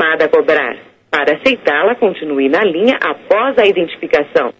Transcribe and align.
chamada 0.00 0.24
a 0.24 0.28
cobrar. 0.28 0.76
Para 1.10 1.36
aceitá-la, 1.36 1.94
continue 1.94 2.48
na 2.48 2.64
linha 2.64 2.96
após 3.02 3.58
a 3.58 3.66
identificação. 3.66 4.54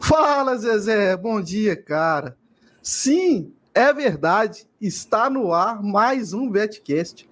Fala, 0.00 0.56
Zezé. 0.56 1.16
Bom 1.16 1.40
dia, 1.40 1.74
cara. 1.74 2.36
Sim, 2.80 3.52
é 3.74 3.92
verdade. 3.92 4.66
Está 4.80 5.28
no 5.28 5.52
ar 5.52 5.82
mais 5.82 6.32
um 6.32 6.48
Betcast. 6.48 7.28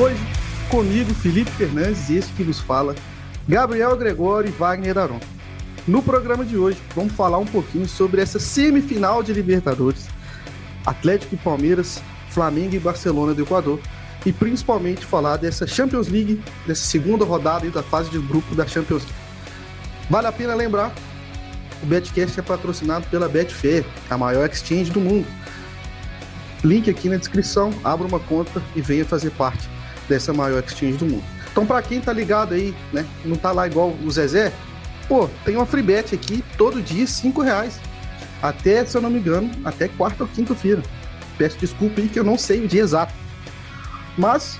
Hoje, 0.00 0.16
comigo, 0.70 1.12
Felipe 1.14 1.50
Fernandes 1.52 2.08
e 2.08 2.18
este 2.18 2.32
que 2.34 2.44
nos 2.44 2.60
fala, 2.60 2.94
Gabriel 3.48 3.96
Gregório 3.96 4.48
e 4.48 4.52
Wagner 4.52 4.96
Aron. 4.98 5.20
No 5.86 6.00
programa 6.00 6.44
de 6.44 6.56
hoje, 6.56 6.78
vamos 6.94 7.12
falar 7.12 7.38
um 7.38 7.44
pouquinho 7.44 7.88
sobre 7.88 8.20
essa 8.20 8.38
semifinal 8.38 9.20
de 9.20 9.32
Libertadores. 9.32 10.06
Atlético 10.86 11.34
e 11.34 11.38
Palmeiras, 11.38 12.00
Flamengo 12.30 12.76
e 12.76 12.78
Barcelona 12.78 13.34
do 13.34 13.42
Equador. 13.42 13.80
E 14.24 14.32
principalmente 14.32 15.04
falar 15.04 15.38
dessa 15.38 15.66
Champions 15.66 16.06
League, 16.06 16.40
dessa 16.68 16.84
segunda 16.84 17.24
rodada 17.24 17.68
da 17.68 17.82
fase 17.82 18.10
de 18.10 18.18
grupo 18.20 18.54
da 18.54 18.64
Champions 18.64 19.02
League. 19.02 19.18
Vale 20.08 20.28
a 20.28 20.32
pena 20.32 20.54
lembrar, 20.54 20.94
o 21.82 21.86
Betcast 21.86 22.38
é 22.38 22.42
patrocinado 22.42 23.04
pela 23.08 23.28
Betfair, 23.28 23.84
a 24.08 24.16
maior 24.16 24.48
exchange 24.48 24.92
do 24.92 25.00
mundo. 25.00 25.26
Link 26.62 26.88
aqui 26.88 27.08
na 27.08 27.16
descrição, 27.16 27.72
abra 27.82 28.06
uma 28.06 28.20
conta 28.20 28.62
e 28.76 28.80
venha 28.80 29.04
fazer 29.04 29.30
parte 29.30 29.68
dessa 30.08 30.32
maior 30.32 30.62
exchange 30.62 30.98
do 30.98 31.06
mundo. 31.06 31.24
Então, 31.50 31.66
para 31.66 31.82
quem 31.82 32.00
tá 32.00 32.12
ligado 32.12 32.54
aí, 32.54 32.72
né, 32.92 33.04
não 33.24 33.34
tá 33.34 33.50
lá 33.50 33.66
igual 33.66 33.92
o 34.04 34.10
Zezé, 34.10 34.52
pô, 35.12 35.28
tem 35.44 35.56
uma 35.56 35.66
free 35.66 35.82
bet 35.82 36.14
aqui 36.14 36.42
todo 36.56 36.80
dia, 36.80 37.06
cinco 37.06 37.42
reais. 37.42 37.78
Até, 38.40 38.82
se 38.86 38.96
eu 38.96 39.02
não 39.02 39.10
me 39.10 39.18
engano, 39.18 39.50
até 39.62 39.86
quarta 39.86 40.22
ou 40.22 40.28
quinta-feira. 40.30 40.82
Peço 41.36 41.58
desculpa 41.58 42.00
aí 42.00 42.08
que 42.08 42.18
eu 42.18 42.24
não 42.24 42.38
sei 42.38 42.64
o 42.64 42.66
dia 42.66 42.80
exato. 42.80 43.12
Mas 44.16 44.58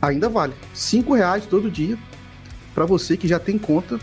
ainda 0.00 0.30
vale. 0.30 0.54
Cinco 0.72 1.12
reais 1.12 1.44
todo 1.44 1.70
dia 1.70 1.98
para 2.74 2.86
você 2.86 3.18
que 3.18 3.28
já 3.28 3.38
tem 3.38 3.58
conta. 3.58 3.98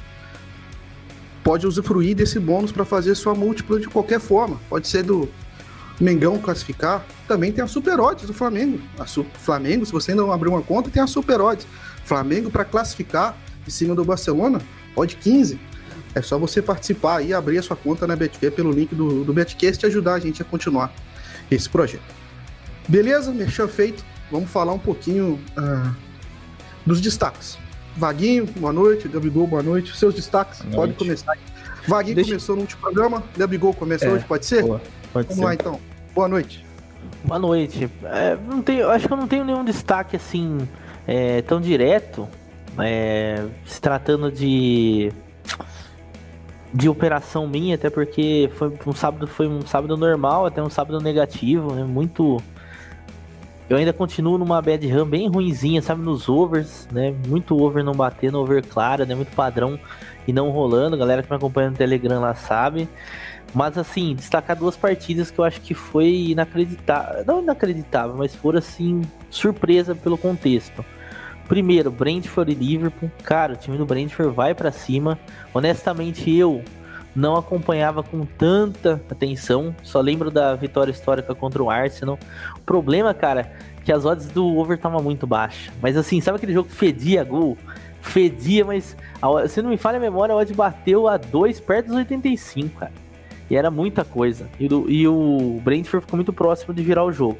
Pode 1.43 1.65
usufruir 1.65 2.15
desse 2.15 2.39
bônus 2.39 2.71
para 2.71 2.85
fazer 2.85 3.15
sua 3.15 3.33
múltipla 3.33 3.79
de 3.79 3.87
qualquer 3.87 4.19
forma. 4.19 4.59
Pode 4.69 4.87
ser 4.87 5.01
do 5.01 5.27
Mengão 5.99 6.37
classificar, 6.37 7.03
também 7.27 7.51
tem 7.51 7.63
a 7.63 7.67
Super 7.67 7.99
Odds 7.99 8.27
do 8.27 8.33
Flamengo. 8.33 8.79
A 8.99 9.07
Su 9.07 9.25
Flamengo, 9.39 9.87
se 9.87 9.91
você 9.91 10.11
ainda 10.11 10.21
não 10.21 10.31
abriu 10.31 10.51
uma 10.51 10.61
conta, 10.61 10.91
tem 10.91 11.01
a 11.01 11.07
Super 11.07 11.41
Odds. 11.41 11.65
Flamengo 12.03 12.51
para 12.51 12.63
classificar 12.63 13.35
em 13.67 13.71
cima 13.71 13.95
do 13.95 14.05
Barcelona, 14.05 14.61
odd 14.95 15.15
15. 15.15 15.59
É 16.13 16.21
só 16.21 16.37
você 16.37 16.61
participar 16.61 17.21
e 17.21 17.33
abrir 17.33 17.57
a 17.57 17.61
sua 17.61 17.75
conta 17.75 18.07
na 18.07 18.15
Betfair 18.15 18.51
pelo 18.51 18.71
link 18.71 18.95
do, 18.95 19.23
do 19.23 19.33
Betcast 19.33 19.85
e 19.85 19.87
ajudar 19.87 20.13
a 20.13 20.19
gente 20.19 20.41
a 20.41 20.45
continuar 20.45 20.93
esse 21.51 21.69
projeto. 21.69 22.03
Beleza? 22.87 23.31
Merchan 23.31 23.67
feito. 23.67 24.03
Vamos 24.31 24.49
falar 24.49 24.73
um 24.73 24.79
pouquinho 24.79 25.39
uh, 25.57 25.95
dos 26.85 27.01
destaques. 27.01 27.57
Vaguinho, 27.97 28.45
boa 28.45 28.73
noite. 28.73 29.07
Gabigol, 29.07 29.47
boa 29.47 29.63
noite. 29.63 29.95
Seus 29.95 30.13
destaques, 30.13 30.61
boa 30.61 30.75
pode 30.75 30.91
noite. 30.91 30.97
começar. 30.97 31.37
Vaguinho 31.87 32.15
Deixa... 32.15 32.31
começou 32.31 32.55
no 32.55 32.61
último 32.61 32.81
programa, 32.81 33.23
Gabigol 33.37 33.73
começa 33.73 34.05
é, 34.05 34.11
hoje, 34.11 34.25
pode 34.25 34.45
ser? 34.45 34.63
Boa. 34.63 34.81
Pode 35.13 35.27
Vamos 35.27 35.39
ser. 35.39 35.45
lá 35.45 35.53
então. 35.53 35.79
Boa 36.13 36.27
noite. 36.27 36.65
Boa 37.23 37.39
noite. 37.39 37.89
É, 38.03 38.35
não 38.35 38.61
tenho, 38.61 38.89
acho 38.89 39.07
que 39.07 39.13
eu 39.13 39.17
não 39.17 39.27
tenho 39.27 39.43
nenhum 39.45 39.63
destaque 39.63 40.15
assim 40.15 40.67
é, 41.07 41.41
tão 41.41 41.61
direto. 41.61 42.27
É, 42.79 43.45
se 43.65 43.79
tratando 43.79 44.31
de 44.31 45.11
de 46.73 46.89
operação 46.89 47.47
minha, 47.47 47.75
até 47.75 47.89
porque 47.89 48.49
foi 48.55 48.73
um 48.85 48.93
sábado 48.93 49.27
foi 49.27 49.47
um 49.47 49.65
sábado 49.65 49.95
normal, 49.95 50.45
até 50.45 50.61
um 50.61 50.69
sábado 50.69 50.99
negativo, 50.99 51.73
né? 51.73 51.83
Muito 51.85 52.41
eu 53.67 53.77
ainda 53.77 53.91
continuo 53.91 54.37
numa 54.37 54.61
bad 54.61 54.87
run 54.87 55.05
bem 55.05 55.27
ruinzinha, 55.27 55.81
sabe, 55.81 56.01
nos 56.03 56.29
overs, 56.29 56.87
né? 56.91 57.15
Muito 57.27 57.59
over 57.59 57.83
não 57.83 57.93
batendo, 57.93 58.39
over 58.39 58.63
clara, 58.63 59.05
né? 59.05 59.15
Muito 59.15 59.33
padrão 59.35 59.79
e 60.27 60.33
não 60.33 60.51
rolando. 60.51 60.95
Galera 60.95 61.23
que 61.23 61.29
me 61.29 61.35
acompanha 61.35 61.71
no 61.71 61.75
Telegram 61.75 62.19
lá 62.21 62.35
sabe. 62.35 62.87
Mas 63.55 63.75
assim, 63.77 64.13
destacar 64.13 64.55
duas 64.55 64.75
partidas 64.77 65.31
que 65.31 65.39
eu 65.39 65.45
acho 65.45 65.61
que 65.61 65.73
foi 65.73 66.27
inacreditável. 66.31 67.25
Não 67.25 67.41
inacreditável, 67.41 68.15
mas 68.15 68.35
foram 68.35 68.59
assim, 68.59 69.01
surpresa 69.31 69.95
pelo 69.95 70.17
contexto. 70.17 70.85
Primeiro, 71.47 71.91
Brentford 71.91 72.51
e 72.51 72.55
Liverpool. 72.55 73.11
Cara, 73.23 73.53
o 73.53 73.55
time 73.55 73.77
do 73.77 73.85
Brentford 73.85 74.33
vai 74.35 74.53
para 74.55 74.71
cima. 74.71 75.19
Honestamente, 75.53 76.35
eu 76.35 76.63
não 77.15 77.35
acompanhava 77.35 78.03
com 78.03 78.25
tanta 78.25 79.01
atenção. 79.09 79.75
Só 79.83 80.01
lembro 80.01 80.31
da 80.31 80.55
vitória 80.55 80.91
histórica 80.91 81.33
contra 81.35 81.63
o 81.63 81.69
Arsenal. 81.69 82.19
O 82.55 82.61
problema, 82.61 83.13
cara, 83.13 83.41
é 83.41 83.83
que 83.83 83.91
as 83.91 84.03
odds 84.03 84.27
do 84.27 84.57
over 84.57 84.75
estavam 84.75 85.01
muito 85.01 85.27
baixas. 85.27 85.71
Mas 85.81 85.95
assim, 85.95 86.19
sabe 86.19 86.37
aquele 86.37 86.53
jogo 86.53 86.67
que 86.67 86.75
fedia 86.75 87.23
gol? 87.23 87.57
Fedia, 88.01 88.65
mas 88.65 88.95
se 89.49 89.61
não 89.61 89.69
me 89.69 89.77
falha 89.77 89.97
a 89.97 90.01
memória, 90.01 90.33
a 90.33 90.37
odd 90.37 90.53
bateu 90.53 91.07
a 91.07 91.17
2 91.17 91.59
perto 91.59 91.87
dos 91.87 91.95
85, 91.95 92.79
cara. 92.79 92.91
E 93.49 93.55
era 93.55 93.69
muita 93.69 94.03
coisa. 94.03 94.49
E, 94.59 94.67
do, 94.67 94.89
e 94.89 95.07
o 95.07 95.59
Brentford 95.63 96.05
ficou 96.05 96.17
muito 96.17 96.33
próximo 96.33 96.73
de 96.73 96.83
virar 96.83 97.03
o 97.03 97.11
jogo. 97.11 97.37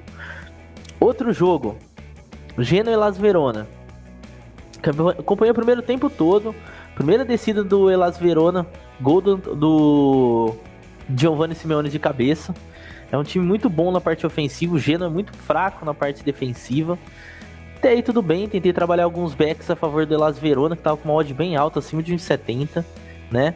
Outro 0.99 1.33
jogo, 1.33 1.77
Genoa 2.57 2.93
e 2.93 2.97
Las 2.97 3.17
Verona. 3.17 3.67
Acompanhei 5.17 5.51
o 5.51 5.55
primeiro 5.55 5.81
tempo 5.81 6.09
todo. 6.09 6.55
Primeira 6.95 7.25
descida 7.25 7.63
do 7.63 7.89
Elas 7.89 8.17
Verona, 8.17 8.65
gol 9.01 9.19
do, 9.19 9.35
do 9.37 10.55
Giovanni 11.15 11.55
Simeone 11.55 11.89
de 11.89 11.99
cabeça. 11.99 12.53
É 13.11 13.17
um 13.17 13.23
time 13.23 13.45
muito 13.45 13.69
bom 13.69 13.91
na 13.91 14.01
parte 14.01 14.25
ofensiva, 14.25 14.75
o 14.75 14.79
Genoa 14.79 15.09
é 15.09 15.13
muito 15.13 15.33
fraco 15.33 15.85
na 15.85 15.93
parte 15.93 16.23
defensiva. 16.23 16.97
Até 17.77 17.89
aí 17.89 18.01
tudo 18.01 18.21
bem, 18.21 18.47
tentei 18.47 18.73
trabalhar 18.73 19.03
alguns 19.03 19.33
backs 19.33 19.69
a 19.69 19.75
favor 19.75 20.05
do 20.05 20.13
Elas 20.13 20.39
Verona, 20.39 20.75
que 20.75 20.81
tava 20.81 20.97
com 20.97 21.09
uma 21.09 21.15
odd 21.15 21.33
bem 21.33 21.55
alta, 21.55 21.79
acima 21.79 22.01
de 22.01 22.13
uns 22.13 22.23
70, 22.23 22.85
né? 23.29 23.53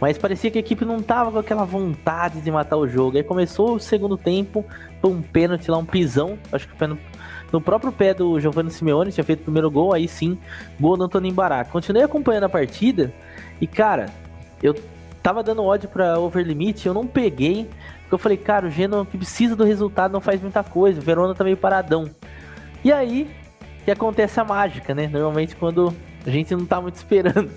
Mas 0.00 0.16
parecia 0.16 0.50
que 0.50 0.58
a 0.58 0.60
equipe 0.60 0.84
não 0.84 1.02
tava 1.02 1.30
com 1.30 1.38
aquela 1.38 1.64
vontade 1.64 2.40
de 2.40 2.50
matar 2.50 2.78
o 2.78 2.88
jogo. 2.88 3.18
Aí 3.18 3.22
começou 3.22 3.74
o 3.74 3.78
segundo 3.78 4.16
tempo, 4.16 4.64
um 5.04 5.20
pênalti 5.20 5.70
lá, 5.70 5.76
um 5.76 5.84
pisão. 5.84 6.38
Acho 6.50 6.66
que 6.66 6.76
foi 6.76 6.88
no 7.52 7.60
próprio 7.60 7.92
pé 7.92 8.14
do 8.14 8.38
Giovanni 8.40 8.70
Simeone, 8.70 9.12
tinha 9.12 9.24
feito 9.24 9.40
o 9.40 9.44
primeiro 9.44 9.70
gol, 9.70 9.92
aí 9.92 10.06
sim, 10.06 10.38
gol 10.78 10.96
do 10.96 11.04
Antônio 11.04 11.32
Bará. 11.32 11.64
Continuei 11.64 12.04
acompanhando 12.04 12.44
a 12.44 12.48
partida 12.48 13.12
e, 13.60 13.66
cara, 13.66 14.06
eu 14.62 14.74
tava 15.22 15.42
dando 15.42 15.64
ódio 15.64 15.88
pra 15.88 16.18
over 16.18 16.44
limite, 16.44 16.86
eu 16.86 16.94
não 16.94 17.06
peguei, 17.06 17.68
porque 18.00 18.14
eu 18.14 18.18
falei, 18.18 18.36
cara, 18.36 18.66
o 18.66 18.70
Genoa 18.70 19.04
que 19.04 19.16
precisa 19.16 19.56
do 19.56 19.64
resultado 19.64 20.12
não 20.12 20.20
faz 20.20 20.40
muita 20.40 20.62
coisa, 20.62 21.00
o 21.00 21.02
Verona 21.02 21.34
tá 21.34 21.44
meio 21.44 21.56
paradão. 21.56 22.08
E 22.82 22.92
aí, 22.92 23.28
que 23.84 23.90
acontece 23.90 24.38
a 24.40 24.44
mágica, 24.44 24.94
né? 24.94 25.08
Normalmente 25.08 25.56
quando 25.56 25.94
a 26.26 26.30
gente 26.30 26.54
não 26.54 26.64
tá 26.64 26.80
muito 26.80 26.96
esperando. 26.96 27.50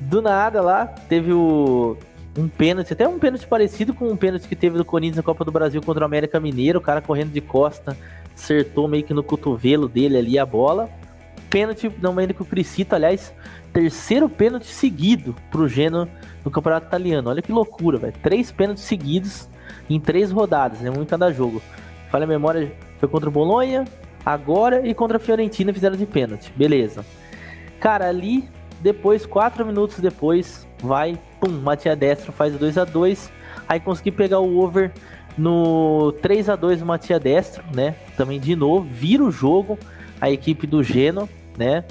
Do 0.00 0.22
nada 0.22 0.62
lá, 0.62 0.86
teve 0.86 1.32
o 1.32 1.96
um 2.36 2.48
pênalti, 2.48 2.92
até 2.92 3.06
um 3.06 3.18
pênalti 3.18 3.46
parecido 3.46 3.92
com 3.92 4.08
um 4.08 4.16
pênalti 4.16 4.46
que 4.46 4.56
teve 4.56 4.78
do 4.78 4.84
Corinthians 4.84 5.16
na 5.16 5.22
Copa 5.22 5.44
do 5.44 5.50
Brasil 5.50 5.82
contra 5.82 6.02
o 6.02 6.06
América 6.06 6.38
Mineiro, 6.38 6.78
o 6.78 6.82
cara 6.82 7.02
correndo 7.02 7.32
de 7.32 7.40
costa, 7.40 7.96
acertou 8.40 8.88
meio 8.88 9.04
que 9.04 9.12
no 9.12 9.22
cotovelo 9.22 9.86
dele 9.86 10.16
ali 10.16 10.38
a 10.38 10.46
bola. 10.46 10.88
Pênalti, 11.50 11.90
não 12.00 12.14
lembro 12.14 12.34
que 12.34 12.42
o 12.42 12.44
Crisito, 12.44 12.94
aliás, 12.94 13.34
terceiro 13.72 14.28
pênalti 14.28 14.66
seguido 14.66 15.34
pro 15.50 15.68
Genoa 15.68 16.08
no 16.44 16.50
Campeonato 16.50 16.86
Italiano. 16.86 17.28
Olha 17.28 17.42
que 17.42 17.52
loucura, 17.52 17.98
velho. 17.98 18.14
Três 18.22 18.50
pênaltis 18.50 18.84
seguidos 18.84 19.48
em 19.88 20.00
três 20.00 20.30
rodadas, 20.30 20.80
né? 20.80 20.90
Um 20.90 21.02
em 21.02 21.06
cada 21.06 21.30
jogo. 21.32 21.60
Falha 22.10 22.24
a 22.24 22.28
memória, 22.28 22.72
foi 22.98 23.08
contra 23.08 23.28
o 23.28 23.32
Bolonha, 23.32 23.84
agora 24.24 24.86
e 24.86 24.94
contra 24.94 25.16
a 25.16 25.20
Fiorentina 25.20 25.72
fizeram 25.72 25.96
de 25.96 26.06
pênalti. 26.06 26.52
Beleza. 26.56 27.04
Cara, 27.78 28.08
ali 28.08 28.48
depois, 28.80 29.26
quatro 29.26 29.66
minutos 29.66 29.98
depois, 29.98 30.66
vai, 30.82 31.18
pum, 31.38 31.50
Matia 31.50 31.94
Destro 31.94 32.32
faz 32.32 32.56
2 32.56 32.78
a 32.78 32.84
2 32.84 33.30
Aí 33.70 33.78
consegui 33.78 34.10
pegar 34.10 34.40
o 34.40 34.58
over 34.58 34.90
no 35.40 36.12
3 36.20 36.48
a 36.48 36.56
2 36.56 36.82
Matia 36.82 37.18
Destro, 37.18 37.62
né? 37.74 37.94
Também 38.16 38.38
de 38.38 38.54
novo, 38.54 38.86
vira 38.88 39.22
o 39.22 39.30
jogo 39.30 39.78
a 40.20 40.30
equipe 40.30 40.66
do 40.66 40.82
Geno, 40.82 41.28
né? 41.56 41.84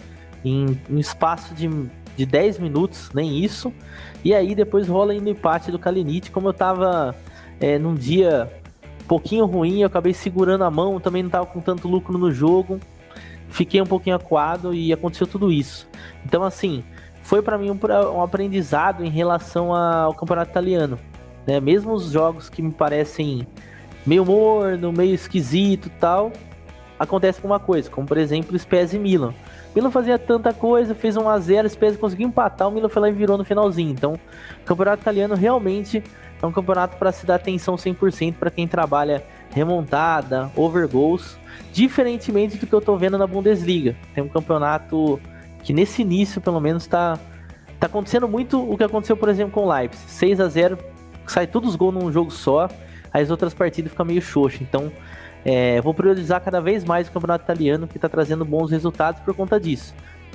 Em 0.44 0.80
um 0.90 0.98
espaço 0.98 1.54
de, 1.54 1.70
de 2.16 2.26
10 2.26 2.60
minutos, 2.60 3.10
nem 3.14 3.44
isso. 3.44 3.74
E 4.24 4.34
aí 4.34 4.54
depois 4.54 4.88
rola 4.88 5.14
ainda 5.14 5.30
o 5.30 5.32
empate 5.32 5.72
do 5.72 5.80
Kalinic, 5.80 6.32
como 6.32 6.50
eu 6.50 6.54
tava 6.54 7.16
é, 7.60 7.80
num 7.80 7.96
dia 7.96 8.52
pouquinho 9.08 9.46
ruim, 9.46 9.82
eu 9.82 9.88
acabei 9.88 10.14
segurando 10.14 10.64
a 10.64 10.70
mão, 10.70 11.00
também 11.00 11.24
não 11.24 11.30
tava 11.32 11.48
com 11.48 11.60
tanto 11.60 11.88
lucro 11.88 12.18
no 12.18 12.32
jogo 12.32 12.80
fiquei 13.50 13.82
um 13.82 13.86
pouquinho 13.86 14.16
acuado 14.16 14.74
e 14.74 14.94
aconteceu 14.94 15.28
tudo 15.28 15.52
isso. 15.52 15.88
Então, 16.26 16.44
assim, 16.44 16.84
foi 17.22 17.42
para 17.42 17.58
mim 17.58 17.72
um, 17.72 17.80
um, 18.16 18.22
aprendizado 18.22 19.04
em 19.04 19.10
relação 19.10 19.74
ao 19.74 20.14
campeonato 20.14 20.52
italiano. 20.52 20.98
Né? 21.50 21.60
Mesmo 21.60 21.94
os 21.94 22.12
jogos 22.12 22.48
que 22.48 22.62
me 22.62 22.72
parecem 22.72 23.48
meio 24.06 24.24
morno, 24.24 24.94
meio 24.94 25.16
esquisito 25.16 25.90
tal, 26.00 26.32
acontece 27.00 27.42
com 27.42 27.48
uma 27.48 27.60
coisa, 27.60 27.90
como 27.90 28.08
por 28.08 28.18
exemplo 28.18 28.58
Spezia 28.58 29.00
e 29.00 29.02
Milan. 29.02 29.34
Milan 29.76 29.90
fazia 29.90 30.20
tanta 30.20 30.54
coisa, 30.54 30.94
fez 30.94 31.18
1 31.18 31.28
a 31.28 31.40
0 31.40 31.66
o 31.66 31.70
Spezia 31.70 31.98
conseguiu 31.98 32.28
empatar, 32.28 32.68
o 32.68 32.72
Milan 32.72 32.88
foi 32.88 33.02
lá 33.02 33.10
e 33.10 33.14
virou 33.14 33.36
no 33.36 33.44
finalzinho. 33.44 33.90
Então, 33.90 34.14
o 34.14 34.66
campeonato 34.66 35.02
italiano 35.02 35.34
realmente 35.34 36.04
é 36.40 36.46
um 36.46 36.52
campeonato 36.52 36.98
para 36.98 37.12
se 37.12 37.26
dar 37.26 37.36
atenção 37.36 37.76
100% 37.76 38.36
para 38.36 38.52
quem 38.52 38.68
trabalha 38.68 39.24
remontada, 39.52 40.52
over 40.56 40.88
goals, 40.88 41.38
diferentemente 41.74 42.58
do 42.58 42.68
que 42.68 42.74
eu 42.74 42.82
tô 42.82 42.96
vendo 42.96 43.18
na 43.18 43.26
Bundesliga. 43.26 43.96
Tem 44.14 44.24
um 44.24 44.30
campeonato 44.30 45.20
que 45.64 45.74
nesse 45.74 46.04
início, 46.04 46.40
pelo 46.40 46.60
menos, 46.60 46.86
tá, 46.86 47.18
tá 47.80 47.88
acontecendo 47.88 48.28
muito 48.28 48.62
o 48.72 48.78
que 48.78 48.84
aconteceu, 48.84 49.18
por 49.18 49.30
exemplo, 49.30 49.52
com 49.52 49.66
o 49.66 49.74
Leipzig. 49.74 50.10
6 50.10 50.40
a 50.40 50.48
0 50.48 50.78
sai 51.32 51.48
todos 51.48 51.70
os 51.70 51.76
gols 51.76 51.94
num 51.94 52.12
jogo 52.12 52.32
só, 52.32 52.70
as 53.14 53.30
outras 53.30 53.54
partidas 53.54 53.92
ficam 53.92 54.06
meio 54.06 54.22
xoxa. 54.22 54.60
Então, 54.62 54.92
é, 55.46 55.82
vou 55.82 55.94
priorizar 55.94 56.42
cada 56.42 56.60
vez 56.60 56.84
mais 56.84 57.08
o 57.08 57.12
campeonato 57.12 57.44
italiano, 57.44 57.88
que 57.88 57.98
está 57.98 58.10
trazendo 58.10 58.44
bons 58.44 58.72
resultados 58.72 59.22
por 59.22 59.34
conta 59.34 59.60
disso. 59.60 59.94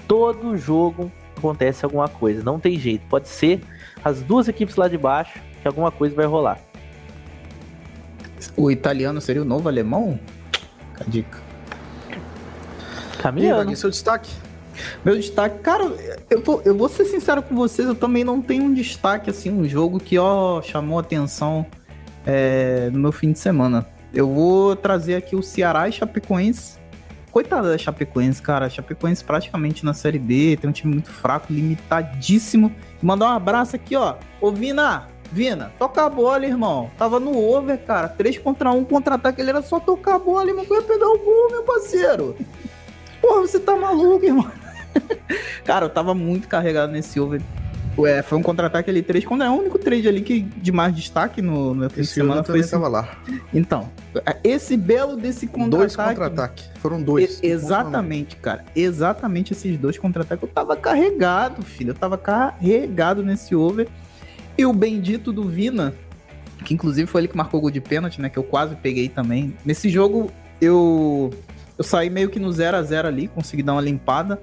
Todo 0.09 0.57
jogo 0.57 1.11
acontece 1.37 1.85
alguma 1.85 2.09
coisa, 2.09 2.43
não 2.43 2.59
tem 2.59 2.79
jeito. 2.79 3.05
Pode 3.09 3.29
ser 3.29 3.61
as 4.05 4.23
duas 4.23 4.49
equipes 4.49 4.77
lá 4.77 4.89
de 4.89 4.99
baixo 4.99 5.41
que 5.61 5.69
alguma 5.69 5.91
coisa 5.91 6.15
vai 6.15 6.27
rolar. 6.27 6.59
O 8.57 8.71
italiano 8.71 9.21
seria 9.21 9.43
o 9.43 9.45
novo 9.45 9.69
alemão? 9.69 10.19
A 11.01 11.05
dica. 11.05 11.39
Caminhando. 13.19 13.73
E, 13.73 13.77
seu 13.77 13.91
destaque? 13.91 14.31
Meu 15.05 15.17
destaque, 15.17 15.59
cara, 15.61 15.85
eu 16.31 16.43
vou, 16.43 16.63
eu 16.65 16.77
vou 16.77 16.89
ser 16.89 17.05
sincero 17.05 17.43
com 17.43 17.55
vocês, 17.55 17.87
eu 17.87 17.95
também 17.95 18.25
não 18.25 18.41
tenho 18.41 18.65
um 18.65 18.75
destaque, 18.75 19.31
assim, 19.31 19.51
um 19.51 19.69
jogo 19.69 19.99
que, 19.99 20.19
ó, 20.19 20.61
chamou 20.63 20.99
atenção 20.99 21.67
é, 22.27 22.91
no 22.93 22.99
meu 22.99 23.13
fim 23.13 23.33
de 23.33 23.39
semana. 23.39 23.87
Eu 24.13 24.33
vou 24.33 24.77
trazer 24.77 25.17
aqui 25.17 25.35
o 25.35 25.43
Ceará 25.43 25.89
e 25.89 25.93
Chapecoense. 25.93 26.79
Coitada 27.31 27.69
da 27.69 27.77
Chapecoense, 27.77 28.41
cara. 28.41 28.71
Chapecoense 28.71 29.25
praticamente 29.25 29.85
na 29.85 29.93
Série 29.93 30.21
B, 30.21 30.57
tem 30.61 30.71
um 30.71 30.73
time 30.73 30.93
muito 30.93 31.11
fraco, 31.11 31.53
limitadíssimo. 31.53 32.73
Mandar 33.03 33.27
um 33.27 33.33
abraço 33.33 33.75
aqui, 33.75 33.97
ó. 33.97 34.15
Ô, 34.41 34.53
Vina, 34.53 35.09
Vina, 35.33 35.73
toca 35.81 36.05
a 36.05 36.09
bola, 36.09 36.47
irmão. 36.47 36.93
Tava 36.97 37.19
no 37.19 37.37
over, 37.37 37.77
cara. 37.85 38.09
3 38.09 38.39
contra 38.39 38.71
1, 38.71 38.85
contra-ataque. 38.85 39.41
Ele 39.41 39.51
era 39.51 39.63
só 39.63 39.81
tocar 39.81 40.15
a 40.15 40.19
bola, 40.21 40.49
irmão. 40.49 40.65
Eu 40.71 40.77
ia 40.77 40.83
pegar 40.83 41.09
o 41.09 41.19
gol, 41.19 41.51
meu 41.51 41.65
parceiro. 41.65 42.37
Porra, 43.21 43.41
você 43.41 43.59
tá 43.59 43.75
maluco, 43.77 44.25
irmão. 44.25 44.49
cara, 45.65 45.87
eu 45.87 45.91
tava 45.91 46.15
muito 46.15 46.49
carregado 46.49 46.93
nesse 46.93 47.19
over. 47.19 47.41
Ué, 47.97 48.23
foi 48.23 48.39
um 48.39 48.43
contra-ataque 48.43 48.91
ali 48.91 49.03
3 49.03 49.25
contra 49.25 49.51
1. 49.51 49.55
O 49.55 49.61
único 49.61 49.79
trade 49.79 50.09
ali 50.09 50.21
que 50.21 50.41
de 50.41 50.73
mais 50.73 50.95
destaque 50.95 51.41
no, 51.41 51.75
no 51.75 51.89
fim 51.89 52.01
de 52.01 52.09
semana 52.09 52.43
foi 52.43 52.59
esse. 52.59 52.71
Tava 52.71 52.89
lá. 52.89 53.09
Então, 53.53 53.89
esse 54.43 54.77
belo 54.77 55.17
desse 55.17 55.47
contra-ataque. 55.47 55.97
Dois 55.97 55.97
contra-ataque. 55.97 56.65
Foram 56.81 57.01
dois. 57.01 57.39
E, 57.41 57.47
exatamente, 57.47 58.37
cara. 58.37 58.65
Exatamente 58.75 59.53
esses 59.53 59.79
dois 59.79 59.97
contra-ataques. 59.97 60.43
Eu 60.43 60.53
tava 60.53 60.77
carregado, 60.77 61.63
filho. 61.63 61.91
Eu 61.91 61.95
tava 61.95 62.19
carregado 62.19 63.23
nesse 63.23 63.55
over. 63.55 63.89
E 64.59 64.67
o 64.67 64.73
bendito 64.73 65.33
do 65.33 65.45
Vina, 65.49 65.95
que 66.65 66.75
inclusive 66.75 67.07
foi 67.07 67.23
ele 67.23 67.29
que 67.29 67.37
marcou 67.37 67.59
o 67.59 67.61
gol 67.61 67.71
de 67.71 67.81
pênalti, 67.81 68.21
né? 68.21 68.29
Que 68.29 68.39
eu 68.39 68.45
quase 68.45 68.75
peguei 68.75 69.09
também. 69.09 69.55
Nesse 69.65 69.89
jogo, 69.89 70.33
eu. 70.61 71.33
Eu 71.77 71.83
saí 71.83 72.09
meio 72.09 72.29
que 72.29 72.39
no 72.39 72.53
0 72.53 72.77
a 72.77 72.83
0 72.83 73.09
ali, 73.09 73.27
consegui 73.29 73.63
dar 73.63 73.73
uma 73.73 73.81
limpada. 73.81 74.41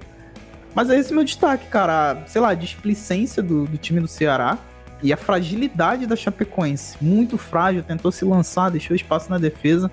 Mas 0.73 0.89
é 0.89 0.97
esse 0.97 1.13
meu 1.13 1.23
destaque, 1.23 1.67
cara. 1.67 2.23
Sei 2.27 2.41
lá, 2.41 2.49
a 2.49 2.53
displicência 2.53 3.43
do, 3.43 3.65
do 3.65 3.77
time 3.77 3.99
do 3.99 4.07
Ceará 4.07 4.57
e 5.03 5.11
a 5.11 5.17
fragilidade 5.17 6.05
da 6.05 6.15
Chapecoense. 6.15 6.97
Muito 7.01 7.37
frágil, 7.37 7.83
tentou 7.83 8.11
se 8.11 8.23
lançar, 8.23 8.69
deixou 8.69 8.95
espaço 8.95 9.29
na 9.29 9.37
defesa. 9.37 9.91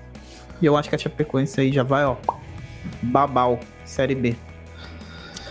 E 0.61 0.65
eu 0.65 0.77
acho 0.77 0.89
que 0.89 0.95
a 0.95 0.97
Chapecoense 0.97 1.59
aí 1.59 1.71
já 1.71 1.83
vai, 1.83 2.05
ó, 2.05 2.15
babau, 3.01 3.59
Série 3.85 4.15
B. 4.15 4.35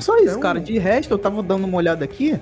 Só 0.00 0.16
isso, 0.16 0.28
então... 0.28 0.40
cara. 0.40 0.60
De 0.60 0.78
resto, 0.78 1.12
eu 1.12 1.18
tava 1.18 1.42
dando 1.42 1.66
uma 1.66 1.76
olhada 1.76 2.04
aqui. 2.04 2.38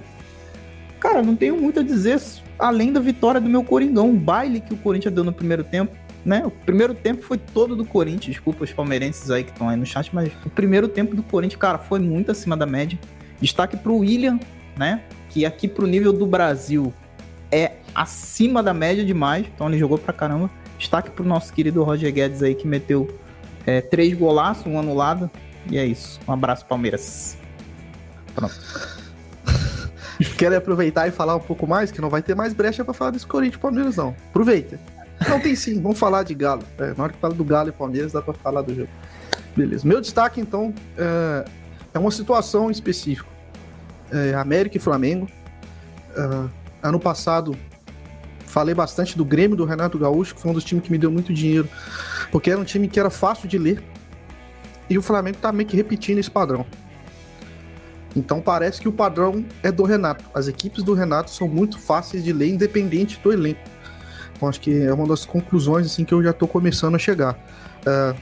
Cara, 1.00 1.22
não 1.22 1.36
tenho 1.36 1.56
muito 1.56 1.80
a 1.80 1.82
dizer 1.82 2.20
além 2.58 2.92
da 2.92 3.00
vitória 3.00 3.40
do 3.40 3.48
meu 3.48 3.64
Coringão. 3.64 4.10
O 4.10 4.16
baile 4.16 4.60
que 4.60 4.74
o 4.74 4.76
Corinthians 4.76 5.14
deu 5.14 5.24
no 5.24 5.32
primeiro 5.32 5.64
tempo 5.64 5.96
né? 6.26 6.42
O 6.44 6.50
primeiro 6.50 6.92
tempo 6.92 7.22
foi 7.22 7.38
todo 7.38 7.76
do 7.76 7.84
Corinthians. 7.84 8.34
Desculpa 8.34 8.64
os 8.64 8.72
palmeirenses 8.72 9.30
aí 9.30 9.44
que 9.44 9.52
estão 9.52 9.68
aí 9.68 9.76
no 9.76 9.86
chat, 9.86 10.12
mas 10.12 10.32
o 10.44 10.50
primeiro 10.50 10.88
tempo 10.88 11.14
do 11.14 11.22
Corinthians, 11.22 11.60
cara, 11.60 11.78
foi 11.78 12.00
muito 12.00 12.32
acima 12.32 12.56
da 12.56 12.66
média. 12.66 12.98
Destaque 13.40 13.76
pro 13.76 13.98
William, 13.98 14.40
né? 14.76 15.02
Que 15.30 15.46
aqui 15.46 15.68
pro 15.68 15.86
nível 15.86 16.12
do 16.12 16.26
Brasil 16.26 16.92
é 17.52 17.74
acima 17.94 18.60
da 18.60 18.74
média 18.74 19.04
demais. 19.04 19.46
Então 19.54 19.68
ele 19.68 19.78
jogou 19.78 19.98
pra 19.98 20.12
caramba. 20.12 20.50
Destaque 20.76 21.10
pro 21.10 21.24
nosso 21.24 21.52
querido 21.52 21.84
Roger 21.84 22.12
Guedes 22.12 22.42
aí 22.42 22.56
que 22.56 22.66
meteu 22.66 23.08
é, 23.64 23.80
três 23.80 24.12
golaços, 24.12 24.66
um 24.66 24.80
anulado. 24.80 25.30
E 25.70 25.78
é 25.78 25.86
isso. 25.86 26.18
Um 26.26 26.32
abraço, 26.32 26.66
Palmeiras. 26.66 27.38
Pronto. 28.34 28.54
Quer 30.36 30.52
aproveitar 30.54 31.06
e 31.06 31.12
falar 31.12 31.36
um 31.36 31.40
pouco 31.40 31.68
mais? 31.68 31.92
Que 31.92 32.00
não 32.00 32.10
vai 32.10 32.20
ter 32.20 32.34
mais 32.34 32.52
brecha 32.52 32.84
para 32.84 32.92
falar 32.92 33.12
desse 33.12 33.26
Corinthians 33.26 33.62
Palmeiras, 33.62 33.96
não. 33.96 34.08
Aproveita. 34.30 34.95
Não, 35.28 35.40
tem 35.40 35.56
sim, 35.56 35.80
vamos 35.80 35.98
falar 35.98 36.22
de 36.22 36.34
Galo. 36.34 36.62
É, 36.78 36.92
na 36.94 37.04
hora 37.04 37.12
que 37.12 37.18
fala 37.18 37.34
do 37.34 37.44
Galo 37.44 37.68
e 37.68 37.72
Palmeiras, 37.72 38.12
dá 38.12 38.20
pra 38.20 38.34
falar 38.34 38.62
do 38.62 38.74
jogo. 38.74 38.88
Beleza. 39.56 39.86
Meu 39.86 40.00
destaque, 40.00 40.40
então, 40.40 40.74
é, 40.96 41.44
é 41.94 41.98
uma 41.98 42.10
situação 42.10 42.70
específica. 42.70 43.28
É, 44.10 44.34
América 44.34 44.76
e 44.76 44.80
Flamengo. 44.80 45.26
É, 46.14 46.48
ano 46.82 47.00
passado, 47.00 47.56
falei 48.44 48.74
bastante 48.74 49.16
do 49.16 49.24
Grêmio 49.24 49.56
do 49.56 49.64
Renato 49.64 49.98
Gaúcho, 49.98 50.34
que 50.34 50.40
foi 50.40 50.50
um 50.50 50.54
dos 50.54 50.64
times 50.64 50.84
que 50.84 50.92
me 50.92 50.98
deu 50.98 51.10
muito 51.10 51.32
dinheiro, 51.32 51.68
porque 52.30 52.50
era 52.50 52.60
um 52.60 52.64
time 52.64 52.88
que 52.88 53.00
era 53.00 53.10
fácil 53.10 53.48
de 53.48 53.58
ler. 53.58 53.82
E 54.88 54.96
o 54.96 55.02
Flamengo 55.02 55.38
tá 55.38 55.50
meio 55.50 55.68
que 55.68 55.76
repetindo 55.76 56.18
esse 56.18 56.30
padrão. 56.30 56.64
Então 58.14 58.40
parece 58.40 58.80
que 58.80 58.88
o 58.88 58.92
padrão 58.92 59.44
é 59.62 59.70
do 59.70 59.82
Renato. 59.82 60.24
As 60.32 60.48
equipes 60.48 60.82
do 60.82 60.94
Renato 60.94 61.30
são 61.30 61.46
muito 61.48 61.78
fáceis 61.78 62.24
de 62.24 62.32
ler, 62.32 62.48
independente 62.48 63.20
do 63.22 63.32
elenco. 63.32 63.60
Então, 64.36 64.48
acho 64.48 64.60
que 64.60 64.82
é 64.82 64.92
uma 64.92 65.06
das 65.06 65.24
conclusões 65.24 65.86
assim 65.86 66.04
que 66.04 66.12
eu 66.12 66.22
já 66.22 66.30
estou 66.30 66.46
começando 66.46 66.94
a 66.94 66.98
chegar. 66.98 67.34
Uh, 67.86 68.16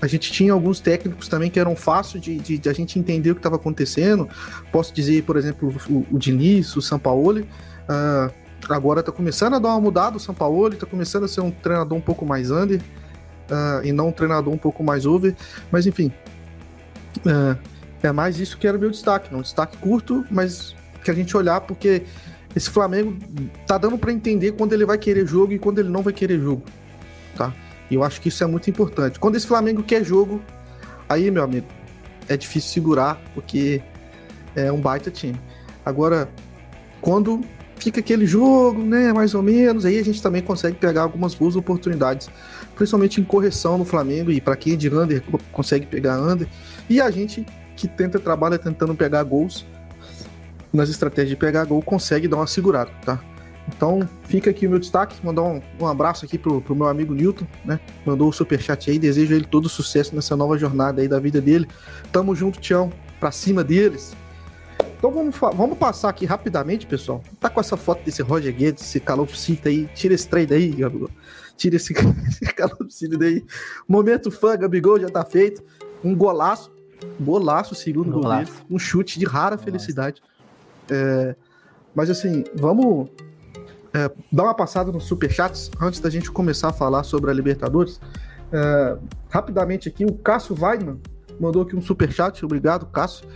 a 0.00 0.06
gente 0.06 0.30
tinha 0.30 0.52
alguns 0.52 0.80
técnicos 0.80 1.28
também 1.28 1.50
que 1.50 1.58
eram 1.58 1.74
fáceis 1.74 2.22
de, 2.22 2.36
de, 2.38 2.58
de 2.58 2.68
a 2.68 2.72
gente 2.72 2.98
entender 2.98 3.30
o 3.30 3.34
que 3.34 3.38
estava 3.38 3.56
acontecendo. 3.56 4.28
Posso 4.70 4.92
dizer, 4.92 5.22
por 5.22 5.36
exemplo, 5.36 5.74
o, 5.88 6.06
o 6.10 6.18
Diniz, 6.18 6.76
o 6.76 6.82
Sampaoli. 6.82 7.42
Uh, 7.42 8.30
agora 8.68 9.00
está 9.00 9.12
começando 9.12 9.54
a 9.54 9.58
dar 9.58 9.68
uma 9.68 9.80
mudada 9.80 10.16
o 10.16 10.20
Sampaoli, 10.20 10.74
está 10.74 10.86
começando 10.86 11.24
a 11.24 11.28
ser 11.28 11.40
um 11.40 11.50
treinador 11.50 11.96
um 11.96 12.00
pouco 12.00 12.26
mais 12.26 12.50
under 12.50 12.80
uh, 12.80 13.84
e 13.84 13.92
não 13.92 14.08
um 14.08 14.12
treinador 14.12 14.52
um 14.52 14.58
pouco 14.58 14.82
mais 14.82 15.06
over. 15.06 15.34
Mas 15.70 15.86
enfim, 15.86 16.12
uh, 17.18 17.56
é 18.02 18.12
mais 18.12 18.38
isso 18.38 18.58
que 18.58 18.66
era 18.66 18.76
o 18.76 18.80
meu 18.80 18.90
destaque. 18.90 19.34
Um 19.34 19.40
destaque 19.40 19.76
curto, 19.78 20.24
mas 20.30 20.74
que 21.02 21.10
a 21.10 21.14
gente 21.14 21.36
olhar, 21.36 21.60
porque 21.62 22.02
esse 22.56 22.70
Flamengo 22.70 23.14
tá 23.66 23.76
dando 23.76 23.98
para 23.98 24.10
entender 24.10 24.52
quando 24.52 24.72
ele 24.72 24.86
vai 24.86 24.96
querer 24.96 25.26
jogo 25.26 25.52
e 25.52 25.58
quando 25.58 25.78
ele 25.78 25.90
não 25.90 26.02
vai 26.02 26.14
querer 26.14 26.40
jogo, 26.40 26.62
tá? 27.36 27.52
E 27.90 27.94
eu 27.94 28.02
acho 28.02 28.18
que 28.18 28.28
isso 28.28 28.42
é 28.42 28.46
muito 28.46 28.70
importante. 28.70 29.20
Quando 29.20 29.36
esse 29.36 29.46
Flamengo 29.46 29.82
quer 29.82 30.02
jogo, 30.02 30.40
aí, 31.06 31.30
meu 31.30 31.44
amigo, 31.44 31.66
é 32.26 32.34
difícil 32.34 32.70
segurar, 32.72 33.20
porque 33.34 33.82
é 34.56 34.72
um 34.72 34.80
baita 34.80 35.10
time. 35.10 35.38
Agora, 35.84 36.30
quando 37.02 37.42
fica 37.76 38.00
aquele 38.00 38.24
jogo, 38.24 38.82
né, 38.82 39.12
mais 39.12 39.34
ou 39.34 39.42
menos, 39.42 39.84
aí 39.84 39.98
a 39.98 40.02
gente 40.02 40.22
também 40.22 40.40
consegue 40.40 40.78
pegar 40.78 41.02
algumas 41.02 41.34
boas 41.34 41.56
oportunidades, 41.56 42.30
principalmente 42.74 43.20
em 43.20 43.24
correção 43.24 43.76
no 43.76 43.84
Flamengo, 43.84 44.32
e 44.32 44.40
para 44.40 44.56
quem 44.56 44.72
é 44.72 44.76
de 44.76 44.88
under, 44.88 45.22
consegue 45.52 45.84
pegar 45.84 46.18
under, 46.18 46.48
e 46.88 47.02
a 47.02 47.10
gente 47.10 47.44
que 47.76 47.86
tenta 47.86 48.18
trabalha 48.18 48.58
tentando 48.58 48.94
pegar 48.94 49.22
gols, 49.24 49.66
nas 50.76 50.88
estratégias 50.88 51.30
de 51.30 51.36
pegar 51.36 51.64
gol, 51.64 51.82
consegue 51.82 52.28
dar 52.28 52.36
uma 52.36 52.46
segurada, 52.46 52.90
tá? 53.04 53.20
Então, 53.68 54.08
fica 54.24 54.50
aqui 54.50 54.66
o 54.66 54.70
meu 54.70 54.78
destaque, 54.78 55.16
mandar 55.24 55.42
um, 55.42 55.60
um 55.80 55.86
abraço 55.86 56.24
aqui 56.24 56.38
pro, 56.38 56.60
pro 56.60 56.76
meu 56.76 56.86
amigo 56.86 57.12
Newton, 57.12 57.46
né? 57.64 57.80
Mandou 58.04 58.28
o 58.28 58.32
superchat 58.32 58.90
aí, 58.90 58.98
desejo 58.98 59.34
ele 59.34 59.44
todo 59.44 59.68
sucesso 59.68 60.14
nessa 60.14 60.36
nova 60.36 60.56
jornada 60.56 61.02
aí 61.02 61.08
da 61.08 61.18
vida 61.18 61.40
dele. 61.40 61.66
Tamo 62.12 62.34
junto, 62.34 62.60
Tião, 62.60 62.92
pra 63.18 63.32
cima 63.32 63.64
deles. 63.64 64.14
Então 64.98 65.10
vamos, 65.10 65.36
vamos 65.36 65.76
passar 65.76 66.08
aqui 66.08 66.24
rapidamente, 66.24 66.86
pessoal. 66.86 67.22
Tá 67.40 67.50
com 67.50 67.60
essa 67.60 67.76
foto 67.76 68.04
desse 68.04 68.22
Roger 68.22 68.54
Guedes, 68.54 68.84
esse 68.84 69.00
calopsita 69.00 69.68
aí. 69.68 69.88
Tira 69.94 70.14
esse 70.14 70.28
trem 70.28 70.46
daí, 70.46 70.70
Gabigol. 70.70 71.10
Tira 71.56 71.76
esse, 71.76 71.92
esse 72.28 72.44
calopsita 72.54 73.18
daí. 73.18 73.44
Momento 73.88 74.30
fã, 74.30 74.56
Gabigol 74.56 75.00
já 75.00 75.08
tá 75.08 75.24
feito. 75.24 75.62
Um 76.04 76.14
golaço. 76.14 76.72
Golaço, 77.20 77.74
segundo 77.74 78.10
golaço. 78.10 78.52
goleiro. 78.52 78.66
Um 78.70 78.78
chute 78.78 79.18
de 79.18 79.26
rara 79.26 79.58
felicidade. 79.58 80.22
É, 80.90 81.34
mas 81.94 82.10
assim, 82.10 82.44
vamos 82.54 83.08
é, 83.94 84.10
dar 84.30 84.44
uma 84.44 84.54
passada 84.54 84.92
nos 84.92 85.04
superchats 85.04 85.70
antes 85.80 86.00
da 86.00 86.10
gente 86.10 86.30
começar 86.30 86.68
a 86.68 86.72
falar 86.72 87.02
sobre 87.02 87.30
a 87.30 87.34
Libertadores. 87.34 88.00
É, 88.52 88.96
rapidamente 89.28 89.88
aqui, 89.88 90.04
o 90.04 90.14
Cássio 90.14 90.56
Weidman 90.60 91.00
mandou 91.40 91.62
aqui 91.62 91.74
um 91.76 91.82
superchat, 91.82 92.44
obrigado, 92.44 92.86
Cássio. 92.86 93.26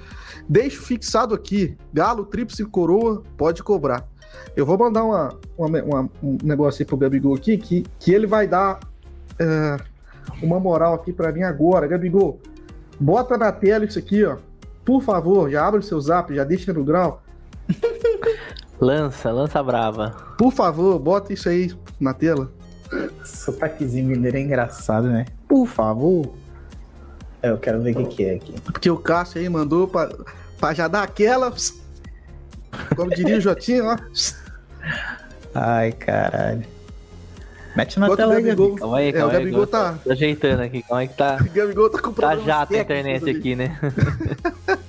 Deixo 0.48 0.82
fixado 0.82 1.34
aqui, 1.34 1.76
Galo, 1.92 2.24
Tríplice 2.24 2.64
Coroa, 2.64 3.22
pode 3.36 3.62
cobrar. 3.62 4.06
Eu 4.56 4.64
vou 4.64 4.78
mandar 4.78 5.04
uma, 5.04 5.28
uma, 5.56 5.82
uma, 5.82 6.10
um 6.22 6.38
negócio 6.42 6.82
aí 6.82 6.86
pro 6.86 6.96
Gabigol 6.96 7.34
aqui, 7.34 7.56
que, 7.56 7.84
que 7.98 8.12
ele 8.12 8.26
vai 8.26 8.46
dar 8.46 8.80
é, 9.38 9.76
uma 10.42 10.60
moral 10.60 10.94
aqui 10.94 11.12
para 11.12 11.32
mim 11.32 11.42
agora. 11.42 11.86
Gabigol, 11.86 12.40
bota 12.98 13.36
na 13.36 13.50
tela 13.52 13.84
isso 13.84 13.98
aqui, 13.98 14.24
ó. 14.24 14.36
Por 14.84 15.02
favor, 15.02 15.50
já 15.50 15.66
abre 15.66 15.80
o 15.80 15.82
seu 15.82 16.00
zap, 16.00 16.34
já 16.34 16.44
deixa 16.44 16.72
no 16.72 16.84
grau. 16.84 17.22
Lança, 18.80 19.30
lança 19.30 19.62
brava. 19.62 20.10
Por 20.38 20.52
favor, 20.52 20.98
bota 20.98 21.32
isso 21.32 21.48
aí 21.48 21.72
na 21.98 22.14
tela. 22.14 22.50
Sotaquezinho 23.24 24.06
mineiro 24.08 24.36
é 24.36 24.40
engraçado, 24.40 25.08
né? 25.08 25.26
Por 25.48 25.66
favor. 25.66 26.32
É, 27.42 27.50
eu 27.50 27.58
quero 27.58 27.80
ver 27.82 27.96
o 27.96 28.06
que, 28.08 28.16
que 28.16 28.24
é 28.24 28.34
aqui. 28.34 28.54
Porque 28.62 28.90
o 28.90 28.96
Cássio 28.96 29.40
aí 29.40 29.48
mandou 29.48 29.86
pra, 29.86 30.10
pra 30.58 30.74
já 30.74 30.88
dar 30.88 31.02
aquela. 31.02 31.52
Como 32.96 33.10
diria 33.10 33.36
o 33.38 33.40
Jotinho, 33.40 33.84
ó. 33.86 33.96
Ai, 35.54 35.92
caralho. 35.92 36.64
Mete 37.76 38.00
na 38.00 38.06
Enquanto 38.06 38.18
tela 38.18 38.34
o 38.34 38.36
aí, 38.36 38.42
Gabigol- 38.42 38.68
Gabi. 38.70 38.80
Calma 38.80 38.96
aí, 38.98 39.08
É, 39.08 39.12
calma 39.12 39.26
o 39.26 39.30
aí. 39.30 39.38
Gabigol 39.38 39.66
que 39.66 39.74
eu 39.76 39.80
tá- 39.80 39.94
tô 40.04 40.10
ajeitando 40.12 40.62
aqui. 40.62 40.82
Como 40.82 41.00
é 41.00 41.06
que 41.06 41.14
tá? 41.16 41.38
O 41.40 41.44
Gabigol 41.54 41.90
tá 41.90 42.02
com 42.02 42.12
Tá 42.12 42.36
jato 42.36 42.74
a 42.74 42.78
internet 42.78 43.30
aqui, 43.30 43.54
né? 43.56 43.78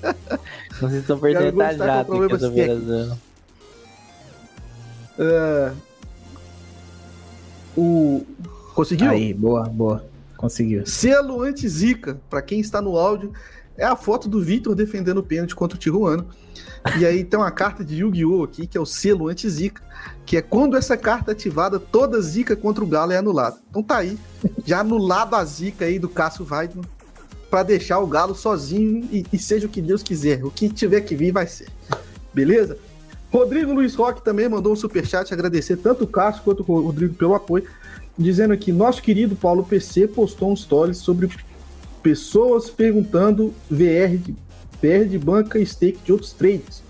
Vocês 0.82 1.02
estão 1.02 1.20
perdendo, 1.20 1.56
Gabigol 1.56 1.78
tá 1.78 2.02
aqui, 2.02 2.60
eu 2.60 3.18
tô. 3.18 3.18
É, 5.24 5.72
O... 7.76 8.26
Conseguiu? 8.74 9.10
Aí, 9.10 9.34
boa, 9.34 9.64
boa. 9.64 10.06
Conseguiu. 10.38 10.86
Selo 10.86 11.42
anti-zica, 11.42 12.20
pra 12.30 12.42
quem 12.42 12.60
está 12.60 12.82
no 12.82 12.98
áudio, 12.98 13.32
é 13.78 13.86
a 13.86 13.96
foto 13.96 14.28
do 14.28 14.42
Vitor 14.42 14.76
defendendo 14.76 15.20
o 15.20 15.24
pênalti 15.24 15.56
contra 15.56 15.76
o 15.76 15.80
Tijuana. 15.80 16.26
E 16.98 17.06
aí 17.06 17.24
tem 17.24 17.40
uma 17.40 17.52
carta 17.52 17.86
de 17.86 17.98
Yu-Gi-Oh! 17.98 18.44
aqui, 18.44 18.66
que 18.66 18.78
é 18.78 18.82
o 18.82 18.86
selo 18.86 19.28
anti-zica, 19.28 19.84
que 20.26 20.36
é 20.36 20.42
quando 20.42 20.76
essa 20.76 20.98
carta 20.98 21.32
é 21.32 21.34
ativada, 21.34 21.80
toda 21.80 22.20
zica 22.20 22.56
contra 22.56 22.84
o 22.84 22.88
Galo 22.88 23.12
é 23.12 23.18
anulada. 23.18 23.58
Então 23.70 23.84
tá 23.84 23.98
aí, 23.98 24.18
já 24.66 24.80
anulado 24.80 25.36
a 25.36 25.46
zica 25.46 25.86
aí 25.86 26.00
do 26.00 26.10
Cássio 26.10 26.46
Weidman, 26.50 26.84
pra 27.52 27.64
deixar 27.64 28.00
o 28.00 28.08
Galo 28.08 28.34
sozinho 28.34 29.08
e, 29.12 29.26
e 29.32 29.38
seja 29.38 29.68
o 29.68 29.70
que 29.70 29.82
Deus 29.82 30.02
quiser. 30.02 30.44
O 30.44 30.50
que 30.50 30.70
tiver 30.70 31.02
que 31.02 31.14
vir 31.16 31.32
vai 31.34 31.46
ser. 31.46 31.68
Beleza? 32.34 32.78
Rodrigo 33.30 33.74
Luiz 33.74 33.94
Roque 33.94 34.24
também 34.24 34.48
mandou 34.50 34.72
um 34.72 34.76
superchat 34.76 35.34
agradecer 35.34 35.76
tanto 35.78 36.06
o 36.06 36.08
Cássio 36.08 36.44
quanto 36.44 36.62
o 36.62 36.82
Rodrigo 36.82 37.14
pelo 37.14 37.36
apoio, 37.36 37.66
dizendo 38.18 38.54
aqui, 38.54 38.72
nosso 38.72 39.02
querido 39.02 39.36
Paulo 39.36 39.64
PC 39.64 40.08
postou 40.08 40.52
um 40.52 40.56
stories 40.56 40.98
sobre 40.98 41.30
pessoas 42.02 42.70
perguntando 42.70 43.54
VR 43.70 44.18
de, 44.18 44.32
VR 44.82 45.06
de 45.08 45.18
banca 45.18 45.60
e 45.60 45.66
stake 45.66 46.00
de 46.04 46.12
outros 46.12 46.32
traders. 46.34 46.82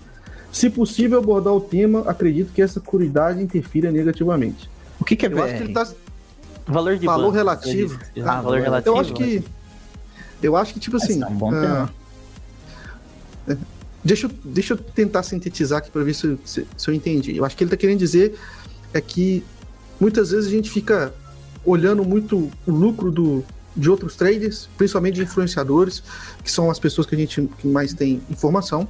Se 0.52 0.68
possível 0.70 1.18
abordar 1.18 1.52
o 1.54 1.60
tema, 1.60 2.00
acredito 2.06 2.52
que 2.52 2.62
essa 2.62 2.78
curidade 2.80 3.42
interfira 3.42 3.90
negativamente. 3.90 4.70
O 5.00 5.04
que, 5.04 5.16
que 5.16 5.26
é 5.26 5.32
Eu 5.32 5.42
acho 5.42 5.56
que 5.56 5.62
ele 5.64 5.72
VR? 5.72 5.86
tá 5.86 5.92
Valor 6.66 6.96
de 6.96 7.06
valor 7.06 7.24
banco. 7.24 7.34
relativo. 7.36 7.98
Ah, 8.24 8.40
valor 8.40 8.60
relativo. 8.60 8.94
Eu 8.94 9.00
acho 9.00 9.12
que 9.14 9.42
eu 10.42 10.56
acho 10.56 10.74
que 10.74 10.80
tipo 10.80 10.96
assim, 10.96 11.22
é 11.22 11.26
um 11.26 11.34
bom 11.34 11.50
tema. 11.50 11.92
Deixa 14.04 14.26
eu, 14.26 14.30
deixa 14.44 14.74
eu 14.74 14.78
tentar 14.78 15.22
sintetizar 15.22 15.78
aqui 15.78 15.88
para 15.90 16.02
ver 16.02 16.12
se, 16.14 16.26
eu- 16.26 16.38
se- 16.44 16.66
se 16.76 16.90
eu 16.90 16.94
entendi. 16.94 17.36
Eu 17.36 17.44
acho 17.44 17.56
que 17.56 17.62
ele 17.62 17.68
está 17.68 17.76
querendo 17.76 17.98
dizer 18.00 18.36
é 18.92 19.00
que 19.00 19.44
muitas 20.00 20.32
vezes 20.32 20.48
a 20.48 20.50
gente 20.50 20.68
fica 20.70 21.14
olhando 21.64 22.04
muito 22.04 22.50
o 22.66 22.70
lucro 22.72 23.12
do, 23.12 23.44
de 23.76 23.88
outros 23.88 24.16
traders, 24.16 24.68
principalmente 24.76 25.14
de 25.14 25.22
influenciadores, 25.22 26.02
que 26.42 26.50
são 26.50 26.68
as 26.68 26.80
pessoas 26.80 27.06
que 27.06 27.14
a 27.14 27.18
gente 27.18 27.48
que 27.58 27.68
mais 27.68 27.94
tem 27.94 28.20
informação, 28.28 28.88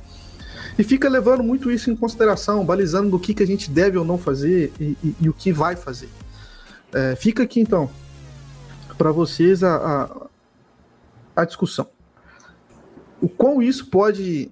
e 0.79 0.83
fica 0.83 1.11
levando 1.11 1.43
muito 1.43 1.71
isso 1.71 1.91
em 1.91 1.97
consideração, 1.97 2.65
balizando 2.65 3.11
do 3.11 3.19
que, 3.19 3.35
que 3.35 3.43
a 3.43 3.47
gente 3.47 3.71
deve 3.71 3.99
ou 3.99 4.07
não 4.07 4.17
fazer 4.17 4.73
e, 4.81 4.97
e- 5.05 5.15
e 5.21 5.29
o 5.29 5.35
que 5.35 5.53
vai 5.53 5.77
fazer. 5.77 6.09
É, 6.91 7.15
fica 7.17 7.43
aqui 7.43 7.61
então 7.61 7.91
para 8.97 9.13
vocês 9.13 9.63
a, 9.63 9.77
a, 9.77 10.27
a 11.35 11.45
discussão. 11.45 11.89
O 13.21 13.29
quão 13.29 13.63
isso 13.63 13.87
pode 13.87 14.51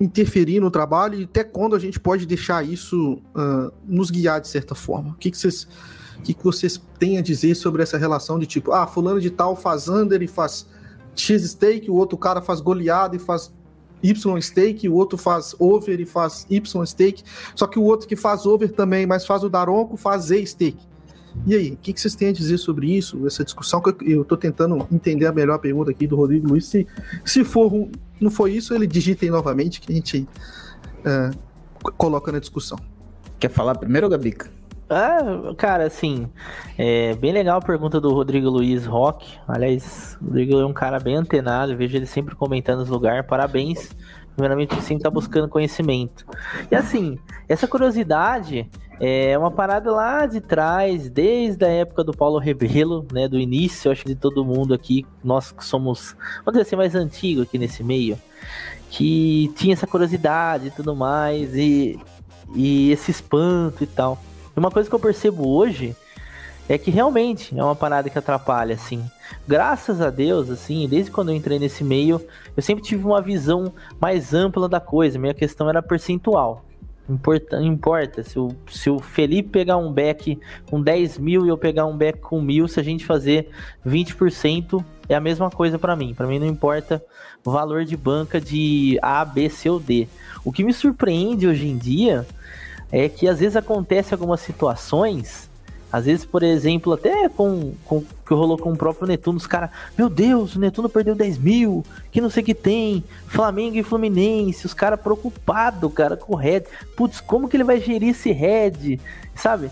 interferir 0.00 0.60
no 0.60 0.70
trabalho 0.70 1.20
e 1.20 1.24
até 1.24 1.42
quando 1.42 1.74
a 1.74 1.78
gente 1.78 1.98
pode 1.98 2.26
deixar 2.26 2.64
isso 2.64 3.20
ah, 3.34 3.70
nos 3.84 4.10
guiar 4.10 4.40
de 4.40 4.48
certa 4.48 4.74
forma? 4.74 5.10
O 5.10 5.14
que, 5.14 5.30
que 5.30 5.38
vocês 5.38 5.66
que, 6.22 6.34
que 6.34 6.44
vocês 6.44 6.80
têm 6.98 7.18
a 7.18 7.22
dizer 7.22 7.54
sobre 7.54 7.82
essa 7.82 7.96
relação 7.96 8.38
de 8.38 8.46
tipo, 8.46 8.72
ah, 8.72 8.86
fulano 8.86 9.20
de 9.20 9.30
tal 9.30 9.54
faz 9.54 9.88
under 9.88 10.20
e 10.22 10.26
faz 10.26 10.66
X 11.14 11.42
stake, 11.50 11.90
o 11.90 11.94
outro 11.94 12.16
cara 12.16 12.40
faz 12.40 12.60
goleada 12.60 13.16
e 13.16 13.18
faz 13.18 13.52
Y 14.02 14.40
stake, 14.40 14.88
o 14.88 14.94
outro 14.94 15.18
faz 15.18 15.54
over 15.58 16.00
e 16.00 16.06
faz 16.06 16.46
Y 16.48 16.86
stake, 16.86 17.22
só 17.54 17.66
que 17.66 17.78
o 17.78 17.82
outro 17.82 18.06
que 18.06 18.16
faz 18.16 18.46
over 18.46 18.70
também, 18.72 19.06
mas 19.06 19.26
faz 19.26 19.42
o 19.42 19.48
Daronco, 19.48 19.96
faz 19.96 20.24
Z 20.24 20.46
stake. 20.46 20.86
E 21.46 21.54
aí, 21.54 21.70
o 21.72 21.76
que, 21.76 21.92
que 21.92 22.00
vocês 22.00 22.14
têm 22.14 22.28
a 22.28 22.32
dizer 22.32 22.58
sobre 22.58 22.90
isso, 22.96 23.26
essa 23.26 23.44
discussão? 23.44 23.80
Que 23.80 23.94
eu- 24.12 24.24
tô 24.24 24.36
tentando 24.36 24.86
entender 24.90 25.26
a 25.26 25.32
melhor 25.32 25.58
pergunta 25.58 25.90
aqui 25.90 26.06
do 26.06 26.16
Rodrigo 26.16 26.48
Luiz. 26.48 26.66
Se, 26.66 26.86
se 27.24 27.44
for 27.44 27.88
não 28.20 28.30
foi 28.30 28.52
isso, 28.52 28.74
ele 28.74 28.86
digita 28.86 29.24
aí 29.24 29.30
novamente 29.30 29.80
que 29.80 29.92
a 29.92 29.94
gente 29.94 30.28
é, 31.04 31.30
co- 31.82 31.92
coloca 31.92 32.32
na 32.32 32.38
discussão. 32.38 32.78
Quer 33.38 33.50
falar 33.50 33.76
primeiro, 33.76 34.08
Gabica? 34.08 34.50
Ah, 34.90 35.52
cara, 35.56 35.84
assim, 35.86 36.26
é 36.78 37.14
bem 37.14 37.30
legal 37.30 37.58
a 37.58 37.62
pergunta 37.62 38.00
do 38.00 38.10
Rodrigo 38.12 38.48
Luiz 38.48 38.86
Roque. 38.86 39.36
Aliás, 39.46 40.16
o 40.20 40.24
Rodrigo 40.24 40.58
é 40.58 40.64
um 40.66 40.72
cara 40.72 40.98
bem 40.98 41.14
antenado, 41.14 41.72
eu 41.72 41.76
vejo 41.76 41.94
ele 41.96 42.06
sempre 42.06 42.34
comentando 42.34 42.80
os 42.80 42.88
lugares. 42.88 43.26
Parabéns. 43.26 43.90
Primeiramente, 44.38 44.80
sempre 44.82 45.02
tá 45.02 45.10
buscando 45.10 45.48
conhecimento. 45.48 46.24
E 46.70 46.76
assim, 46.76 47.18
essa 47.48 47.66
curiosidade 47.66 48.70
é 49.00 49.36
uma 49.36 49.50
parada 49.50 49.90
lá 49.90 50.26
de 50.26 50.40
trás, 50.40 51.10
desde 51.10 51.64
a 51.64 51.68
época 51.68 52.04
do 52.04 52.12
Paulo 52.16 52.38
Rebelo, 52.38 53.04
né? 53.12 53.26
Do 53.26 53.36
início, 53.36 53.90
acho 53.90 54.04
que 54.04 54.10
de 54.10 54.14
todo 54.14 54.44
mundo 54.44 54.72
aqui, 54.72 55.04
nós 55.24 55.50
que 55.50 55.64
somos, 55.64 56.14
vamos 56.44 56.52
dizer 56.52 56.60
assim, 56.60 56.76
mais 56.76 56.94
antigo 56.94 57.42
aqui 57.42 57.58
nesse 57.58 57.82
meio, 57.82 58.16
que 58.88 59.52
tinha 59.56 59.72
essa 59.72 59.88
curiosidade 59.88 60.68
e 60.68 60.70
tudo 60.70 60.94
mais, 60.94 61.56
e, 61.56 61.98
e 62.54 62.92
esse 62.92 63.10
espanto 63.10 63.82
e 63.82 63.88
tal. 63.88 64.22
Uma 64.56 64.70
coisa 64.70 64.88
que 64.88 64.94
eu 64.94 65.00
percebo 65.00 65.48
hoje 65.48 65.96
é 66.68 66.76
que 66.76 66.90
realmente 66.90 67.58
é 67.58 67.64
uma 67.64 67.74
parada 67.74 68.10
que 68.10 68.18
atrapalha, 68.18 68.74
assim. 68.74 69.04
Graças 69.46 70.00
a 70.00 70.10
Deus, 70.10 70.50
assim, 70.50 70.86
desde 70.88 71.10
quando 71.10 71.30
eu 71.30 71.34
entrei 71.34 71.58
nesse 71.58 71.82
meio, 71.82 72.20
eu 72.56 72.62
sempre 72.62 72.84
tive 72.84 73.04
uma 73.04 73.22
visão 73.22 73.72
mais 74.00 74.34
ampla 74.34 74.68
da 74.68 74.80
coisa. 74.80 75.18
Minha 75.18 75.34
questão 75.34 75.68
era 75.68 75.82
percentual. 75.82 76.64
Importa, 77.08 77.62
importa 77.62 78.22
se, 78.22 78.38
o, 78.38 78.54
se 78.70 78.90
o 78.90 78.98
Felipe 78.98 79.48
pegar 79.48 79.78
um 79.78 79.90
back 79.90 80.38
com 80.68 80.80
10 80.80 81.16
mil 81.16 81.46
e 81.46 81.48
eu 81.48 81.56
pegar 81.56 81.86
um 81.86 81.96
back 81.96 82.20
com 82.20 82.40
mil, 82.40 82.68
se 82.68 82.78
a 82.78 82.82
gente 82.82 83.06
fazer 83.06 83.48
20%, 83.86 84.84
é 85.08 85.14
a 85.14 85.20
mesma 85.20 85.50
coisa 85.50 85.78
pra 85.78 85.96
mim. 85.96 86.12
Pra 86.12 86.26
mim 86.26 86.38
não 86.38 86.46
importa 86.46 87.02
o 87.42 87.50
valor 87.50 87.86
de 87.86 87.96
banca 87.96 88.38
de 88.38 88.98
A, 89.00 89.24
B, 89.24 89.48
C 89.48 89.70
ou 89.70 89.80
D. 89.80 90.06
O 90.44 90.52
que 90.52 90.62
me 90.62 90.74
surpreende 90.74 91.48
hoje 91.48 91.66
em 91.66 91.78
dia 91.78 92.26
é 92.92 93.08
que 93.08 93.26
às 93.26 93.40
vezes 93.40 93.56
acontece 93.56 94.12
algumas 94.12 94.40
situações, 94.40 95.47
às 95.90 96.04
vezes, 96.04 96.24
por 96.24 96.42
exemplo, 96.42 96.92
até 96.92 97.28
com, 97.28 97.72
com 97.84 98.02
que 98.02 98.34
rolou 98.34 98.58
com 98.58 98.72
o 98.72 98.76
próprio 98.76 99.08
Netuno, 99.08 99.38
os 99.38 99.46
caras, 99.46 99.70
meu 99.96 100.08
Deus, 100.10 100.54
o 100.54 100.60
Netuno 100.60 100.88
perdeu 100.88 101.14
10 101.14 101.38
mil, 101.38 101.84
que 102.12 102.20
não 102.20 102.28
sei 102.28 102.42
o 102.42 102.46
que 102.46 102.54
tem, 102.54 103.02
Flamengo 103.26 103.76
e 103.76 103.82
Fluminense, 103.82 104.66
os 104.66 104.74
caras 104.74 105.00
preocupados, 105.00 105.92
cara, 105.92 106.16
com 106.16 106.34
o 106.34 106.36
Red. 106.36 106.64
Putz, 106.94 107.20
como 107.20 107.48
que 107.48 107.56
ele 107.56 107.64
vai 107.64 107.80
gerir 107.80 108.10
esse 108.10 108.30
Red, 108.32 109.00
sabe? 109.34 109.70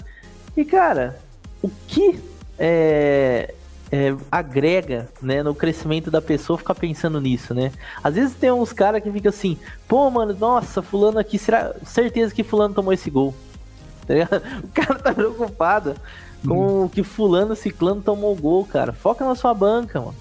E, 0.56 0.64
cara, 0.64 1.18
o 1.62 1.70
que 1.86 2.18
é, 2.58 3.54
é, 3.92 4.14
agrega 4.30 5.08
né, 5.20 5.42
no 5.42 5.54
crescimento 5.54 6.10
da 6.10 6.22
pessoa 6.22 6.58
ficar 6.58 6.74
pensando 6.74 7.20
nisso, 7.20 7.54
né? 7.54 7.72
Às 8.02 8.14
vezes 8.14 8.34
tem 8.34 8.50
uns 8.50 8.72
caras 8.72 9.02
que 9.02 9.10
ficam 9.10 9.28
assim, 9.28 9.58
pô, 9.86 10.10
mano, 10.10 10.34
nossa, 10.38 10.80
fulano 10.80 11.18
aqui, 11.18 11.38
será 11.38 11.74
certeza 11.84 12.34
que 12.34 12.42
fulano 12.42 12.74
tomou 12.74 12.92
esse 12.92 13.10
gol. 13.10 13.34
Tá 14.06 14.14
ligado? 14.14 14.42
O 14.64 14.68
cara 14.68 14.94
tá 14.98 15.12
preocupado 15.12 15.94
com 16.46 16.84
o 16.84 16.88
que 16.88 17.02
fulano, 17.02 17.56
ciclano 17.56 18.00
tomou 18.00 18.34
gol, 18.36 18.64
cara. 18.64 18.92
Foca 18.92 19.24
na 19.24 19.34
sua 19.34 19.52
banca, 19.52 20.00
mano. 20.00 20.14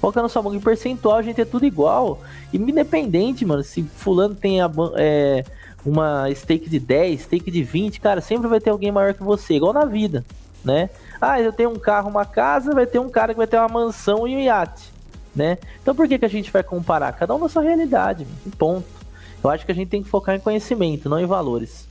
Foca 0.00 0.20
na 0.20 0.28
sua 0.28 0.42
banca. 0.42 0.56
Em 0.56 0.60
percentual, 0.60 1.16
a 1.16 1.22
gente 1.22 1.40
é 1.40 1.44
tudo 1.44 1.64
igual. 1.64 2.20
E 2.52 2.56
independente, 2.56 3.44
mano, 3.44 3.62
se 3.62 3.82
fulano 3.82 4.34
tem 4.34 4.60
a, 4.60 4.70
é, 4.96 5.44
uma 5.84 6.32
stake 6.34 6.68
de 6.68 6.78
10, 6.78 7.22
stake 7.22 7.50
de 7.50 7.62
20, 7.62 8.00
cara, 8.00 8.20
sempre 8.20 8.48
vai 8.48 8.60
ter 8.60 8.70
alguém 8.70 8.92
maior 8.92 9.14
que 9.14 9.22
você, 9.22 9.54
igual 9.54 9.72
na 9.72 9.84
vida, 9.84 10.24
né? 10.64 10.90
Ah, 11.20 11.40
eu 11.40 11.52
tenho 11.52 11.70
um 11.70 11.78
carro, 11.78 12.08
uma 12.08 12.24
casa, 12.24 12.74
vai 12.74 12.86
ter 12.86 12.98
um 12.98 13.08
cara 13.08 13.32
que 13.32 13.38
vai 13.38 13.46
ter 13.46 13.58
uma 13.58 13.68
mansão 13.68 14.26
e 14.26 14.36
um 14.36 14.40
iate, 14.40 14.92
né? 15.34 15.58
Então 15.80 15.94
por 15.94 16.08
que, 16.08 16.18
que 16.18 16.24
a 16.24 16.30
gente 16.30 16.50
vai 16.50 16.62
comparar? 16.62 17.12
Cada 17.12 17.34
um 17.34 17.38
na 17.38 17.48
sua 17.48 17.62
realidade, 17.62 18.24
mano, 18.24 18.56
ponto. 18.56 19.00
Eu 19.42 19.48
acho 19.48 19.64
que 19.64 19.72
a 19.72 19.74
gente 19.74 19.88
tem 19.88 20.02
que 20.02 20.08
focar 20.08 20.34
em 20.34 20.40
conhecimento, 20.40 21.08
não 21.08 21.18
em 21.18 21.26
valores. 21.26 21.88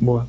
Boa. 0.00 0.26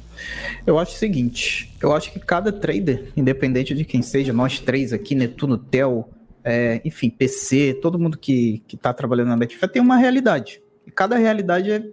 Eu 0.67 0.77
acho 0.77 0.95
o 0.95 0.97
seguinte, 0.97 1.73
eu 1.81 1.93
acho 1.95 2.11
que 2.11 2.19
cada 2.19 2.51
trader, 2.51 3.11
independente 3.15 3.73
de 3.73 3.85
quem 3.85 4.01
seja, 4.01 4.33
nós 4.33 4.59
três 4.59 4.91
aqui, 4.91 5.15
Netuno, 5.15 5.57
Tel, 5.57 6.09
é, 6.43 6.81
enfim, 6.83 7.09
PC, 7.09 7.79
todo 7.81 7.97
mundo 7.97 8.17
que, 8.17 8.61
que 8.67 8.75
tá 8.75 8.93
trabalhando 8.93 9.29
na 9.29 9.37
Betfair 9.37 9.71
tem 9.71 9.81
uma 9.81 9.95
realidade. 9.95 10.61
E 10.85 10.91
cada 10.91 11.15
realidade 11.15 11.71
é, 11.71 11.83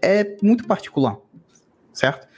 é 0.00 0.36
muito 0.40 0.64
particular, 0.64 1.16
certo? 1.92 2.28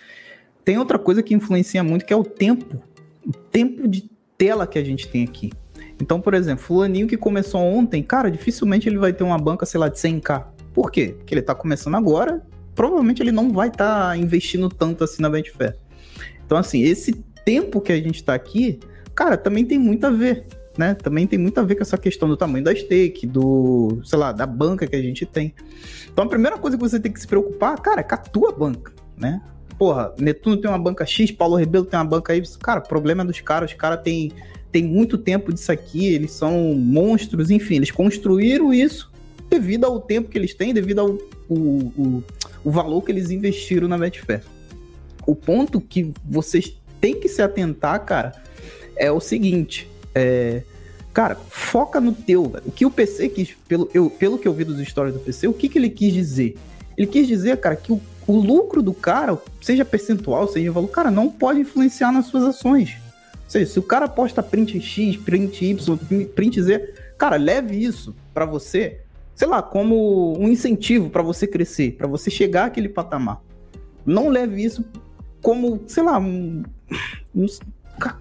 Tem 0.65 0.79
outra 0.79 0.99
coisa 0.99 1.23
que 1.23 1.35
influencia 1.35 1.85
muito, 1.85 2.07
que 2.07 2.13
é 2.13 2.17
o 2.17 2.25
tempo. 2.25 2.83
O 3.25 3.33
tempo 3.33 3.87
de 3.87 4.09
tela 4.39 4.67
que 4.67 4.79
a 4.79 4.85
gente 4.85 5.09
tem 5.09 5.25
aqui. 5.25 5.53
Então, 6.01 6.21
por 6.21 6.33
exemplo, 6.33 6.65
fulaninho 6.65 7.07
que 7.07 7.17
começou 7.17 7.61
ontem, 7.61 8.03
cara, 8.03 8.31
dificilmente 8.31 8.89
ele 8.89 8.99
vai 8.99 9.13
ter 9.13 9.25
uma 9.25 9.39
banca, 9.39 9.67
sei 9.67 9.79
lá, 9.79 9.89
de 9.89 9.99
100k. 9.99 10.47
Por 10.73 10.91
quê? 10.91 11.15
Porque 11.19 11.35
ele 11.35 11.43
tá 11.43 11.55
começando 11.55 11.95
agora 11.95 12.43
provavelmente 12.77 13.23
ele 13.23 13.33
não 13.33 13.51
vai 13.51 13.69
estar 13.69 14.11
tá 14.11 14.17
investindo 14.17 14.69
tanto 14.69 15.03
assim 15.03 15.23
na 15.23 15.31
Betfair. 15.31 15.75
Então, 16.45 16.57
assim, 16.57 16.83
esse 16.83 17.13
tempo 17.45 17.81
que 17.81 17.91
a 17.91 17.97
gente 17.97 18.17
está 18.17 18.35
aqui, 18.35 18.79
cara, 19.15 19.37
também 19.37 19.65
tem 19.65 19.79
muito 19.79 20.07
a 20.07 20.11
ver, 20.11 20.47
né? 20.79 20.95
Também 20.95 21.27
tem 21.27 21.39
muito 21.39 21.59
a 21.59 21.63
ver 21.63 21.75
com 21.75 21.83
essa 21.83 21.99
questão 21.99 22.29
do 22.29 22.37
tamanho 22.37 22.63
da 22.63 22.75
stake, 22.75 23.27
do, 23.27 24.01
sei 24.05 24.19
lá, 24.19 24.31
da 24.31 24.47
banca 24.47 24.87
que 24.87 24.95
a 24.95 25.03
gente 25.03 25.25
tem. 25.25 25.55
Então, 26.13 26.27
a 26.27 26.29
primeira 26.29 26.59
coisa 26.59 26.77
que 26.77 26.83
você 26.83 27.01
tem 27.01 27.11
que 27.11 27.21
se 27.21 27.27
preocupar, 27.27 27.81
cara, 27.81 28.01
é 28.01 28.05
com 28.05 28.15
a 28.15 28.19
tua 28.19 28.53
banca, 28.53 28.93
né? 29.17 29.41
Porra, 29.79 30.15
Netuno 30.19 30.57
tem 30.57 30.71
uma 30.71 30.79
banca 30.79 31.05
X, 31.05 31.31
Paulo 31.31 31.57
Rebelo 31.57 31.85
tem 31.85 31.99
uma 31.99 32.07
banca 32.07 32.35
Y. 32.35 32.59
Cara, 32.61 32.81
o 32.81 32.87
problema 32.87 33.23
é 33.23 33.27
dos 33.27 33.41
caras, 33.41 33.71
os 33.71 33.77
caras 33.77 34.03
têm 34.03 34.31
tem 34.71 34.85
muito 34.85 35.17
tempo 35.17 35.55
disso 35.55 35.73
aqui, 35.73 36.07
eles 36.07 36.33
são 36.33 36.75
monstros, 36.75 37.51
enfim, 37.51 37.77
eles 37.77 37.91
construíram 37.91 38.75
isso 38.75 39.11
devido 39.59 39.85
ao 39.85 40.01
tempo 40.01 40.29
que 40.29 40.37
eles 40.37 40.55
têm, 40.55 40.75
devido 40.75 41.01
ao 41.01 41.19
o, 41.49 41.55
o, 41.55 42.25
o 42.65 42.71
valor 42.71 43.03
que 43.03 43.11
eles 43.11 43.31
investiram 43.31 43.89
na 43.89 43.97
Betfair. 43.97 44.43
O 45.27 45.35
ponto 45.35 45.81
que 45.81 46.13
vocês 46.25 46.77
têm 47.01 47.19
que 47.19 47.29
se 47.29 47.41
atentar, 47.41 48.05
cara, 48.05 48.33
é 48.97 49.11
o 49.11 49.21
seguinte, 49.21 49.89
é, 50.15 50.63
cara, 51.13 51.37
foca 51.49 52.01
no 52.01 52.13
teu, 52.13 52.45
velho. 52.45 52.65
O 52.67 52.71
que 52.71 52.85
o 52.85 52.91
PC 52.91 53.29
quis, 53.31 53.51
pelo, 53.67 53.91
eu, 53.95 54.11
pelo 54.11 54.39
que 54.39 54.47
eu 54.47 54.53
vi 54.53 54.65
dos 54.65 54.79
histórias 54.79 55.15
do 55.15 55.21
PC, 55.21 55.49
o 55.49 55.53
que, 55.53 55.69
que 55.69 55.79
ele 55.79 55.91
quis 55.91 56.13
dizer? 56.13 56.57
Ele 56.97 57.07
quis 57.07 57.27
dizer, 57.27 57.57
cara, 57.59 57.77
que 57.77 57.93
o, 57.93 58.01
o 58.27 58.37
lucro 58.37 58.83
do 58.83 58.93
cara, 58.93 59.39
seja 59.61 59.85
percentual, 59.85 60.49
seja 60.49 60.71
valor, 60.71 60.89
cara, 60.89 61.11
não 61.11 61.29
pode 61.29 61.61
influenciar 61.61 62.13
nas 62.13 62.27
suas 62.27 62.45
ações. 62.45 62.97
Ou 63.33 63.51
seja, 63.51 63.73
se 63.73 63.79
o 63.79 63.83
cara 63.83 64.09
posta 64.09 64.43
print 64.43 64.81
X, 64.81 65.17
print 65.17 65.65
Y, 65.65 66.27
print 66.35 66.63
Z, 66.63 66.95
cara, 67.17 67.37
leve 67.37 67.77
isso 67.77 68.15
para 68.35 68.45
você, 68.45 69.01
sei 69.37 69.47
lá, 69.47 69.63
como 69.63 70.37
um 70.41 70.49
incentivo 70.49 71.11
para 71.11 71.23
você 71.23 71.47
crescer, 71.47 71.93
para 71.93 72.09
você 72.09 72.31
chegar 72.31 72.65
àquele 72.65 72.89
patamar. 72.89 73.43
Não 74.05 74.29
leve 74.29 74.65
isso 74.65 74.83
como, 75.43 75.83
sei 75.87 76.03
lá, 76.03 76.19
um, 76.19 76.65
um, 77.35 77.47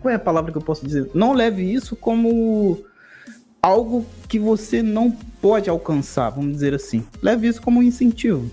qual 0.02 0.12
é 0.12 0.16
a 0.16 0.20
palavra 0.20 0.52
que 0.52 0.58
eu 0.58 0.62
posso 0.62 0.86
dizer? 0.86 1.10
Não 1.14 1.32
leve 1.32 1.64
isso 1.64 1.96
como 1.96 2.84
algo 3.62 4.06
que 4.28 4.38
você 4.38 4.84
não 4.84 5.10
pode 5.42 5.70
alcançar, 5.70 6.30
vamos 6.32 6.52
dizer 6.52 6.74
assim. 6.74 7.04
Leve 7.22 7.48
isso 7.48 7.62
como 7.62 7.80
um 7.80 7.84
incentivo, 7.84 8.52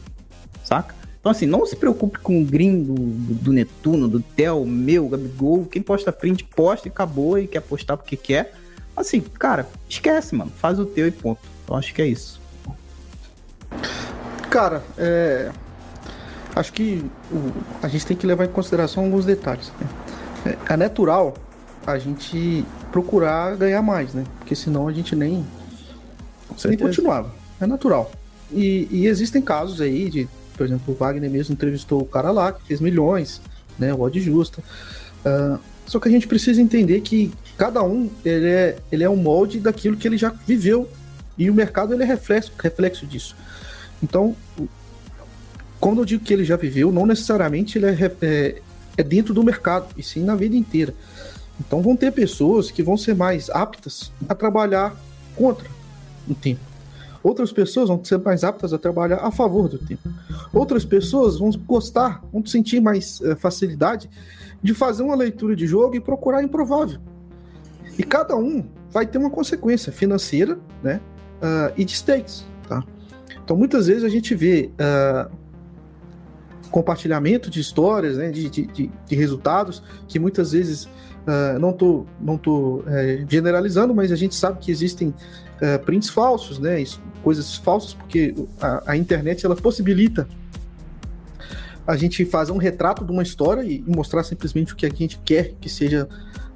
saca? 0.65 0.95
Então, 1.19 1.31
assim, 1.31 1.47
não 1.47 1.67
se 1.67 1.77
preocupe 1.77 2.19
com 2.19 2.41
o 2.41 2.45
green 2.45 2.83
do, 2.83 2.95
do 2.95 3.53
Netuno, 3.53 4.09
do 4.09 4.21
Theo, 4.21 4.65
meu, 4.65 5.09
Gabigol. 5.09 5.65
Quem 5.67 5.83
posta 5.83 6.13
print, 6.13 6.45
posta 6.45 6.89
e 6.89 6.91
acabou 6.91 7.39
e 7.39 7.47
quer 7.47 7.61
postar 7.61 7.97
porque 7.97 8.17
quer. 8.17 8.55
Assim, 8.97 9.21
cara, 9.21 9.69
esquece, 9.89 10.35
mano. 10.35 10.51
Faz 10.57 10.81
o 10.81 10.87
teu 10.87 11.07
e 11.07 11.13
ponto. 11.13 11.41
Então, 11.63 11.77
acho 11.77 11.95
que 11.95 12.03
é 12.03 12.07
isso. 12.07 12.42
Cara, 14.51 14.83
é... 14.99 15.51
acho 16.55 16.73
que 16.73 17.05
a 17.83 17.89
gente 17.89 18.07
tem 18.07 18.17
que 18.17 18.27
levar 18.27 18.45
em 18.45 18.49
consideração 18.49 19.05
alguns 19.05 19.25
detalhes. 19.25 19.73
Né? 19.81 20.57
É, 20.69 20.75
é 20.75 20.77
natural 20.77 21.35
a 21.87 21.99
gente 21.99 22.65
procurar 22.91 23.57
ganhar 23.57 23.83
mais, 23.83 24.15
né? 24.15 24.25
Porque 24.39 24.55
senão 24.55 24.87
a 24.87 24.93
gente 24.93 25.17
nem, 25.17 25.45
nem 26.65 26.79
continuava. 26.79 27.31
É 27.61 27.67
natural. 27.67 28.11
E, 28.53 28.87
e 28.91 29.07
existem 29.07 29.41
casos 29.41 29.81
aí 29.81 30.09
de 30.11 30.29
por 30.57 30.67
exemplo, 30.67 30.95
o 30.95 30.97
Wagner 30.97 31.31
mesmo 31.31 31.53
entrevistou 31.53 32.01
o 32.03 32.07
cara 32.07 32.31
lá, 32.31 32.53
que 32.53 32.63
fez 32.63 32.81
milhões, 32.81 33.41
né? 33.79 33.93
O 33.93 34.01
Odd 34.01 34.21
Justa. 34.21 34.63
Uh, 35.25 35.59
só 35.87 35.99
que 35.99 36.09
a 36.09 36.11
gente 36.11 36.29
precisa 36.29 36.61
entender 36.61 37.01
que 37.01 37.33
cada 37.57 37.83
um 37.83 38.09
ele 38.25 38.47
é, 38.47 38.79
ele 38.91 39.05
é 39.05 39.11
um 39.11 39.17
molde 39.17 39.59
daquilo 39.59 39.97
que 39.97 40.07
ele 40.07 40.17
já 40.17 40.31
viveu. 40.47 40.89
E 41.37 41.51
o 41.51 41.55
mercado 41.55 41.95
ele 41.95 42.03
é 42.03 42.07
reflexo, 42.07 42.53
reflexo 42.59 43.07
disso. 43.07 43.35
Então, 44.03 44.35
quando 45.81 46.01
eu 46.01 46.05
digo 46.05 46.25
que 46.25 46.33
ele 46.33 46.45
já 46.45 46.57
viveu, 46.57 46.93
não 46.93 47.07
necessariamente 47.07 47.79
ele 47.79 47.87
é, 47.87 48.17
é, 48.21 48.63
é 48.97 49.03
dentro 49.03 49.33
do 49.33 49.43
mercado, 49.43 49.89
e 49.97 50.03
sim 50.03 50.23
na 50.23 50.35
vida 50.35 50.57
inteira. 50.57 50.95
Então 51.61 51.83
vão 51.83 51.97
ter 51.97 52.11
pessoas 52.13 52.71
que 52.71 52.83
vão 52.83 52.97
ser 52.97 53.15
mais 53.15 53.49
aptas 53.51 54.11
a 54.29 54.35
trabalhar 54.35 54.95
contra 55.37 55.69
o 56.29 56.35
tempo. 56.35 56.61
Outras 57.23 57.53
pessoas 57.53 57.89
vão 57.89 58.05
ser 58.05 58.19
mais 58.19 58.43
aptas 58.43 58.73
a 58.73 58.79
trabalhar 58.79 59.19
a 59.19 59.31
favor 59.31 59.69
do 59.69 59.79
tempo. 59.79 60.09
Outras 60.53 60.85
pessoas 60.85 61.39
vão 61.39 61.51
gostar, 61.51 62.23
vão 62.33 62.45
sentir 62.45 62.81
mais 62.81 63.21
é, 63.21 63.37
facilidade 63.37 64.11
de 64.63 64.75
fazer 64.75 65.03
uma 65.03 65.15
leitura 65.15 65.55
de 65.55 65.67
jogo 65.67 65.95
e 65.95 66.01
procurar 66.01 66.43
improvável. 66.43 66.99
E 67.99 68.03
cada 68.03 68.37
um 68.37 68.65
vai 68.91 69.07
ter 69.07 69.19
uma 69.19 69.31
consequência 69.31 69.93
financeira, 69.93 70.59
né? 70.83 71.01
Uh, 71.39 71.73
e 71.77 71.85
de 71.85 71.93
stakes, 71.93 72.45
tá? 72.69 72.85
Então 73.53 73.59
muitas 73.59 73.87
vezes 73.87 74.03
a 74.03 74.09
gente 74.09 74.35
vê 74.35 74.71
uh, 74.81 75.31
compartilhamento 76.71 77.51
de 77.51 77.61
histórias, 77.61 78.17
né, 78.17 78.31
de, 78.31 78.49
de, 78.49 78.67
de, 78.67 79.15
resultados, 79.15 79.83
que 80.09 80.19
muitas 80.19 80.53
vezes, 80.53 80.85
uh, 80.87 81.59
não 81.61 81.69
estou 81.69 82.07
não 82.19 82.39
tô, 82.39 82.83
é, 82.87 83.27
generalizando, 83.29 83.95
mas 83.95 84.11
a 84.11 84.17
gente 84.17 84.35
sabe 84.35 84.59
que 84.59 84.71
existem 84.71 85.09
uh, 85.09 85.85
prints 85.85 86.09
falsos, 86.09 86.59
né, 86.59 86.83
coisas 87.23 87.57
falsas, 87.57 87.93
porque 87.93 88.35
a, 88.59 88.93
a, 88.93 88.97
internet 88.97 89.45
ela 89.45 89.55
possibilita 89.55 90.27
a 91.87 91.95
gente 91.95 92.25
fazer 92.25 92.53
um 92.53 92.57
retrato 92.57 93.05
de 93.05 93.13
uma 93.13 93.23
história 93.23 93.63
e, 93.63 93.85
e 93.87 93.91
mostrar 93.95 94.25
simplesmente 94.25 94.73
o 94.73 94.77
que 94.77 94.87
a 94.87 94.91
gente 94.91 95.21
quer 95.23 95.53
que 95.61 95.69
seja 95.69 96.09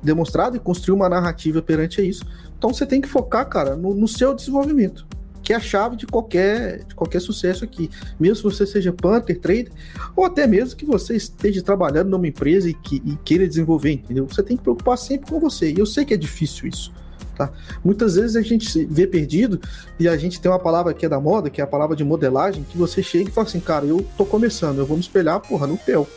demonstrado 0.03 0.57
e 0.57 0.59
construir 0.59 0.97
uma 0.97 1.11
narrativa 1.11 1.61
perante 1.61 2.01
isso. 2.01 2.25
Então 2.57 2.73
você 2.73 2.87
tem 2.87 3.03
que 3.03 3.09
focar, 3.09 3.47
cara, 3.51 3.77
no, 3.77 3.95
no 3.95 4.09
seu 4.09 4.35
desenvolvimento 4.35 5.07
que 5.47 5.53
é 5.53 5.57
a 5.57 5.61
chave 5.61 5.95
de 5.95 6.09
qualquer, 6.09 6.83
de 6.83 6.95
qualquer 6.97 7.21
sucesso 7.21 7.63
aqui. 7.63 7.89
Mesmo 8.19 8.35
se 8.35 8.43
você 8.43 8.67
seja 8.67 8.93
Panther, 8.93 9.39
trader, 9.39 9.71
ou 10.17 10.25
até 10.25 10.45
mesmo 10.45 10.75
que 10.75 10.85
você 10.85 11.15
esteja 11.15 11.63
trabalhando 11.63 12.09
numa 12.09 12.27
empresa 12.27 12.69
e, 12.69 12.75
que, 12.75 13.01
e 13.05 13.17
queira 13.25 13.47
desenvolver, 13.47 13.93
entendeu? 13.93 14.27
Você 14.27 14.43
tem 14.43 14.57
que 14.57 14.65
preocupar 14.65 14.99
sempre 14.99 15.31
com 15.31 15.39
você. 15.39 15.71
E 15.71 15.79
eu 15.79 15.87
sei 15.87 16.05
que 16.05 16.13
é 16.13 16.17
difícil 16.17 16.67
isso. 16.67 16.93
Tá? 17.37 17.53
Muitas 17.85 18.17
vezes 18.17 18.35
a 18.35 18.43
gente 18.43 18.69
se 18.69 18.85
vê 18.87 19.07
perdido 19.07 19.61
e 20.01 20.09
a 20.09 20.17
gente 20.17 20.41
tem 20.41 20.51
uma 20.51 20.59
palavra 20.59 20.93
que 20.93 21.07
é 21.07 21.09
da 21.09 21.21
moda, 21.21 21.49
que 21.49 21.61
é 21.61 21.65
a 21.65 21.67
palavra 21.67 21.95
de 21.95 22.03
modelagem, 22.03 22.67
que 22.69 22.77
você 22.77 23.01
chega 23.01 23.29
e 23.31 23.33
fala 23.33 23.47
assim, 23.47 23.61
cara, 23.61 23.87
eu 23.87 24.05
tô 24.19 24.27
começando, 24.27 24.79
eu 24.79 24.87
vou 24.87 24.97
me 24.97 25.03
espelhar, 25.03 25.39
porra, 25.39 25.69
no 25.69 25.77
Theo. 25.77 26.09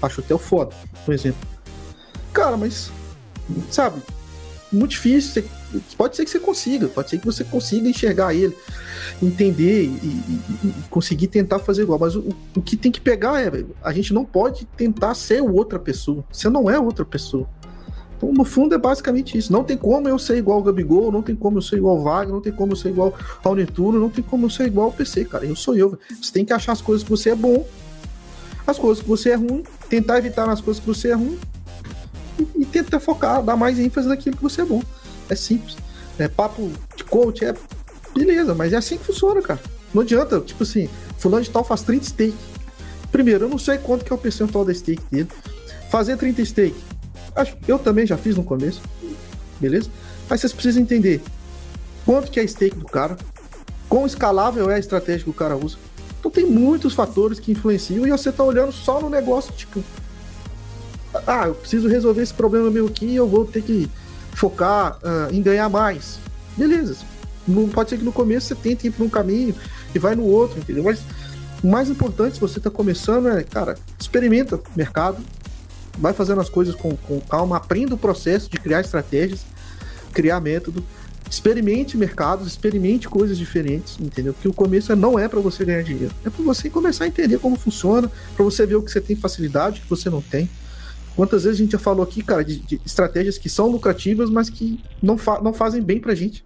Acho 0.00 0.20
o 0.20 0.24
Theo 0.24 0.38
foda, 0.38 0.76
por 1.04 1.12
exemplo. 1.12 1.40
Cara, 2.32 2.56
mas, 2.56 2.88
sabe, 3.68 4.00
muito 4.70 4.92
difícil. 4.92 5.42
Você, 5.42 5.44
pode 5.96 6.16
ser 6.16 6.24
que 6.24 6.30
você 6.30 6.38
consiga, 6.38 6.88
pode 6.88 7.10
ser 7.10 7.18
que 7.18 7.26
você 7.26 7.44
consiga 7.44 7.88
enxergar 7.88 8.34
ele, 8.34 8.56
entender 9.22 9.84
e, 9.84 9.88
e, 9.88 10.68
e 10.68 10.74
conseguir 10.90 11.28
tentar 11.28 11.58
fazer 11.58 11.82
igual. 11.82 11.98
Mas 11.98 12.16
o, 12.16 12.28
o, 12.56 12.62
que 12.62 12.76
tem 12.76 12.90
que 12.90 13.00
pegar 13.00 13.40
é, 13.42 13.64
a 13.82 13.92
gente 13.92 14.12
não 14.12 14.24
pode 14.24 14.64
tentar 14.76 15.14
ser 15.14 15.40
outra 15.40 15.78
pessoa. 15.78 16.24
Você 16.30 16.48
não 16.48 16.70
é 16.70 16.78
outra 16.78 17.04
pessoa. 17.04 17.48
Então, 18.16 18.32
no 18.32 18.44
fundo, 18.44 18.74
é 18.74 18.78
basicamente 18.78 19.36
isso. 19.36 19.52
Não 19.52 19.64
tem 19.64 19.76
como 19.76 20.08
eu 20.08 20.18
ser 20.18 20.36
igual 20.36 20.58
ao 20.58 20.64
Gabigol, 20.64 21.10
não 21.10 21.22
tem 21.22 21.34
como 21.34 21.58
eu 21.58 21.62
ser 21.62 21.76
igual 21.76 21.96
ao 21.96 22.02
Wagner, 22.02 22.34
não 22.34 22.40
tem 22.40 22.52
como 22.52 22.72
eu 22.72 22.76
ser 22.76 22.88
igual 22.90 23.14
ao 23.42 23.54
Netuno, 23.54 23.98
não 23.98 24.08
tem 24.08 24.24
como 24.24 24.46
eu 24.46 24.50
ser 24.50 24.66
igual 24.66 24.86
ao 24.86 24.92
PC, 24.92 25.24
cara. 25.24 25.44
Eu 25.44 25.56
sou 25.56 25.76
eu. 25.76 25.98
Você 26.20 26.32
tem 26.32 26.44
que 26.44 26.52
achar 26.52 26.72
as 26.72 26.80
coisas 26.80 27.04
que 27.04 27.10
você 27.10 27.30
é 27.30 27.34
bom, 27.34 27.66
as 28.66 28.78
coisas 28.78 29.02
que 29.02 29.08
você 29.08 29.30
é 29.30 29.34
ruim, 29.34 29.62
tentar 29.88 30.18
evitar 30.18 30.48
as 30.48 30.60
coisas 30.60 30.80
que 30.80 30.86
você 30.86 31.08
é 31.08 31.14
ruim 31.14 31.38
e, 32.38 32.62
e 32.62 32.64
tenta 32.64 32.98
focar, 32.98 33.42
dar 33.42 33.56
mais 33.56 33.78
ênfase 33.78 34.08
naquilo 34.08 34.36
que 34.36 34.42
você 34.42 34.62
é 34.62 34.64
bom. 34.64 34.82
É 35.28 35.34
simples. 35.34 35.76
É 36.18 36.28
papo 36.28 36.70
de 36.96 37.04
coach, 37.04 37.44
é 37.44 37.54
beleza, 38.14 38.54
mas 38.54 38.72
é 38.72 38.76
assim 38.76 38.96
que 38.96 39.04
funciona, 39.04 39.42
cara. 39.42 39.60
Não 39.92 40.02
adianta, 40.02 40.40
tipo 40.40 40.62
assim, 40.62 40.88
fulano 41.18 41.44
de 41.44 41.50
tal 41.50 41.64
faz 41.64 41.82
30 41.82 42.04
stake. 42.04 42.36
Primeiro, 43.10 43.44
eu 43.44 43.48
não 43.48 43.58
sei 43.58 43.78
quanto 43.78 44.04
que 44.04 44.12
é 44.12 44.14
o 44.14 44.18
percentual 44.18 44.64
da 44.64 44.72
stake 44.72 45.02
dele. 45.10 45.28
Fazer 45.90 46.16
30 46.16 46.44
stake, 46.44 46.76
acho, 47.34 47.56
eu 47.68 47.78
também 47.78 48.06
já 48.06 48.16
fiz 48.16 48.36
no 48.36 48.42
começo, 48.42 48.80
beleza? 49.60 49.88
Mas 50.28 50.40
vocês 50.40 50.52
precisam 50.52 50.82
entender 50.82 51.22
quanto 52.04 52.30
que 52.30 52.40
é 52.40 52.42
a 52.42 52.48
stake 52.48 52.76
do 52.76 52.86
cara, 52.86 53.16
quão 53.88 54.06
escalável 54.06 54.70
é 54.70 54.76
a 54.76 54.78
estratégia 54.78 55.24
que 55.24 55.30
o 55.30 55.34
cara 55.34 55.56
usa. 55.56 55.76
Então 56.18 56.30
tem 56.30 56.46
muitos 56.46 56.94
fatores 56.94 57.38
que 57.38 57.52
influenciam 57.52 58.06
e 58.06 58.10
você 58.10 58.32
tá 58.32 58.42
olhando 58.42 58.72
só 58.72 59.00
no 59.00 59.10
negócio, 59.10 59.52
tipo, 59.52 59.84
ah, 61.26 61.46
eu 61.46 61.54
preciso 61.54 61.86
resolver 61.86 62.22
esse 62.22 62.34
problema 62.34 62.70
meu 62.70 62.86
aqui, 62.86 63.14
eu 63.14 63.28
vou 63.28 63.44
ter 63.44 63.62
que 63.62 63.88
focar 64.34 64.98
uh, 64.98 65.34
em 65.34 65.40
ganhar 65.40 65.68
mais. 65.68 66.18
Beleza. 66.56 66.96
Não 67.46 67.68
pode 67.68 67.90
ser 67.90 67.98
que 67.98 68.04
no 68.04 68.12
começo 68.12 68.46
você 68.46 68.54
tente 68.54 68.86
ir 68.86 68.90
para 68.90 69.04
um 69.04 69.08
caminho 69.08 69.54
e 69.94 69.98
vai 69.98 70.14
no 70.14 70.24
outro, 70.24 70.58
entendeu? 70.58 70.82
Mas 70.82 71.00
o 71.62 71.66
mais 71.66 71.88
importante 71.88 72.34
se 72.34 72.40
você 72.40 72.58
está 72.58 72.70
começando 72.70 73.28
é, 73.28 73.42
cara, 73.42 73.76
experimenta 73.98 74.60
mercado, 74.74 75.18
vai 75.98 76.12
fazendo 76.12 76.40
as 76.40 76.48
coisas 76.48 76.74
com, 76.74 76.96
com 76.96 77.20
calma, 77.20 77.56
aprenda 77.56 77.94
o 77.94 77.98
processo 77.98 78.50
de 78.50 78.58
criar 78.58 78.80
estratégias, 78.80 79.40
criar 80.12 80.40
método, 80.40 80.84
experimente 81.30 81.96
mercados, 81.96 82.46
experimente 82.46 83.08
coisas 83.08 83.36
diferentes, 83.36 83.96
entendeu? 84.00 84.32
Porque 84.32 84.48
o 84.48 84.52
começo 84.52 84.94
não 84.94 85.18
é 85.18 85.28
para 85.28 85.40
você 85.40 85.64
ganhar 85.64 85.82
dinheiro, 85.82 86.14
é 86.24 86.30
para 86.30 86.44
você 86.44 86.70
começar 86.70 87.04
a 87.04 87.08
entender 87.08 87.38
como 87.38 87.56
funciona, 87.56 88.10
para 88.34 88.44
você 88.44 88.66
ver 88.66 88.76
o 88.76 88.82
que 88.82 88.90
você 88.90 89.00
tem 89.00 89.16
facilidade, 89.16 89.80
o 89.80 89.82
que 89.82 89.90
você 89.90 90.08
não 90.08 90.20
tem. 90.20 90.48
Quantas 91.16 91.44
vezes 91.44 91.60
a 91.60 91.62
gente 91.62 91.72
já 91.72 91.78
falou 91.78 92.02
aqui, 92.02 92.22
cara, 92.22 92.44
de, 92.44 92.58
de 92.58 92.80
estratégias 92.84 93.38
que 93.38 93.48
são 93.48 93.68
lucrativas, 93.68 94.28
mas 94.28 94.50
que 94.50 94.82
não, 95.02 95.16
fa 95.16 95.40
não 95.40 95.52
fazem 95.52 95.82
bem 95.82 96.00
pra 96.00 96.14
gente. 96.14 96.44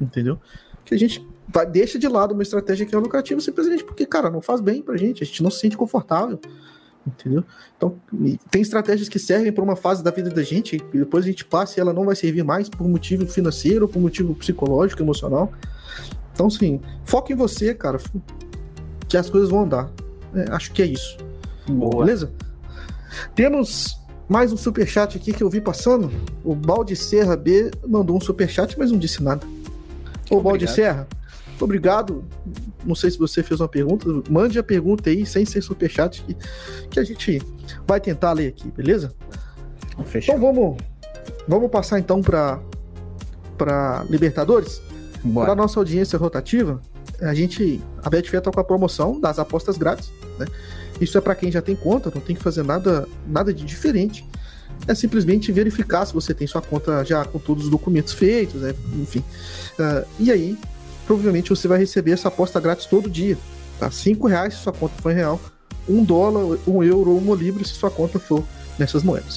Entendeu? 0.00 0.40
Que 0.84 0.94
a 0.94 0.98
gente 0.98 1.26
vai, 1.48 1.64
deixa 1.64 1.98
de 1.98 2.08
lado 2.08 2.32
uma 2.34 2.42
estratégia 2.42 2.84
que 2.84 2.94
é 2.94 2.98
lucrativa 2.98 3.40
simplesmente 3.40 3.84
porque, 3.84 4.04
cara, 4.04 4.30
não 4.30 4.40
faz 4.40 4.60
bem 4.60 4.82
pra 4.82 4.96
gente, 4.96 5.22
a 5.22 5.26
gente 5.26 5.42
não 5.42 5.50
se 5.50 5.60
sente 5.60 5.76
confortável. 5.76 6.40
Entendeu? 7.06 7.44
Então, 7.76 7.96
tem 8.50 8.62
estratégias 8.62 9.08
que 9.08 9.18
servem 9.18 9.52
para 9.52 9.62
uma 9.62 9.74
fase 9.74 10.04
da 10.04 10.10
vida 10.10 10.30
da 10.30 10.42
gente 10.42 10.76
e 10.76 10.98
depois 10.98 11.24
a 11.24 11.28
gente 11.28 11.44
passa 11.44 11.78
e 11.78 11.80
ela 11.80 11.92
não 11.92 12.04
vai 12.04 12.14
servir 12.14 12.44
mais 12.44 12.68
por 12.68 12.88
motivo 12.88 13.26
financeiro, 13.26 13.88
por 13.88 14.00
motivo 14.00 14.34
psicológico, 14.34 15.02
emocional. 15.02 15.52
Então, 16.32 16.48
sim, 16.48 16.80
foca 17.04 17.32
em 17.32 17.36
você, 17.36 17.74
cara, 17.74 17.98
que 19.08 19.16
as 19.16 19.28
coisas 19.28 19.50
vão 19.50 19.64
andar. 19.64 19.90
É, 20.34 20.50
acho 20.52 20.72
que 20.72 20.80
é 20.80 20.86
isso. 20.86 21.18
Boa. 21.68 22.04
Beleza? 22.04 22.32
Temos 23.34 23.98
mais 24.28 24.52
um 24.52 24.56
superchat 24.56 25.16
aqui 25.16 25.32
que 25.32 25.42
eu 25.42 25.50
vi 25.50 25.60
passando. 25.60 26.10
O 26.44 26.54
Balde 26.54 26.96
Serra 26.96 27.36
B 27.36 27.70
mandou 27.86 28.16
um 28.16 28.20
superchat, 28.20 28.78
mas 28.78 28.90
não 28.90 28.98
disse 28.98 29.22
nada. 29.22 29.46
Ô, 30.30 30.40
Balde 30.40 30.66
Serra, 30.66 31.06
obrigado. 31.60 32.24
Não 32.84 32.94
sei 32.94 33.10
se 33.10 33.18
você 33.18 33.42
fez 33.42 33.60
uma 33.60 33.68
pergunta. 33.68 34.06
Mande 34.30 34.58
a 34.58 34.62
pergunta 34.62 35.10
aí, 35.10 35.26
sem 35.26 35.44
ser 35.44 35.62
superchat, 35.62 36.22
que, 36.22 36.36
que 36.90 37.00
a 37.00 37.04
gente 37.04 37.42
vai 37.86 38.00
tentar 38.00 38.32
ler 38.32 38.48
aqui, 38.48 38.70
beleza? 38.70 39.12
Fechou. 40.06 40.34
Então 40.34 40.52
vamos, 40.52 40.76
vamos 41.46 41.70
passar 41.70 41.98
então 41.98 42.22
para 42.22 42.58
para 43.56 44.04
Libertadores. 44.08 44.80
Para 45.34 45.54
nossa 45.54 45.78
audiência 45.78 46.18
rotativa, 46.18 46.80
a 47.20 47.32
gente 47.32 47.80
a 48.02 48.10
Betfair 48.10 48.38
está 48.38 48.50
com 48.50 48.58
a 48.58 48.64
promoção 48.64 49.20
das 49.20 49.38
apostas 49.38 49.78
grátis, 49.78 50.10
né? 50.38 50.46
Isso 51.02 51.18
é 51.18 51.20
para 51.20 51.34
quem 51.34 51.50
já 51.50 51.60
tem 51.60 51.74
conta, 51.74 52.10
não 52.14 52.20
tem 52.20 52.36
que 52.36 52.42
fazer 52.42 52.62
nada 52.62 53.08
nada 53.26 53.52
de 53.52 53.64
diferente. 53.64 54.24
É 54.86 54.94
simplesmente 54.94 55.52
verificar 55.52 56.06
se 56.06 56.14
você 56.14 56.34
tem 56.34 56.46
sua 56.46 56.62
conta 56.62 57.04
já 57.04 57.24
com 57.24 57.38
todos 57.38 57.64
os 57.64 57.70
documentos 57.70 58.12
feitos, 58.12 58.60
né? 58.62 58.74
enfim. 59.00 59.20
Uh, 59.78 60.06
e 60.18 60.30
aí 60.30 60.58
provavelmente 61.06 61.50
você 61.50 61.68
vai 61.68 61.78
receber 61.78 62.12
essa 62.12 62.28
aposta 62.28 62.58
grátis 62.60 62.86
todo 62.86 63.10
dia. 63.10 63.36
Tá? 63.78 63.90
Cinco 63.90 64.26
reais 64.26 64.54
se 64.54 64.60
sua 64.60 64.72
conta 64.72 64.94
for 65.00 65.12
real, 65.12 65.40
um 65.88 66.04
dólar, 66.04 66.58
um 66.66 66.82
euro 66.82 67.10
ou 67.10 67.18
uma 67.18 67.34
libra 67.34 67.64
se 67.64 67.74
sua 67.74 67.90
conta 67.90 68.18
for 68.18 68.44
nessas 68.78 69.02
moedas. 69.02 69.36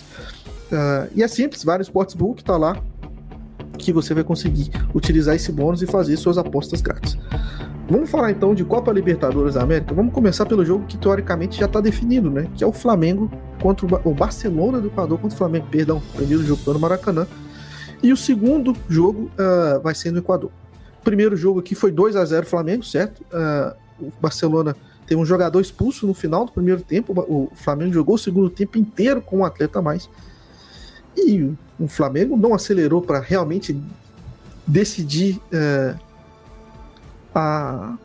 Uh, 0.71 1.09
e 1.13 1.21
é 1.21 1.27
simples, 1.27 1.63
vários 1.63 1.87
sportsbook 1.87 2.43
tá 2.43 2.57
lá 2.57 2.81
que 3.77 3.91
você 3.91 4.13
vai 4.13 4.23
conseguir 4.23 4.71
utilizar 4.93 5.35
esse 5.35 5.51
bônus 5.51 5.81
e 5.81 5.85
fazer 5.85 6.17
suas 6.17 6.37
apostas 6.37 6.81
grátis. 6.81 7.17
Vamos 7.87 8.09
falar 8.09 8.31
então 8.31 8.55
de 8.55 8.63
Copa 8.65 8.91
Libertadores 8.91 9.53
da 9.53 9.61
América. 9.61 9.93
Vamos 9.93 10.13
começar 10.13 10.45
pelo 10.45 10.65
jogo 10.65 10.85
que 10.85 10.97
teoricamente 10.97 11.59
já 11.59 11.65
está 11.65 11.79
definido, 11.79 12.31
né? 12.31 12.47
Que 12.55 12.63
é 12.63 12.67
o 12.67 12.73
Flamengo 12.73 13.29
contra 13.61 13.85
o, 13.85 14.13
Barcelona 14.13 14.81
do 14.81 14.87
Equador 14.87 15.19
contra 15.19 15.35
o 15.35 15.37
Flamengo. 15.37 15.67
Perdão, 15.69 15.97
o 15.97 16.17
primeiro 16.17 16.43
jogo 16.43 16.61
no 16.73 16.79
Maracanã. 16.79 17.27
E 18.01 18.11
o 18.11 18.17
segundo 18.17 18.75
jogo 18.89 19.29
uh, 19.33 19.79
vai 19.81 19.93
ser 19.93 20.11
no 20.11 20.19
Equador 20.19 20.51
primeiro 21.05 21.37
jogo 21.37 21.59
aqui 21.59 21.75
foi 21.75 21.91
2 21.91 22.17
a 22.17 22.25
0 22.25 22.45
Flamengo, 22.47 22.83
certo? 22.83 23.21
Uh, 23.31 24.07
o 24.07 24.11
Barcelona 24.19 24.75
tem 25.07 25.15
um 25.15 25.23
jogador 25.23 25.61
expulso 25.61 26.05
no 26.07 26.13
final 26.13 26.43
do 26.43 26.51
primeiro 26.51 26.81
tempo. 26.81 27.13
O 27.29 27.49
Flamengo 27.55 27.93
jogou 27.93 28.15
o 28.15 28.17
segundo 28.17 28.49
tempo 28.49 28.77
inteiro 28.77 29.21
com 29.21 29.37
um 29.37 29.45
atleta 29.45 29.79
a 29.79 29.81
mais. 29.81 30.09
E 31.15 31.53
o 31.79 31.87
Flamengo 31.87 32.35
não 32.35 32.53
acelerou 32.53 33.01
para 33.01 33.19
realmente 33.19 33.79
decidir 34.67 35.39
uh, 35.53 35.97
a, 37.35 37.97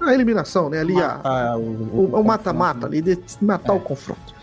a, 0.00 0.14
eliminação, 0.14 0.68
né? 0.68 0.80
Ali 0.80 0.94
a, 1.00 1.56
o 1.56 2.22
mata-mata, 2.22 2.86
ali 2.86 3.00
de 3.00 3.18
matar 3.40 3.72
é. 3.72 3.76
o 3.76 3.80
confronto. 3.80 4.34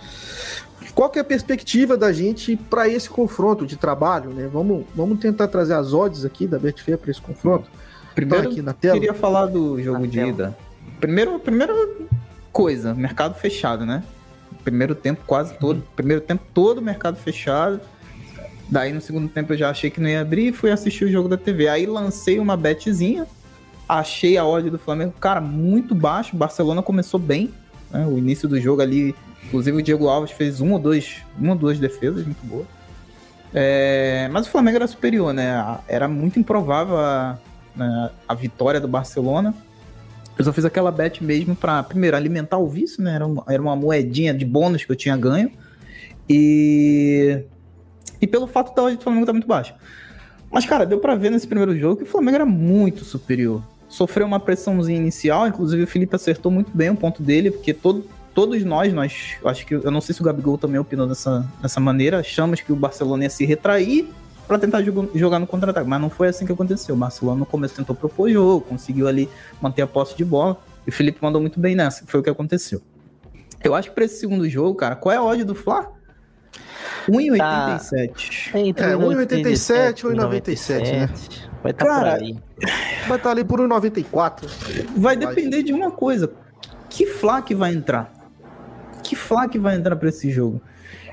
Qual 0.96 1.12
que 1.12 1.20
é 1.20 1.22
a 1.22 1.26
perspectiva 1.26 1.96
da 1.96 2.12
gente 2.12 2.56
para 2.56 2.90
esse 2.90 3.08
confronto 3.08 3.68
de 3.68 3.76
trabalho, 3.78 4.32
né? 4.32 4.50
Vamos, 4.52 4.84
vamos 4.96 5.20
tentar 5.20 5.48
trazer 5.48 5.76
as 5.76 5.94
odds 5.94 6.26
aqui 6.26 6.48
da 6.48 6.58
Betfair 6.58 6.98
para 6.98 7.12
esse 7.12 7.22
confronto. 7.22 7.70
Primeiro, 8.16 8.46
tá 8.46 8.50
aqui 8.50 8.62
na 8.64 8.74
tela. 8.74 8.96
queria 8.96 9.14
falar 9.14 9.46
do 9.46 9.80
jogo 9.80 10.00
na 10.00 10.08
de 10.08 10.18
tela. 10.18 10.30
ida. 10.30 10.58
Primeiro, 11.00 11.38
primeira 11.38 11.74
coisa, 12.52 12.96
mercado 12.96 13.36
fechado, 13.36 13.86
né? 13.86 14.04
Primeiro 14.64 14.96
tempo 14.96 15.22
quase 15.28 15.54
todo, 15.54 15.78
uhum. 15.78 15.84
primeiro 15.96 16.22
tempo 16.22 16.44
todo 16.52 16.82
mercado 16.82 17.16
fechado. 17.18 17.80
Daí 18.68 18.92
no 18.92 19.00
segundo 19.00 19.30
tempo 19.30 19.54
eu 19.54 19.58
já 19.58 19.70
achei 19.70 19.92
que 19.92 20.02
não 20.02 20.10
ia 20.10 20.22
abrir 20.22 20.48
e 20.48 20.52
fui 20.52 20.72
assistir 20.72 21.06
o 21.06 21.12
jogo 21.12 21.30
da 21.30 21.38
TV. 21.38 21.68
Aí 21.68 21.86
lancei 21.86 22.40
uma 22.40 22.58
betzinha, 22.58 23.28
achei 23.88 24.38
a 24.38 24.46
odd 24.46 24.70
do 24.70 24.80
Flamengo, 24.80 25.14
cara, 25.20 25.42
muito 25.42 25.96
baixo. 25.96 26.36
O 26.36 26.38
Barcelona 26.38 26.82
começou 26.82 27.20
bem, 27.20 27.54
né? 27.92 28.06
O 28.06 28.18
início 28.18 28.48
do 28.48 28.60
jogo 28.60 28.82
ali 28.82 29.16
Inclusive 29.48 29.78
o 29.78 29.82
Diego 29.82 30.08
Alves 30.08 30.32
fez 30.32 30.60
uma 30.60 30.74
ou, 30.74 30.80
dois, 30.80 31.24
uma 31.40 31.54
ou 31.54 31.58
duas 31.58 31.80
defesas 31.80 32.26
muito 32.26 32.46
boas. 32.46 32.68
É, 33.54 34.28
mas 34.32 34.46
o 34.46 34.50
Flamengo 34.50 34.76
era 34.76 34.88
superior, 34.88 35.34
né? 35.34 35.80
Era 35.88 36.08
muito 36.08 36.38
improvável 36.38 36.98
a, 36.98 37.38
né, 37.74 38.10
a 38.28 38.34
vitória 38.34 38.80
do 38.80 38.88
Barcelona. 38.90 39.54
Eu 40.38 40.44
só 40.44 40.52
fiz 40.52 40.66
aquela 40.66 40.92
bet 40.92 41.24
mesmo 41.24 41.56
para, 41.56 41.82
primeiro, 41.82 42.18
alimentar 42.18 42.58
o 42.58 42.68
vício, 42.68 43.02
né? 43.02 43.16
Era 43.16 43.26
uma, 43.26 43.44
era 43.48 43.62
uma 43.62 43.76
moedinha 43.76 44.34
de 44.34 44.46
bônus 44.46 44.84
que 44.84 44.92
eu 44.92 44.96
tinha 44.96 45.16
ganho. 45.16 45.52
E. 46.30 47.44
E 48.20 48.28
pelo 48.28 48.48
fato 48.48 48.76
da 48.76 48.84
odd 48.84 48.98
do 48.98 49.04
Flamengo 49.04 49.24
estar 49.24 49.32
tá 49.32 49.38
muito 49.38 49.48
baixa. 49.48 49.76
Mas, 50.52 50.66
cara, 50.66 50.86
deu 50.86 51.00
para 51.00 51.16
ver 51.16 51.32
nesse 51.32 51.48
primeiro 51.48 51.78
jogo 51.78 51.98
que 51.98 52.04
o 52.04 52.08
Flamengo 52.08 52.36
era 52.36 52.46
muito 52.46 53.06
superior. 53.06 53.64
Sofreu 53.88 54.28
uma 54.28 54.40
pressãozinha 54.40 54.98
inicial, 54.98 55.48
inclusive 55.48 55.84
o 55.84 55.88
Felipe 55.88 56.16
acertou 56.16 56.52
muito 56.52 56.72
bem 56.76 56.90
o 56.90 56.96
ponto 56.96 57.24
dele, 57.24 57.52
porque 57.52 57.74
todo, 57.74 58.06
todos 58.34 58.64
nós, 58.64 58.94
nós, 58.94 59.38
acho 59.46 59.66
que 59.66 59.76
eu 59.76 59.92
não 59.92 60.02
sei 60.02 60.14
se 60.14 60.22
o 60.22 60.24
Gabigol 60.24 60.58
também 60.58 60.80
opinou 60.80 61.08
dessa, 61.08 61.46
dessa 61.62 61.80
maneira, 61.80 62.20
achamos 62.20 62.60
que 62.62 62.72
o 62.72 62.76
Barcelona 62.76 63.24
ia 63.24 63.30
se 63.30 63.46
retrair 63.46 64.08
para 64.48 64.58
tentar 64.58 64.82
jogar 65.14 65.40
no 65.40 65.48
contra-ataque, 65.48 65.88
mas 65.88 66.00
não 66.00 66.10
foi 66.10 66.30
assim 66.30 66.46
que 66.46 66.52
aconteceu. 66.52 66.96
O 66.96 66.98
Barcelona 66.98 67.40
no 67.40 67.46
começo 67.46 67.76
tentou 67.76 67.96
propor 67.96 68.30
jogo, 68.30 68.66
conseguiu 68.66 69.08
ali 69.08 69.30
manter 69.62 69.82
a 69.82 69.88
posse 69.88 70.16
de 70.16 70.24
bola, 70.24 70.58
e 70.86 70.90
o 70.90 70.94
Felipe 70.94 71.20
mandou 71.22 71.42
muito 71.42 71.60
bem 71.60 71.76
nessa, 71.76 72.06
foi 72.06 72.20
o 72.20 72.24
que 72.24 72.30
aconteceu. 72.30 72.82
Eu 73.64 73.76
acho 73.76 73.90
que 73.90 73.96
para 73.96 74.06
esse 74.06 74.20
segundo 74.20 74.48
jogo, 74.48 74.76
cara, 74.76 74.96
qual 74.96 75.14
é 75.14 75.18
a 75.18 75.24
odd 75.24 75.44
do 75.44 75.56
Fla? 75.56 75.92
1,87. 77.10 78.74
Tá 78.74 78.86
é, 78.86 78.94
1,87 78.94 80.06
ou 80.06 80.12
1,97, 80.12 80.92
né? 80.92 81.10
Vai 81.64 81.72
estar 81.72 81.86
tá 81.86 82.00
por 82.00 82.08
aí. 82.08 82.38
Vai 83.08 83.18
estar 83.18 83.20
tá 83.20 83.30
ali 83.32 83.44
por 83.44 83.60
1,94. 83.60 84.50
Vai 84.96 85.16
depender 85.16 85.64
de 85.64 85.74
uma 85.74 85.92
coisa. 85.92 86.32
Que 86.90 87.06
Fla 87.06 87.42
que 87.42 87.54
vai 87.54 87.74
entrar? 87.74 88.18
que 89.08 89.16
Fla 89.16 89.48
que 89.48 89.58
vai 89.58 89.76
entrar 89.76 89.96
para 89.96 90.10
esse 90.10 90.30
jogo? 90.30 90.62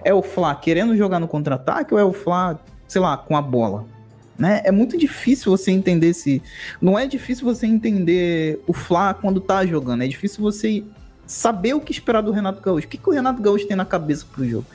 É 0.03 0.13
o 0.13 0.23
Fla 0.23 0.55
querendo 0.55 0.97
jogar 0.97 1.21
no 1.21 1.29
contra-ataque 1.29 1.95
ou 1.95 2.01
é 2.01 2.05
o 2.05 2.13
Fla, 2.13 2.59
sei 2.89 3.01
lá, 3.01 3.17
com 3.17 3.37
a 3.37 3.43
bola? 3.43 3.87
Né? 4.37 4.61
É 4.65 4.73
muito 4.73 4.99
difícil 4.99 5.57
você 5.57 5.71
entender 5.71 6.13
se. 6.13 6.43
Não 6.83 6.99
é 6.99 7.07
difícil 7.07 7.45
você 7.45 7.67
entender 7.67 8.61
o 8.67 8.73
Fla 8.73 9.15
quando 9.15 9.41
tá 9.41 9.65
jogando. 9.65 10.03
É 10.03 10.09
difícil 10.09 10.43
você 10.43 10.83
saber 11.25 11.75
o 11.75 11.81
que 11.81 11.93
esperar 11.93 12.21
do 12.21 12.33
Renato 12.33 12.61
Gaúcho. 12.61 12.87
O 12.87 12.91
que, 12.91 12.99
que 12.99 13.09
o 13.09 13.13
Renato 13.13 13.41
Gaúcho 13.41 13.67
tem 13.69 13.77
na 13.77 13.85
cabeça 13.85 14.27
pro 14.31 14.45
jogo? 14.45 14.67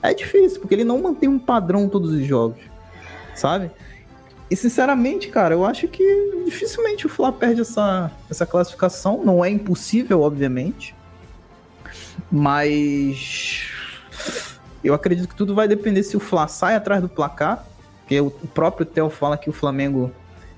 É 0.00 0.14
difícil, 0.14 0.60
porque 0.60 0.74
ele 0.74 0.84
não 0.84 1.02
mantém 1.02 1.28
um 1.28 1.38
padrão 1.38 1.88
todos 1.88 2.12
os 2.12 2.24
jogos. 2.24 2.60
Sabe? 3.34 3.70
E 4.50 4.56
sinceramente, 4.56 5.28
cara, 5.28 5.54
eu 5.54 5.64
acho 5.64 5.86
que 5.88 6.42
dificilmente 6.44 7.06
o 7.06 7.08
Fla 7.08 7.30
perde 7.30 7.60
essa, 7.60 8.10
essa 8.30 8.46
classificação. 8.46 9.22
Não 9.24 9.44
é 9.44 9.50
impossível, 9.50 10.22
obviamente. 10.22 10.94
Mas 12.30 13.70
eu 14.82 14.94
acredito 14.94 15.28
que 15.28 15.34
tudo 15.34 15.54
vai 15.54 15.68
depender 15.68 16.02
se 16.02 16.16
o 16.16 16.20
Fla 16.20 16.48
sai 16.48 16.74
atrás 16.74 17.02
do 17.02 17.08
placar, 17.08 17.66
porque 18.00 18.20
o 18.20 18.30
próprio 18.30 18.86
Theo 18.86 19.10
fala 19.10 19.36
que 19.36 19.50
o 19.50 19.52
Flamengo 19.52 20.10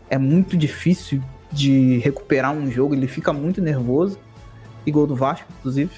é 0.09 0.17
muito 0.17 0.57
difícil 0.57 1.21
de 1.51 1.99
recuperar 1.99 2.53
um 2.53 2.71
jogo, 2.71 2.95
ele 2.95 3.09
fica 3.09 3.33
muito 3.33 3.61
nervoso. 3.61 4.19
E 4.87 4.91
gol 4.91 5.07
do 5.07 5.15
Vasco, 5.15 5.47
inclusive. 5.59 5.91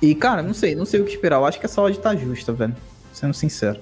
E, 0.00 0.14
cara, 0.14 0.42
não 0.42 0.52
sei, 0.52 0.74
não 0.74 0.84
sei 0.84 1.00
o 1.00 1.04
que 1.04 1.12
esperar. 1.12 1.36
Eu 1.36 1.46
acho 1.46 1.58
que 1.58 1.64
essa 1.64 1.80
odd 1.80 1.98
tá 1.98 2.14
justa, 2.14 2.52
velho. 2.52 2.76
Sendo 3.12 3.32
sincero. 3.32 3.80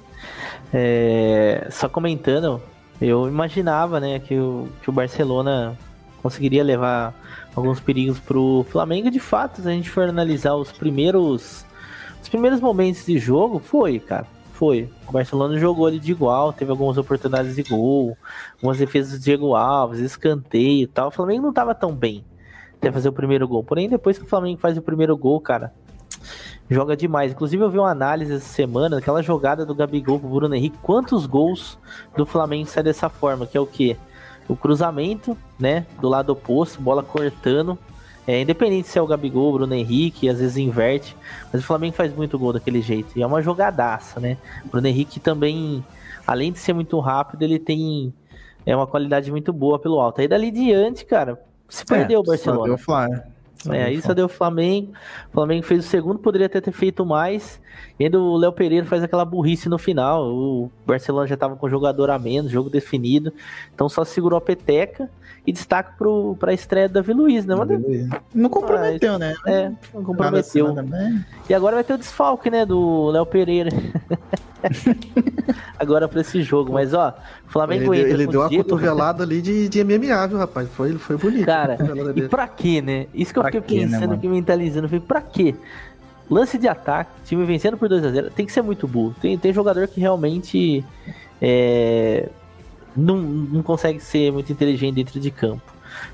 É, 0.72 1.66
só 1.70 1.88
comentando, 1.88 2.60
eu 3.00 3.28
imaginava, 3.28 3.98
né, 3.98 4.18
que 4.18 4.38
o, 4.38 4.68
que 4.82 4.90
o 4.90 4.92
Barcelona 4.92 5.76
conseguiria 6.22 6.62
levar 6.62 7.14
alguns 7.54 7.80
perigos 7.80 8.18
pro 8.18 8.64
Flamengo. 8.68 9.10
De 9.10 9.20
fato, 9.20 9.62
se 9.62 9.68
a 9.68 9.72
gente 9.72 9.90
for 9.90 10.08
analisar 10.08 10.54
os 10.54 10.70
primeiros 10.70 11.64
os 12.22 12.28
primeiros 12.28 12.60
momentos 12.60 13.06
de 13.06 13.18
jogo, 13.18 13.58
foi, 13.58 13.98
cara. 13.98 14.26
Foi. 14.52 14.90
O 15.08 15.12
Barcelona 15.12 15.58
jogou 15.58 15.86
ali 15.86 15.98
de 15.98 16.12
igual, 16.12 16.52
teve 16.52 16.70
algumas 16.70 16.98
oportunidades 16.98 17.56
de 17.56 17.62
gol, 17.62 18.16
algumas 18.56 18.76
defesas 18.76 19.18
do 19.18 19.24
Diego 19.24 19.54
Alves, 19.54 20.00
escanteio 20.00 20.82
e 20.82 20.86
tal. 20.86 21.08
O 21.08 21.10
Flamengo 21.10 21.46
não 21.46 21.52
tava 21.52 21.74
tão 21.74 21.94
bem 21.94 22.22
até 22.76 22.92
fazer 22.92 23.08
o 23.08 23.12
primeiro 23.12 23.48
gol. 23.48 23.64
Porém, 23.64 23.88
depois 23.88 24.18
que 24.18 24.24
o 24.24 24.28
Flamengo 24.28 24.60
faz 24.60 24.76
o 24.76 24.82
primeiro 24.82 25.16
gol, 25.16 25.40
cara, 25.40 25.72
joga 26.70 26.96
demais. 26.96 27.32
Inclusive, 27.32 27.62
eu 27.62 27.70
vi 27.70 27.78
uma 27.78 27.90
análise 27.90 28.34
essa 28.34 28.48
semana, 28.48 28.98
aquela 28.98 29.22
jogada 29.22 29.66
do 29.66 29.74
Gabigol 29.74 30.18
pro 30.18 30.28
Bruno 30.28 30.54
Henrique. 30.54 30.78
Quantos 30.82 31.26
gols 31.26 31.78
do 32.16 32.24
Flamengo 32.24 32.68
sai 32.68 32.82
dessa 32.82 33.08
forma? 33.08 33.46
Que 33.46 33.58
é 33.58 33.60
o 33.60 33.66
quê? 33.66 33.96
o 34.50 34.56
cruzamento, 34.56 35.36
né, 35.58 35.86
do 36.00 36.08
lado 36.08 36.30
oposto, 36.30 36.82
bola 36.82 37.02
cortando. 37.02 37.78
É, 38.26 38.42
independente 38.42 38.88
se 38.88 38.98
é 38.98 39.02
o 39.02 39.06
Gabigol, 39.06 39.50
o 39.50 39.52
Bruno 39.54 39.74
Henrique, 39.74 40.28
às 40.28 40.38
vezes 40.38 40.56
inverte, 40.56 41.16
mas 41.52 41.62
o 41.62 41.64
Flamengo 41.64 41.94
faz 41.94 42.14
muito 42.14 42.38
gol 42.38 42.52
daquele 42.52 42.82
jeito. 42.82 43.16
E 43.18 43.22
é 43.22 43.26
uma 43.26 43.40
jogadaça, 43.40 44.20
né? 44.20 44.36
O 44.64 44.68
Bruno 44.68 44.86
Henrique 44.86 45.18
também, 45.18 45.84
além 46.26 46.52
de 46.52 46.58
ser 46.58 46.72
muito 46.72 46.98
rápido, 47.00 47.42
ele 47.42 47.58
tem 47.58 48.12
é 48.66 48.76
uma 48.76 48.86
qualidade 48.86 49.30
muito 49.30 49.52
boa 49.52 49.78
pelo 49.78 50.00
alto. 50.00 50.20
Aí 50.20 50.28
dali 50.28 50.50
diante, 50.50 51.04
cara, 51.04 51.40
se 51.68 51.84
perdeu 51.84 52.18
é, 52.18 52.20
o 52.20 52.24
Barcelona. 52.24 52.60
Só 52.60 52.66
deu 52.66 52.78
Flávio. 52.78 53.22
É, 53.68 53.84
aí 53.84 54.00
só 54.00 54.14
deu 54.14 54.26
o 54.26 54.28
Flamengo. 54.28 54.92
O 55.28 55.32
Flamengo 55.32 55.66
fez 55.66 55.84
o 55.84 55.88
segundo, 55.88 56.18
poderia 56.18 56.46
até 56.46 56.60
ter 56.60 56.72
feito 56.72 57.04
mais. 57.04 57.60
E 57.98 58.04
ainda 58.04 58.18
o 58.18 58.36
Léo 58.36 58.52
Pereira 58.52 58.86
faz 58.86 59.02
aquela 59.02 59.24
burrice 59.24 59.68
no 59.68 59.76
final. 59.76 60.24
O 60.24 60.70
Barcelona 60.86 61.26
já 61.26 61.34
estava 61.34 61.56
com 61.56 61.66
o 61.66 61.70
jogador 61.70 62.10
a 62.10 62.18
menos, 62.18 62.50
jogo 62.50 62.70
definido. 62.70 63.32
Então 63.74 63.88
só 63.88 64.04
segurou 64.04 64.38
a 64.38 64.40
peteca 64.40 65.10
e 65.46 65.52
destaque 65.52 65.92
para 66.38 66.50
a 66.50 66.54
estreia 66.54 66.88
do 66.88 66.94
Davi 66.94 67.12
Luiz, 67.12 67.44
né? 67.44 67.54
Mas, 67.54 67.68
não 68.34 68.48
comprometeu, 68.48 69.18
né? 69.18 69.34
É, 69.46 69.70
não 69.92 70.04
comprometeu. 70.04 70.74
E 71.48 71.54
agora 71.54 71.76
vai 71.76 71.84
ter 71.84 71.94
o 71.94 71.98
desfalque, 71.98 72.50
né, 72.50 72.64
do 72.64 73.10
Léo 73.10 73.26
Pereira. 73.26 73.70
agora 75.78 76.08
para 76.08 76.20
esse 76.20 76.42
jogo. 76.42 76.72
Mas, 76.72 76.92
ó, 76.94 77.14
o 77.46 77.50
Flamengo 77.50 77.94
Ele, 77.94 78.12
ele 78.12 78.26
deu 78.26 78.40
uma 78.40 78.48
Diego... 78.48 78.64
cotovelada 78.64 79.24
ali 79.24 79.40
de, 79.40 79.68
de 79.68 79.84
MMA, 79.84 80.26
viu, 80.28 80.38
rapaz? 80.38 80.68
Foi, 80.70 80.92
foi 80.94 81.16
bonito. 81.16 81.46
Cara, 81.46 81.78
e 82.14 82.28
pra 82.28 82.46
quê, 82.46 82.82
né? 82.82 83.06
Isso 83.14 83.32
que 83.32 83.38
eu 83.38 83.44
fiquei 83.44 83.60
quê, 83.60 83.86
né, 83.86 83.92
pensando, 83.92 84.12
né, 84.12 84.18
que 84.20 84.28
mentalizando. 84.28 84.86
Eu 84.86 84.90
falei, 84.90 85.04
pra 85.06 85.20
quê? 85.20 85.54
Lance 86.30 86.58
de 86.58 86.68
ataque, 86.68 87.10
time 87.24 87.44
vencendo 87.44 87.76
por 87.76 87.88
2x0, 87.88 88.30
tem 88.30 88.46
que 88.46 88.52
ser 88.52 88.62
muito 88.62 88.86
burro. 88.86 89.14
Tem, 89.20 89.36
tem 89.36 89.52
jogador 89.52 89.88
que 89.88 90.00
realmente 90.00 90.84
é, 91.42 92.28
não, 92.96 93.16
não 93.16 93.62
consegue 93.62 93.98
ser 93.98 94.32
muito 94.32 94.52
inteligente 94.52 94.94
dentro 94.94 95.18
de 95.18 95.30
campo. 95.30 95.62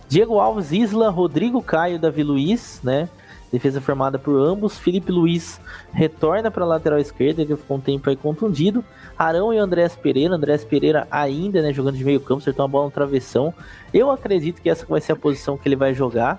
Diego 0.08 0.38
Alves, 0.38 0.72
Isla, 0.72 1.10
Rodrigo 1.10 1.60
Caio, 1.60 1.98
Davi 1.98 2.22
Luiz, 2.22 2.80
né? 2.82 3.08
Defesa 3.56 3.80
formada 3.80 4.18
por 4.18 4.36
ambos. 4.36 4.78
Felipe 4.78 5.10
Luiz 5.10 5.58
retorna 5.90 6.50
para 6.50 6.62
a 6.62 6.66
lateral 6.66 6.98
esquerda, 6.98 7.42
que 7.42 7.56
ficou 7.56 7.78
um 7.78 7.80
tempo 7.80 8.10
aí 8.10 8.14
contundido. 8.14 8.84
Arão 9.18 9.50
e 9.50 9.56
Andrés 9.56 9.96
Pereira. 9.96 10.34
Andrés 10.34 10.62
Pereira 10.62 11.08
ainda, 11.10 11.62
né, 11.62 11.72
jogando 11.72 11.96
de 11.96 12.04
meio 12.04 12.20
campo, 12.20 12.42
acertou 12.42 12.66
uma 12.66 12.70
bola 12.70 12.84
no 12.84 12.90
travessão. 12.90 13.54
Eu 13.94 14.10
acredito 14.10 14.60
que 14.60 14.68
essa 14.68 14.84
vai 14.84 15.00
ser 15.00 15.12
a 15.12 15.16
posição 15.16 15.56
que 15.56 15.66
ele 15.66 15.74
vai 15.74 15.94
jogar. 15.94 16.38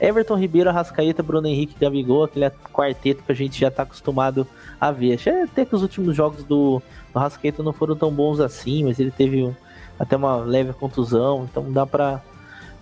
Everton 0.00 0.34
Ribeiro, 0.34 0.68
Arrascaeta, 0.68 1.22
Bruno 1.22 1.46
Henrique, 1.46 1.76
Gabigol, 1.80 2.24
aquele 2.24 2.50
quarteto 2.72 3.22
que 3.22 3.30
a 3.30 3.34
gente 3.36 3.60
já 3.60 3.68
está 3.68 3.84
acostumado 3.84 4.44
a 4.80 4.90
ver. 4.90 5.16
Até 5.44 5.64
que 5.64 5.76
os 5.76 5.82
últimos 5.82 6.16
jogos 6.16 6.42
do, 6.42 6.82
do 7.12 7.18
Arrascaeta 7.20 7.62
não 7.62 7.72
foram 7.72 7.94
tão 7.94 8.10
bons 8.10 8.40
assim, 8.40 8.82
mas 8.82 8.98
ele 8.98 9.12
teve 9.12 9.44
um, 9.44 9.54
até 9.96 10.16
uma 10.16 10.38
leve 10.38 10.72
contusão, 10.72 11.46
então 11.48 11.70
dá 11.70 11.86
para 11.86 12.20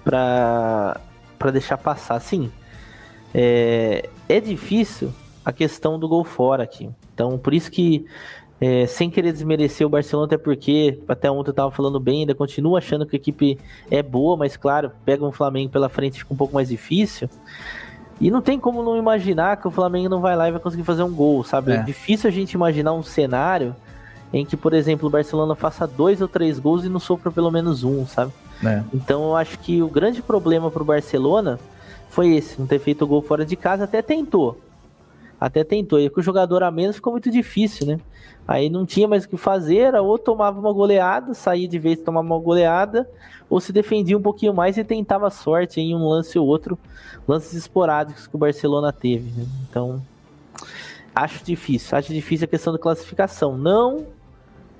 para 0.02 1.50
deixar 1.50 1.76
passar. 1.76 2.18
Sim, 2.20 2.50
é, 3.38 4.08
é 4.30 4.40
difícil 4.40 5.12
a 5.44 5.52
questão 5.52 5.98
do 5.98 6.08
gol 6.08 6.24
fora 6.24 6.62
aqui. 6.62 6.88
Então, 7.12 7.36
por 7.36 7.52
isso 7.52 7.70
que, 7.70 8.06
é, 8.58 8.86
sem 8.86 9.10
querer 9.10 9.30
desmerecer 9.30 9.86
o 9.86 9.90
Barcelona, 9.90 10.26
até 10.26 10.38
porque 10.38 10.98
até 11.06 11.30
ontem 11.30 11.50
eu 11.50 11.54
tava 11.54 11.70
falando 11.70 12.00
bem, 12.00 12.20
ainda 12.20 12.34
continuo 12.34 12.78
achando 12.78 13.04
que 13.04 13.14
a 13.14 13.18
equipe 13.18 13.58
é 13.90 14.02
boa, 14.02 14.38
mas 14.38 14.56
claro, 14.56 14.90
pega 15.04 15.22
um 15.22 15.30
Flamengo 15.30 15.70
pela 15.70 15.90
frente 15.90 16.18
fica 16.18 16.32
um 16.32 16.36
pouco 16.36 16.54
mais 16.54 16.70
difícil. 16.70 17.28
E 18.18 18.30
não 18.30 18.40
tem 18.40 18.58
como 18.58 18.82
não 18.82 18.96
imaginar 18.96 19.58
que 19.58 19.68
o 19.68 19.70
Flamengo 19.70 20.08
não 20.08 20.22
vai 20.22 20.34
lá 20.34 20.48
e 20.48 20.52
vai 20.52 20.60
conseguir 20.60 20.84
fazer 20.84 21.02
um 21.02 21.14
gol, 21.14 21.44
sabe? 21.44 21.72
É, 21.72 21.76
é 21.76 21.82
difícil 21.82 22.28
a 22.28 22.32
gente 22.32 22.52
imaginar 22.52 22.94
um 22.94 23.02
cenário 23.02 23.76
em 24.32 24.46
que, 24.46 24.56
por 24.56 24.72
exemplo, 24.72 25.08
o 25.08 25.10
Barcelona 25.10 25.54
faça 25.54 25.86
dois 25.86 26.22
ou 26.22 26.26
três 26.26 26.58
gols 26.58 26.86
e 26.86 26.88
não 26.88 26.98
sofra 26.98 27.30
pelo 27.30 27.50
menos 27.50 27.84
um, 27.84 28.06
sabe? 28.06 28.32
É. 28.64 28.82
Então 28.94 29.24
eu 29.24 29.36
acho 29.36 29.58
que 29.58 29.82
o 29.82 29.88
grande 29.88 30.22
problema 30.22 30.70
pro 30.70 30.82
Barcelona 30.82 31.60
foi 32.16 32.34
esse, 32.34 32.58
não 32.58 32.66
ter 32.66 32.78
feito 32.78 33.06
gol 33.06 33.20
fora 33.20 33.44
de 33.44 33.54
casa, 33.56 33.84
até 33.84 34.00
tentou. 34.00 34.58
Até 35.38 35.62
tentou. 35.62 36.00
E 36.00 36.08
com 36.08 36.18
o 36.18 36.22
jogador 36.22 36.62
a 36.62 36.70
menos 36.70 36.96
ficou 36.96 37.12
muito 37.12 37.30
difícil, 37.30 37.86
né? 37.86 38.00
Aí 38.48 38.70
não 38.70 38.86
tinha 38.86 39.06
mais 39.06 39.26
o 39.26 39.28
que 39.28 39.36
fazer, 39.36 39.80
era 39.80 40.00
ou 40.00 40.18
tomava 40.18 40.58
uma 40.58 40.72
goleada, 40.72 41.34
saía 41.34 41.68
de 41.68 41.78
vez 41.78 42.00
tomava 42.00 42.26
uma 42.26 42.38
goleada, 42.38 43.06
ou 43.50 43.60
se 43.60 43.70
defendia 43.70 44.16
um 44.16 44.22
pouquinho 44.22 44.54
mais 44.54 44.78
e 44.78 44.84
tentava 44.84 45.28
sorte 45.28 45.78
em 45.78 45.94
um 45.94 46.08
lance 46.08 46.38
ou 46.38 46.46
outro, 46.46 46.78
lances 47.28 47.52
esporádicos 47.52 48.26
que 48.26 48.34
o 48.34 48.38
Barcelona 48.38 48.94
teve. 48.94 49.30
Né? 49.38 49.46
Então, 49.68 50.00
acho 51.14 51.44
difícil. 51.44 51.98
Acho 51.98 52.14
difícil 52.14 52.46
a 52.46 52.48
questão 52.48 52.72
da 52.72 52.78
classificação. 52.78 53.58
Não, 53.58 54.06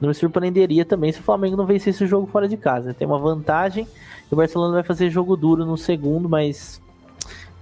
não 0.00 0.08
me 0.08 0.14
surpreenderia 0.14 0.86
também 0.86 1.12
se 1.12 1.20
o 1.20 1.22
Flamengo 1.22 1.54
não 1.54 1.66
vencesse 1.66 2.02
o 2.02 2.06
jogo 2.06 2.26
fora 2.28 2.48
de 2.48 2.56
casa. 2.56 2.94
Tem 2.94 3.06
uma 3.06 3.18
vantagem, 3.18 3.86
o 4.30 4.36
Barcelona 4.36 4.72
vai 4.72 4.82
fazer 4.82 5.10
jogo 5.10 5.36
duro 5.36 5.66
no 5.66 5.76
segundo, 5.76 6.30
mas 6.30 6.80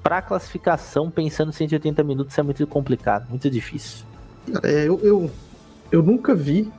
para 0.04 0.20
classificação, 0.20 1.10
pensando 1.10 1.48
em 1.48 1.52
180 1.52 2.04
minutos, 2.04 2.36
é 2.36 2.42
muito 2.42 2.66
complicado, 2.66 3.26
muito 3.30 3.48
difícil. 3.48 4.04
É, 4.62 4.86
eu, 4.86 5.00
eu, 5.02 5.30
eu 5.90 6.02
nunca 6.02 6.34
vi 6.34 6.70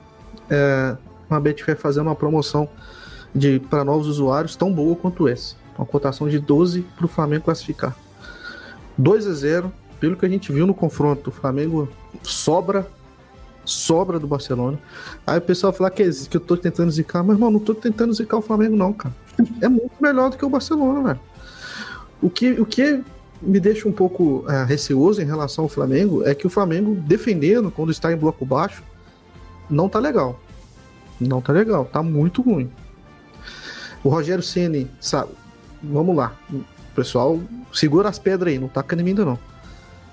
é, 0.48 0.96
uma 1.28 1.40
Betfair 1.40 1.76
fazer 1.76 2.02
uma 2.02 2.16
promoção 2.16 2.70
de 3.34 3.60
para 3.60 3.84
novos 3.84 4.06
usuários 4.06 4.56
tão 4.56 4.72
boa 4.72 4.96
quanto 4.96 5.28
essa. 5.28 5.56
Uma 5.76 5.88
cotação 5.88 6.30
de 6.30 6.38
12 6.38 6.84
para 6.96 7.06
o 7.06 7.10
Flamengo 7.10 7.46
classificar. 7.46 7.98
2 8.96 9.28
a 9.28 9.34
0 9.34 9.74
pelo 10.00 10.16
que 10.16 10.26
a 10.26 10.30
gente 10.30 10.52
viu 10.52 10.68
no 10.68 10.74
confronto, 10.76 11.32
o 11.32 11.34
Flamengo 11.34 11.90
sobra 12.22 12.88
sobra 13.66 14.20
do 14.20 14.28
Barcelona. 14.28 14.78
Aí 15.26 15.40
o 15.40 15.42
pessoal 15.42 15.74
fala 15.74 15.90
que, 15.90 16.08
que 16.08 16.38
eu 16.38 16.42
tô 16.42 16.56
tentando 16.56 16.92
zicar, 16.92 17.24
mas 17.24 17.36
irmão, 17.36 17.50
não 17.50 17.60
tô 17.60 17.74
tentando 17.74 18.14
zicar 18.14 18.38
o 18.38 18.42
Flamengo, 18.42 18.76
não, 18.76 18.94
cara. 18.94 19.16
É 19.60 19.68
muito 19.68 19.94
melhor 20.00 20.30
do 20.30 20.38
que 20.38 20.46
o 20.46 20.50
Barcelona, 20.50 21.02
velho. 21.02 21.20
O 22.22 22.30
que, 22.30 22.52
o 22.52 22.66
que 22.66 23.04
me 23.42 23.60
deixa 23.60 23.88
um 23.88 23.92
pouco 23.92 24.46
uh, 24.48 24.66
receoso 24.66 25.22
em 25.22 25.26
relação 25.26 25.66
ao 25.66 25.70
Flamengo 25.70 26.24
é 26.24 26.34
que 26.34 26.48
o 26.48 26.50
Flamengo, 26.50 26.96
defendendo 26.96 27.70
quando 27.72 27.92
está 27.92 28.12
em 28.12 28.18
bloco 28.18 28.46
baixo, 28.46 28.84
não 29.70 29.90
tá 29.90 30.00
legal. 30.00 30.40
Não 31.20 31.42
tá 31.42 31.54
legal, 31.54 31.86
tá 31.86 32.04
muito 32.04 32.42
ruim. 32.42 32.70
O 34.04 34.10
Rogério 34.10 34.44
Ceni, 34.44 34.90
sabe? 35.00 35.32
Vamos 35.82 36.16
lá, 36.16 36.36
pessoal, 36.96 37.40
segura 37.74 38.10
as 38.10 38.20
pedras 38.20 38.54
aí, 38.54 38.60
não 38.60 38.68
tá 38.68 38.82
caindo 38.82 39.08
ainda 39.08 39.26
não. 39.26 39.40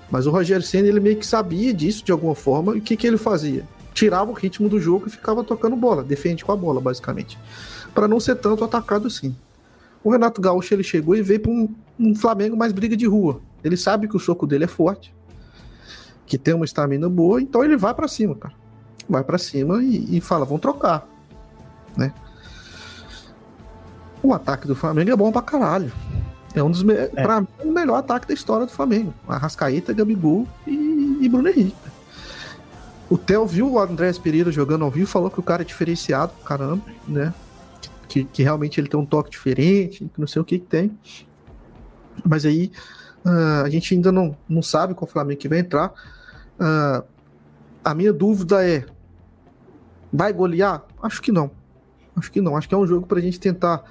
Mas 0.09 0.27
o 0.27 0.31
Rogério 0.31 0.65
Ceni 0.65 0.87
ele 0.87 0.99
meio 0.99 1.17
que 1.17 1.25
sabia 1.25 1.73
disso 1.73 2.03
de 2.03 2.11
alguma 2.11 2.35
forma 2.35 2.75
e 2.75 2.79
o 2.79 2.81
que 2.81 2.95
que 2.95 3.07
ele 3.07 3.17
fazia? 3.17 3.67
Tirava 3.93 4.31
o 4.31 4.33
ritmo 4.33 4.69
do 4.69 4.79
jogo 4.79 5.07
e 5.07 5.09
ficava 5.09 5.43
tocando 5.43 5.75
bola, 5.75 6.03
defende 6.03 6.43
com 6.43 6.51
a 6.51 6.55
bola 6.55 6.81
basicamente, 6.81 7.37
para 7.93 8.07
não 8.07 8.19
ser 8.19 8.35
tanto 8.35 8.63
atacado 8.63 9.07
assim. 9.07 9.35
O 10.03 10.11
Renato 10.11 10.41
Gaúcho 10.41 10.73
ele 10.73 10.83
chegou 10.83 11.15
e 11.15 11.21
veio 11.21 11.39
para 11.39 11.51
um, 11.51 11.73
um, 11.99 12.15
Flamengo 12.15 12.55
mais 12.55 12.71
briga 12.71 12.95
de 12.95 13.05
rua. 13.05 13.41
Ele 13.63 13.77
sabe 13.77 14.07
que 14.07 14.15
o 14.15 14.19
soco 14.19 14.45
dele 14.45 14.65
é 14.65 14.67
forte, 14.67 15.13
que 16.25 16.37
tem 16.37 16.53
uma 16.53 16.65
estamina 16.65 17.09
boa, 17.09 17.41
então 17.41 17.63
ele 17.63 17.77
vai 17.77 17.93
para 17.93 18.07
cima, 18.07 18.35
cara. 18.35 18.53
Vai 19.07 19.23
para 19.23 19.37
cima 19.37 19.83
e, 19.83 20.17
e, 20.17 20.21
fala, 20.21 20.45
vamos 20.45 20.61
trocar, 20.61 21.07
né? 21.97 22.13
O 24.21 24.33
ataque 24.33 24.65
do 24.67 24.75
Flamengo 24.75 25.11
é 25.11 25.15
bom 25.15 25.31
pra 25.31 25.41
caralho. 25.41 25.91
É 26.55 26.63
um 26.63 26.71
dos 26.71 26.87
é. 26.87 27.07
para 27.07 27.41
mim 27.41 27.47
o 27.65 27.71
melhor 27.71 27.97
ataque 27.97 28.27
da 28.27 28.33
história 28.33 28.65
do 28.65 28.71
Flamengo. 28.71 29.13
Arrascaeta, 29.27 29.91
Gabigol 29.91 30.47
e, 30.65 31.17
e 31.21 31.27
Bruno 31.27 31.49
Henrique. 31.49 31.75
O 33.09 33.17
Theo 33.17 33.45
viu 33.45 33.71
o 33.71 33.79
Andrés 33.79 34.17
Pereira 34.17 34.51
jogando 34.51 34.85
ao 34.85 34.91
vivo, 34.91 35.07
falou 35.07 35.29
que 35.29 35.39
o 35.39 35.43
cara 35.43 35.63
é 35.63 35.65
diferenciado, 35.65 36.31
caramba, 36.45 36.83
né? 37.07 37.33
que, 38.13 38.23
que 38.25 38.43
realmente 38.43 38.79
ele 38.79 38.87
tem 38.87 38.99
um 38.99 39.05
toque 39.05 39.31
diferente, 39.31 40.07
não 40.15 40.27
sei 40.27 40.39
o 40.39 40.45
que, 40.45 40.59
que 40.59 40.65
tem. 40.67 40.91
Mas 42.25 42.45
aí 42.45 42.71
uh, 43.25 43.63
a 43.65 43.69
gente 43.69 43.93
ainda 43.93 44.11
não, 44.11 44.35
não 44.47 44.61
sabe 44.61 44.93
qual 44.93 45.07
Flamengo 45.07 45.39
que 45.39 45.49
vai 45.49 45.59
entrar. 45.59 45.93
Uh, 46.59 47.03
a 47.83 47.93
minha 47.93 48.13
dúvida 48.13 48.65
é: 48.67 48.85
vai 50.11 50.31
golear? 50.31 50.83
Acho 51.01 51.21
que 51.21 51.31
não. 51.31 51.51
Acho 52.15 52.31
que 52.31 52.41
não. 52.41 52.55
Acho 52.55 52.69
que 52.69 52.75
é 52.75 52.77
um 52.77 52.87
jogo 52.87 53.07
para 53.07 53.19
a 53.19 53.21
gente 53.21 53.39
tentar 53.39 53.83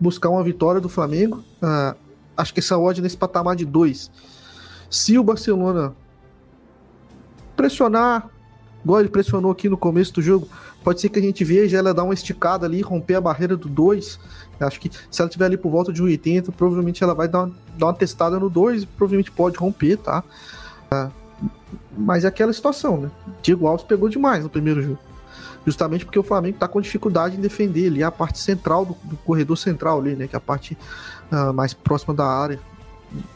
buscar 0.00 0.30
uma 0.30 0.42
vitória 0.42 0.80
do 0.80 0.88
Flamengo. 0.88 1.44
Uh, 1.62 1.96
acho 2.36 2.52
que 2.52 2.60
essa 2.60 2.78
odd 2.78 3.00
nesse 3.00 3.16
patamar 3.16 3.56
de 3.56 3.64
dois. 3.64 4.10
Se 4.90 5.18
o 5.18 5.24
Barcelona 5.24 5.94
pressionar, 7.56 8.28
igual 8.84 9.00
ele 9.00 9.08
pressionou 9.08 9.50
aqui 9.50 9.68
no 9.68 9.76
começo 9.76 10.12
do 10.14 10.22
jogo, 10.22 10.48
pode 10.86 11.00
ser 11.00 11.08
que 11.08 11.18
a 11.18 11.22
gente 11.22 11.42
veja 11.42 11.78
ela 11.78 11.92
dar 11.92 12.04
uma 12.04 12.14
esticada 12.14 12.64
ali, 12.64 12.80
romper 12.80 13.16
a 13.16 13.20
barreira 13.20 13.56
do 13.56 13.68
2. 13.68 14.20
Acho 14.60 14.78
que 14.78 14.88
se 15.10 15.20
ela 15.20 15.28
tiver 15.28 15.46
ali 15.46 15.56
por 15.56 15.68
volta 15.68 15.92
de 15.92 16.00
1,80, 16.00 16.52
provavelmente 16.56 17.02
ela 17.02 17.12
vai 17.12 17.26
dar 17.26 17.40
uma, 17.40 17.54
dar 17.76 17.86
uma 17.86 17.92
testada 17.92 18.38
no 18.38 18.48
2 18.48 18.84
e 18.84 18.86
provavelmente 18.86 19.32
pode 19.32 19.58
romper, 19.58 19.96
tá? 19.96 20.22
É, 20.92 21.08
mas 21.98 22.24
é 22.24 22.28
aquela 22.28 22.52
situação, 22.52 23.00
né? 23.00 23.10
Diego 23.42 23.66
Alves 23.66 23.84
pegou 23.84 24.08
demais 24.08 24.44
no 24.44 24.48
primeiro 24.48 24.80
jogo. 24.80 25.00
Justamente 25.66 26.04
porque 26.04 26.20
o 26.20 26.22
Flamengo 26.22 26.56
tá 26.56 26.68
com 26.68 26.80
dificuldade 26.80 27.36
em 27.36 27.40
defender 27.40 27.88
ali 27.88 28.04
a 28.04 28.12
parte 28.12 28.38
central 28.38 28.86
do, 28.86 28.96
do 29.02 29.16
corredor 29.16 29.58
central 29.58 29.98
ali, 29.98 30.14
né? 30.14 30.28
Que 30.28 30.36
é 30.36 30.38
a 30.38 30.40
parte 30.40 30.78
uh, 31.32 31.52
mais 31.52 31.74
próxima 31.74 32.14
da 32.14 32.26
área. 32.26 32.60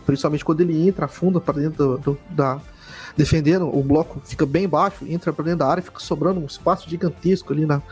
Principalmente 0.06 0.44
quando 0.44 0.60
ele 0.60 0.86
entra, 0.86 1.06
afunda 1.06 1.40
para 1.40 1.60
dentro 1.60 1.98
do, 1.98 1.98
do, 1.98 2.18
da, 2.30 2.60
defendendo, 3.20 3.68
o 3.68 3.83
bloco 3.83 4.18
fica 4.24 4.46
bem 4.46 4.66
baixo, 4.66 5.06
entra 5.06 5.30
para 5.30 5.44
dentro 5.44 5.59
da 5.59 5.68
área, 5.68 5.83
fica 5.83 6.00
sobrando 6.00 6.40
um 6.40 6.46
espaço 6.46 6.88
gigantesco 6.88 7.52
ali 7.52 7.66
na, 7.66 7.83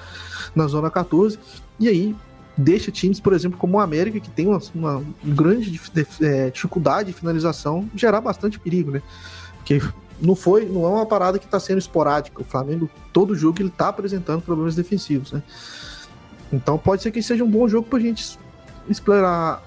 na 0.54 0.66
zona 0.66 0.90
14. 0.90 1.38
E 1.78 1.86
aí 1.86 2.16
deixa 2.56 2.90
times, 2.90 3.20
por 3.20 3.34
exemplo, 3.34 3.58
como 3.58 3.76
o 3.76 3.80
América, 3.80 4.18
que 4.18 4.30
tem 4.30 4.46
uma, 4.46 4.60
uma 4.74 5.04
grande 5.22 5.78
é, 6.22 6.50
dificuldade 6.50 7.12
de 7.12 7.18
finalização, 7.18 7.88
gerar 7.94 8.22
bastante 8.22 8.58
perigo, 8.58 8.90
né? 8.90 9.02
Porque 9.58 9.82
não 10.18 10.34
foi, 10.34 10.64
não 10.64 10.84
é 10.84 10.88
uma 10.88 11.06
parada 11.06 11.38
que 11.38 11.44
está 11.44 11.60
sendo 11.60 11.78
esporádica. 11.78 12.40
O 12.40 12.44
Flamengo, 12.44 12.88
todo 13.12 13.34
jogo, 13.34 13.60
ele 13.60 13.68
está 13.68 13.88
apresentando 13.88 14.40
problemas 14.40 14.74
defensivos, 14.74 15.30
né? 15.30 15.42
Então 16.50 16.78
pode 16.78 17.02
ser 17.02 17.10
que 17.10 17.22
seja 17.22 17.44
um 17.44 17.50
bom 17.50 17.68
jogo 17.68 17.86
pra 17.86 18.00
gente 18.00 18.38
explorar 18.88 19.62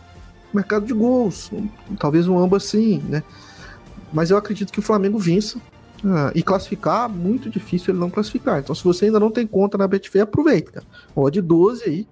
mercado 0.52 0.88
de 0.88 0.94
gols. 0.94 1.52
Talvez 2.00 2.28
um 2.28 2.40
ambas 2.40 2.64
sim, 2.64 3.02
né? 3.08 3.22
Mas 4.12 4.32
eu 4.32 4.38
acredito 4.38 4.72
que 4.72 4.80
o 4.80 4.84
Flamengo 4.84 5.18
vença. 5.18 5.60
Ah, 6.04 6.32
e 6.34 6.42
classificar, 6.42 7.08
muito 7.08 7.50
difícil 7.50 7.94
ele 7.94 8.00
não 8.00 8.10
classificar. 8.10 8.60
Então, 8.60 8.74
se 8.74 8.84
você 8.84 9.06
ainda 9.06 9.20
não 9.20 9.30
tem 9.30 9.46
conta 9.46 9.78
na 9.78 9.88
Betfair, 9.88 10.24
aproveita, 10.24 10.72
cara. 10.72 10.86
Odd 11.16 11.40
12 11.40 11.84
aí, 11.86 12.08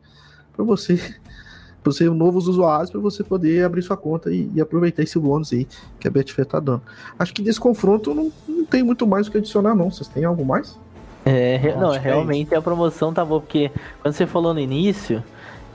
pra 0.56 0.64
você, 0.64 0.96
pra 1.82 1.92
você 1.92 2.08
novos 2.10 2.48
usuários, 2.48 2.92
para 2.92 3.02
você 3.02 3.24
poder 3.24 3.66
abrir 3.66 3.82
sua 3.82 3.98
conta 3.98 4.32
e, 4.32 4.50
e, 4.54 4.62
aproveitar 4.62 5.02
esse 5.02 5.18
bônus 5.18 5.52
aí 5.54 5.68
que 6.00 6.08
a 6.08 6.12
Betfair 6.12 6.46
tá 6.46 6.60
dando. 6.60 6.84
Acho 7.18 7.34
que 7.34 7.42
desse 7.42 7.60
confronto 7.60 8.14
não, 8.14 8.32
não 8.48 8.64
tem 8.64 8.84
muito 8.84 9.08
mais 9.08 9.28
o 9.28 9.32
que 9.32 9.40
adicionar, 9.40 9.74
não. 9.74 9.90
Vocês 9.90 10.08
têm 10.08 10.24
algo 10.24 10.46
mais? 10.46 10.78
É, 11.26 11.76
não, 11.76 11.94
é 11.94 11.98
realmente 11.98 12.56
a 12.56 12.62
promoção 12.62 13.14
tá 13.14 13.26
boa, 13.26 13.42
porque 13.42 13.72
quando 14.02 14.14
você 14.14 14.26
falou 14.26 14.54
no 14.54 14.60
início, 14.60 15.24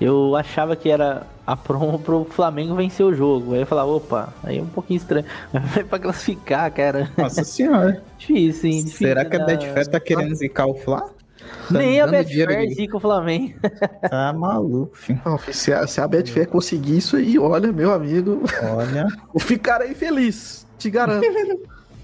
eu 0.00 0.34
achava 0.36 0.74
que 0.74 0.88
era 0.88 1.26
a 1.46 1.56
promo 1.56 1.98
pro 1.98 2.24
Flamengo 2.24 2.74
vencer 2.74 3.04
o 3.04 3.14
jogo. 3.14 3.54
Aí 3.54 3.60
eu 3.60 3.66
falava, 3.66 3.90
opa, 3.90 4.32
aí 4.42 4.58
é 4.58 4.62
um 4.62 4.66
pouquinho 4.66 4.98
estranho. 4.98 5.26
Mas 5.52 5.86
pra 5.86 5.98
classificar, 5.98 6.70
cara. 6.72 7.10
Nossa 7.16 7.44
senhora. 7.44 8.02
difícil, 8.18 8.70
hein? 8.70 8.84
Difícil, 8.84 9.08
Será 9.08 9.24
que 9.24 9.36
a 9.36 9.44
Betfair 9.44 9.86
tá 9.88 10.00
querendo 10.00 10.34
zicar 10.34 10.66
o 10.66 10.74
Flá? 10.74 11.00
Tá 11.00 11.78
Nem 11.78 12.00
a 12.00 12.06
Betfair 12.06 12.74
zica 12.74 12.96
o 12.96 13.00
Flamengo. 13.00 13.54
Tá 14.08 14.32
maluco, 14.32 14.96
filho. 14.96 15.20
Não, 15.24 15.38
se, 15.38 15.72
a, 15.72 15.86
se 15.86 16.00
a 16.00 16.08
Betfair 16.08 16.48
conseguir 16.48 16.98
isso 16.98 17.16
aí, 17.16 17.38
olha, 17.38 17.72
meu 17.72 17.92
amigo. 17.92 18.42
Olha. 18.62 19.06
Vou 19.32 19.40
ficar 19.40 19.80
aí 19.80 19.94
feliz, 19.94 20.66
te 20.78 20.90
garanto. 20.90 21.26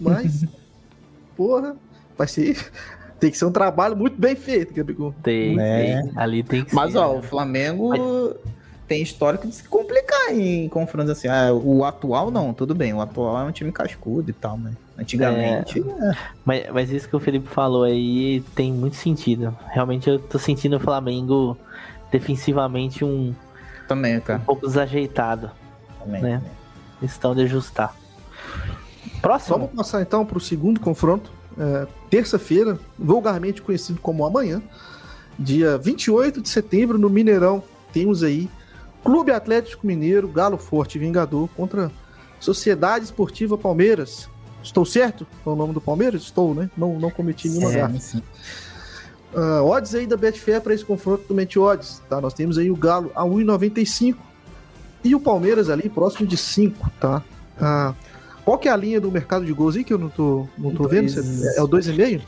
Mas, 0.00 0.44
porra, 1.36 1.76
vai 2.16 2.26
ser. 2.26 2.56
Tem 3.20 3.30
que 3.30 3.36
ser 3.36 3.44
um 3.44 3.52
trabalho 3.52 3.96
muito 3.96 4.18
bem 4.18 4.34
feito, 4.34 4.72
Gabigol. 4.72 5.14
Tem, 5.22 5.54
né? 5.54 6.02
tem. 6.02 6.12
Ali 6.16 6.42
tem 6.42 6.64
que 6.64 6.74
Mas, 6.74 6.92
ser. 6.92 6.98
Mas, 6.98 7.08
ó, 7.08 7.12
né? 7.12 7.18
o 7.18 7.22
Flamengo. 7.22 7.88
Mas 7.90 8.00
tem 8.90 9.02
histórico 9.02 9.46
de 9.46 9.54
se 9.54 9.62
complicar 9.68 10.34
em 10.34 10.68
confrontos 10.68 11.10
assim. 11.10 11.28
Ah, 11.28 11.52
o 11.52 11.84
atual 11.84 12.28
não, 12.28 12.52
tudo 12.52 12.74
bem. 12.74 12.92
O 12.92 13.00
atual 13.00 13.38
é 13.38 13.44
um 13.44 13.52
time 13.52 13.70
cascudo 13.70 14.30
e 14.30 14.32
tal, 14.32 14.58
mas 14.58 14.74
antigamente. 14.98 15.78
É, 15.78 16.06
é. 16.06 16.16
Mas, 16.44 16.70
mas 16.72 16.90
isso 16.90 17.08
que 17.08 17.14
o 17.14 17.20
Felipe 17.20 17.46
falou 17.46 17.84
aí 17.84 18.42
tem 18.56 18.72
muito 18.72 18.96
sentido. 18.96 19.56
Realmente 19.68 20.10
eu 20.10 20.18
tô 20.18 20.40
sentindo 20.40 20.76
o 20.76 20.80
Flamengo 20.80 21.56
defensivamente 22.10 23.04
um. 23.04 23.32
Também, 23.86 24.18
cara. 24.18 24.40
Um 24.40 24.44
pouco 24.44 24.66
desajeitado. 24.66 25.52
Também. 26.02 26.20
Né? 26.20 26.38
Também. 26.38 26.50
Estão 27.00 27.32
de 27.32 27.42
ajustar. 27.42 27.94
Próximo. 29.22 29.56
Vamos 29.56 29.72
passar 29.72 30.02
então 30.02 30.26
para 30.26 30.36
o 30.36 30.40
segundo 30.40 30.80
confronto. 30.80 31.30
É, 31.58 31.86
Terça-feira, 32.08 32.78
vulgarmente 32.98 33.62
conhecido 33.62 34.00
como 34.00 34.24
amanhã, 34.24 34.62
dia 35.38 35.78
28 35.78 36.40
de 36.40 36.48
setembro, 36.48 36.98
no 36.98 37.08
Mineirão, 37.08 37.62
temos 37.92 38.22
aí 38.22 38.48
Clube 39.02 39.32
Atlético 39.32 39.86
Mineiro, 39.86 40.28
Galo 40.28 40.58
Forte 40.58 40.98
Vingador 40.98 41.48
contra 41.56 41.90
Sociedade 42.38 43.04
Esportiva 43.04 43.56
Palmeiras. 43.56 44.28
Estou 44.62 44.84
certo? 44.84 45.26
É 45.44 45.48
o 45.48 45.56
nome 45.56 45.72
do 45.72 45.80
Palmeiras? 45.80 46.22
Estou, 46.22 46.54
né? 46.54 46.70
Não, 46.76 46.98
não 46.98 47.10
cometi 47.10 47.48
nenhuma 47.48 47.72
gafe. 47.72 48.22
Uh, 49.32 49.64
odds 49.64 49.94
aí 49.94 50.06
da 50.06 50.16
Betfair 50.16 50.60
para 50.60 50.74
esse 50.74 50.84
confronto 50.84 51.28
do 51.28 51.34
Mente 51.34 51.58
Odds, 51.58 52.02
tá? 52.08 52.20
Nós 52.20 52.34
temos 52.34 52.58
aí 52.58 52.70
o 52.70 52.76
Galo 52.76 53.12
a 53.14 53.22
1,95 53.22 54.16
e 55.04 55.14
o 55.14 55.20
Palmeiras 55.20 55.70
ali 55.70 55.88
próximo 55.88 56.26
de 56.26 56.36
5, 56.36 56.90
tá? 57.00 57.22
Uh, 57.56 57.94
qual 58.44 58.58
que 58.58 58.68
é 58.68 58.72
a 58.72 58.76
linha 58.76 59.00
do 59.00 59.10
mercado 59.10 59.44
de 59.44 59.52
gols 59.52 59.76
aí 59.76 59.84
que 59.84 59.92
eu 59.92 59.98
não 59.98 60.08
tô, 60.08 60.46
não 60.56 60.72
tô 60.72 60.88
dois... 60.88 61.14
vendo? 61.14 61.56
É 61.56 61.62
o 61.62 61.68
2,5? 61.68 62.22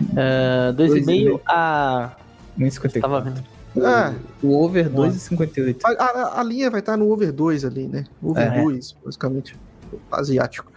Uh, 0.00 0.74
2,5 0.74 1.40
a... 1.46 2.16
1,54. 2.58 3.00
Tava 3.00 3.20
vendo. 3.20 3.42
É. 3.76 4.14
O 4.42 4.62
over 4.62 4.90
2,58. 4.90 5.80
A, 5.84 5.90
a, 5.90 6.40
a, 6.40 6.42
linha 6.42 6.70
vai 6.70 6.80
estar 6.80 6.96
no 6.96 7.10
over 7.10 7.32
2 7.32 7.64
ali, 7.64 7.86
né? 7.86 8.04
Over 8.22 8.52
é. 8.52 8.62
2, 8.62 8.96
basicamente. 9.04 9.56
Asiático. 10.10 10.70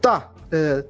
Tá. 0.00 0.30
É, 0.52 0.84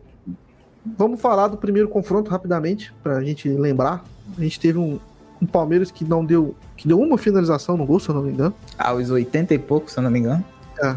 vamos 0.97 1.21
falar 1.21 1.49
do 1.49 1.57
primeiro 1.57 1.89
confronto 1.89 2.31
rapidamente, 2.31 2.93
pra 3.03 3.23
gente 3.23 3.49
lembrar. 3.49 4.05
A 4.37 4.41
gente 4.41 4.59
teve 4.59 4.79
um, 4.79 4.99
um 5.41 5.47
Palmeiras 5.47 5.91
que 5.91 6.05
não 6.05 6.25
deu. 6.25 6.57
que 6.77 6.89
deu 6.89 6.99
uma 6.99 7.17
finalização 7.17 7.77
no 7.77 7.87
gol, 7.87 8.01
se 8.01 8.09
eu 8.09 8.15
não 8.15 8.23
me 8.23 8.33
engano. 8.33 8.55
Aos 8.77 9.11
80 9.11 9.55
e 9.55 9.59
pouco, 9.59 9.91
se 9.91 9.99
eu 9.99 10.03
não 10.03 10.11
me 10.11 10.19
engano. 10.19 10.45
É. 10.83 10.97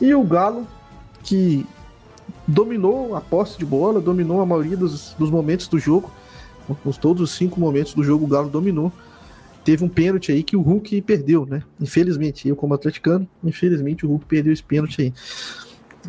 E 0.00 0.14
o 0.14 0.22
Galo, 0.24 0.66
que 1.22 1.66
dominou 2.46 3.14
a 3.14 3.20
posse 3.20 3.58
de 3.58 3.64
bola, 3.64 4.00
dominou 4.00 4.40
a 4.40 4.46
maioria 4.46 4.76
dos, 4.76 5.14
dos 5.14 5.30
momentos 5.30 5.68
do 5.68 5.78
jogo 5.78 6.10
os 6.84 6.96
todos 6.96 7.22
os 7.22 7.36
cinco 7.36 7.58
momentos 7.58 7.94
do 7.94 8.02
jogo, 8.02 8.24
o 8.24 8.28
Galo 8.28 8.48
dominou. 8.48 8.92
Teve 9.64 9.84
um 9.84 9.88
pênalti 9.88 10.32
aí 10.32 10.42
que 10.42 10.56
o 10.56 10.62
Hulk 10.62 11.02
perdeu, 11.02 11.44
né? 11.44 11.62
Infelizmente, 11.80 12.48
eu 12.48 12.56
como 12.56 12.74
atleticano, 12.74 13.28
infelizmente 13.44 14.06
o 14.06 14.08
Hulk 14.08 14.24
perdeu 14.24 14.52
esse 14.52 14.62
pênalti 14.62 15.02
aí. 15.02 15.14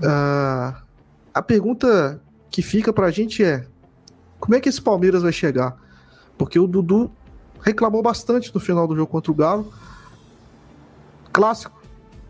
Ah, 0.03 0.81
a 1.33 1.41
pergunta 1.41 2.21
que 2.49 2.61
fica 2.61 2.93
pra 2.93 3.11
gente 3.11 3.43
é: 3.43 3.65
como 4.39 4.55
é 4.55 4.59
que 4.59 4.69
esse 4.69 4.81
Palmeiras 4.81 5.21
vai 5.21 5.33
chegar? 5.33 5.77
Porque 6.37 6.57
o 6.57 6.65
Dudu 6.65 7.11
reclamou 7.61 8.01
bastante 8.01 8.53
no 8.53 8.59
final 8.59 8.87
do 8.87 8.95
jogo 8.95 9.11
contra 9.11 9.31
o 9.31 9.35
Galo. 9.35 9.71
Clássico. 11.33 11.81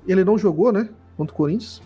Ele 0.07 0.23
não 0.23 0.37
jogou, 0.37 0.71
né? 0.71 0.89
Contra 1.17 1.33
o 1.33 1.37
Corinthians. 1.37 1.81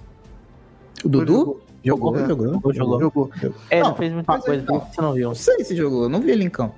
O 1.03 1.09
Dudu? 1.09 1.61
Jogou, 1.83 2.17
é, 2.17 2.27
jogou, 2.27 2.47
jogou, 2.47 2.73
jogou. 2.73 2.99
jogou. 2.99 3.31
É, 3.69 3.79
não, 3.81 3.89
não 3.89 3.95
fez 3.95 4.11
muita 4.11 4.39
coisa, 4.39 4.65
não, 4.67 4.79
você 4.79 5.01
não 5.01 5.13
viu. 5.13 5.27
Não 5.27 5.35
sei 5.35 5.63
se 5.63 5.75
jogou, 5.75 6.03
eu 6.03 6.09
não 6.09 6.19
vi 6.19 6.31
ele 6.31 6.43
em 6.43 6.49
campo. 6.49 6.73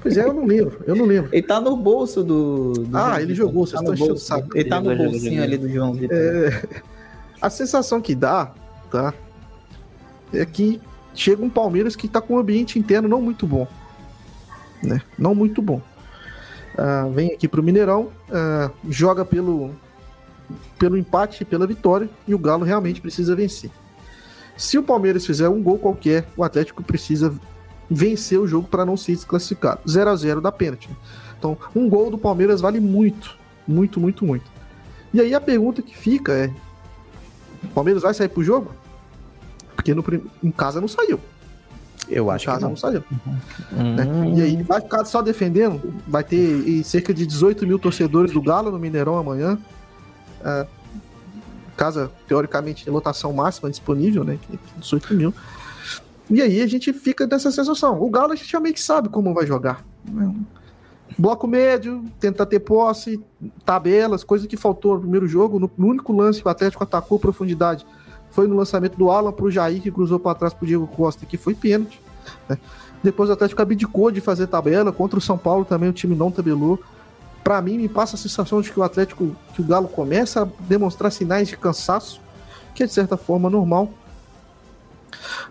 Pois 0.00 0.16
é, 0.16 0.24
eu 0.24 0.32
não 0.32 0.44
lembro, 0.44 0.82
eu 0.84 0.96
não 0.96 1.04
lembro. 1.04 1.30
Ele 1.32 1.42
tá 1.42 1.60
no 1.60 1.76
bolso 1.76 2.24
do. 2.24 2.72
do 2.72 2.96
ah, 2.96 3.22
ele 3.22 3.34
jogou, 3.34 3.66
vocês 3.66 3.80
tá 3.80 3.92
estão 3.92 3.94
enchendo 3.94 4.14
o 4.14 4.18
saco. 4.18 4.48
Ele 4.56 4.68
tá 4.68 4.80
no 4.80 4.96
bolsinho 4.96 5.42
ali 5.42 5.56
do 5.56 5.68
João 5.68 5.92
Vitor. 5.94 6.16
É, 6.16 6.62
a 7.40 7.48
sensação 7.48 8.00
que 8.00 8.14
dá, 8.14 8.52
tá? 8.90 9.14
É 10.32 10.44
que 10.44 10.80
chega 11.14 11.44
um 11.44 11.50
Palmeiras 11.50 11.94
que 11.94 12.08
tá 12.08 12.20
com 12.20 12.34
um 12.34 12.38
ambiente 12.38 12.78
interno 12.78 13.08
não 13.08 13.22
muito 13.22 13.46
bom. 13.46 13.66
Né? 14.82 15.00
Não 15.16 15.34
muito 15.34 15.62
bom. 15.62 15.80
Uh, 16.74 17.10
vem 17.12 17.32
aqui 17.32 17.46
pro 17.46 17.62
Mineirão, 17.62 18.08
uh, 18.28 18.72
joga 18.88 19.24
pelo 19.24 19.70
pelo 20.78 20.96
empate 20.96 21.42
e 21.42 21.46
pela 21.46 21.66
vitória, 21.66 22.08
e 22.26 22.34
o 22.34 22.38
Galo 22.38 22.64
realmente 22.64 23.00
precisa 23.00 23.34
vencer. 23.34 23.70
Se 24.56 24.78
o 24.78 24.82
Palmeiras 24.82 25.24
fizer 25.24 25.48
um 25.48 25.62
gol 25.62 25.78
qualquer, 25.78 26.26
o 26.36 26.44
Atlético 26.44 26.82
precisa 26.82 27.34
vencer 27.90 28.38
o 28.38 28.46
jogo 28.46 28.68
para 28.68 28.84
não 28.84 28.96
ser 28.96 29.12
desclassificado. 29.12 29.80
0 29.88 30.10
a 30.10 30.16
0 30.16 30.40
da 30.40 30.52
pênalti. 30.52 30.88
Então, 31.38 31.56
um 31.74 31.88
gol 31.88 32.10
do 32.10 32.18
Palmeiras 32.18 32.60
vale 32.60 32.80
muito, 32.80 33.36
muito, 33.66 33.98
muito, 33.98 34.24
muito. 34.24 34.50
E 35.12 35.20
aí 35.20 35.34
a 35.34 35.40
pergunta 35.40 35.82
que 35.82 35.96
fica 35.96 36.32
é: 36.32 36.50
o 37.64 37.68
Palmeiras 37.68 38.02
vai 38.02 38.14
sair 38.14 38.28
pro 38.28 38.42
jogo? 38.42 38.70
Porque 39.74 39.94
no, 39.94 40.04
em 40.42 40.50
casa 40.50 40.80
não 40.80 40.88
saiu. 40.88 41.18
Eu 42.08 42.30
acho 42.30 42.44
em 42.44 42.46
casa 42.46 42.58
que 42.58 42.62
não. 42.62 42.70
não 42.70 42.76
saiu. 42.76 43.02
Uhum. 43.72 43.94
Né? 43.94 44.38
E 44.38 44.42
aí 44.42 44.62
vai 44.62 44.80
ficar 44.80 45.04
só 45.04 45.22
defendendo. 45.22 45.94
Vai 46.06 46.22
ter 46.22 46.82
cerca 46.84 47.12
de 47.12 47.26
18 47.26 47.66
mil 47.66 47.78
torcedores 47.78 48.32
do 48.32 48.42
Galo 48.42 48.70
no 48.70 48.78
Mineirão 48.78 49.18
amanhã. 49.18 49.58
Uh, 50.42 50.66
casa, 51.76 52.10
teoricamente, 52.28 52.84
de 52.84 52.90
lotação 52.90 53.32
máxima 53.32 53.70
disponível, 53.70 54.24
né? 54.24 54.38
18 54.78 55.14
mil. 55.14 55.34
E 56.30 56.40
aí 56.40 56.62
a 56.62 56.66
gente 56.66 56.92
fica 56.92 57.26
dessa 57.26 57.50
sensação. 57.50 58.00
O 58.00 58.10
Galo 58.10 58.32
a 58.32 58.36
gente 58.36 58.50
já 58.50 58.60
meio 58.60 58.74
que 58.74 58.80
sabe 58.80 59.08
como 59.08 59.34
vai 59.34 59.46
jogar. 59.46 59.84
Bloco 61.18 61.46
médio, 61.46 62.04
tentar 62.18 62.46
ter 62.46 62.60
posse, 62.60 63.20
tabelas, 63.64 64.24
coisa 64.24 64.46
que 64.46 64.56
faltou 64.56 64.94
no 64.94 65.00
primeiro 65.00 65.26
jogo. 65.26 65.58
No, 65.58 65.70
no 65.76 65.88
único 65.88 66.12
lance 66.12 66.40
que 66.40 66.48
o 66.48 66.50
Atlético 66.50 66.82
atacou 66.84 67.18
profundidade 67.18 67.84
foi 68.30 68.46
no 68.46 68.56
lançamento 68.56 68.96
do 68.96 69.10
Alan 69.10 69.30
para 69.30 69.44
o 69.44 69.50
Jair, 69.50 69.82
que 69.82 69.90
cruzou 69.90 70.18
para 70.18 70.34
trás 70.34 70.54
para 70.54 70.66
Diego 70.66 70.86
Costa, 70.86 71.26
que 71.26 71.36
foi 71.36 71.54
pênalti. 71.54 72.00
Né? 72.48 72.58
Depois 73.02 73.28
o 73.28 73.32
Atlético 73.32 73.60
abdicou 73.60 74.10
de 74.10 74.20
fazer 74.20 74.46
tabela. 74.46 74.90
Contra 74.90 75.18
o 75.18 75.22
São 75.22 75.36
Paulo 75.36 75.64
também 75.64 75.88
o 75.88 75.92
time 75.92 76.14
não 76.14 76.30
tabelou 76.30 76.80
para 77.42 77.60
mim 77.60 77.76
me 77.76 77.88
passa 77.88 78.16
a 78.16 78.18
sensação 78.18 78.60
de 78.60 78.70
que 78.70 78.78
o 78.78 78.82
Atlético, 78.82 79.36
que 79.54 79.60
o 79.60 79.64
Galo 79.64 79.88
começa 79.88 80.42
a 80.42 80.48
demonstrar 80.60 81.10
sinais 81.10 81.48
de 81.48 81.56
cansaço, 81.56 82.20
que 82.74 82.82
é 82.82 82.86
de 82.86 82.92
certa 82.92 83.16
forma 83.16 83.50
normal. 83.50 83.92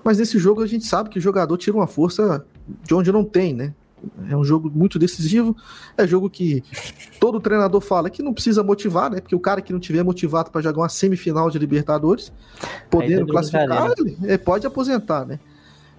Mas 0.04 0.18
nesse 0.18 0.40
jogo 0.40 0.62
a 0.62 0.68
gente 0.68 0.86
sabe 0.86 1.10
que 1.10 1.20
o 1.20 1.22
jogador 1.22 1.58
tira 1.58 1.76
uma 1.76 1.88
força 1.88 2.46
de 2.84 2.94
onde 2.94 3.12
não 3.12 3.24
tem, 3.24 3.54
né? 3.54 3.74
É 4.30 4.36
um 4.36 4.44
jogo 4.44 4.72
muito 4.74 4.98
decisivo, 4.98 5.56
é 5.96 6.08
jogo 6.08 6.28
que 6.30 6.64
todo 7.20 7.40
treinador 7.40 7.82
fala 7.82 8.10
que 8.10 8.24
não 8.24 8.34
precisa 8.34 8.64
motivar, 8.64 9.12
né? 9.12 9.22
Porque 9.22 9.36
o 9.36 9.40
cara 9.40 9.62
que 9.62 9.72
não 9.72 9.80
tiver 9.80 10.04
motivado 10.04 10.50
para 10.50 10.62
jogar 10.62 10.82
uma 10.82 10.90
semifinal 10.90 11.52
de 11.52 11.60
Libertadores, 11.60 12.32
podendo 12.90 13.28
classificar, 13.28 13.94
ele, 14.00 14.38
pode 14.40 14.66
aposentar, 14.66 15.26
né? 15.26 15.40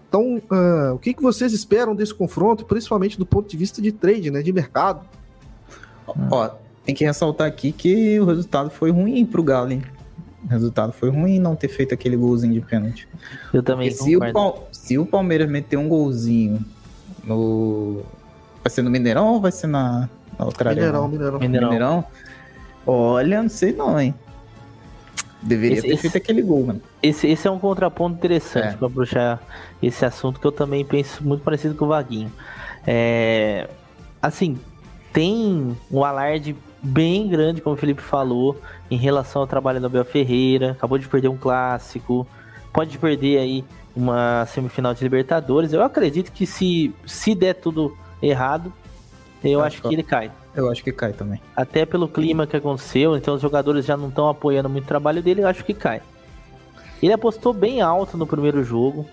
Então, 0.09 0.36
uh, 0.36 0.95
o 0.95 0.99
que, 0.99 1.14
que 1.14 1.22
vocês 1.22 1.53
esperam 1.53 1.95
desse 1.95 2.12
confronto, 2.12 2.64
principalmente 2.64 3.16
do 3.16 3.24
ponto 3.24 3.49
de 3.49 3.57
vista 3.57 3.80
de 3.80 3.93
trade, 3.93 4.30
né? 4.30 4.43
De 4.43 4.53
mercado? 4.53 5.07
Ó, 6.07 6.50
tem 6.84 6.94
que 6.94 7.05
ressaltar 7.05 7.46
aqui 7.46 7.72
que 7.72 8.18
o 8.20 8.24
resultado 8.24 8.70
foi 8.70 8.90
ruim 8.90 9.24
pro 9.24 9.42
Galo, 9.42 9.72
hein? 9.72 9.82
O 10.44 10.48
resultado 10.48 10.92
foi 10.92 11.09
ruim 11.11 11.38
não 11.38 11.55
ter 11.55 11.68
feito 11.68 11.94
aquele 11.94 12.16
golzinho 12.16 12.53
de 12.55 12.61
pênalti. 12.61 13.09
Eu 13.53 13.62
também 13.62 13.90
se 13.90 14.16
o, 14.16 14.20
se 14.72 14.98
o, 14.98 15.07
Palmeiras 15.07 15.48
meter 15.48 15.76
um 15.76 15.88
golzinho 15.88 16.61
no. 17.24 18.03
Vai 18.64 18.70
ser 18.70 18.82
no 18.82 18.90
Mineirão 18.90 19.34
ou 19.34 19.40
vai 19.40 19.53
ser 19.53 19.68
na, 19.68 20.09
na 20.38 20.44
outra 20.44 20.70
Mineirão, 20.70 21.05
arena? 21.05 21.09
Mineirão. 21.12 21.38
Mineirão. 21.40 21.68
Mineirão? 21.70 22.05
Olha, 22.84 23.42
não 23.42 23.48
sei 23.48 23.72
não, 23.72 24.00
hein? 24.00 24.12
Deveria 25.40 25.78
Esse- 25.78 25.86
ter 25.86 25.92
esse- 25.94 26.03
feito 26.03 26.16
aquele 26.18 26.42
gol, 26.42 26.66
mano. 26.66 26.80
Esse, 27.03 27.26
esse 27.28 27.46
é 27.46 27.50
um 27.50 27.59
contraponto 27.59 28.16
interessante 28.16 28.74
É. 28.74 28.76
pra 28.76 28.88
puxar 28.90 29.40
esse 29.82 30.05
assunto 30.05 30.38
que 30.40 30.46
eu 30.46 30.53
também 30.53 30.84
penso 30.84 31.22
muito 31.24 31.42
parecido 31.42 31.74
com 31.74 31.84
o 31.84 31.88
Vaguinho. 31.88 32.32
É, 32.86 33.68
assim, 34.20 34.59
tem 35.12 35.76
um 35.90 36.04
alarde 36.04 36.56
bem 36.82 37.28
grande, 37.28 37.60
como 37.60 37.74
o 37.74 37.78
Felipe 37.78 38.02
falou, 38.02 38.60
em 38.90 38.96
relação 38.96 39.42
ao 39.42 39.46
trabalho 39.46 39.80
do 39.80 39.86
Abel 39.86 40.04
Ferreira. 40.04 40.72
Acabou 40.72 40.98
de 40.98 41.08
perder 41.08 41.28
um 41.28 41.36
clássico, 41.36 42.26
pode 42.72 42.98
perder 42.98 43.38
aí 43.38 43.64
uma 43.94 44.46
semifinal 44.46 44.94
de 44.94 45.02
Libertadores. 45.04 45.72
Eu 45.72 45.82
acredito 45.82 46.32
que 46.32 46.46
se, 46.46 46.94
se 47.06 47.34
der 47.34 47.54
tudo 47.54 47.96
errado, 48.22 48.72
eu 49.44 49.60
Acho 49.60 49.66
acho 49.66 49.82
que- 49.82 49.88
que 49.88 49.94
ele 49.94 50.02
cai. 50.02 50.30
Eu 50.54 50.70
acho 50.70 50.84
que 50.84 50.92
cai 50.92 51.12
também. 51.12 51.40
Até 51.56 51.86
pelo 51.86 52.06
clima 52.06 52.46
que 52.46 52.56
aconteceu, 52.56 53.16
então 53.16 53.34
os 53.34 53.40
jogadores 53.42 53.86
já 53.86 53.96
não 53.96 54.08
estão 54.08 54.28
apoiando 54.28 54.68
muito 54.68 54.84
o 54.84 54.88
trabalho 54.88 55.22
dele, 55.22 55.42
eu 55.42 55.48
acho 55.48 55.64
que 55.64 55.72
cai. 55.72 56.02
Ele 57.02 57.12
apostou 57.12 57.52
bem 57.52 57.80
alto 57.80 58.16
no 58.16 58.26
primeiro 58.26 58.62
jogo. 58.62 59.06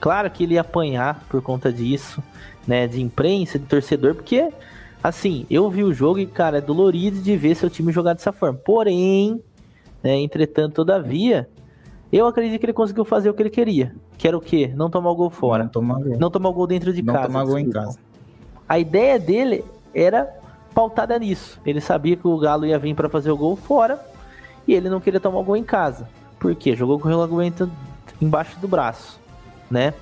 Claro 0.00 0.30
que 0.30 0.44
ele 0.44 0.54
ia 0.54 0.60
apanhar 0.62 1.24
por 1.28 1.42
conta 1.42 1.72
disso, 1.72 2.22
né? 2.66 2.86
De 2.86 3.00
imprensa, 3.02 3.58
de 3.58 3.66
torcedor, 3.66 4.14
porque, 4.14 4.48
assim, 5.02 5.46
eu 5.50 5.70
vi 5.70 5.84
o 5.84 5.92
jogo 5.92 6.18
e, 6.18 6.26
cara, 6.26 6.58
é 6.58 6.60
dolorido 6.60 7.20
de 7.20 7.36
ver 7.36 7.54
seu 7.54 7.70
time 7.70 7.92
jogar 7.92 8.14
dessa 8.14 8.32
forma. 8.32 8.58
Porém, 8.58 9.42
né, 10.02 10.16
entretanto, 10.16 10.74
todavia, 10.74 11.48
eu 12.12 12.26
acredito 12.26 12.58
que 12.58 12.66
ele 12.66 12.72
conseguiu 12.72 13.04
fazer 13.04 13.30
o 13.30 13.34
que 13.34 13.42
ele 13.42 13.50
queria. 13.50 13.94
Que 14.16 14.26
era 14.26 14.36
o 14.36 14.40
quê? 14.40 14.72
Não 14.74 14.90
tomar 14.90 15.10
o 15.10 15.14
gol 15.14 15.30
fora. 15.30 15.64
Não 15.64 15.70
tomar 15.70 16.00
gol. 16.00 16.18
Não 16.18 16.30
tomar 16.30 16.48
o 16.48 16.52
gol 16.52 16.66
dentro 16.66 16.92
de 16.92 17.02
Não 17.02 17.14
casa. 17.14 17.26
tomar 17.26 17.44
gol 17.44 17.58
em 17.58 17.70
casa. 17.70 17.98
A 18.68 18.78
ideia 18.78 19.18
dele 19.18 19.64
era 19.94 20.28
pautada 20.74 21.18
nisso. 21.18 21.60
Ele 21.64 21.80
sabia 21.80 22.16
que 22.16 22.26
o 22.26 22.38
Galo 22.38 22.66
ia 22.66 22.78
vir 22.78 22.94
para 22.94 23.08
fazer 23.08 23.30
o 23.30 23.36
gol 23.36 23.56
fora 23.56 24.00
e 24.66 24.74
ele 24.74 24.88
não 24.88 25.00
queria 25.00 25.20
tomar 25.20 25.38
o 25.38 25.44
gol 25.44 25.56
em 25.56 25.64
casa. 25.64 26.08
Por 26.38 26.54
quê? 26.54 26.76
Jogou 26.76 26.98
com 26.98 27.08
o 27.08 27.10
regulamento 27.10 27.70
embaixo 28.20 28.58
do 28.60 28.68
braço, 28.68 29.18
né? 29.70 29.94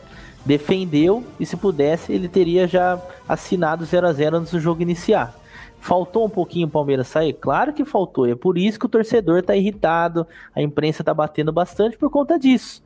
Defendeu 0.46 1.24
e 1.38 1.44
se 1.44 1.56
pudesse 1.56 2.12
ele 2.12 2.28
teria 2.28 2.66
já 2.66 2.98
assinado 3.28 3.84
0 3.84 4.06
a 4.06 4.12
0 4.12 4.36
antes 4.38 4.52
do 4.52 4.60
jogo 4.60 4.80
iniciar. 4.80 5.34
Faltou 5.80 6.24
um 6.24 6.30
pouquinho 6.30 6.66
o 6.66 6.70
Palmeiras 6.70 7.08
sair? 7.08 7.32
Claro 7.32 7.72
que 7.72 7.84
faltou. 7.84 8.26
E 8.26 8.30
é 8.30 8.34
por 8.36 8.56
isso 8.56 8.78
que 8.78 8.86
o 8.86 8.88
torcedor 8.88 9.42
tá 9.42 9.54
irritado, 9.54 10.26
a 10.54 10.62
imprensa 10.62 11.04
tá 11.04 11.12
batendo 11.12 11.52
bastante 11.52 11.98
por 11.98 12.10
conta 12.10 12.38
disso. 12.38 12.82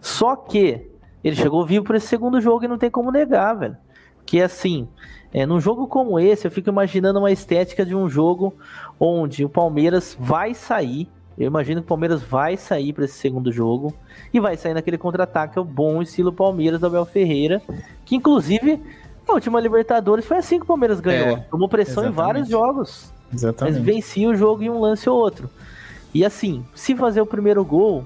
Só 0.00 0.36
que 0.36 0.86
ele 1.24 1.36
chegou 1.36 1.64
vivo 1.64 1.84
para 1.84 1.96
esse 1.96 2.06
segundo 2.06 2.40
jogo 2.40 2.64
e 2.64 2.68
não 2.68 2.78
tem 2.78 2.90
como 2.90 3.10
negar, 3.10 3.54
velho. 3.54 3.76
Que 4.24 4.40
assim, 4.40 4.88
é, 5.32 5.46
num 5.46 5.60
jogo 5.60 5.86
como 5.86 6.18
esse, 6.18 6.46
eu 6.46 6.50
fico 6.50 6.68
imaginando 6.68 7.18
uma 7.18 7.32
estética 7.32 7.86
de 7.86 7.94
um 7.94 8.08
jogo 8.08 8.54
onde 9.00 9.44
o 9.44 9.48
Palmeiras 9.48 10.16
vai 10.18 10.54
sair. 10.54 11.08
Eu 11.36 11.46
imagino 11.46 11.80
que 11.80 11.86
o 11.86 11.88
Palmeiras 11.88 12.22
vai 12.22 12.56
sair 12.56 12.92
para 12.92 13.04
esse 13.04 13.14
segundo 13.14 13.50
jogo 13.50 13.92
e 14.32 14.38
vai 14.38 14.56
sair 14.56 14.74
naquele 14.74 14.98
contra-ataque, 14.98 15.58
o 15.58 15.64
bom 15.64 16.02
estilo 16.02 16.32
Palmeiras 16.32 16.80
do 16.80 16.86
Abel 16.86 17.04
Ferreira, 17.04 17.62
que 18.04 18.16
inclusive 18.16 18.80
a 19.26 19.32
última 19.32 19.60
Libertadores 19.60 20.24
foi 20.24 20.38
assim 20.38 20.58
que 20.58 20.64
o 20.64 20.66
Palmeiras 20.66 21.00
ganhou. 21.00 21.36
É, 21.36 21.40
Tomou 21.50 21.68
pressão 21.68 22.04
em 22.04 22.08
exatamente. 22.08 22.16
vários 22.16 22.48
jogos. 22.48 23.12
Mas 23.30 23.42
Exatamente. 23.42 23.80
vencia 23.80 24.28
o 24.28 24.34
jogo 24.34 24.62
em 24.62 24.68
um 24.68 24.78
lance 24.78 25.08
ou 25.08 25.18
outro. 25.18 25.48
E 26.12 26.24
assim, 26.24 26.64
se 26.74 26.94
fazer 26.94 27.22
o 27.22 27.26
primeiro 27.26 27.64
gol, 27.64 28.04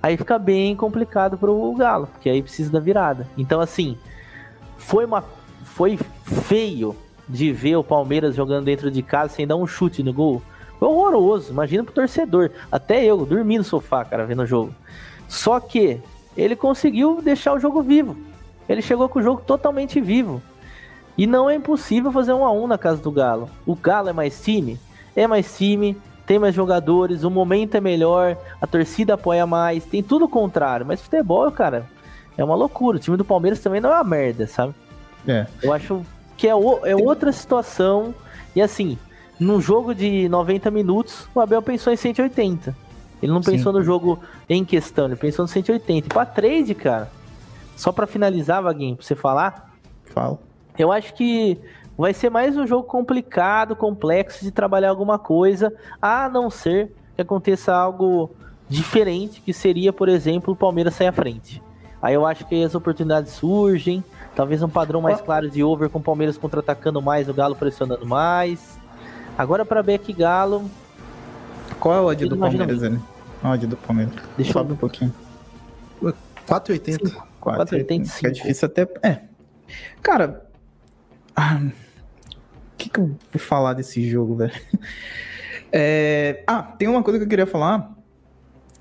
aí 0.00 0.16
fica 0.16 0.38
bem 0.38 0.76
complicado 0.76 1.36
pro 1.36 1.74
Galo, 1.74 2.06
porque 2.06 2.30
aí 2.30 2.40
precisa 2.42 2.70
da 2.70 2.78
virada. 2.78 3.26
Então 3.36 3.60
assim, 3.60 3.98
foi 4.76 5.04
uma 5.04 5.24
foi 5.64 5.98
feio 6.24 6.94
de 7.28 7.52
ver 7.52 7.76
o 7.76 7.84
Palmeiras 7.84 8.34
jogando 8.34 8.66
dentro 8.66 8.90
de 8.90 9.02
casa 9.02 9.34
sem 9.34 9.46
dar 9.46 9.56
um 9.56 9.66
chute 9.66 10.02
no 10.02 10.12
gol. 10.12 10.42
Foi 10.82 10.88
horroroso, 10.88 11.52
imagina 11.52 11.84
pro 11.84 11.92
torcedor. 11.94 12.50
Até 12.70 13.04
eu, 13.04 13.24
dormi 13.24 13.56
no 13.56 13.62
sofá, 13.62 14.04
cara, 14.04 14.26
vendo 14.26 14.42
o 14.42 14.46
jogo. 14.46 14.74
Só 15.28 15.60
que 15.60 16.00
ele 16.36 16.56
conseguiu 16.56 17.22
deixar 17.22 17.52
o 17.52 17.60
jogo 17.60 17.82
vivo. 17.82 18.16
Ele 18.68 18.82
chegou 18.82 19.08
com 19.08 19.20
o 19.20 19.22
jogo 19.22 19.42
totalmente 19.46 20.00
vivo. 20.00 20.42
E 21.16 21.24
não 21.24 21.48
é 21.48 21.54
impossível 21.54 22.10
fazer 22.10 22.32
um 22.32 22.44
a 22.44 22.50
um 22.50 22.66
na 22.66 22.76
casa 22.76 23.00
do 23.00 23.12
Galo. 23.12 23.48
O 23.64 23.76
Galo 23.76 24.08
é 24.08 24.12
mais 24.12 24.42
time? 24.42 24.76
É 25.14 25.24
mais 25.28 25.56
time, 25.56 25.96
tem 26.26 26.36
mais 26.36 26.52
jogadores, 26.52 27.22
o 27.22 27.30
momento 27.30 27.76
é 27.76 27.80
melhor, 27.80 28.36
a 28.60 28.66
torcida 28.66 29.14
apoia 29.14 29.46
mais, 29.46 29.84
tem 29.84 30.02
tudo 30.02 30.24
o 30.24 30.28
contrário. 30.28 30.84
Mas 30.84 31.00
futebol, 31.00 31.48
cara, 31.52 31.86
é 32.36 32.42
uma 32.42 32.56
loucura. 32.56 32.96
O 32.96 33.00
time 33.00 33.16
do 33.16 33.24
Palmeiras 33.24 33.60
também 33.60 33.80
não 33.80 33.90
é 33.90 33.94
uma 33.94 34.02
merda, 34.04 34.48
sabe? 34.48 34.74
É. 35.28 35.46
Eu 35.62 35.72
acho 35.72 36.04
que 36.36 36.48
é, 36.48 36.54
o- 36.56 36.84
é 36.84 36.96
outra 36.96 37.30
situação. 37.30 38.12
E 38.56 38.60
assim, 38.60 38.98
num 39.38 39.60
jogo 39.60 39.94
de 39.94 40.28
90 40.28 40.70
minutos, 40.70 41.28
o 41.34 41.40
Abel 41.40 41.62
pensou 41.62 41.92
em 41.92 41.96
180. 41.96 42.76
Ele 43.22 43.32
não 43.32 43.42
Sim. 43.42 43.52
pensou 43.52 43.72
no 43.72 43.82
jogo 43.82 44.18
em 44.48 44.64
questão, 44.64 45.06
ele 45.06 45.16
pensou 45.16 45.44
no 45.44 45.48
180. 45.48 46.06
E 46.06 46.08
pra 46.08 46.26
trade, 46.26 46.74
cara, 46.74 47.10
só 47.76 47.92
pra 47.92 48.06
finalizar, 48.06 48.62
Vaguinho, 48.62 48.96
pra 48.96 49.04
você 49.04 49.14
falar, 49.14 49.72
Fala. 50.06 50.38
eu 50.78 50.90
acho 50.90 51.14
que 51.14 51.58
vai 51.96 52.12
ser 52.12 52.30
mais 52.30 52.56
um 52.56 52.66
jogo 52.66 52.84
complicado, 52.84 53.76
complexo 53.76 54.44
de 54.44 54.50
trabalhar 54.50 54.90
alguma 54.90 55.18
coisa, 55.18 55.72
a 56.00 56.28
não 56.28 56.50
ser 56.50 56.92
que 57.14 57.22
aconteça 57.22 57.74
algo 57.74 58.30
diferente, 58.68 59.40
que 59.40 59.52
seria, 59.52 59.92
por 59.92 60.08
exemplo, 60.08 60.54
o 60.54 60.56
Palmeiras 60.56 60.94
sair 60.94 61.08
à 61.08 61.12
frente. 61.12 61.62
Aí 62.00 62.14
eu 62.14 62.26
acho 62.26 62.44
que 62.46 62.64
as 62.64 62.74
oportunidades 62.74 63.32
surgem, 63.32 64.02
talvez 64.34 64.62
um 64.62 64.68
padrão 64.68 65.00
mais 65.00 65.20
claro 65.20 65.48
de 65.48 65.62
over 65.62 65.88
com 65.88 66.00
o 66.00 66.02
Palmeiras 66.02 66.36
contra-atacando 66.36 67.00
mais, 67.00 67.28
o 67.28 67.34
Galo 67.34 67.54
pressionando 67.54 68.04
mais. 68.04 68.81
Agora 69.36 69.64
para 69.64 69.82
Beck 69.82 70.12
Galo, 70.12 70.70
Qual 71.80 71.94
é 71.94 72.00
o 72.00 72.04
odd 72.06 72.22
Eu 72.22 72.28
do 72.28 72.36
Palmeiras 72.36 72.82
ali? 72.82 72.98
O 73.42 73.48
odd 73.48 73.66
do 73.66 73.76
Palmeiras. 73.76 74.14
deixa 74.36 74.50
eu 74.50 74.52
Sobe 74.52 74.72
um 74.72 74.76
pouquinho. 74.76 75.12
4,80. 76.02 77.16
4,85. 77.40 78.26
É 78.26 78.30
difícil 78.30 78.66
até. 78.66 78.82
É. 79.02 79.20
Cara. 80.02 80.46
ah, 81.34 81.60
O 81.62 82.76
que, 82.76 82.88
que 82.90 83.00
eu 83.00 83.06
vou 83.32 83.40
falar 83.40 83.74
desse 83.74 84.08
jogo, 84.08 84.36
velho? 84.36 84.52
É, 85.74 86.44
Ah, 86.46 86.62
tem 86.62 86.86
uma 86.86 87.02
coisa 87.02 87.18
que 87.18 87.24
eu 87.24 87.28
queria 87.28 87.46
falar. 87.46 87.96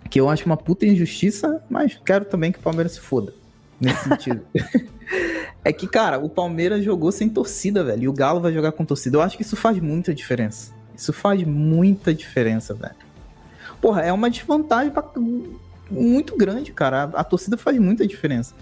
Que 0.10 0.20
eu 0.20 0.28
acho 0.28 0.45
uma 0.45 0.58
puta 0.58 0.86
injustiça, 0.86 1.64
mas 1.70 1.97
quero 2.06 2.26
também 2.26 2.52
que 2.52 2.60
o 2.60 2.62
Palmeiras 2.62 2.91
se 2.91 2.99
foda. 2.99 3.34
Nesse 3.82 4.07
sentido. 4.07 4.41
é 5.65 5.73
que, 5.73 5.88
cara, 5.88 6.19
o 6.19 6.29
Palmeiras 6.29 6.84
jogou 6.84 7.11
sem 7.11 7.27
torcida, 7.27 7.84
velho. 7.84 8.03
E 8.03 8.07
o 8.07 8.13
Galo 8.13 8.39
vai 8.39 8.53
jogar 8.53 8.71
com 8.71 8.86
torcida. 8.86 9.17
Eu 9.17 9.21
acho 9.21 9.36
que 9.36 9.41
isso 9.43 9.55
faz 9.55 9.79
muita 9.79 10.13
diferença. 10.13 10.71
Isso 10.95 11.11
faz 11.11 11.43
muita 11.43 12.13
diferença, 12.13 12.73
velho. 12.75 12.95
Porra, 13.82 14.01
é 14.01 14.13
uma 14.13 14.29
desvantagem 14.29 14.91
pra- 14.91 15.03
muito 15.89 16.38
grande, 16.38 16.71
cara. 16.71 17.03
A, 17.15 17.21
a 17.21 17.23
torcida 17.23 17.57
faz 17.57 17.77
muita 17.79 18.05
diferença. 18.05 18.53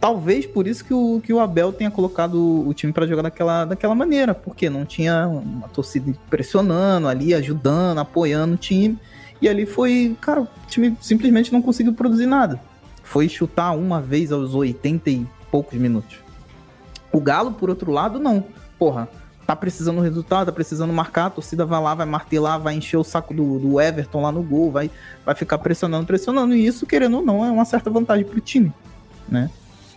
Talvez 0.00 0.44
por 0.44 0.66
isso 0.66 0.84
que 0.84 0.92
o, 0.92 1.20
que 1.22 1.32
o 1.32 1.40
Abel 1.40 1.72
tenha 1.72 1.90
colocado 1.90 2.66
o 2.66 2.74
time 2.74 2.92
pra 2.92 3.06
jogar 3.06 3.22
daquela, 3.22 3.64
daquela 3.64 3.94
maneira, 3.94 4.34
porque 4.34 4.68
não 4.68 4.84
tinha 4.84 5.26
uma 5.28 5.68
torcida 5.68 6.12
pressionando 6.28 7.08
ali, 7.08 7.32
ajudando, 7.34 7.98
apoiando 7.98 8.54
o 8.54 8.58
time. 8.58 8.98
E 9.40 9.48
ali 9.48 9.64
foi, 9.66 10.16
cara, 10.20 10.42
o 10.42 10.48
time 10.68 10.96
simplesmente 11.00 11.52
não 11.52 11.62
conseguiu 11.62 11.92
produzir 11.94 12.26
nada. 12.26 12.60
Foi 13.04 13.28
chutar 13.28 13.70
uma 13.72 14.00
vez 14.00 14.32
aos 14.32 14.54
80 14.54 15.10
e 15.10 15.26
poucos 15.50 15.78
minutos. 15.78 16.16
O 17.12 17.20
Galo, 17.20 17.52
por 17.52 17.70
outro 17.70 17.92
lado, 17.92 18.18
não. 18.18 18.44
Porra, 18.76 19.08
tá 19.46 19.54
precisando 19.54 19.96
do 19.96 20.02
resultado, 20.02 20.46
tá 20.46 20.52
precisando 20.52 20.92
marcar, 20.92 21.26
a 21.26 21.30
torcida 21.30 21.64
vai 21.64 21.80
lá, 21.80 21.94
vai 21.94 22.06
martelar, 22.06 22.58
vai 22.58 22.74
encher 22.74 22.96
o 22.96 23.04
saco 23.04 23.32
do, 23.32 23.58
do 23.60 23.80
Everton 23.80 24.22
lá 24.22 24.32
no 24.32 24.42
gol, 24.42 24.72
vai, 24.72 24.90
vai 25.24 25.34
ficar 25.34 25.58
pressionando, 25.58 26.06
pressionando. 26.06 26.54
E 26.54 26.66
isso, 26.66 26.86
querendo 26.86 27.18
ou 27.18 27.22
não, 27.24 27.44
é 27.44 27.50
uma 27.50 27.64
certa 27.64 27.88
vantagem 27.88 28.24
pro 28.24 28.40
time, 28.40 28.72
né? 29.28 29.48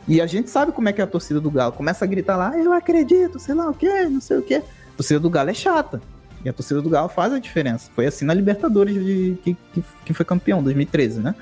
E 0.07 0.21
a 0.21 0.27
gente 0.27 0.49
sabe 0.49 0.71
como 0.71 0.87
é 0.87 0.93
que 0.93 1.01
é 1.01 1.03
a 1.03 1.07
torcida 1.07 1.41
do 1.41 1.49
Galo. 1.49 1.73
Começa 1.73 2.05
a 2.05 2.07
gritar 2.07 2.37
lá, 2.37 2.57
eu 2.57 2.71
acredito, 2.71 3.39
sei 3.39 3.55
lá 3.55 3.69
o 3.69 3.73
que, 3.73 4.05
não 4.05 4.21
sei 4.21 4.37
o 4.37 4.41
que. 4.41 4.55
A 4.55 4.63
torcida 4.95 5.19
do 5.19 5.29
Galo 5.29 5.49
é 5.49 5.53
chata. 5.53 6.01
E 6.45 6.49
a 6.49 6.53
torcida 6.53 6.81
do 6.81 6.89
Galo 6.89 7.09
faz 7.09 7.33
a 7.33 7.39
diferença. 7.39 7.89
Foi 7.95 8.05
assim 8.05 8.23
na 8.23 8.33
Libertadores 8.33 8.93
de, 8.93 9.37
que, 9.43 9.57
que, 9.73 9.83
que 10.05 10.13
foi 10.13 10.25
campeão, 10.25 10.61
2013, 10.61 11.19
né? 11.19 11.35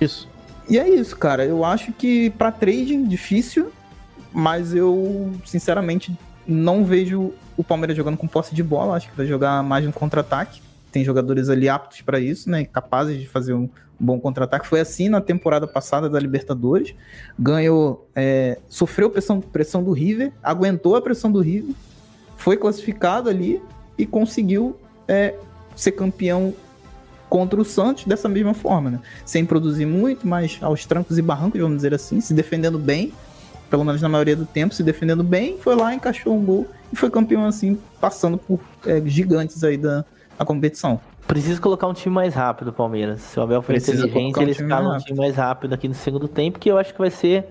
Isso. 0.00 0.28
E 0.68 0.78
é 0.78 0.88
isso, 0.88 1.16
cara. 1.16 1.44
Eu 1.44 1.64
acho 1.64 1.92
que 1.92 2.30
pra 2.30 2.50
trading, 2.50 3.04
difícil, 3.04 3.70
mas 4.32 4.74
eu, 4.74 5.32
sinceramente, 5.44 6.16
não 6.46 6.84
vejo 6.84 7.32
o 7.56 7.64
Palmeiras 7.64 7.96
jogando 7.96 8.16
com 8.16 8.26
posse 8.26 8.54
de 8.54 8.62
bola. 8.62 8.96
Acho 8.96 9.10
que 9.10 9.16
vai 9.16 9.26
jogar 9.26 9.62
mais 9.62 9.84
no 9.84 9.92
contra-ataque. 9.92 10.60
Tem 10.90 11.04
jogadores 11.04 11.48
ali 11.48 11.68
aptos 11.68 12.00
pra 12.02 12.18
isso, 12.18 12.50
né? 12.50 12.64
Capazes 12.64 13.18
de 13.18 13.26
fazer 13.26 13.54
um 13.54 13.68
bom 13.98 14.18
contra-ataque. 14.20 14.66
Foi 14.66 14.80
assim 14.80 15.08
na 15.08 15.20
temporada 15.20 15.66
passada 15.66 16.08
da 16.08 16.18
Libertadores. 16.18 16.94
Ganhou, 17.38 18.08
é, 18.14 18.58
sofreu 18.68 19.10
pressão, 19.10 19.40
pressão 19.40 19.82
do 19.82 19.92
River, 19.92 20.32
aguentou 20.42 20.96
a 20.96 21.02
pressão 21.02 21.30
do 21.30 21.40
River, 21.40 21.74
foi 22.36 22.56
classificado 22.56 23.28
ali 23.28 23.60
e 23.96 24.06
conseguiu 24.06 24.76
é, 25.08 25.34
ser 25.74 25.92
campeão 25.92 26.54
contra 27.28 27.60
o 27.60 27.64
Santos 27.64 28.04
dessa 28.04 28.28
mesma 28.28 28.54
forma, 28.54 28.90
né? 28.90 29.00
Sem 29.24 29.44
produzir 29.44 29.86
muito, 29.86 30.26
mas 30.26 30.58
aos 30.60 30.84
trancos 30.86 31.18
e 31.18 31.22
barrancos, 31.22 31.60
vamos 31.60 31.76
dizer 31.76 31.94
assim, 31.94 32.20
se 32.20 32.32
defendendo 32.32 32.78
bem 32.78 33.12
pelo 33.70 33.84
menos 33.84 34.00
na 34.00 34.08
maioria 34.08 34.36
do 34.36 34.46
tempo, 34.46 34.74
se 34.74 34.82
defendendo 34.82 35.24
bem, 35.24 35.58
foi 35.58 35.74
lá, 35.74 35.94
encaixou 35.94 36.34
um 36.36 36.44
gol 36.44 36.66
e 36.92 36.96
foi 36.96 37.10
campeão 37.10 37.44
assim, 37.46 37.78
passando 38.00 38.38
por 38.38 38.60
é, 38.86 39.00
gigantes 39.04 39.62
aí 39.64 39.76
da, 39.76 40.04
da 40.38 40.44
competição. 40.44 41.00
Precisa 41.26 41.60
colocar 41.60 41.88
um 41.88 41.92
time 41.92 42.14
mais 42.14 42.34
rápido, 42.34 42.72
Palmeiras. 42.72 43.20
Se 43.20 43.38
o 43.38 43.42
Abel 43.42 43.60
for 43.60 43.72
Precisa 43.72 44.06
inteligente, 44.06 44.38
um 44.38 44.42
ele 44.42 44.50
escala 44.52 44.90
mais 44.90 45.02
um 45.02 45.06
time 45.06 45.18
mais 45.18 45.36
rápido 45.36 45.74
aqui 45.74 45.88
no 45.88 45.94
segundo 45.94 46.28
tempo, 46.28 46.58
que 46.58 46.70
eu 46.70 46.78
acho 46.78 46.92
que 46.92 46.98
vai 46.98 47.10
ser. 47.10 47.46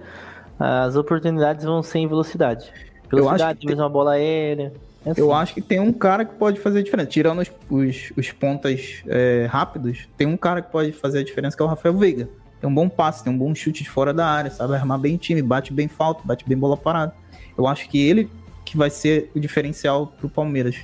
As 0.57 0.95
oportunidades 0.95 1.65
vão 1.65 1.83
ser 1.83 1.99
em 1.99 2.07
velocidade. 2.07 2.71
Velocidade, 3.11 3.59
que 3.59 3.65
talvez 3.65 3.79
uma 3.79 3.89
bola 3.89 4.13
aérea. 4.13 4.71
É 5.05 5.11
Eu 5.15 5.31
assim. 5.31 5.41
acho 5.41 5.53
que 5.53 5.61
tem 5.61 5.79
um 5.79 5.93
cara 5.93 6.25
que 6.25 6.33
pode 6.35 6.59
fazer 6.59 6.79
a 6.79 6.83
diferença. 6.83 7.09
Tirando 7.09 7.39
os, 7.39 7.51
os, 7.69 8.11
os 8.17 8.31
pontas 8.31 9.03
é, 9.07 9.47
rápidos, 9.49 10.07
tem 10.17 10.25
um 10.25 10.35
cara 10.35 10.61
que 10.61 10.71
pode 10.71 10.91
fazer 10.91 11.19
a 11.19 11.23
diferença, 11.23 11.55
que 11.55 11.61
é 11.61 11.65
o 11.65 11.69
Rafael 11.69 11.95
Veiga. 11.95 12.27
Tem 12.59 12.69
um 12.69 12.73
bom 12.73 12.89
passe, 12.89 13.23
tem 13.23 13.31
um 13.31 13.37
bom 13.37 13.53
chute 13.53 13.83
de 13.83 13.89
fora 13.89 14.13
da 14.13 14.25
área, 14.25 14.49
sabe 14.49 14.73
armar 14.73 14.97
bem 14.97 15.17
time, 15.17 15.41
bate 15.41 15.71
bem 15.71 15.87
falta, 15.87 16.21
bate 16.23 16.47
bem 16.47 16.57
bola 16.57 16.75
parada. 16.75 17.13
Eu 17.57 17.67
acho 17.67 17.87
que 17.87 18.01
ele 18.01 18.29
que 18.65 18.75
vai 18.75 18.89
ser 18.89 19.29
o 19.35 19.39
diferencial 19.39 20.07
pro 20.07 20.27
Palmeiras, 20.27 20.75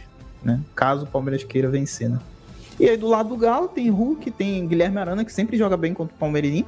né? 0.44 0.60
Caso 0.76 1.06
o 1.06 1.08
Palmeiras 1.08 1.44
queira 1.44 1.70
vencer, 1.70 2.08
né? 2.08 2.20
E 2.80 2.88
aí 2.88 2.96
do 2.96 3.08
lado 3.08 3.30
do 3.30 3.38
Galo 3.38 3.68
tem 3.68 3.90
Hulk, 3.90 4.30
tem 4.32 4.68
Guilherme 4.68 5.00
Arana, 5.00 5.26
que 5.26 5.34
sempre 5.34 5.58
joga 5.58 5.76
bem 5.76 5.94
contra 5.94 6.16
o 6.16 6.20
Palmeirinho. 6.20 6.66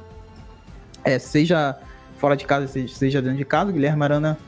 É, 1.04 1.18
seja 1.18 1.78
fora 2.18 2.36
de 2.36 2.44
casa, 2.44 2.66
seja, 2.66 2.94
seja 2.94 3.22
dentro 3.22 3.38
de 3.38 3.44
casa, 3.44 3.70
o 3.70 3.72
Guilherme 3.72 4.02
Arana 4.02 4.38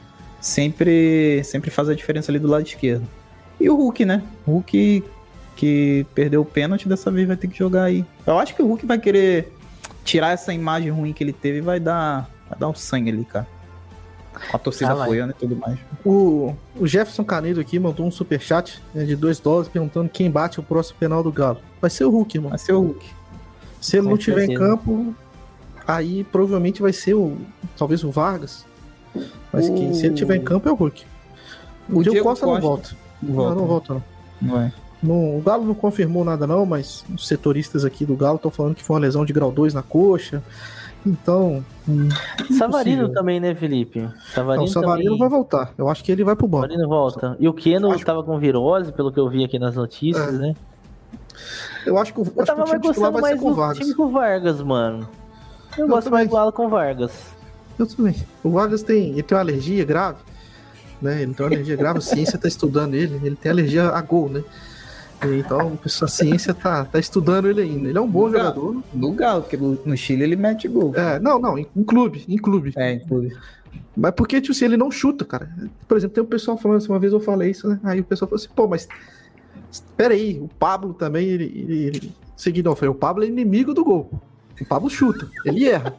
sempre, 0.41 1.43
sempre 1.45 1.71
faz 1.71 1.89
a 1.89 1.95
diferença 1.95 2.31
ali 2.31 2.39
do 2.39 2.49
lado 2.49 2.67
esquerdo. 2.67 3.07
E 3.61 3.69
o 3.71 3.77
Hulk, 3.77 4.05
né? 4.05 4.23
O 4.47 4.53
Hulk 4.53 5.05
que 5.57 6.07
perdeu 6.15 6.43
o 6.43 6.45
pênalti, 6.45 6.87
dessa 6.87 7.11
vez 7.11 7.27
vai 7.27 7.37
ter 7.37 7.49
que 7.49 7.59
jogar 7.59 7.85
aí. 7.85 8.05
Eu 8.27 8.39
acho 8.39 8.55
que 8.55 8.63
o 8.63 8.67
Hulk 8.67 8.85
vai 8.85 8.99
querer 8.99 9.53
tirar 10.05 10.33
essa 10.33 10.53
imagem 10.53 10.91
ruim 10.91 11.13
que 11.13 11.25
ele 11.25 11.33
teve 11.33 11.59
e 11.59 11.61
vai 11.63 11.81
dar, 11.81 12.31
vai 12.49 12.59
dar 12.59 12.69
o 12.69 12.75
sangue 12.75 13.11
ali, 13.11 13.25
cara. 13.25 13.47
Com 14.51 14.57
a 14.57 14.61
torcida 14.61 14.91
Ah, 14.93 15.03
apoiando 15.03 15.33
e 15.33 15.35
tudo 15.35 15.57
mais. 15.57 15.79
O, 16.05 16.55
o 16.79 16.87
Jefferson 16.87 17.25
Canedo 17.25 17.59
aqui 17.59 17.79
mandou 17.79 18.07
um 18.07 18.11
superchat 18.11 18.83
né, 18.95 19.05
de 19.05 19.17
2 19.17 19.41
dólares 19.41 19.69
perguntando 19.69 20.11
quem 20.11 20.31
bate 20.31 20.61
o 20.61 20.63
próximo 20.63 20.99
penal 21.01 21.23
do 21.23 21.33
Galo. 21.33 21.59
Vai 21.81 21.89
ser 21.89 22.05
o 22.05 22.11
Hulk, 22.11 22.39
mano. 22.39 22.51
Vai 22.51 22.59
ser 22.59 22.75
o 22.75 22.81
Hulk. 22.81 23.07
Se 23.81 23.97
ele 23.97 24.09
não 24.09 24.19
tiver 24.19 24.45
em 24.45 24.55
campo, 24.55 25.15
aí 25.87 26.23
provavelmente 26.25 26.83
vai 26.83 26.93
ser 26.93 27.15
o. 27.15 27.39
Talvez 27.79 28.05
o 28.05 28.11
Vargas. 28.11 28.67
Mas 29.53 29.69
O- 29.69 29.75
que, 29.75 29.95
se 29.95 30.07
ele 30.07 30.15
tiver 30.15 30.37
em 30.37 30.43
campo 30.43 30.69
é 30.69 30.73
o 30.73 30.75
Hulk. 30.75 31.05
O, 31.89 31.99
O 31.99 32.03
Diego 32.03 32.11
Diego 32.11 32.29
Costa, 32.29 32.47
não 32.47 32.53
Costa 32.55 32.67
volta. 32.69 32.91
Não 33.23 33.35
Não, 33.35 33.55
não 33.55 33.67
volta. 33.67 33.95
volta, 33.95 34.05
não. 34.43 34.49
Não 34.55 34.61
é. 34.63 34.73
Não, 35.03 35.39
o 35.39 35.43
Galo 35.45 35.65
não 35.65 35.75
confirmou 35.75 36.25
nada, 36.25 36.47
não, 36.47 36.65
mas 36.67 37.05
os 37.15 37.27
setoristas 37.29 37.85
aqui 37.85 38.05
do 38.05 38.17
Galo 38.17 38.37
estão 38.37 38.51
falando 38.51 38.75
que 38.75 38.83
foi 38.83 38.95
uma 38.97 39.01
lesão 39.01 39.25
de 39.25 39.33
grau 39.33 39.53
2 39.53 39.73
na 39.75 39.83
coxa. 39.83 40.43
Então. 41.05 41.65
hum, 41.89 42.09
Savarino 42.59 43.03
impossível. 43.03 43.13
também, 43.13 43.39
né, 43.39 43.55
Felipe? 43.55 44.01
Não, 44.01 44.13
Savarino, 44.35 44.65
o 44.65 44.69
Savarino 44.69 45.05
também. 45.11 45.19
vai 45.21 45.29
voltar. 45.29 45.73
Eu 45.79 45.89
acho 45.89 46.03
que 46.03 46.11
ele 46.11 46.25
vai 46.25 46.35
pro 46.35 46.49
banco. 46.49 46.65
Savarino 46.67 46.89
volta. 46.89 47.37
E 47.39 47.47
o 47.49 47.53
Keno 47.55 47.93
Acho- 47.93 48.05
tava 48.05 48.25
com 48.25 48.37
virose, 48.39 48.91
pelo 48.93 49.13
que 49.13 49.21
eu 49.21 49.29
vi 49.29 49.45
aqui 49.45 49.59
nas 49.59 49.77
notícias, 49.77 50.35
É. 50.35 50.39
né? 50.39 50.55
Eu 51.87 51.97
acho 51.99 52.13
que 52.13 52.19
o, 52.19 52.23
acho 52.23 52.33
Eu 52.35 52.41
que 52.43 52.47
tava 52.47 52.63
o 52.63 52.65
time 52.65 52.71
mais 52.79 52.87
gostando 52.87 53.13
vai 53.13 53.21
mais 53.23 53.41
com 53.41 53.47
o 53.47 53.51
do 53.51 53.57
Vargas. 53.57 53.79
time 53.79 53.95
com 53.95 54.03
o 54.03 54.11
Vargas, 54.11 54.63
mano. 54.63 55.09
Eu, 55.79 55.85
Eu 55.85 55.89
gosto 55.89 56.05
também. 56.05 56.19
mais 56.21 56.29
do 56.29 56.35
Galo 56.35 56.53
com 56.53 56.67
o 56.67 56.69
Vargas. 56.69 57.36
Eu 57.79 57.87
também. 57.87 58.15
O 58.43 58.51
Vargas 58.51 58.83
tem, 58.83 59.11
ele 59.13 59.23
tem 59.23 59.37
uma 59.37 59.43
alergia 59.43 59.85
grave, 59.85 60.19
né? 61.01 61.23
Ele 61.23 61.35
tem 61.35 61.45
uma 61.45 61.53
alergia 61.53 61.77
grave, 61.77 61.99
a 61.99 62.03
ciência 62.03 62.39
tá 62.39 62.49
estudando 62.49 62.95
ele, 62.95 63.21
ele 63.23 63.37
tem 63.37 63.53
alergia 63.53 63.89
a 63.89 64.01
gol, 64.01 64.29
né? 64.29 64.43
Então 65.25 65.79
a 65.85 66.09
ciência 66.09 66.53
tá, 66.53 66.85
tá 66.85 66.99
estudando 66.99 67.49
ele 67.49 67.63
ainda. 67.63 67.89
Ele 67.89 67.97
é 67.97 68.01
um 68.01 68.09
bom 68.09 68.27
Legal. 68.27 68.55
jogador. 68.55 68.83
Do 68.93 69.13
Galo, 69.13 69.43
porque 69.43 69.57
no 69.57 69.79
no 69.85 69.97
Chile 69.97 70.23
ele 70.23 70.37
mete 70.37 70.69
gol. 70.69 70.95
É, 70.95 71.19
não, 71.19 71.39
não, 71.39 71.59
em, 71.59 71.67
em 71.75 71.83
clube, 71.83 72.25
em 72.29 72.37
clube. 72.37 72.73
É, 72.77 72.93
inclusive. 72.93 73.37
Mas 73.97 74.13
porque, 74.13 74.41
tipo 74.41 74.53
assim, 74.53 74.67
ele 74.67 74.77
não 74.77 74.91
chuta, 74.91 75.25
cara. 75.25 75.49
Por 75.89 75.97
exemplo, 75.97 76.15
tem 76.15 76.23
um 76.23 76.27
pessoal 76.27 76.59
falando 76.59 76.79
assim, 76.79 76.89
uma 76.89 76.99
vez 76.99 77.13
eu 77.13 77.21
falei 77.21 77.51
isso, 77.51 77.67
né? 77.67 77.81
Aí 77.83 78.01
o 78.01 78.05
pessoal 78.05 78.29
falou 78.29 78.43
assim, 78.43 78.53
pô, 78.55 78.69
mas. 78.69 78.87
Peraí, 79.97 80.39
o 80.39 80.49
Pablo 80.49 80.93
também, 80.93 81.27
ele. 81.27 81.45
ele, 81.45 81.85
ele... 81.87 82.13
Seguindo, 82.37 82.69
eu 82.69 82.77
falei, 82.77 82.91
o 82.91 82.95
Pablo 82.95 83.25
é 83.25 83.27
inimigo 83.27 83.73
do 83.73 83.83
gol. 83.83 84.11
O 84.61 84.65
Pablo 84.67 84.91
chuta, 84.91 85.29
ele 85.45 85.67
erra. 85.67 85.95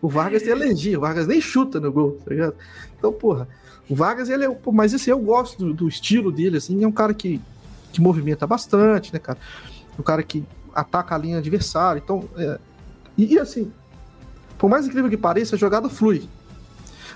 O 0.00 0.08
Vargas 0.08 0.42
tem 0.42 0.52
alergia, 0.52 0.96
o 0.96 1.00
Vargas 1.00 1.26
nem 1.26 1.40
chuta 1.40 1.80
no 1.80 1.90
gol, 1.90 2.18
tá 2.24 2.30
ligado? 2.30 2.54
Então, 2.96 3.12
porra, 3.12 3.48
o 3.88 3.94
Vargas, 3.94 4.28
ele 4.28 4.44
é. 4.44 4.50
pô, 4.50 4.70
Mas 4.70 4.92
assim, 4.94 5.10
eu 5.10 5.18
gosto 5.18 5.58
do, 5.58 5.74
do 5.74 5.88
estilo 5.88 6.30
dele, 6.30 6.58
assim, 6.58 6.82
é 6.82 6.86
um 6.86 6.92
cara 6.92 7.14
que, 7.14 7.40
que 7.92 8.00
movimenta 8.00 8.46
bastante, 8.46 9.12
né, 9.12 9.18
cara? 9.18 9.38
Um 9.98 10.02
cara 10.02 10.22
que 10.22 10.44
ataca 10.74 11.14
a 11.14 11.18
linha 11.18 11.38
adversária. 11.38 12.00
Então, 12.02 12.28
é... 12.36 12.58
e, 13.16 13.34
e, 13.34 13.38
assim, 13.38 13.72
por 14.58 14.68
mais 14.68 14.86
incrível 14.86 15.10
que 15.10 15.16
pareça, 15.16 15.56
a 15.56 15.58
jogada 15.58 15.88
flui. 15.88 16.28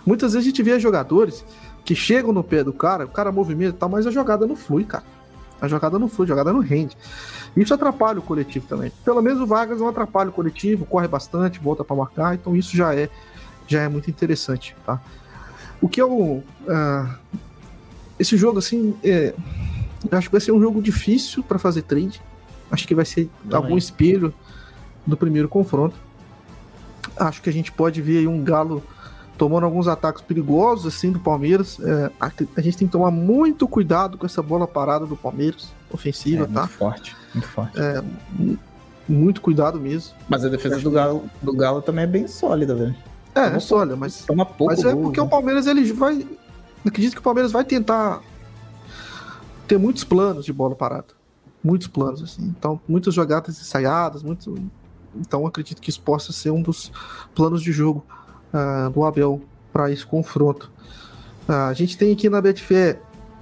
Muitas 0.05 0.33
vezes 0.33 0.47
a 0.47 0.51
gente 0.51 0.63
vê 0.63 0.81
jogadores 0.81 1.45
que 1.85 1.95
chegam 1.95 2.33
no 2.33 2.43
pé 2.43 2.65
do 2.65 2.73
cara, 2.73 3.05
o 3.05 3.09
cara 3.09 3.31
movimenta 3.31 3.77
e 3.77 3.79
tal, 3.79 3.89
mas 3.89 4.07
a 4.07 4.11
jogada 4.11 4.47
não 4.47 4.57
flui, 4.57 4.85
cara. 4.85 5.05
A 5.61 5.69
jogada 5.69 5.99
não 5.99 6.09
flui, 6.09 6.27
a 6.27 6.29
jogada 6.29 6.53
não 6.53 6.61
rende. 6.61 6.97
Isso 7.57 7.75
atrapalha 7.75 8.19
o 8.19 8.23
coletivo 8.23 8.67
também. 8.67 8.91
Pelo 9.05 9.21
menos 9.21 9.41
o 9.41 9.47
Vargas 9.47 9.79
não 9.79 9.89
atrapalha 9.89 10.31
o 10.31 10.33
coletivo, 10.33 10.87
corre 10.87 11.07
bastante, 11.07 11.61
volta 11.61 11.85
para 11.85 11.95
marcar, 11.95 12.35
então 12.35 12.57
isso 12.57 12.77
já 12.77 12.95
é 12.95 13.09
já 13.67 13.83
é 13.83 13.89
muito 13.89 14.11
interessante, 14.11 14.75
tá? 14.85 15.01
O 15.81 15.89
que 15.89 16.01
eu 16.01 16.43
ah, 16.69 17.17
esse 18.19 18.37
jogo 18.37 18.59
assim, 18.59 18.95
é, 19.03 19.35
eu 20.11 20.19
acho 20.19 20.29
que 20.29 20.33
vai 20.33 20.41
ser 20.41 20.53
um 20.53 20.61
jogo 20.61 20.81
difícil 20.81 21.43
para 21.43 21.59
fazer 21.59 21.83
trade. 21.83 22.23
Acho 22.71 22.87
que 22.87 22.95
vai 22.95 23.05
ser 23.05 23.29
Também. 23.43 23.57
algum 23.57 23.77
espelho 23.77 24.33
do 25.07 25.17
primeiro 25.17 25.49
confronto. 25.49 25.97
Acho 27.17 27.43
que 27.43 27.51
a 27.51 27.53
gente 27.53 27.71
pode 27.71 28.01
ver 28.01 28.19
aí 28.19 28.27
um 28.27 28.43
Galo 28.43 28.83
tomando 29.39 29.65
alguns 29.65 29.89
ataques 29.89 30.23
perigosos 30.23 30.95
assim 30.95 31.11
do 31.11 31.19
Palmeiras. 31.19 31.79
É, 31.81 32.11
a, 32.21 32.31
a 32.57 32.61
gente 32.61 32.77
tem 32.77 32.87
que 32.87 32.93
tomar 32.93 33.11
muito 33.11 33.67
cuidado 33.67 34.17
com 34.19 34.27
essa 34.27 34.43
bola 34.43 34.67
parada 34.67 35.07
do 35.07 35.17
Palmeiras, 35.17 35.73
ofensiva, 35.91 36.45
É, 36.45 36.47
tá? 36.47 36.61
muito 36.61 36.73
forte, 36.75 37.17
muito 37.35 37.49
forte. 37.49 37.79
Muito 39.09 39.41
cuidado 39.41 39.81
mesmo. 39.81 40.15
Mas 40.29 40.45
a 40.45 40.49
defesa 40.49 40.79
do 40.79 40.91
Galo, 40.91 41.25
do 41.43 41.53
Galo 41.53 41.83
também 41.83 42.05
é 42.05 42.07
bem 42.07 42.29
sólida, 42.29 42.75
velho. 42.75 42.95
É, 43.35 43.47
Toma 43.47 43.59
isso, 43.59 43.75
olha, 43.75 43.97
mas, 43.97 44.25
Toma 44.25 44.47
pouco 44.47 44.73
mas 44.73 44.85
é 44.85 44.93
gol, 44.93 45.05
porque 45.05 45.21
o 45.21 45.25
né? 45.25 45.31
Palmeiras 45.31 45.67
ele 45.67 45.93
vai. 45.93 46.27
Acredito 46.87 47.15
que 47.15 47.19
o 47.19 47.23
Palmeiras 47.23 47.51
vai 47.51 47.65
tentar 47.65 48.21
ter 49.67 49.79
muitos 49.79 50.05
planos 50.05 50.45
de 50.45 50.53
bola 50.53 50.75
parada. 50.75 51.09
Muitos 51.65 51.89
planos, 51.89 52.23
assim. 52.23 52.43
Então, 52.43 52.81
muitas 52.89 53.15
jogadas 53.15 53.61
ensaiadas, 53.61 54.23
muito. 54.23 54.55
Então, 55.17 55.47
acredito 55.47 55.81
que 55.81 55.91
isso 55.91 56.01
possa 56.01 56.33
ser 56.33 56.51
um 56.51 56.63
dos 56.63 56.93
planos 57.35 57.63
de 57.63 57.73
jogo 57.73 58.05
ah, 58.53 58.91
do 58.93 59.05
Abel 59.05 59.41
para 59.73 59.91
esse 59.91 60.05
confronto. 60.05 60.71
Ah, 61.49 61.69
a 61.69 61.75
gente 61.75 61.97
tem 61.97 62.13
aqui 62.13 62.29
na 62.29 62.41
Betfair, 62.41 63.01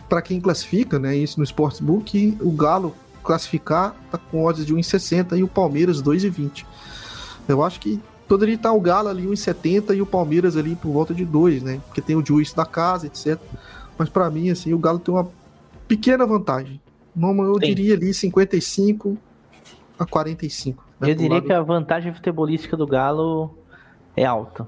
para 0.08 0.22
quem 0.22 0.40
classifica, 0.40 0.98
né, 0.98 1.16
isso 1.16 1.38
no 1.38 1.44
Sportsbook, 1.44 2.36
o 2.40 2.50
Galo 2.50 2.94
classificar 3.22 3.94
tá 4.10 4.18
com 4.18 4.44
odds 4.44 4.66
de 4.66 4.74
1,60 4.74 5.38
e 5.38 5.42
o 5.42 5.48
Palmeiras 5.48 6.02
2,20. 6.02 6.64
Eu 7.46 7.62
acho 7.62 7.78
que 7.78 8.00
poderia 8.26 8.54
estar 8.54 8.72
o 8.72 8.80
Galo 8.80 9.08
ali 9.08 9.26
1,70 9.26 9.94
e 9.96 10.02
o 10.02 10.06
Palmeiras 10.06 10.56
ali 10.56 10.74
por 10.74 10.92
volta 10.92 11.12
de 11.14 11.24
2, 11.24 11.62
né? 11.62 11.80
Porque 11.86 12.00
tem 12.00 12.16
o 12.16 12.24
juiz 12.24 12.52
da 12.52 12.64
casa, 12.64 13.06
etc. 13.06 13.38
Mas 13.98 14.08
para 14.08 14.30
mim, 14.30 14.50
assim, 14.50 14.72
o 14.72 14.78
Galo 14.78 14.98
tem 14.98 15.12
uma 15.14 15.28
pequena 15.86 16.24
vantagem. 16.24 16.80
Não, 17.14 17.36
eu 17.44 17.58
Tem. 17.58 17.74
diria 17.74 17.94
ali 17.94 18.14
55 18.14 19.18
a 19.98 20.06
45. 20.06 20.84
né, 21.00 21.10
eu 21.10 21.14
diria 21.14 21.42
que 21.42 21.52
a 21.52 21.60
vantagem 21.60 22.12
futebolística 22.14 22.76
do 22.76 22.86
Galo 22.86 23.54
é 24.16 24.24
alta. 24.24 24.66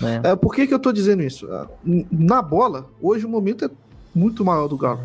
Né? 0.00 0.20
É, 0.24 0.36
por 0.36 0.54
que, 0.54 0.66
que 0.66 0.74
eu 0.74 0.78
tô 0.78 0.92
dizendo 0.92 1.22
isso? 1.22 1.50
Ah, 1.50 1.66
Na 2.10 2.42
bola, 2.42 2.86
hoje 3.00 3.24
o 3.24 3.28
momento 3.28 3.64
é 3.64 3.70
muito 4.14 4.44
maior 4.44 4.68
do 4.68 4.76
Galo. 4.76 5.00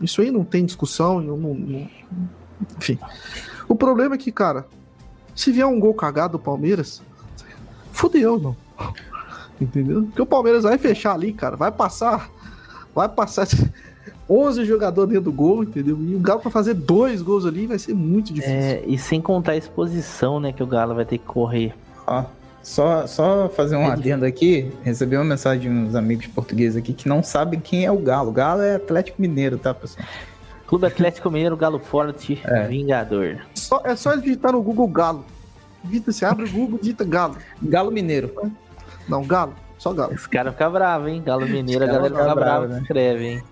Isso 0.00 0.20
aí 0.20 0.30
não 0.30 0.44
tem 0.44 0.64
discussão. 0.64 1.20
não- 1.20 1.36
não- 1.36 1.54
não- 1.54 1.88
Enfim. 2.78 2.98
O 3.68 3.74
problema 3.74 4.14
é 4.14 4.18
que, 4.18 4.32
cara, 4.32 4.66
se 5.34 5.52
vier 5.52 5.66
um 5.66 5.78
gol 5.78 5.94
cagado 5.94 6.32
do 6.32 6.38
Palmeiras, 6.38 7.00
fudeu, 7.92 8.36
irmão. 8.36 8.56
Entendeu? 9.60 10.02
Porque 10.04 10.22
o 10.22 10.26
Palmeiras 10.26 10.62
vai 10.62 10.78
fechar 10.78 11.14
ali, 11.14 11.32
cara. 11.32 11.56
Vai 11.56 11.70
passar. 11.72 12.30
Vai 12.94 13.08
passar 13.08 13.46
11 14.28 14.64
jogadores 14.64 15.10
dentro 15.10 15.24
do 15.26 15.32
gol, 15.32 15.62
entendeu? 15.64 15.96
E 16.00 16.14
o 16.14 16.18
Galo 16.20 16.40
pra 16.40 16.50
fazer 16.50 16.74
dois 16.74 17.22
gols 17.22 17.46
ali 17.46 17.66
vai 17.66 17.78
ser 17.78 17.94
muito 17.94 18.32
difícil. 18.32 18.56
É, 18.56 18.82
e 18.86 18.98
sem 18.98 19.20
contar 19.20 19.52
a 19.52 19.56
exposição, 19.56 20.38
né, 20.38 20.52
que 20.52 20.62
o 20.62 20.66
Galo 20.66 20.94
vai 20.94 21.04
ter 21.04 21.18
que 21.18 21.24
correr. 21.24 21.74
Ó, 22.06 22.24
só, 22.68 23.06
só 23.06 23.48
fazer 23.48 23.76
um 23.76 23.84
É 23.84 23.92
adendo 23.92 24.24
aqui. 24.26 24.70
Recebi 24.82 25.16
uma 25.16 25.24
mensagem 25.24 25.62
de 25.62 25.68
uns 25.68 25.94
amigos 25.94 26.26
portugueses 26.26 26.76
aqui 26.76 26.92
que 26.92 27.08
não 27.08 27.22
sabem 27.22 27.58
quem 27.58 27.86
é 27.86 27.90
o 27.90 27.96
Galo. 27.98 28.28
O 28.28 28.32
Galo 28.32 28.60
é 28.62 28.74
Atlético 28.76 29.20
Mineiro, 29.22 29.56
tá, 29.56 29.72
pessoal? 29.72 30.06
Clube 30.66 30.86
Atlético 30.86 31.30
Mineiro, 31.30 31.56
Galo 31.56 31.78
Forte, 31.78 32.40
É. 32.44 32.66
Vingador. 32.66 33.38
Só, 33.54 33.80
é 33.84 33.96
só 33.96 34.14
digitar 34.14 34.52
no 34.52 34.60
Google 34.62 34.86
Galo. 34.88 35.24
Digita, 35.82 36.12
você 36.12 36.24
abre 36.26 36.44
o 36.44 36.50
Google, 36.50 36.78
digita 36.78 37.04
Galo. 37.04 37.36
Galo 37.62 37.90
Mineiro. 37.90 38.30
Não, 39.08 39.24
Galo. 39.24 39.54
Só 39.78 39.92
Galo. 39.94 40.12
Esse 40.12 40.28
cara 40.28 40.52
fica 40.52 40.68
bravo, 40.68 41.08
hein? 41.08 41.22
Galo 41.24 41.46
Mineiro, 41.48 41.84
a 41.84 41.86
galera 41.86 42.04
fica 42.10 42.22
fica 42.22 42.34
brava, 42.34 42.58
bravo, 42.60 42.66
né? 42.74 42.80
escreve, 42.82 43.26
hein? 43.26 43.42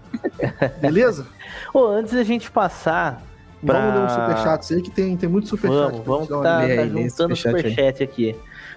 Beleza? 0.81 1.27
Ô, 1.73 1.87
antes 1.87 2.12
da 2.12 2.23
gente 2.23 2.51
passar 2.51 3.23
Pra- 3.64 3.81
Vamos 3.81 3.95
ler 3.95 4.05
um 4.05 4.09
superchat 4.11 4.75
aí 4.75 4.83
que 4.83 4.91
tem, 4.91 5.17
tem 5.17 5.29
muito 5.29 5.49
superchat. 5.49 5.93
Vamos, 6.05 6.29
vamos 6.29 6.29
tá, 6.29 6.61
tá 6.61 6.87
juntando 6.87 7.35
superchat 7.35 7.57
superchat 7.57 8.03
aqui. 8.03 8.37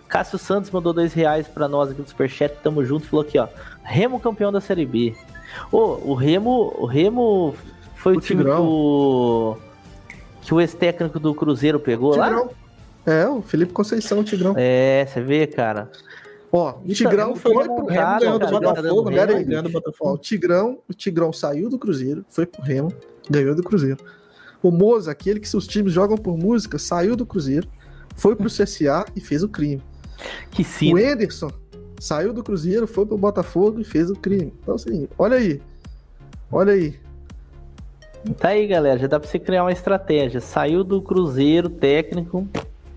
Cássio 0.10 0.40
Santos 0.40 0.72
mandou 0.72 0.92
dois 0.92 1.14
reais 1.14 1.48
pra 1.48 1.68
nós 1.68 1.92
aqui 1.92 2.02
do 2.02 2.10
superchat, 2.10 2.56
tamo 2.64 2.84
junto, 2.84 3.06
falou 3.06 3.24
aqui, 3.24 3.38
ó. 3.38 3.48
Remo 3.84 4.20
campeão 4.20 4.52
da 4.52 4.60
Série 4.60 4.86
B. 4.86 5.16
Ô, 5.72 6.00
o 6.04 6.16
Remo, 6.16 6.74
o 6.78 6.86
Remo 6.86 7.56
foi 7.96 8.16
o, 8.16 8.18
O 8.18 8.22
time 8.22 8.44
que 8.44 8.50
Tigrão. 8.50 8.66
o, 8.68 9.58
que 10.42 10.54
o 10.54 10.60
ex-técnico 10.60 11.20
do 11.20 11.34
Cruzeiro 11.36 11.80
pegou 11.80 12.16
lá? 12.16 12.28
Tigrão. 12.30 12.50
É, 13.06 13.28
o 13.28 13.42
Felipe 13.42 13.72
Conceição, 13.72 14.20
o 14.20 14.24
Tigrão. 14.24 14.56
É, 14.58 15.06
você 15.08 15.22
vê, 15.22 15.46
cara. 15.48 15.90
Ó, 16.52 16.74
o 16.84 16.88
Tigrão 16.92 17.36
foi 17.36 17.54
foi 17.54 17.66
pro 17.66 17.86
Remo 17.86 18.20
ganhou 18.20 18.40
do 18.40 18.48
Botafogo, 18.48 19.10
né? 19.12 19.26
Ganhou 19.44 19.62
do 19.64 19.68
Ó, 19.68 19.70
o 19.70 19.72
Botafogo. 19.72 20.18
Tigrão, 20.18 20.80
o 20.90 20.94
Tigrão 20.94 21.32
saiu 21.32 21.70
do 21.70 21.78
Cruzeiro, 21.78 22.26
foi 22.28 22.48
pro 22.48 22.64
Remo, 22.64 22.92
ganhou 23.30 23.54
do 23.54 23.62
Cruzeiro. 23.62 23.98
O 24.62 24.72
Moza, 24.72 25.12
aquele 25.12 25.40
que 25.40 25.48
seus 25.48 25.68
times 25.68 25.94
jogam 25.94 26.18
por 26.18 26.36
música, 26.36 26.80
saiu 26.80 27.16
do 27.16 27.26
Cruzeiro, 27.26 27.68
foi 28.16 28.36
pro 28.36 28.48
CSA 28.50 29.06
e 29.16 29.22
fez 29.22 29.44
o 29.44 29.48
crime. 29.48 29.82
Que 30.52 30.64
sim. 30.64 30.94
O 30.94 31.00
Enderson 31.00 31.52
saiu 32.00 32.34
do 32.34 32.44
Cruzeiro, 32.44 32.88
foi 32.88 33.06
pro 33.06 33.18
Botafogo 33.18 33.80
e 33.80 33.84
fez 33.84 34.10
o 34.10 34.16
crime. 34.16 34.54
Então, 34.62 34.76
assim, 34.76 35.08
olha 35.18 35.38
aí. 35.38 35.62
Olha 36.52 36.74
aí. 36.74 37.00
Tá 38.38 38.50
aí, 38.50 38.68
galera. 38.68 39.00
Já 39.00 39.08
dá 39.08 39.20
pra 39.20 39.30
você 39.30 39.40
criar 39.40 39.64
uma 39.64 39.72
estratégia. 39.72 40.42
Saiu 40.42 40.84
do 40.84 41.02
Cruzeiro, 41.02 41.70
técnico, 41.70 42.48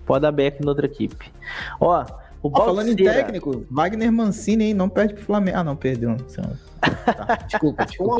pode 0.05 0.21
dar 0.21 0.31
back 0.31 0.61
em 0.61 0.67
outra 0.67 0.85
equipe. 0.85 1.31
Ó, 1.79 2.05
o 2.43 2.49
Ó, 2.53 2.65
falando 2.65 2.89
em 2.89 2.95
técnico, 2.95 3.65
Wagner 3.71 4.11
Mancini, 4.11 4.65
hein? 4.65 4.73
Não 4.73 4.89
perde 4.89 5.13
pro 5.13 5.23
Flamengo. 5.23 5.57
Ah, 5.57 5.63
não, 5.63 5.77
perdeu. 5.77 6.17
Tá, 6.35 7.39
Desculpa, 7.47 7.85
desculpa. 7.85 8.17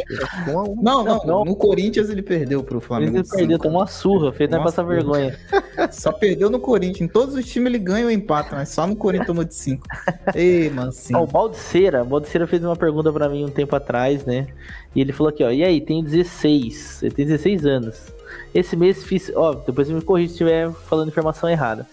Não, 0.48 1.04
não, 1.04 1.26
Não. 1.26 1.44
no 1.44 1.54
Corinthians 1.58 2.10
ele 2.10 2.22
perdeu 2.22 2.64
pro 2.64 2.80
Flamengo. 2.80 3.18
Ele 3.18 3.24
de 3.24 3.30
perdeu, 3.30 3.60
tomou 3.60 3.82
uma 3.82 3.88
surra, 3.88 4.32
fez 4.32 4.50
não 4.50 4.60
Nossa, 4.60 4.72
passar 4.72 4.84
vergonha. 4.84 5.38
Só 5.92 6.14
perdeu 6.14 6.50
no 6.50 6.58
Corinthians. 6.58 7.02
Em 7.02 7.08
todos 7.12 7.36
os 7.36 7.46
times 7.46 7.68
ele 7.68 7.80
ganha 7.80 8.06
ou 8.06 8.12
empata, 8.12 8.56
mas 8.56 8.70
só 8.70 8.88
no 8.88 8.96
Corinthians 8.96 9.28
tomou 9.28 9.44
de 9.44 9.54
5. 9.54 9.86
Ei, 10.34 10.70
Mancini. 10.70 11.20
Ó, 11.20 11.24
o 11.24 11.28
Baldiceira, 11.28 12.02
o 12.02 12.06
Baldiceira 12.06 12.48
fez 12.48 12.64
uma 12.64 12.78
pergunta 12.78 13.12
pra 13.12 13.28
mim 13.28 13.44
um 13.44 13.50
tempo 13.50 13.76
atrás, 13.76 14.24
né? 14.26 14.48
E 14.96 15.02
ele 15.02 15.12
falou 15.12 15.30
aqui, 15.30 15.44
ó, 15.44 15.52
e 15.52 15.64
aí, 15.64 15.82
tem 15.82 16.02
16, 16.02 17.04
ele 17.04 17.14
tem 17.14 17.26
16 17.26 17.66
anos. 17.66 18.14
Esse 18.56 18.78
mês 18.78 19.04
fiz, 19.04 19.30
ó, 19.36 19.54
depois 19.54 19.88
você 19.88 19.94
me 19.94 20.02
corrige 20.02 20.30
se 20.30 20.34
estiver 20.36 20.72
falando 20.72 21.10
informação 21.10 21.50
errada. 21.50 21.86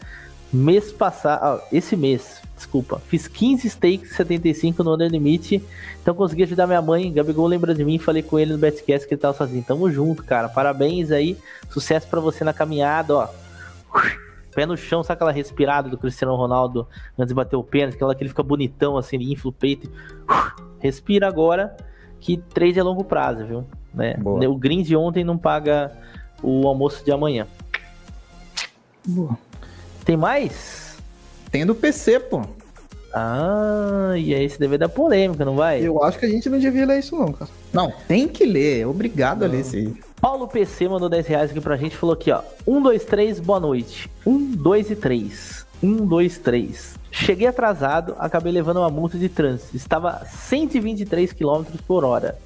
Mês 0.53 0.91
passado, 0.91 1.41
ó, 1.45 1.61
esse 1.71 1.97
mês, 1.97 2.43
desculpa, 2.57 3.01
fiz 3.07 3.29
15 3.29 3.71
stakes 3.71 4.17
75 4.17 4.83
no 4.83 4.95
Under 4.95 5.09
Limit, 5.09 5.63
então 6.03 6.13
consegui 6.13 6.43
ajudar 6.43 6.67
minha 6.67 6.83
mãe, 6.83 7.13
Gabigol 7.13 7.47
lembra 7.47 7.73
de 7.73 7.85
mim, 7.85 8.01
falei 8.01 8.21
com 8.21 8.37
ele 8.37 8.53
no 8.53 8.59
Betcast 8.59 9.07
que 9.07 9.15
ele 9.15 9.21
tava 9.21 9.37
sozinho. 9.37 9.63
Tamo 9.63 9.89
junto, 9.93 10.25
cara, 10.25 10.49
parabéns 10.49 11.13
aí, 11.13 11.39
sucesso 11.69 12.09
pra 12.09 12.19
você 12.19 12.43
na 12.43 12.53
caminhada, 12.53 13.15
ó. 13.15 13.29
Pé 14.53 14.67
no 14.67 14.77
chão, 14.77 15.05
sabe 15.05 15.19
aquela 15.19 15.31
respirada 15.31 15.89
do 15.89 15.97
Cristiano 15.97 16.35
Ronaldo 16.35 16.89
antes 17.17 17.29
de 17.29 17.35
bater 17.35 17.55
o 17.55 17.63
pênalti, 17.63 17.95
aquela 17.95 18.13
que 18.17 18.23
ele 18.23 18.31
fica 18.31 18.43
bonitão 18.43 18.97
assim, 18.97 19.15
ele 19.15 19.33
infla 19.33 19.51
o 19.51 19.53
peito. 19.53 19.89
Respira 20.81 21.29
agora, 21.29 21.77
que 22.19 22.37
trade 22.37 22.77
é 22.77 22.83
longo 22.83 23.05
prazo, 23.05 23.45
viu? 23.47 23.65
Né? 23.95 24.15
Boa. 24.15 24.49
O 24.49 24.57
green 24.57 24.83
de 24.83 24.97
ontem 24.97 25.23
não 25.23 25.39
paga 25.39 25.93
o 26.43 26.67
almoço 26.67 27.05
de 27.05 27.13
amanhã. 27.13 27.47
Boa. 29.07 29.39
Tem 30.11 30.17
mais? 30.17 30.97
Tem 31.53 31.65
do 31.65 31.73
PC, 31.73 32.19
pô. 32.19 32.43
Ah, 33.15 34.15
e 34.17 34.35
aí 34.35 34.45
esse 34.45 34.59
deve 34.59 34.77
dar 34.77 34.89
polêmica, 34.89 35.45
não 35.45 35.55
vai? 35.55 35.87
Eu 35.87 36.03
acho 36.03 36.19
que 36.19 36.27
a 36.27 36.29
gente 36.29 36.51
não 36.51 36.59
devia 36.59 36.85
ler 36.85 36.99
isso, 36.99 37.15
não, 37.15 37.33
cara. 37.33 37.49
Não, 37.73 37.93
tem 38.09 38.27
que 38.27 38.45
ler. 38.45 38.81
É 38.81 38.87
obrigado 38.89 39.45
a 39.45 39.47
ler 39.47 39.61
isso 39.61 39.77
aí. 39.77 39.95
Paulo 40.21 40.49
PC 40.49 40.89
mandou 40.89 41.09
10 41.09 41.27
reais 41.29 41.51
aqui 41.53 41.61
pra 41.61 41.77
gente 41.77 41.97
falou 41.97 42.15
aqui, 42.15 42.33
ó. 42.33 42.43
1, 42.67 42.83
2, 42.83 43.05
3, 43.05 43.39
boa 43.39 43.61
noite. 43.61 44.11
1, 44.27 44.51
2 44.57 44.91
e 44.91 44.97
3. 44.97 45.67
1, 45.81 45.97
2, 46.05 46.39
3. 46.39 46.95
Cheguei 47.13 47.47
atrasado, 47.47 48.17
acabei 48.19 48.53
levando 48.53 48.79
uma 48.79 48.91
multa 48.91 49.17
de 49.17 49.29
trânsito. 49.29 49.77
Estava 49.77 50.27
123 50.27 51.33
km 51.33 51.63
por 51.87 52.05
hora. 52.05 52.37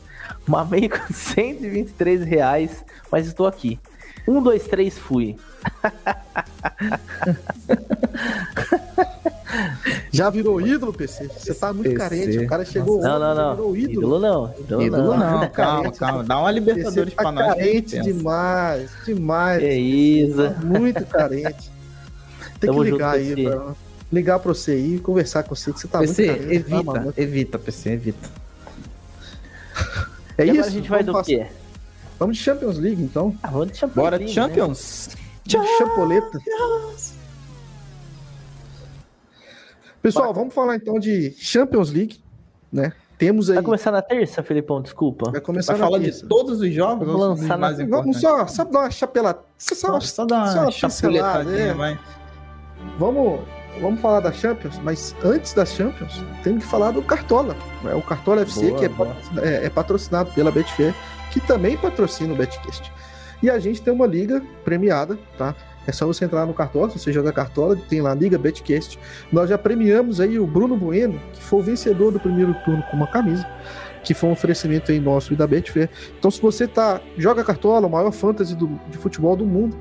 Mamei 0.47 0.91
com 0.91 0.99
123 1.11 2.25
reais, 2.27 2.85
mas 3.11 3.27
estou 3.27 3.47
aqui. 3.47 3.81
1, 4.29 4.43
2, 4.43 4.65
3, 4.65 4.99
fui. 4.99 5.39
Já 10.13 10.31
virou 10.31 10.61
ídolo, 10.61 10.93
PC? 10.93 11.29
Você 11.29 11.55
tá 11.55 11.73
muito 11.73 11.91
PC. 11.91 11.97
carente. 11.99 12.39
O 12.39 12.47
cara 12.49 12.65
chegou 12.65 13.01
Não, 13.01 13.19
não, 13.19 13.35
não. 13.35 13.55
virou 13.57 13.77
ídolo. 13.77 13.93
Ídolo 13.93 14.19
não. 14.21 14.55
Ídolo, 14.59 14.83
Ídolo 14.83 15.17
não. 15.17 15.41
não, 15.41 15.49
calma, 15.51 15.93
calma. 15.93 16.25
Dá 16.25 16.39
uma 16.39 16.51
Libertadores 16.51 17.15
tá 17.15 17.23
pra 17.23 17.33
nós. 17.33 17.47
carente 17.55 18.01
demais, 18.01 18.91
demais. 19.05 19.61
Que 19.63 19.73
isso. 19.75 20.37
Tá 20.37 20.51
muito 20.65 21.07
carente. 21.07 21.71
Tem 22.61 22.71
Tamo 22.71 22.85
que 22.85 22.91
ligar 22.91 23.19
junto, 23.19 23.39
aí, 23.39 23.45
pra, 23.45 23.75
ligar 24.13 24.39
pra 24.39 24.55
você 24.55 24.73
aí 24.73 24.95
e 24.97 25.01
conversar 25.01 25.43
com 25.43 25.55
você, 25.55 25.73
que 25.73 25.81
você 25.81 25.89
tá 25.89 25.99
PC, 26.01 26.27
muito 26.27 26.39
carente. 26.43 26.65
tá, 26.65 26.77
evita, 26.77 26.93
mano? 26.93 27.15
evita, 27.17 27.59
PC, 27.59 27.91
evita. 27.91 28.29
É 30.39 30.47
E 30.47 30.51
agora 30.51 30.61
isso? 30.61 30.69
a 30.69 30.73
gente 30.73 30.89
vai 30.89 31.03
vamos, 31.03 31.23
do 31.23 31.27
quê? 31.27 31.39
passar- 31.39 31.53
vamos 32.19 32.37
de 32.37 32.43
Champions 32.43 32.79
League, 32.79 33.03
então. 33.03 33.35
Ah, 33.43 33.49
vamos 33.49 33.73
de 33.73 33.79
Champions 33.79 33.97
Bora, 33.97 34.17
League, 34.17 34.35
né? 34.35 34.41
Champions. 35.47 35.71
De 35.71 35.79
Champoleta. 35.79 36.39
Pessoal, 40.03 40.35
vamos 40.35 40.53
falar 40.55 40.77
então 40.77 40.99
de 40.99 41.31
Champions 41.39 41.91
League, 41.91 42.23
né? 42.73 42.93
Temos 43.17 43.49
aí. 43.49 43.55
Vai 43.55 43.65
começar 43.65 43.91
na 43.91 44.03
terça, 44.03 44.43
Felipão? 44.43 44.83
Desculpa. 44.83 45.31
Vai 45.31 45.41
começar 45.41 45.73
Vai 45.75 45.81
na 45.81 45.87
falar 45.87 45.99
de 45.99 46.05
terça. 46.07 46.27
todos 46.27 46.61
os 46.61 46.75
jogos? 46.75 47.07
Vamos 47.07 47.21
lançar 47.23 47.49
na- 47.57 47.59
mais 47.59 47.89
Vamos 47.89 48.21
só, 48.21 48.47
só 48.47 48.65
dar 48.65 48.81
uma 48.81 48.91
chapelada. 48.91 49.39
Só, 49.57 49.75
Só, 49.75 50.01
só 50.01 50.25
dar 50.27 50.47
só 50.49 50.59
uma 50.59 50.65
uma 50.65 50.73
pincelada, 50.73 51.59
é. 51.59 51.73
vai. 51.73 51.99
Vamos, 52.99 53.41
vamos 53.81 54.01
falar 54.01 54.21
da 54.21 54.33
Champions, 54.33 54.79
mas 54.83 55.15
antes 55.25 55.55
da 55.55 55.65
Champions, 55.65 56.23
temos 56.43 56.65
que 56.65 56.69
falar 56.71 56.91
do 56.91 57.01
Cartola. 57.03 57.57
né? 57.83 57.95
O 57.95 58.03
Cartola 58.03 58.43
FC, 58.43 58.69
Boa, 58.73 58.79
que 58.79 58.85
é, 58.85 59.49
é- 59.63 59.67
é 59.67 59.71
patrocinado 59.71 60.31
pela 60.33 60.51
Betfair, 60.51 60.95
que 61.33 61.41
também 61.41 61.79
patrocina 61.79 62.35
o 62.35 62.37
Betcast. 62.37 62.93
E 63.43 63.51
a 63.51 63.59
gente 63.59 63.83
tem 63.83 63.93
uma 63.93 64.07
liga 64.07 64.43
premiada, 64.65 65.19
tá? 65.37 65.55
É 65.87 65.93
só 65.93 66.07
você 66.07 66.25
entrar 66.25 66.47
no 66.47 66.55
Cartola, 66.55 66.89
se 66.91 66.99
você 66.99 67.13
jogar 67.13 67.33
Cartola, 67.33 67.77
tem 67.77 68.01
lá 68.01 68.13
a 68.13 68.15
Liga 68.15 68.39
Betcast. 68.39 68.99
Nós 69.31 69.51
já 69.51 69.59
premiamos 69.59 70.19
aí 70.19 70.39
o 70.39 70.47
Bruno 70.47 70.77
Bueno, 70.77 71.21
que 71.35 71.43
foi 71.43 71.61
o 71.61 71.63
vencedor 71.63 72.11
do 72.11 72.19
primeiro 72.19 72.55
turno 72.65 72.83
com 72.91 72.97
uma 72.97 73.07
camisa, 73.07 73.47
que 74.03 74.15
foi 74.15 74.31
um 74.31 74.33
oferecimento 74.33 74.91
aí 74.91 74.99
nosso 74.99 75.35
e 75.35 75.37
da 75.37 75.47
Betfair. 75.47 75.91
Então, 76.19 76.31
se 76.31 76.41
você 76.41 76.67
tá 76.67 77.01
joga 77.19 77.45
Cartola, 77.45 77.87
o 77.87 77.91
maior 77.91 78.11
fantasy 78.13 78.55
do- 78.55 78.81
de 78.89 78.97
futebol 78.97 79.37
do 79.37 79.45
mundo, 79.45 79.77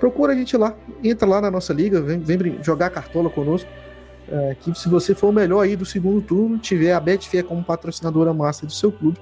procura 0.00 0.32
a 0.32 0.36
gente 0.36 0.56
lá, 0.56 0.74
entra 1.04 1.28
lá 1.28 1.40
na 1.40 1.50
nossa 1.52 1.72
liga, 1.72 2.00
vem, 2.00 2.18
vem 2.18 2.58
jogar 2.62 2.90
Cartola 2.90 3.30
conosco. 3.30 3.68
É, 4.28 4.56
que 4.60 4.72
se 4.78 4.88
você 4.88 5.12
for 5.14 5.28
o 5.28 5.32
melhor 5.32 5.60
aí 5.60 5.74
do 5.74 5.84
segundo 5.84 6.20
turno, 6.20 6.56
tiver 6.56 6.92
a 6.92 7.00
Betfair 7.00 7.44
como 7.44 7.64
patrocinadora 7.64 8.32
massa 8.32 8.64
do 8.64 8.72
seu 8.72 8.92
clube, 8.92 9.18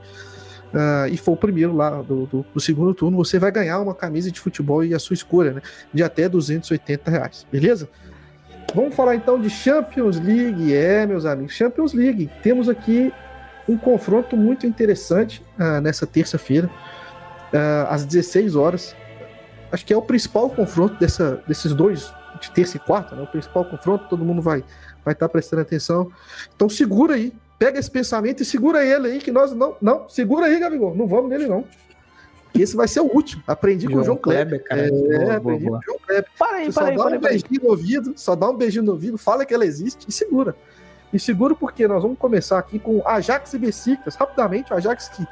ah, 0.75 1.07
e 1.09 1.17
for 1.17 1.33
o 1.33 1.37
primeiro 1.37 1.75
lá 1.75 2.03
do, 2.03 2.27
do- 2.27 2.47
do 2.55 2.61
segundo 2.61 2.93
turno, 2.95 3.17
você 3.17 3.39
vai 3.39 3.51
ganhar 3.51 3.81
uma 3.81 3.95
camisa 3.95 4.31
de 4.31 4.39
futebol 4.41 4.85
e 4.85 4.95
a 4.95 4.99
sua 4.99 5.15
escolha, 5.15 5.53
né? 5.53 5.63
De 5.93 6.03
até 6.03 6.29
280 6.29 7.11
reais, 7.11 7.47
beleza? 7.51 7.89
Vamos 8.75 8.95
falar 8.95 9.15
então 9.17 9.41
de 9.41 9.49
Champions 9.49 10.21
League, 10.21 10.75
é, 10.75 11.07
meus 11.07 11.25
amigos, 11.25 11.55
Champions 11.55 11.95
League. 11.95 12.31
Temos 12.43 12.69
aqui 12.69 13.13
um 13.69 13.77
confronto 13.79 14.37
muito 14.37 14.67
interessante 14.67 15.43
ah, 15.59 15.81
nessa 15.81 16.07
terça-feira, 16.07 16.69
ah, 17.53 17.87
às 17.91 18.05
16 18.05 18.55
horas. 18.57 18.95
Acho 19.73 19.85
que 19.87 19.93
é 19.93 19.97
o 19.97 20.03
principal 20.03 20.49
confronto 20.51 20.95
dessa, 20.99 21.43
desses 21.47 21.73
dois, 21.75 22.13
de 22.41 22.51
terça 22.51 22.77
e 22.77 22.81
quarta, 22.81 23.15
né? 23.17 23.23
O 23.23 23.27
principal 23.27 23.65
confronto, 23.65 24.07
todo 24.09 24.25
mundo 24.25 24.41
vai 24.43 24.63
vai 25.05 25.15
estar 25.15 25.29
prestando 25.31 25.63
atenção. 25.63 26.11
Então 26.55 26.69
segura 26.69 27.15
aí, 27.15 27.33
pega 27.59 27.79
esse 27.79 27.91
pensamento 27.91 28.43
e 28.43 28.47
segura 28.47 28.85
ele 28.85 29.09
aí, 29.09 29.19
que 29.19 29.33
nós 29.33 29.53
não. 29.53 29.77
Não, 29.81 30.09
segura 30.09 30.47
aí, 30.47 30.59
Gabigol, 30.59 30.95
não 30.95 31.07
vamos 31.07 31.29
nele 31.31 31.47
não. 31.47 31.65
Que 32.53 32.63
esse 32.63 32.77
vai 32.77 32.89
ser 32.89 33.01
o 33.01 33.07
último. 33.07 33.43
Aprendi 33.47 33.87
com 33.87 33.99
o 33.99 34.05
João 34.05 34.17
Kleber. 34.17 34.65
cara. 34.65 34.87
É, 34.87 34.91
boa, 34.91 35.37
aprendi 35.37 35.65
boa. 35.67 35.79
com 35.79 35.83
o 35.83 35.87
João 35.87 35.99
Kleber. 36.07 36.31
Para 36.39 36.57
aí, 36.57 36.73
para 36.73 36.73
só 36.73 36.85
aí, 36.85 36.97
dá 36.97 37.03
para 37.03 37.11
um 37.11 37.15
aí. 37.15 37.21
beijinho 37.21 37.63
no 37.63 37.69
ouvido, 37.69 38.13
só 38.17 38.35
dá 38.35 38.49
um 38.49 38.57
beijinho 38.57 38.85
no 38.85 38.93
ouvido, 38.93 39.19
fala 39.19 39.45
que 39.45 39.53
ela 39.53 39.67
existe 39.67 40.07
e 40.09 40.13
segura. 40.13 40.57
E 41.13 41.19
segura 41.19 41.55
porque 41.55 41.89
nós 41.89 42.03
vamos 42.03 42.19
começar 42.19 42.59
aqui 42.59 42.79
com 42.79 43.07
Ajax 43.07 43.55
e 43.55 43.59
Besiktas, 43.59 44.15
rapidamente, 44.15 44.73
o 44.73 44.77
Ajax 44.77 45.09
que 45.09 45.27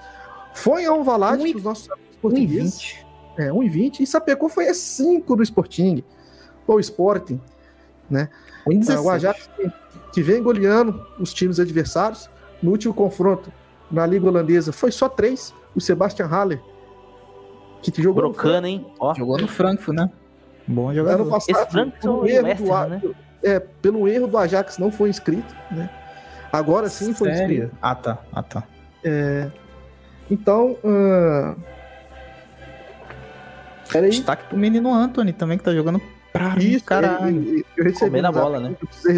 foi 0.54 0.86
a 0.86 0.92
um 0.92 1.02
valade 1.02 1.42
Um 1.42 1.50
para 1.50 1.58
os 1.58 1.64
nossos 1.64 1.90
amigos 1.90 2.16
portugueses. 2.16 2.80
1,20. 2.82 3.06
É, 3.38 3.48
1,20. 3.50 4.00
E 4.00 4.06
Sapecou 4.06 4.48
foi 4.48 4.68
a 4.68 4.74
5 4.74 5.36
do 5.36 5.42
Sporting, 5.42 6.02
ou 6.66 6.80
Sporting. 6.80 7.40
Ah, 8.14 8.28
1,16. 8.68 9.04
o 9.04 9.10
Ajax 9.10 9.50
que, 9.56 9.72
que 10.12 10.22
vem 10.22 10.42
goleando 10.42 11.06
os 11.18 11.32
times 11.32 11.58
adversários. 11.60 12.28
No 12.62 12.70
último 12.70 12.94
confronto 12.94 13.52
na 13.90 14.06
Liga 14.06 14.26
Holandesa 14.26 14.72
foi 14.72 14.90
só 14.90 15.08
3. 15.08 15.54
O 15.74 15.80
Sebastian 15.80 16.26
Haller, 16.26 16.60
que 17.82 17.90
jogou 18.02 18.22
no 18.22 18.30
Brocano, 18.30 18.66
hein? 18.66 18.86
Ó. 18.98 19.14
Jogou 19.14 19.38
no 19.38 19.46
Frankfurt, 19.46 19.96
né? 19.96 20.10
Bom 20.66 20.86
Ano 20.88 20.94
jogador. 20.96 21.30
passado, 21.30 21.56
Esse 21.56 21.70
Frankfurt 21.70 22.00
pelo 22.02 22.28
é 22.28 22.42
o 22.42 22.46
erro, 22.48 22.70
West 22.72 23.00
do, 23.00 23.08
né? 23.08 23.14
é, 23.42 23.60
pelo 23.60 24.08
erro 24.08 24.26
do 24.26 24.38
Ajax 24.38 24.78
não 24.78 24.90
foi 24.90 25.10
inscrito, 25.10 25.54
né? 25.70 25.90
Agora 26.52 26.88
sim 26.88 27.12
foi 27.12 27.30
inscrito. 27.30 27.52
Sério? 27.52 27.70
Ah, 27.82 27.94
tá. 27.94 28.18
Ah, 28.32 28.42
tá. 28.42 28.64
Então, 30.30 30.76
ah, 30.84 31.54
Peraí. 33.92 34.10
Destaque 34.10 34.44
pro 34.48 34.58
menino 34.58 34.92
Anthony 34.92 35.32
também, 35.32 35.58
que 35.58 35.64
tá 35.64 35.72
jogando 35.72 36.00
pra 36.38 36.62
Isso, 36.62 36.84
caralho. 36.84 37.64
eu 37.76 37.84
recebi 37.84 38.18
a 38.18 38.22
zap 38.22 38.34
bola, 38.34 38.60
né? 38.60 38.76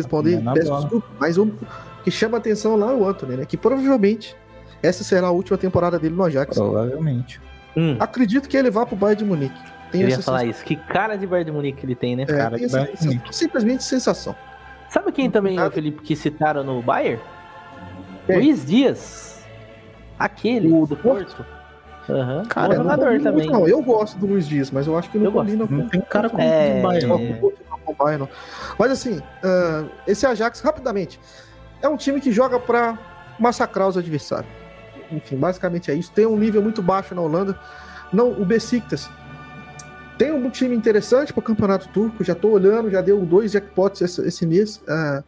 Comendo 0.09 0.51
a 0.51 0.55
peço 0.55 0.77
desculpa, 0.81 1.07
mas 1.19 1.39
o 1.39 1.53
que 2.05 2.11
chama 2.11 2.39
atenção 2.39 2.77
lá 2.77 2.93
é 2.93 2.95
o 2.95 3.07
Anthony, 3.09 3.37
né? 3.37 3.45
Que 3.45 3.57
provavelmente 3.57 4.37
essa 4.83 5.03
será 5.05 5.29
a 5.29 5.31
última 5.31 5.59
temporada 5.59 5.99
dele 5.99 6.15
no 6.15 6.25
Ajax. 6.25 6.57
Provavelmente. 6.57 7.41
Hum, 7.77 7.97
Acredito 8.01 8.49
que 8.49 8.57
ele 8.57 8.71
vá 8.71 8.85
pro 8.87 8.97
Bayern 8.97 9.23
de 9.23 9.29
Munique. 9.29 9.61
Tenho 9.91 10.05
eu 10.05 10.11
ia 10.11 10.19
falar 10.21 10.45
isso. 10.45 10.65
Que 10.65 10.77
cara 10.77 11.17
de 11.17 11.27
Bayern 11.27 11.51
de 11.51 11.57
Munique 11.57 11.85
ele 11.85 11.95
tem, 11.95 12.15
né? 12.15 12.23
É, 12.25 12.27
Cara, 12.27 12.51
Bayern 12.59 12.67
de 12.93 12.99
sensação. 12.99 13.33
simplesmente 13.33 13.85
sensação. 13.85 14.37
Sabe 14.91 15.13
quem 15.13 15.31
também, 15.31 15.57
Nada. 15.57 15.71
Felipe, 15.71 16.03
que 16.03 16.15
citaram 16.17 16.63
no 16.65 16.81
Bayern? 16.83 17.21
Quem? 18.27 18.37
Luiz 18.37 18.65
Dias. 18.67 19.45
Aquele 20.19 20.71
O 20.73 20.87
do 20.87 20.97
Porto. 20.97 21.45
Aham. 22.09 22.45
Cara, 22.47 22.69
Bom 22.69 22.75
eu 22.75 22.79
não 22.79 22.91
jogador 22.91 23.13
combina 23.13 23.33
muito, 23.33 23.47
também. 23.47 23.61
Não, 23.61 23.69
eu 23.69 23.83
gosto 23.83 24.19
do 24.19 24.27
Luiz 24.27 24.47
Dias, 24.47 24.71
mas 24.71 24.87
eu 24.87 24.97
acho 24.97 25.11
que 25.11 25.19
não 25.19 25.27
Eu 25.27 25.33
gosto. 25.33 25.47
combina 25.47 25.67
com 25.67 25.75
Não 25.75 25.89
tem 25.89 26.01
cara 26.01 26.31
com 26.31 26.39
É. 26.41 26.83
Não, 26.83 27.19
né? 27.19 27.39
não 27.41 27.79
com 27.85 27.93
o 27.93 27.95
Bayern, 27.95 28.21
não. 28.21 28.29
Mas 28.79 28.91
assim, 28.93 29.21
ah, 29.43 29.85
esse 30.07 30.27
Ajax, 30.27 30.61
rapidamente, 30.61 31.21
é 31.83 31.89
um 31.89 31.97
time 31.97 32.21
que 32.21 32.33
joga 32.33 32.59
pra 32.59 32.99
massacrar 33.39 33.89
os 33.89 33.97
adversários. 33.97 34.51
Enfim, 35.11 35.37
basicamente 35.37 35.91
é 35.91 35.95
isso. 35.95 36.11
Tem 36.13 36.27
um 36.27 36.37
nível 36.37 36.63
muito 36.63 36.83
baixo 36.83 37.15
na 37.15 37.23
Holanda. 37.23 37.59
Não, 38.13 38.33
o 38.33 38.45
Besiktas 38.45 39.09
tem 40.19 40.33
um 40.33 40.51
time 40.51 40.75
interessante 40.75 41.33
pro 41.33 41.41
campeonato 41.41 41.89
turco. 41.89 42.25
Já 42.25 42.35
tô 42.35 42.49
olhando, 42.49 42.91
já 42.91 43.01
deu 43.01 43.25
dois 43.25 43.53
jackpots 43.53 44.01
esse, 44.03 44.27
esse 44.27 44.47
mês. 44.47 44.83
Ah, 44.89 45.23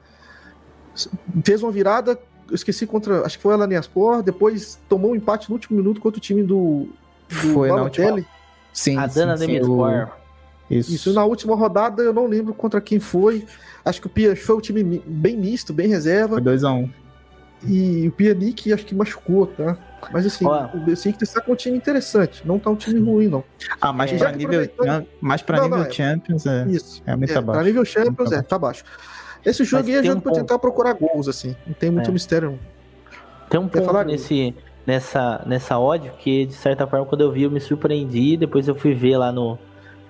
fez 1.45 1.62
uma 1.62 1.70
virada, 1.70 2.18
esqueci 2.53 2.86
contra, 2.86 3.24
acho 3.24 3.36
que 3.36 3.42
foi 3.42 3.53
o 3.53 3.55
Alanyaspor. 3.57 4.22
Depois 4.22 4.78
tomou 4.88 5.12
um 5.12 5.16
empate 5.16 5.48
no 5.48 5.55
último 5.55 5.76
minuto 5.78 6.01
contra 6.01 6.18
o 6.18 6.20
time 6.20 6.42
do, 6.42 6.88
do 7.28 7.34
Foi 7.53 7.68
na 7.68 7.74
Balotelli. 7.76 8.11
última. 8.12 8.28
Sim, 8.72 8.96
A 8.98 9.07
Dana 9.07 9.36
sim, 9.36 9.46
sim, 9.46 9.61
o- 9.62 10.09
Isso. 10.70 10.94
Isso 10.94 11.12
na 11.12 11.24
última 11.24 11.57
rodada 11.57 12.03
eu 12.03 12.12
não 12.12 12.26
lembro 12.26 12.55
contra 12.55 12.80
quem 12.80 13.01
foi. 13.01 13.44
Acho 13.84 14.01
que 14.01 14.07
o 14.07 14.11
Pia 14.11 14.36
foi 14.36 14.57
um 14.57 14.61
time 14.61 15.03
bem 15.07 15.36
misto, 15.36 15.72
bem 15.72 15.88
reserva. 15.88 16.34
Foi 16.34 16.42
2x1. 16.42 16.88
E 17.66 18.09
o 18.09 18.12
Pjanic 18.12 18.72
acho 18.72 18.86
que 18.86 18.94
machucou, 18.94 19.46
tá? 19.46 19.76
Mas 20.12 20.24
assim, 20.24 20.46
Ó. 20.46 20.68
o 20.74 20.78
Besiktas 20.80 21.30
tá 21.30 21.42
com 21.42 21.53
um 21.53 21.57
time 21.57 21.76
interessante. 21.76 22.40
Não 22.46 22.59
tá 22.59 22.70
um 22.70 22.74
time 22.76 22.98
ruim, 23.01 23.28
não. 23.28 23.44
Ah, 23.80 23.92
mas 23.92 24.11
É. 24.12 24.16
que 24.16 24.36
nível, 24.38 24.62
aproveitando- 24.64 25.07
mas 25.20 25.42
pra 25.42 25.57
Não, 25.59 25.64
nível 25.64 25.78
não, 25.80 25.84
é- 25.86 25.90
Champions 25.90 26.46
é, 26.46 26.64
Isso. 26.68 27.03
é 27.05 27.14
muito 27.16 27.30
É, 27.32 27.36
abaixo. 27.36 27.59
pra 27.59 27.62
nível 27.66 27.84
Champions, 27.84 28.16
Muito 28.30 28.34
é, 28.34 28.42
tá 28.42 28.57
abaixo. 28.57 28.82
Esse 29.45 29.64
jogo 29.64 29.84
Mas 29.84 29.95
aí 29.95 30.01
é 30.01 30.05
jogo 30.05 30.18
um 30.18 30.20
pra 30.20 30.32
ponto. 30.32 30.41
tentar 30.41 30.59
procurar 30.59 30.93
gols, 30.95 31.28
assim. 31.28 31.57
Não 31.66 31.74
tem 31.74 31.91
muito 31.91 32.11
É. 32.11 32.12
mistério. 32.12 32.59
Tem 33.49 33.59
um 33.59 33.68
Quer 33.68 33.80
ponto 33.84 34.05
nesse, 34.05 34.55
nessa, 34.86 35.43
nessa 35.47 35.78
odd 35.78 36.11
que, 36.18 36.47
de 36.47 36.53
certa 36.55 36.86
forma, 36.86 37.05
quando 37.07 37.22
eu 37.22 37.32
vi, 37.32 37.43
eu 37.45 37.51
me 37.51 37.61
surpreendi. 37.61 38.36
Depois 38.36 38.68
eu 38.68 38.74
fui 38.74 38.95
ver 38.95 39.16
lá 39.16 39.32
no, 39.32 39.59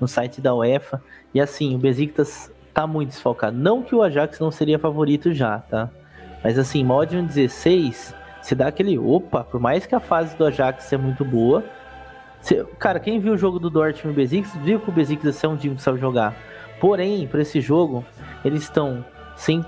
no 0.00 0.06
site 0.08 0.40
da 0.40 0.54
UEFA. 0.54 1.00
E 1.32 1.40
assim, 1.40 1.74
o 1.74 1.78
Besiktas 1.78 2.50
tá 2.74 2.86
muito 2.86 3.10
desfalcado. 3.10 3.56
Não 3.56 3.82
que 3.82 3.94
o 3.94 4.02
Ajax 4.02 4.38
não 4.40 4.50
seria 4.50 4.78
favorito 4.78 5.32
já, 5.32 5.58
tá? 5.58 5.88
Mas 6.42 6.58
assim, 6.58 6.84
um 6.84 7.24
16, 7.24 8.14
se 8.42 8.54
dá 8.54 8.66
aquele 8.68 8.98
opa, 8.98 9.44
por 9.44 9.60
mais 9.60 9.86
que 9.86 9.94
a 9.94 10.00
fase 10.00 10.34
do 10.36 10.44
Ajax 10.46 10.84
seja 10.84 11.00
muito 11.00 11.24
boa. 11.24 11.62
se- 12.40 12.64
cara, 12.78 12.98
quem 12.98 13.20
viu 13.20 13.34
o 13.34 13.36
jogo 13.36 13.58
do 13.58 13.68
Dortmund 13.68 14.14
e 14.14 14.22
Besiktas, 14.22 14.54
viu 14.62 14.80
que 14.80 14.88
o 14.88 14.92
Besiktas 14.92 15.42
é 15.44 15.46
um 15.48 15.56
time 15.56 15.76
que 15.76 15.82
sabe 15.82 16.00
jogar. 16.00 16.34
Porém, 16.80 17.26
para 17.26 17.42
esse 17.42 17.60
jogo, 17.60 18.02
eles 18.42 18.62
estão 18.62 19.04
sem 19.40 19.64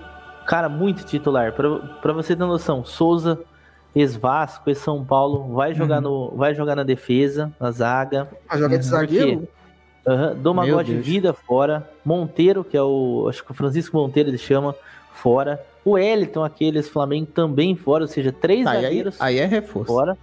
cara 0.46 0.68
muito 0.68 1.04
titular. 1.04 1.52
Pra 1.52 1.76
pra 1.78 2.12
você 2.12 2.36
ter 2.36 2.44
noção, 2.44 2.84
Souza, 2.84 3.38
ex-Vasco, 3.94 4.68
ex-São 4.68 5.04
Paulo, 5.04 5.54
vai 5.54 5.74
jogar, 5.74 6.00
no, 6.00 6.30
vai 6.36 6.54
jogar 6.54 6.76
na 6.76 6.82
defesa, 6.82 7.52
na 7.60 7.70
zaga. 7.70 8.28
A 8.48 8.56
joga 8.58 8.78
de 8.78 8.84
Uhum. 8.84 8.90
zagueiro, 8.90 9.48
Uhum. 10.06 10.34
Deus. 10.84 11.06
Vida 11.06 11.32
fora. 11.32 11.88
Monteiro, 12.04 12.64
que 12.64 12.76
é 12.76 12.82
o. 12.82 13.26
Acho 13.28 13.44
que 13.44 13.50
o 13.50 13.54
Francisco 13.54 13.96
Monteiro 13.96 14.28
ele 14.30 14.38
chama, 14.38 14.74
fora. 15.12 15.64
O 15.84 15.92
Wellington, 15.92 16.44
aqueles 16.44 16.88
Flamengo, 16.88 17.26
também 17.26 17.74
fora. 17.76 18.04
Ou 18.04 18.08
seja, 18.08 18.32
três 18.32 18.66
Aí, 18.66 18.76
aí, 18.78 18.82
zagueiros 18.82 19.20
aí 19.20 19.38
é 19.38 19.46
reforço. 19.46 19.86
fora. 19.92 20.18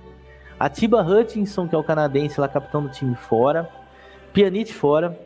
Atiba 0.59 1.01
Hutchinson, 1.01 1.67
que 1.67 1.75
é 1.75 1.77
o 1.77 1.83
canadense 1.83 2.39
lá, 2.39 2.47
capitão 2.47 2.83
do 2.83 2.89
time, 2.89 3.15
fora. 3.15 3.69
Pjanic 4.33 4.73
fora. 4.73 5.17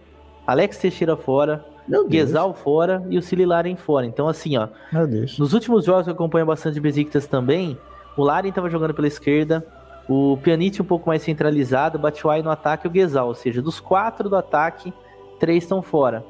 Alex 0.46 0.78
Teixeira 0.78 1.18
fora. 1.18 1.66
Guezal 2.08 2.54
fora. 2.54 3.04
E 3.10 3.18
o 3.18 3.22
Cili 3.22 3.46
Laren 3.46 3.76
fora. 3.76 4.06
Então, 4.06 4.28
assim, 4.28 4.58
ó. 4.58 4.68
Meu 4.92 5.08
Deus. 5.08 5.38
Nos 5.38 5.54
últimos 5.54 5.86
jogos 5.86 6.04
que 6.06 6.10
eu 6.10 6.14
acompanho 6.14 6.46
bastante 6.46 6.80
Besiktas 6.80 7.28
também, 7.28 7.78
o 8.18 8.24
Laren 8.24 8.52
tava 8.52 8.70
jogando 8.70 8.94
pela 8.94 9.08
esquerda, 9.08 9.66
o 10.08 10.38
Pjanic 10.42 10.82
um 10.82 10.86
pouco 10.86 11.08
mais 11.10 11.22
centralizado, 11.22 11.98
o 11.98 12.02
Batshuayi 12.02 12.44
no 12.44 12.50
ataque 12.52 12.88
e 12.88 12.90
o 12.90 12.92
Guezal, 12.92 13.28
ou 13.28 13.36
seja, 13.36 13.62
dos 13.62 13.80
quatro 13.80 14.30
do 14.30 14.36
ataque, 14.36 14.94
três 15.40 15.64
estão 15.64 15.82
fora. 15.82 16.24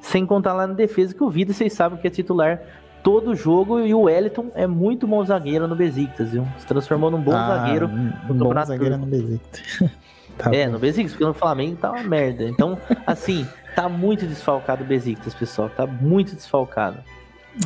Sem 0.00 0.24
contar 0.26 0.52
lá 0.54 0.66
na 0.66 0.74
defesa 0.74 1.14
que 1.14 1.22
o 1.22 1.28
Vida, 1.30 1.52
vocês 1.52 1.72
sabem 1.72 1.98
que 1.98 2.06
é 2.06 2.10
titular 2.10 2.60
todo 3.02 3.34
jogo 3.34 3.80
e 3.80 3.94
o 3.94 4.02
Wellington 4.02 4.50
é 4.54 4.66
muito 4.66 5.06
bom 5.06 5.24
zagueiro 5.24 5.66
no 5.68 5.74
Besiktas, 5.76 6.30
viu? 6.32 6.46
Se 6.58 6.66
transformou 6.66 7.10
num 7.10 7.20
bom 7.20 7.32
Ah, 7.34 7.56
zagueiro. 7.56 7.86
Um 7.88 8.34
bom 8.34 8.64
zagueiro 8.64 8.96
no 8.98 9.06
Besiktas. 9.06 9.90
Tá 10.38 10.54
É, 10.54 10.64
bom. 10.66 10.72
no 10.72 10.78
Besiktas, 10.78 11.12
porque 11.12 11.24
no 11.24 11.34
Flamengo 11.34 11.76
tá 11.76 11.90
uma 11.92 12.02
merda. 12.02 12.44
Então, 12.44 12.78
assim, 13.06 13.46
tá 13.74 13.88
muito 13.88 14.26
desfalcado 14.26 14.82
o 14.84 14.86
Besiktas, 14.86 15.34
pessoal, 15.34 15.68
tá 15.70 15.86
muito 15.86 16.34
desfalcado. 16.34 16.98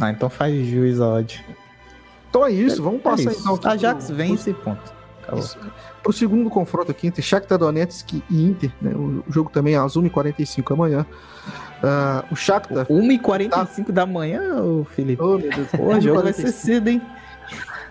Ah, 0.00 0.11
então 0.11 0.28
faz 0.30 0.66
juiz 0.66 1.00
a 1.00 1.07
odd. 1.09 1.44
Então 2.30 2.44
é 2.46 2.50
isso, 2.50 2.82
vamos 2.82 3.00
É 3.00 3.02
passar 3.02 3.30
isso. 3.30 3.40
então 3.42 3.55
aqui 3.55 3.68
Ajax 3.68 4.07
pro- 4.07 4.14
vence 4.16 4.50
e 4.50 4.55
ponto. 4.55 4.94
Isso. 5.38 5.59
Pro 6.02 6.12
segundo 6.12 6.50
confronto 6.50 6.90
aqui 6.90 7.07
entre 7.07 7.22
Shakhtar 7.22 7.57
Donetsk 7.59 8.22
e 8.30 8.44
Inter, 8.44 8.70
né? 8.82 8.92
O 8.94 9.24
jogo 9.28 9.48
também 9.50 9.74
é 9.74 9.78
às 9.78 9.96
1h45 9.96 10.72
amanhã. 10.74 11.07
Ah, 11.82 12.24
o 12.30 12.36
Shakhtar... 12.36 12.86
1h45 12.86 13.90
da 13.90 14.05
manhã, 14.05 14.42
Felipe. 14.90 15.22
Oh, 15.22 15.38
meu 15.38 15.50
Deus. 15.50 15.68
Pô, 15.68 15.94
o 15.94 16.00
jogo 16.00 16.22
vai 16.22 16.32
ser 16.32 16.48
1h45. 16.48 16.52
cedo, 16.52 16.88
hein? 16.88 17.02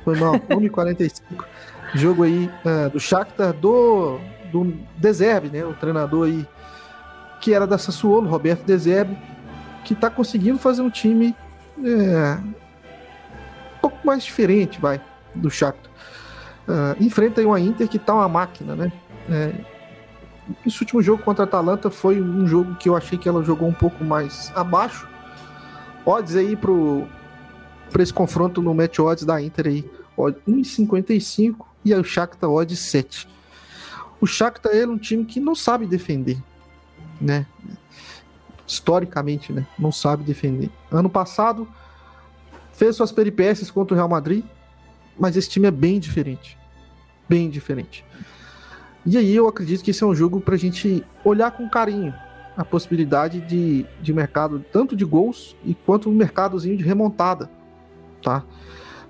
Foi 0.03 0.15
mal, 0.19 0.33
1h45. 0.35 1.21
Jogo 1.95 2.23
aí 2.23 2.49
ah, 2.65 2.89
do 2.89 2.99
Shakhtar 2.99 3.53
do, 3.53 4.19
do 4.51 4.73
Deserbe, 4.97 5.49
né? 5.49 5.65
O 5.65 5.73
treinador 5.73 6.27
aí 6.27 6.45
que 7.43 7.53
era 7.53 7.67
da 7.67 7.77
Sassuolo, 7.77 8.29
Roberto 8.29 8.63
Deserbe, 8.63 9.17
que 9.83 9.93
tá 9.93 10.09
conseguindo 10.09 10.57
fazer 10.57 10.81
um 10.81 10.89
time 10.89 11.35
é, 11.83 12.37
um 13.75 13.81
pouco 13.81 13.97
mais 14.07 14.23
diferente, 14.23 14.79
vai, 14.79 15.01
do 15.35 15.49
Shakhtar. 15.49 15.91
Ah, 16.65 16.95
enfrenta 17.01 17.41
aí 17.41 17.45
uma 17.45 17.59
Inter 17.59 17.89
que 17.89 17.99
tá 17.99 18.13
uma 18.13 18.29
máquina, 18.29 18.77
né? 18.77 18.93
É, 19.29 19.51
esse 20.65 20.79
último 20.79 21.01
jogo 21.01 21.21
contra 21.21 21.43
a 21.43 21.45
Atalanta 21.45 21.89
foi 21.89 22.21
um 22.21 22.47
jogo 22.47 22.75
que 22.75 22.87
eu 22.87 22.95
achei 22.95 23.17
que 23.17 23.27
ela 23.27 23.43
jogou 23.43 23.67
um 23.67 23.73
pouco 23.73 24.05
mais 24.05 24.49
abaixo. 24.55 25.05
Odds 26.05 26.37
aí 26.37 26.55
pro, 26.55 27.05
pra 27.91 28.01
esse 28.01 28.13
confronto 28.13 28.61
no 28.61 28.73
match 28.73 28.99
odds 28.99 29.25
da 29.25 29.41
Inter 29.41 29.67
aí. 29.67 29.91
Odd 30.15 30.37
1,55 30.47 31.57
e 31.83 31.93
aí 31.93 31.99
o 31.99 32.05
Shakhtar 32.05 32.49
odd 32.49 32.73
7. 32.73 33.27
O 34.21 34.25
Shakhtar 34.25 34.71
é 34.73 34.87
um 34.87 34.97
time 34.97 35.25
que 35.25 35.41
não 35.41 35.55
sabe 35.55 35.85
defender, 35.85 36.37
né? 37.19 37.45
Historicamente, 38.65 39.51
né? 39.51 39.65
Não 39.77 39.91
sabe 39.91 40.23
defender. 40.23 40.69
Ano 40.91 41.09
passado 41.09 41.67
fez 42.73 42.95
suas 42.95 43.11
peripécias 43.11 43.69
contra 43.69 43.93
o 43.93 43.97
Real 43.97 44.09
Madrid, 44.09 44.43
mas 45.19 45.37
esse 45.37 45.49
time 45.49 45.67
é 45.67 45.71
bem 45.71 45.99
diferente. 45.99 46.57
Bem 47.29 47.49
diferente. 47.49 48.03
E 49.05 49.17
aí 49.17 49.35
eu 49.35 49.47
acredito 49.47 49.83
que 49.83 49.91
esse 49.91 50.03
é 50.03 50.07
um 50.07 50.15
jogo 50.15 50.39
pra 50.39 50.55
gente 50.55 51.03
olhar 51.23 51.51
com 51.51 51.69
carinho 51.69 52.13
a 52.55 52.63
possibilidade 52.63 53.41
de, 53.41 53.85
de 54.01 54.13
mercado, 54.13 54.63
tanto 54.71 54.95
de 54.95 55.03
gols 55.03 55.55
e 55.65 55.73
quanto 55.73 56.09
um 56.09 56.13
mercadozinho 56.13 56.77
de 56.77 56.83
remontada, 56.83 57.49
tá? 58.21 58.43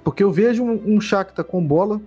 Porque 0.03 0.23
eu 0.23 0.31
vejo 0.31 0.63
um, 0.63 0.95
um 0.95 1.01
Shakhtar 1.01 1.45
com 1.45 1.65
bola 1.65 2.01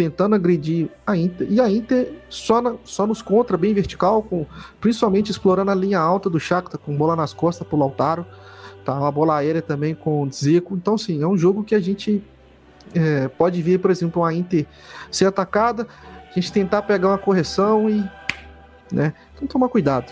tentando 0.00 0.34
agredir 0.34 0.88
a 1.06 1.14
Inter 1.14 1.46
e 1.50 1.60
a 1.60 1.70
Inter 1.70 2.10
só, 2.30 2.62
na- 2.62 2.76
só 2.84 3.06
nos 3.06 3.20
contra, 3.20 3.58
bem 3.58 3.74
vertical, 3.74 4.22
com, 4.22 4.46
principalmente 4.80 5.30
explorando 5.30 5.70
a 5.70 5.74
linha 5.74 5.98
alta 5.98 6.30
do 6.30 6.40
Shakhtar 6.40 6.80
com 6.80 6.96
bola 6.96 7.14
nas 7.14 7.34
costas 7.34 7.68
pro 7.68 7.76
Lautaro, 7.76 8.24
tá? 8.82 8.94
Uma 8.94 9.12
bola 9.12 9.36
aérea 9.36 9.60
também 9.60 9.94
com 9.94 10.22
o 10.22 10.26
Dzeko. 10.26 10.74
Então, 10.74 10.96
sim, 10.96 11.22
é 11.22 11.26
um 11.26 11.36
jogo 11.36 11.62
que 11.62 11.74
a 11.74 11.80
gente 11.80 12.24
é, 12.94 13.28
pode 13.28 13.60
ver, 13.60 13.76
por 13.78 13.90
exemplo, 13.90 14.24
a 14.24 14.32
Inter 14.32 14.64
ser 15.10 15.26
atacada, 15.26 15.86
a 16.30 16.32
gente 16.32 16.50
tentar 16.50 16.80
pegar 16.80 17.08
uma 17.08 17.18
correção 17.18 17.90
e, 17.90 18.02
né? 18.90 19.12
Então, 19.36 19.46
tomar 19.46 19.68
cuidado. 19.68 20.10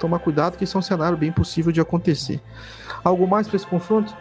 Tomar 0.00 0.20
cuidado 0.20 0.56
que 0.56 0.64
isso 0.64 0.74
é 0.74 0.80
um 0.80 0.82
cenário 0.82 1.18
bem 1.18 1.30
possível 1.30 1.70
de 1.70 1.82
acontecer. 1.82 2.40
Algo 3.04 3.28
mais 3.28 3.46
para 3.46 3.56
esse 3.56 3.66
confronto? 3.66 4.16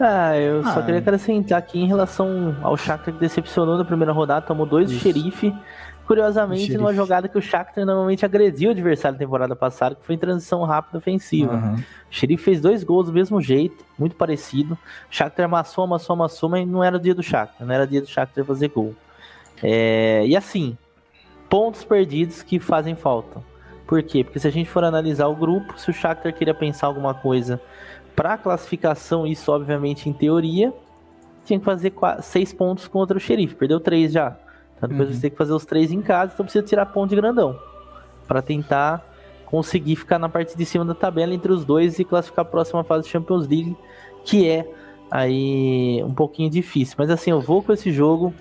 Ah, 0.00 0.34
eu 0.38 0.62
só 0.64 0.78
Ah. 0.78 0.82
queria 0.82 1.00
acrescentar 1.00 1.58
aqui 1.58 1.78
em 1.78 1.86
relação 1.86 2.56
ao 2.62 2.74
Shakhtar 2.76 3.12
que 3.14 3.20
decepcionou 3.20 3.76
na 3.76 3.84
primeira 3.84 4.12
rodada, 4.12 4.46
tomou 4.46 4.64
dois 4.64 4.88
do 4.88 4.94
Isso. 4.94 5.02
xerife. 5.02 5.54
Curiosamente, 6.06 6.62
Xerife. 6.62 6.78
numa 6.78 6.92
jogada 6.92 7.28
que 7.28 7.38
o 7.38 7.42
Shakhtar 7.42 7.84
normalmente 7.86 8.24
agrediu 8.24 8.70
o 8.70 8.72
adversário 8.72 9.12
na 9.16 9.18
temporada 9.24 9.54
passada, 9.54 9.94
que 9.94 10.04
foi 10.04 10.16
em 10.16 10.18
transição 10.18 10.64
rápida 10.64 10.98
ofensiva. 10.98 11.52
Aham. 11.54 11.74
O 11.76 11.84
xerife 12.14 12.42
fez 12.42 12.60
dois 12.60 12.82
gols 12.82 13.06
do 13.06 13.12
mesmo 13.12 13.40
jeito, 13.40 13.84
muito 13.96 14.16
parecido. 14.16 14.74
O 14.74 14.78
Shakhtar 15.14 15.44
amassou, 15.44 15.84
amassou, 15.84 16.14
amassou, 16.14 16.48
mas 16.48 16.66
não 16.66 16.82
era 16.82 16.96
o 16.96 16.98
dia 16.98 17.14
do 17.14 17.22
Shakhtar, 17.22 17.64
não 17.64 17.72
era 17.72 17.86
dia 17.86 18.00
do 18.00 18.08
Shakhtar 18.08 18.44
fazer 18.44 18.68
gol. 18.68 18.94
É, 19.62 20.24
e 20.26 20.34
assim, 20.36 20.76
pontos 21.48 21.84
perdidos 21.84 22.42
que 22.42 22.58
fazem 22.58 22.96
falta. 22.96 23.40
Por 23.86 24.02
quê? 24.02 24.24
Porque 24.24 24.38
se 24.40 24.48
a 24.48 24.50
gente 24.52 24.68
for 24.70 24.82
analisar 24.82 25.26
o 25.28 25.36
grupo, 25.36 25.78
se 25.78 25.90
o 25.90 25.92
Shakhtar 25.92 26.32
queria 26.32 26.54
pensar 26.54 26.86
alguma 26.88 27.12
coisa 27.14 27.60
para 28.20 28.36
classificação, 28.36 29.26
isso 29.26 29.50
obviamente 29.50 30.06
em 30.06 30.12
teoria, 30.12 30.74
tinha 31.42 31.58
que 31.58 31.64
fazer 31.64 31.88
quatro, 31.88 32.22
seis 32.22 32.52
pontos 32.52 32.86
contra 32.86 33.16
o 33.16 33.20
Xerife, 33.20 33.54
perdeu 33.54 33.80
três 33.80 34.12
já. 34.12 34.36
Então 34.76 34.86
depois 34.90 35.08
Uhum. 35.08 35.14
você 35.14 35.20
tem 35.22 35.30
que 35.30 35.38
fazer 35.38 35.54
os 35.54 35.64
três 35.64 35.90
em 35.90 36.02
casa, 36.02 36.32
então 36.34 36.44
precisa 36.44 36.62
tirar 36.62 36.84
ponto 36.84 37.08
de 37.08 37.16
grandão 37.16 37.58
para 38.28 38.42
tentar 38.42 39.02
conseguir 39.46 39.96
ficar 39.96 40.18
na 40.18 40.28
parte 40.28 40.54
de 40.54 40.66
cima 40.66 40.84
da 40.84 40.94
tabela 40.94 41.32
entre 41.32 41.50
os 41.50 41.64
dois 41.64 41.98
e 41.98 42.04
classificar 42.04 42.44
a 42.44 42.48
próxima 42.48 42.84
fase 42.84 43.04
de 43.04 43.10
Champions 43.10 43.48
League, 43.48 43.74
que 44.22 44.46
é 44.46 44.70
aí 45.10 46.04
um 46.04 46.12
pouquinho 46.12 46.50
difícil. 46.50 46.96
Mas 46.98 47.08
assim, 47.08 47.30
eu 47.30 47.40
vou 47.40 47.62
com 47.62 47.72
esse 47.72 47.90
jogo 47.90 48.34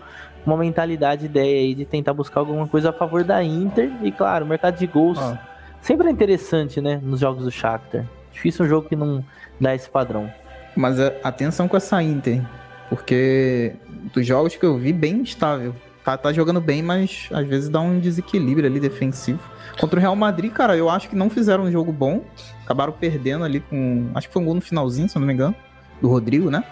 uma 0.45 0.57
mentalidade, 0.57 1.25
ideia 1.25 1.61
aí 1.61 1.73
de 1.73 1.86
tentar 1.86 2.13
buscar 2.13 2.41
alguma 2.41 2.67
coisa 2.67 2.89
a 2.89 2.93
favor 2.93 3.23
da 3.23 3.41
Inter 3.41 3.89
e 4.03 4.11
claro, 4.11 4.43
o 4.43 4.47
mercado 4.49 4.77
de 4.77 4.86
gols 4.88 5.17
Ó, 5.17 5.38
sempre 5.80 6.09
é 6.09 6.11
interessante, 6.11 6.82
né, 6.82 6.99
nos 7.01 7.21
jogos 7.21 7.45
do 7.45 7.51
Shakhtar. 7.51 8.05
Difícil 8.32 8.65
um 8.65 8.69
jogo 8.69 8.88
que 8.88 8.95
não 8.95 9.23
dá 9.59 9.75
esse 9.75 9.89
padrão. 9.89 10.32
Mas 10.75 10.99
é, 10.99 11.19
atenção 11.23 11.67
com 11.67 11.75
essa 11.75 12.01
Inter, 12.01 12.41
porque 12.89 13.75
dos 14.13 14.25
jogos 14.25 14.55
que 14.55 14.65
eu 14.65 14.77
vi, 14.77 14.93
bem 14.93 15.17
instável. 15.17 15.75
Tá, 16.03 16.17
tá 16.17 16.32
jogando 16.32 16.61
bem, 16.61 16.82
mas 16.82 17.27
às 17.32 17.45
vezes 17.45 17.69
dá 17.69 17.80
um 17.82 17.99
desequilíbrio 17.99 18.67
ali 18.67 18.80
defensivo. 18.80 19.39
Contra 19.80 19.99
o 19.99 20.01
Real 20.01 20.15
Madrid, 20.15 20.51
cara, 20.51 20.75
eu 20.75 20.89
acho 20.89 21.09
que 21.09 21.15
não 21.15 21.30
fizeram 21.30 21.65
um 21.65 21.71
jogo 21.71 21.91
bom. 21.91 22.23
Acabaram 22.63 22.93
perdendo 22.93 23.43
ali 23.43 23.59
com. 23.59 24.09
Acho 24.15 24.27
que 24.27 24.34
foi 24.34 24.41
um 24.41 24.45
gol 24.45 24.55
no 24.55 24.61
finalzinho, 24.61 25.07
se 25.09 25.17
eu 25.17 25.19
não 25.19 25.27
me 25.27 25.34
engano. 25.34 25.55
Do 26.01 26.07
Rodrigo, 26.07 26.49
né? 26.49 26.63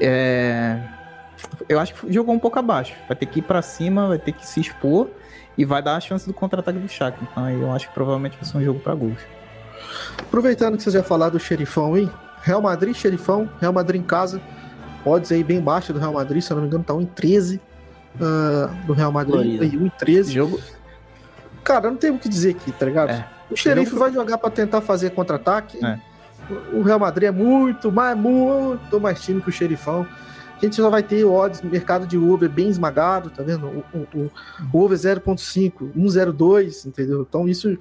É, 0.00 0.78
Eu 1.68 1.80
acho 1.80 1.94
que 1.94 2.12
jogou 2.12 2.34
um 2.34 2.38
pouco 2.38 2.58
abaixo. 2.58 2.94
Vai 3.08 3.16
ter 3.16 3.26
que 3.26 3.38
ir 3.38 3.42
pra 3.42 3.62
cima, 3.62 4.06
vai 4.06 4.18
ter 4.18 4.32
que 4.32 4.46
se 4.46 4.60
expor 4.60 5.08
e 5.56 5.64
vai 5.64 5.82
dar 5.82 5.96
a 5.96 6.00
chance 6.00 6.26
do 6.26 6.34
contra-ataque 6.34 6.78
do 6.78 6.88
Shakhtar. 6.88 7.26
Então 7.30 7.50
eu 7.50 7.72
acho 7.72 7.88
que 7.88 7.94
provavelmente 7.94 8.36
vai 8.36 8.44
ser 8.44 8.56
um 8.58 8.64
jogo 8.64 8.80
pra 8.80 8.94
gols. 8.94 9.18
Aproveitando 10.18 10.76
que 10.76 10.82
você 10.82 10.90
já 10.90 11.02
falar 11.02 11.28
do 11.30 11.38
xerifão 11.38 11.94
aí, 11.94 12.08
Real 12.42 12.60
Madrid, 12.62 12.94
xerifão, 12.94 13.48
Real 13.60 13.72
Madrid 13.72 14.00
em 14.00 14.04
casa. 14.04 14.40
Odds 15.04 15.32
aí 15.32 15.42
bem 15.42 15.60
baixa 15.60 15.92
do 15.92 15.98
Real 15.98 16.12
Madrid, 16.12 16.40
se 16.42 16.50
eu 16.52 16.56
não 16.56 16.62
me 16.62 16.68
engano, 16.68 16.84
tá 16.84 16.94
1 16.94 17.00
em 17.00 17.06
13 17.06 17.60
ah, 18.20 18.70
do 18.86 18.92
Real 18.92 19.10
Madrid, 19.10 19.60
aí 19.60 19.76
1 19.76 19.86
em 19.86 19.92
13. 19.98 20.32
Jogo, 20.32 20.60
Cara, 21.64 21.90
não 21.90 21.96
tem 21.96 22.10
o 22.10 22.18
que 22.18 22.28
dizer 22.28 22.50
aqui, 22.50 22.72
tá 22.72 22.86
ligado? 22.86 23.10
É. 23.10 23.26
O 23.50 23.56
xerife 23.56 23.94
vai 23.94 24.12
jogar 24.12 24.38
pra 24.38 24.50
tentar 24.50 24.80
fazer 24.80 25.10
contra-ataque. 25.10 25.84
É. 25.84 25.98
O 26.72 26.82
Real 26.82 26.98
Madrid 26.98 27.28
é 27.28 27.30
muito, 27.30 27.92
mais, 27.92 28.16
muito 28.18 29.00
mais 29.00 29.20
time 29.22 29.40
que 29.40 29.48
o 29.48 29.52
xerifão. 29.52 30.06
A 30.60 30.64
gente 30.64 30.76
só 30.76 30.88
vai 30.90 31.02
ter 31.02 31.24
odds 31.24 31.60
no 31.62 31.70
mercado 31.70 32.06
de 32.06 32.16
over 32.18 32.48
bem 32.48 32.68
esmagado, 32.68 33.30
tá 33.30 33.42
vendo? 33.42 33.66
O, 33.66 33.84
o, 33.94 33.98
o- 34.22 34.30
o 34.72 34.78
over 34.80 34.96
0.5, 34.98 35.90
1.02, 35.96 36.86
entendeu? 36.86 37.22
Então 37.28 37.48
isso. 37.48 37.76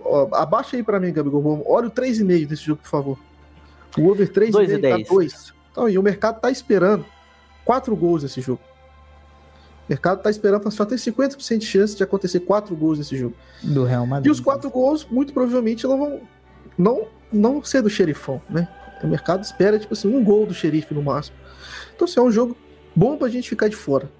Ó, 0.00 0.28
abaixa 0.32 0.76
aí 0.76 0.82
pra 0.82 1.00
mim, 1.00 1.12
Gabigol. 1.12 1.62
Olha 1.66 1.88
o 1.88 1.90
3,5 1.90 2.46
desse 2.46 2.62
jogo, 2.62 2.82
por 2.82 2.88
favor. 2.88 3.18
O 3.98 4.08
over 4.08 4.30
3,5 4.30 4.52
tá 4.52 4.98
2,10. 4.98 5.08
2. 5.08 5.54
Então, 5.72 5.88
e 5.88 5.98
o 5.98 6.02
mercado 6.02 6.40
tá 6.40 6.50
esperando 6.50 7.04
4 7.64 7.94
gols 7.96 8.22
nesse 8.22 8.40
jogo. 8.40 8.60
O 9.86 9.90
mercado 9.90 10.20
tá 10.20 10.30
esperando, 10.30 10.70
só 10.70 10.84
tem 10.84 10.98
50% 10.98 11.58
de 11.58 11.66
chance 11.66 11.96
de 11.96 12.02
acontecer 12.02 12.40
4 12.40 12.74
gols 12.74 12.98
nesse 12.98 13.16
jogo. 13.16 13.34
do 13.62 13.84
Real 13.84 14.06
Madrid. 14.06 14.26
E 14.26 14.30
os 14.30 14.40
quatro 14.40 14.68
gols, 14.68 15.06
muito 15.10 15.32
provavelmente, 15.32 15.86
não 15.86 15.98
vão 15.98 16.20
não, 16.76 17.06
não 17.32 17.64
ser 17.64 17.82
do 17.82 17.88
xerifão, 17.88 18.40
né? 18.50 18.68
O 19.02 19.06
mercado 19.06 19.42
espera, 19.42 19.78
tipo 19.78 19.94
assim, 19.94 20.08
um 20.08 20.22
gol 20.22 20.46
do 20.46 20.54
xerife 20.54 20.92
no 20.92 21.02
máximo. 21.02 21.36
Então, 21.94 22.06
assim, 22.06 22.18
é 22.18 22.22
um 22.22 22.30
jogo 22.30 22.56
bom 22.94 23.16
pra 23.16 23.28
gente 23.28 23.48
ficar 23.48 23.68
de 23.68 23.76
fora. 23.76 24.10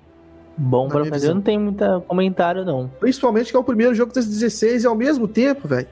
Bom 0.57 0.89
minha 0.89 1.05
fazer, 1.05 1.13
visão. 1.13 1.35
não 1.35 1.43
tem 1.43 1.59
muito 1.59 2.01
comentário 2.09 2.65
não. 2.65 2.89
Principalmente 3.01 3.51
que 3.51 3.57
é 3.57 3.61
o 3.61 3.65
primeiro 3.65 3.95
jogo 3.95 4.13
das 4.13 4.27
16 4.27 4.85
e 4.85 4.87
ao 4.87 4.95
mesmo 4.95 5.29
tempo, 5.29 5.69
velho, 5.69 5.87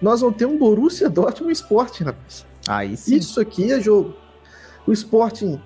nós 0.00 0.20
vamos 0.20 0.36
ter 0.36 0.46
um 0.46 0.58
Borussia 0.58 1.08
Dortmund 1.08 1.52
Sporting, 1.52 2.04
rapaz. 2.04 2.46
Aí 2.66 2.96
sim. 2.96 3.16
Isso 3.16 3.40
aqui 3.40 3.72
é 3.72 3.80
jogo. 3.80 4.14
O 4.86 4.92
Sporting 4.92 5.60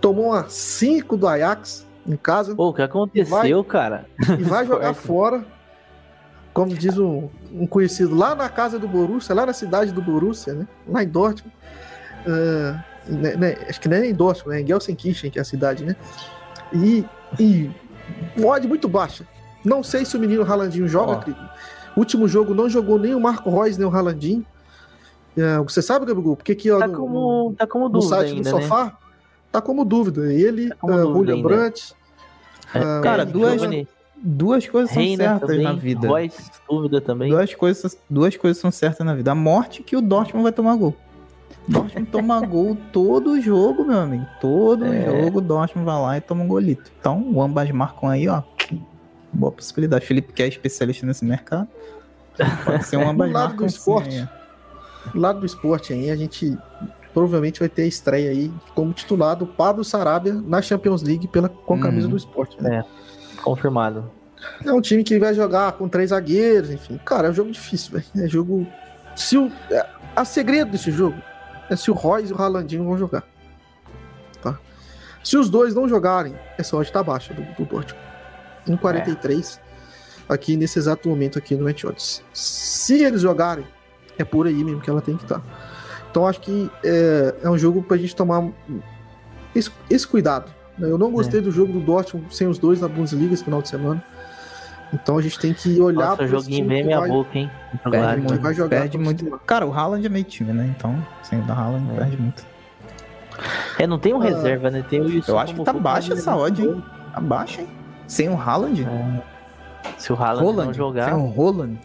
tomou 0.00 0.26
uma 0.26 0.48
5 0.48 1.16
do 1.16 1.26
Ajax 1.26 1.86
em 2.06 2.16
casa 2.16 2.54
Pô, 2.54 2.68
o 2.68 2.74
que 2.74 2.82
aconteceu, 2.82 3.64
cara? 3.64 4.06
e 4.38 4.42
vai 4.42 4.66
jogar 4.66 4.92
fora. 4.94 5.44
Como 6.52 6.72
diz 6.72 6.96
um, 6.98 7.28
um 7.52 7.66
conhecido, 7.66 8.14
lá 8.14 8.34
na 8.34 8.48
casa 8.48 8.78
do 8.78 8.86
Borussia, 8.86 9.34
lá 9.34 9.44
na 9.44 9.52
cidade 9.52 9.90
do 9.90 10.00
Borussia, 10.00 10.54
né? 10.54 10.68
Lá 10.86 11.02
em 11.02 11.08
Dortmund. 11.08 11.52
Ah, 12.26 12.84
né, 13.06 13.36
né, 13.36 13.56
acho 13.68 13.80
que 13.80 13.88
não 13.88 13.96
é 13.96 14.06
em 14.06 14.14
Dortmund, 14.14 14.56
né? 14.56 14.62
Em 14.62 14.66
Gelsenkirchen, 14.66 15.30
que 15.30 15.38
é 15.38 15.42
a 15.42 15.44
cidade, 15.44 15.84
né? 15.84 15.96
E, 16.72 17.04
e 17.38 17.70
odd 18.44 18.66
muito 18.66 18.88
baixa. 18.88 19.26
Não 19.64 19.82
sei 19.82 20.04
se 20.04 20.16
o 20.16 20.20
menino 20.20 20.42
Ralandinho 20.42 20.86
joga. 20.88 21.14
Acredito. 21.14 21.48
Último 21.96 22.26
jogo 22.28 22.54
não 22.54 22.68
jogou 22.68 22.98
nem 22.98 23.14
o 23.14 23.20
Marco 23.20 23.50
Reus, 23.50 23.76
nem 23.78 23.86
o 23.86 23.90
Ralandinho. 23.90 24.44
Ah, 25.38 25.62
você 25.62 25.80
sabe, 25.82 26.06
Gabigol? 26.06 26.36
Porque 26.36 26.52
aqui 26.52 26.70
ó, 26.70 26.78
Tá 26.78 26.86
no- 26.86 26.94
como, 26.96 27.54
tá 27.58 27.66
como 27.66 27.84
no 27.86 27.90
dúvida 27.90 28.16
site 28.16 28.30
ainda, 28.34 28.50
do 28.50 28.56
né? 28.56 28.62
sofá, 28.62 28.98
tá 29.50 29.60
como 29.60 29.84
dúvida. 29.84 30.32
Ele, 30.32 30.68
Tá 30.68 30.76
como 30.80 30.92
dúvida 30.96 31.12
Julian 31.14 31.34
ainda. 31.36 31.48
Brandt. 31.48 31.94
É, 32.74 32.78
ah, 32.78 33.00
Cara, 33.02 33.22
é, 33.22 33.26
duas- 33.26 33.60
Duas 34.26 34.66
coisas 34.66 34.90
são 34.90 35.02
Reina 35.02 35.24
certas 35.24 35.48
também, 35.50 35.62
na 35.64 35.72
vida. 35.74 36.08
Voz, 36.08 36.50
dúvida 36.70 36.98
também. 37.00 37.30
Duas 37.30 37.54
coisas, 37.54 37.98
duas 38.08 38.34
coisas 38.36 38.58
são 38.58 38.70
certas 38.70 39.04
na 39.06 39.14
vida. 39.14 39.32
A 39.32 39.34
morte 39.34 39.82
que 39.82 39.94
o 39.94 40.00
Dortmund 40.00 40.42
vai 40.44 40.52
tomar 40.52 40.74
gol. 40.76 40.96
Dortmund 41.68 42.10
toma 42.10 42.40
gol 42.46 42.76
todo 42.92 43.40
jogo, 43.40 43.84
meu 43.84 43.98
amigo. 43.98 44.26
Todo 44.40 44.84
É. 44.86 45.04
jogo 45.24 45.38
o 45.38 45.40
Dortmund 45.40 45.84
vai 45.86 46.00
lá 46.00 46.16
e 46.18 46.20
toma 46.20 46.44
um 46.44 46.48
golito. 46.48 46.90
Então, 47.00 47.22
o 47.32 47.40
ambas 47.42 47.70
marcam 47.70 48.08
aí, 48.08 48.28
ó. 48.28 48.42
Boa 49.32 49.50
possibilidade. 49.50 50.04
Felipe 50.06 50.32
que 50.32 50.42
é 50.42 50.48
especialista 50.48 51.06
nesse 51.06 51.24
mercado. 51.24 51.66
Pode 52.64 52.84
ser 52.86 52.96
um 52.98 53.08
ambas 53.08 53.30
lado 53.32 53.48
marcam 53.48 53.66
do 53.66 53.70
esporte. 53.70 54.16
aí. 54.18 54.28
Do 55.12 55.18
lado 55.20 55.40
do 55.40 55.46
esporte 55.46 55.92
aí, 55.92 56.10
a 56.10 56.16
gente 56.16 56.56
provavelmente 57.12 57.60
vai 57.60 57.68
ter 57.68 57.82
a 57.82 57.86
estreia 57.86 58.30
aí 58.30 58.52
como 58.74 58.92
titular 58.92 59.36
do 59.36 59.46
Pablo 59.46 59.84
Sarabia 59.84 60.34
na 60.34 60.60
Champions 60.60 61.02
League 61.02 61.28
pela, 61.28 61.48
com 61.48 61.74
a 61.74 61.78
camisa 61.80 62.06
Uhum. 62.06 62.10
do 62.10 62.16
esporte. 62.16 62.60
Né? 62.62 62.84
Confirmado. 63.42 64.10
É. 64.64 64.72
um 64.72 64.80
time 64.80 65.02
que 65.02 65.18
vai 65.18 65.32
jogar 65.32 65.72
com 65.72 65.88
três 65.88 66.10
zagueiros, 66.10 66.70
enfim. 66.70 67.00
Cara, 67.04 67.28
é 67.28 67.30
um 67.30 67.34
jogo 67.34 67.50
difícil, 67.50 67.92
velho. 67.92 68.04
É 68.26 68.28
jogo. 68.28 68.66
Se 69.16 69.38
o. 69.38 69.50
É... 69.70 69.86
A 70.16 70.24
segredo 70.24 70.70
desse 70.72 70.90
jogo 70.92 71.16
é 71.70 71.76
se 71.76 71.90
o 71.90 71.94
Royce 71.94 72.30
e 72.30 72.34
o 72.34 72.36
Ralandinho 72.36 72.84
vão 72.84 72.96
jogar. 72.98 73.24
Tá? 74.42 74.58
Se 75.22 75.36
os 75.36 75.48
dois 75.48 75.74
não 75.74 75.88
jogarem, 75.88 76.34
essa 76.58 76.76
odd 76.76 76.90
tá 76.90 77.02
baixa 77.02 77.32
do, 77.32 77.42
do 77.42 77.64
Dortmund. 77.64 78.04
1,43 78.68 79.60
aqui 80.28 80.56
nesse 80.56 80.78
exato 80.78 81.08
momento 81.08 81.38
aqui 81.38 81.54
no 81.54 81.64
Match. 81.64 81.84
Se 82.32 83.02
eles 83.02 83.20
jogarem, 83.20 83.66
é 84.18 84.24
por 84.24 84.46
aí 84.46 84.64
mesmo 84.64 84.80
que 84.80 84.88
ela 84.88 85.00
tem 85.00 85.16
que 85.16 85.24
estar. 85.24 85.42
Então 86.10 86.26
acho 86.26 86.40
que 86.40 86.70
é, 86.84 87.34
é 87.42 87.50
um 87.50 87.58
jogo 87.58 87.82
pra 87.82 87.96
gente 87.96 88.14
tomar 88.14 88.48
esse, 89.54 89.70
esse 89.90 90.06
cuidado. 90.06 90.52
né? 90.78 90.90
Eu 90.90 90.96
não 90.96 91.10
gostei 91.10 91.40
do 91.40 91.50
jogo 91.50 91.72
do 91.72 91.80
Dortmund 91.80 92.34
sem 92.34 92.46
os 92.46 92.58
dois 92.58 92.80
na 92.80 92.88
Bundesliga 92.88 93.34
esse 93.34 93.44
final 93.44 93.60
de 93.60 93.68
semana. 93.68 94.04
Então 94.92 95.18
a 95.18 95.22
gente 95.22 95.38
tem 95.38 95.52
que 95.52 95.80
olhar 95.80 96.04
Nossa, 96.10 96.16
pra 96.16 96.24
o 96.24 96.26
esse 96.26 96.36
joguinho 96.36 96.56
time 96.58 96.68
bem 96.68 96.78
que 96.82 96.86
minha 96.86 97.00
vai- 97.00 97.08
boca, 97.08 97.38
hein? 97.38 97.50
Perde 97.90 98.20
muito. 98.22 98.40
vai 98.42 98.54
jogar 98.54 98.68
perde 98.80 98.98
muito. 98.98 99.24
cima. 99.24 99.38
Cara, 99.44 99.66
o 99.66 99.72
Haaland 99.72 100.06
é 100.06 100.08
meio 100.08 100.24
time, 100.24 100.52
né? 100.52 100.72
Então, 100.76 101.04
sem 101.22 101.40
o 101.40 101.42
da 101.42 101.54
Haaland, 101.54 101.90
É. 101.92 101.96
perde 101.96 102.16
muito. 102.16 102.46
É, 103.78 103.86
não 103.86 103.98
tem 103.98 104.14
um 104.14 104.20
Ah, 104.20 104.24
reserva, 104.24 104.70
né? 104.70 104.84
Tem 104.88 105.00
o 105.00 105.06
Wilson 105.06 105.32
Eu 105.32 105.38
acho 105.38 105.54
que 105.54 105.64
tá 105.64 105.72
baixa 105.72 106.10
mas 106.10 106.18
essa 106.20 106.36
odd, 106.36 106.62
hein? 106.62 106.82
Abaixa, 107.12 107.62
hein? 107.62 107.68
Sem 108.06 108.28
o 108.28 108.40
Haaland? 108.40 108.84
É. 108.84 109.22
Se 109.98 110.12
o 110.12 110.16
Haaland 110.16 110.44
Roland? 110.44 110.66
não 110.66 110.72
jogar, 110.74 111.04
Sem 111.06 111.14
o 111.14 111.26
Roland? 111.26 111.76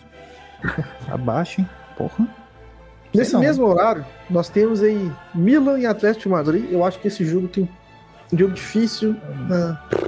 Abaixa, 1.07 1.61
hein? 1.61 1.69
Porra. 1.97 2.27
Nesse 3.13 3.33
não. 3.33 3.39
mesmo 3.39 3.65
horário, 3.65 4.05
nós 4.29 4.49
temos 4.49 4.83
aí 4.83 5.11
Milan 5.33 5.79
e 5.79 5.85
Atlético 5.87 6.23
de 6.23 6.29
Madrid. 6.29 6.65
Eu 6.71 6.85
acho 6.85 6.99
que 6.99 7.07
esse 7.07 7.25
jogo 7.25 7.47
tem 7.47 7.67
um 8.31 8.37
jogo 8.37 8.53
difícil. 8.53 9.15
né? 9.47 9.77
Tem, 9.89 9.99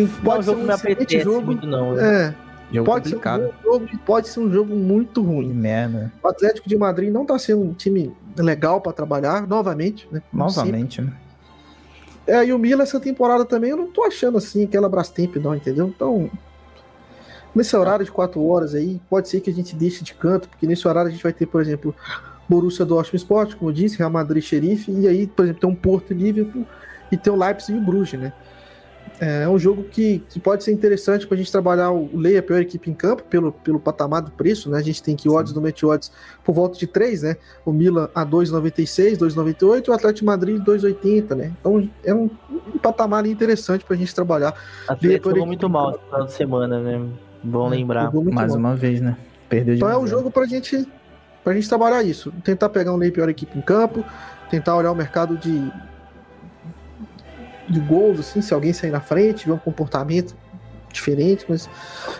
não 0.00 0.06
é 0.06 0.10
um 0.10 0.22
pode 0.22 0.44
ser 0.44 0.50
jogo 0.50 0.60
um 0.60 0.62
que 0.62 0.68
me 0.68 0.74
excelente 0.74 1.02
apetece 1.02 1.24
jogo. 1.24 1.46
muito, 1.46 1.66
não. 1.66 1.92
né? 1.94 2.28
É, 2.28 2.34
Jogo 2.72 2.86
pode 2.86 3.08
ser, 3.10 3.16
um 3.16 3.52
jogo, 3.62 3.98
pode 4.06 4.28
ser 4.28 4.40
um 4.40 4.50
jogo 4.50 4.74
muito 4.74 5.20
Que 5.20 5.26
ruim. 5.26 5.52
merda. 5.52 6.10
O 6.22 6.28
Atlético 6.28 6.66
de 6.68 6.76
Madrid 6.76 7.12
não 7.12 7.26
tá 7.26 7.38
sendo 7.38 7.60
um 7.62 7.74
time 7.74 8.10
legal 8.36 8.80
para 8.80 8.92
trabalhar, 8.92 9.46
novamente, 9.46 10.08
né? 10.10 10.20
sempre. 10.20 10.38
Novamente, 10.38 11.02
né? 11.02 11.12
É, 12.26 12.46
e 12.46 12.52
o 12.52 12.58
Milan 12.58 12.84
essa 12.84 12.98
temporada 12.98 13.44
também, 13.44 13.70
eu 13.70 13.76
não 13.76 13.88
tô 13.88 14.04
achando 14.04 14.38
assim 14.38 14.64
aquela 14.64 14.88
Brastemp, 14.88 15.36
não, 15.36 15.54
entendeu? 15.54 15.86
Então, 15.88 16.30
nesse 17.54 17.76
horário 17.76 18.04
de 18.04 18.10
4 18.12 18.42
horas 18.42 18.74
aí, 18.74 19.00
pode 19.10 19.28
ser 19.28 19.40
que 19.40 19.50
a 19.50 19.52
gente 19.52 19.74
deixe 19.76 20.02
de 20.02 20.14
canto, 20.14 20.48
porque 20.48 20.66
nesse 20.66 20.86
horário 20.88 21.08
a 21.08 21.12
gente 21.12 21.22
vai 21.22 21.32
ter, 21.32 21.46
por 21.46 21.60
exemplo, 21.60 21.94
Borussia 22.48 22.86
Dortmund 22.86 23.16
Sport, 23.16 23.54
como 23.56 23.70
eu 23.70 23.74
disse, 23.74 23.98
Real 23.98 24.10
Madrid 24.10 24.42
Xerife, 24.42 24.90
e 24.90 25.06
aí, 25.06 25.26
por 25.26 25.44
exemplo, 25.44 25.60
tem 25.60 25.68
um 25.70 25.74
Porto 25.74 26.12
e 26.12 26.14
Liverpool, 26.14 26.64
e 27.10 27.16
tem 27.18 27.30
o 27.32 27.36
Leipzig 27.36 27.76
e 27.76 27.80
o 27.82 27.84
Bruges, 27.84 28.18
né? 28.18 28.32
É 29.24 29.48
um 29.48 29.56
jogo 29.56 29.84
que, 29.84 30.18
que 30.28 30.40
pode 30.40 30.64
ser 30.64 30.72
interessante 30.72 31.28
pra 31.28 31.36
gente 31.36 31.52
trabalhar 31.52 31.92
o 31.92 32.10
Leia, 32.12 32.40
a 32.40 32.42
pior 32.42 32.60
equipe 32.60 32.90
em 32.90 32.92
campo, 32.92 33.22
pelo, 33.22 33.52
pelo 33.52 33.78
patamar 33.78 34.20
do 34.20 34.32
preço, 34.32 34.68
né? 34.68 34.78
A 34.78 34.82
gente 34.82 35.00
tem 35.00 35.14
que 35.14 35.28
odds 35.28 35.52
do 35.52 35.62
Match 35.62 35.80
Odds 35.84 36.10
por 36.42 36.52
volta 36.52 36.76
de 36.76 36.88
3, 36.88 37.22
né? 37.22 37.36
O 37.64 37.72
Milan 37.72 38.08
a 38.12 38.26
2,96, 38.26 39.16
2,98 39.18 39.86
e 39.86 39.90
o 39.90 39.94
Atlético 39.94 40.18
de 40.18 40.24
Madrid 40.24 40.60
2,80, 40.64 41.36
né? 41.36 41.52
Então 41.60 41.88
é 42.02 42.12
um, 42.12 42.28
um 42.50 42.78
patamar 42.78 43.24
interessante 43.24 43.84
pra 43.84 43.94
gente 43.96 44.12
trabalhar. 44.12 44.54
Atlético 44.88 45.30
jogou 45.30 45.46
muito 45.46 45.68
mal 45.70 45.92
no 45.92 45.98
final 46.00 46.24
de 46.26 46.32
semana, 46.32 46.80
né? 46.80 47.06
Bom 47.44 47.68
lembrar. 47.68 48.06
Jogou 48.06 48.24
muito 48.24 48.34
Mais 48.34 48.50
mal. 48.50 48.58
uma 48.58 48.74
vez, 48.74 49.00
né? 49.00 49.16
Perdeu 49.48 49.76
de 49.76 49.80
Então 49.80 49.88
é 49.88 49.94
1 49.94 49.98
a 49.98 50.00
um 50.00 50.06
0. 50.08 50.18
jogo 50.18 50.30
pra 50.32 50.46
gente, 50.46 50.84
pra 51.44 51.54
gente 51.54 51.68
trabalhar 51.68 52.02
isso. 52.02 52.32
Tentar 52.42 52.70
pegar 52.70 52.92
um 52.92 52.96
meio 52.96 53.12
pior 53.12 53.28
equipe 53.28 53.56
em 53.56 53.62
campo, 53.62 54.04
tentar 54.50 54.74
olhar 54.74 54.90
o 54.90 54.96
mercado 54.96 55.36
de, 55.36 55.70
de 57.68 57.80
gols, 57.80 58.20
assim, 58.20 58.40
se 58.40 58.52
alguém 58.52 58.72
sair 58.72 58.90
na 58.90 59.00
frente, 59.00 59.46
ver 59.46 59.52
um 59.52 59.58
comportamento 59.58 60.34
diferente, 60.92 61.46
mas 61.48 61.68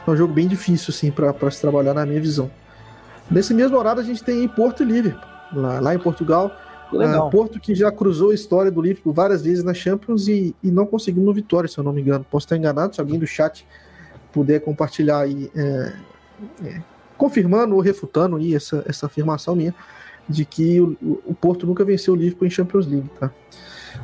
é 0.07 0.11
um 0.11 0.16
jogo 0.16 0.32
bem 0.32 0.49
difícil, 0.49 0.93
assim, 0.93 1.11
pra 1.11 1.51
se 1.51 1.61
trabalhar 1.61 1.95
na 1.95 2.07
minha 2.07 2.20
visão. 2.20 2.51
Nesse 3.30 3.55
mesmo 3.55 3.76
horário 3.76 4.01
a 4.01 4.05
gente 4.05 4.22
tem 4.22 4.47
Porto 4.49 4.82
e 4.82 4.86
Liverpool, 4.86 5.28
lá, 5.55 5.80
lá 5.80 5.95
em 5.95 5.99
Portugal. 5.99 6.53
Ah, 6.95 7.30
Porto 7.30 7.59
que 7.59 7.74
já 7.74 7.90
cruzou 7.90 8.32
a 8.32 8.34
história 8.34 8.70
do 8.70 8.82
Liverpool 8.82 9.14
várias 9.14 9.43
vezes 9.43 9.64
na 9.64 9.72
Champions 9.72 10.28
e, 10.28 10.55
e 10.62 10.70
não 10.70 10.84
conseguiu 10.84 11.22
uma 11.22 11.32
vitória, 11.32 11.66
se 11.66 11.78
eu 11.78 11.84
não 11.84 11.93
me 11.93 12.03
engano. 12.03 12.26
Posso 12.30 12.45
estar 12.45 12.57
enganado, 12.57 12.95
se 12.95 13.01
alguém 13.01 13.18
do 13.18 13.26
chat 13.26 13.66
puder 14.30 14.61
compartilhar 14.61 15.20
aí, 15.20 15.51
é, 15.57 15.93
é, 16.64 16.82
confirmando 17.16 17.74
ou 17.74 17.80
refutando 17.80 18.36
aí 18.36 18.55
essa, 18.55 18.84
essa 18.86 19.07
afirmação 19.07 19.57
minha 19.57 19.74
de 20.28 20.45
que 20.45 20.80
o, 20.80 20.97
o 21.26 21.34
Porto 21.34 21.66
nunca 21.66 21.84
venceu 21.84 22.12
o 22.12 22.16
Liverpool 22.16 22.47
em 22.47 22.51
Champions 22.51 22.86
League, 22.86 23.11
tá? 23.18 23.30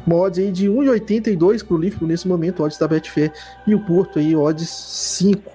Uma 0.06 0.16
odds 0.16 0.38
aí 0.38 0.50
de 0.52 0.68
1,82 0.68 1.64
pro 1.66 1.76
Liverpool 1.76 2.08
nesse 2.08 2.26
momento, 2.28 2.62
odds 2.62 2.78
da 2.78 2.86
Betfair, 2.88 3.32
e 3.66 3.74
o 3.74 3.80
Porto 3.84 4.18
aí, 4.18 4.34
odds 4.36 4.68
5. 4.68 5.50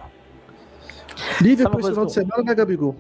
Liverpool 1.42 1.80
esse 1.80 1.90
final 1.90 2.06
de 2.06 2.14
semana, 2.14 2.44
né, 2.44 2.56
Gabigol? 2.56 2.96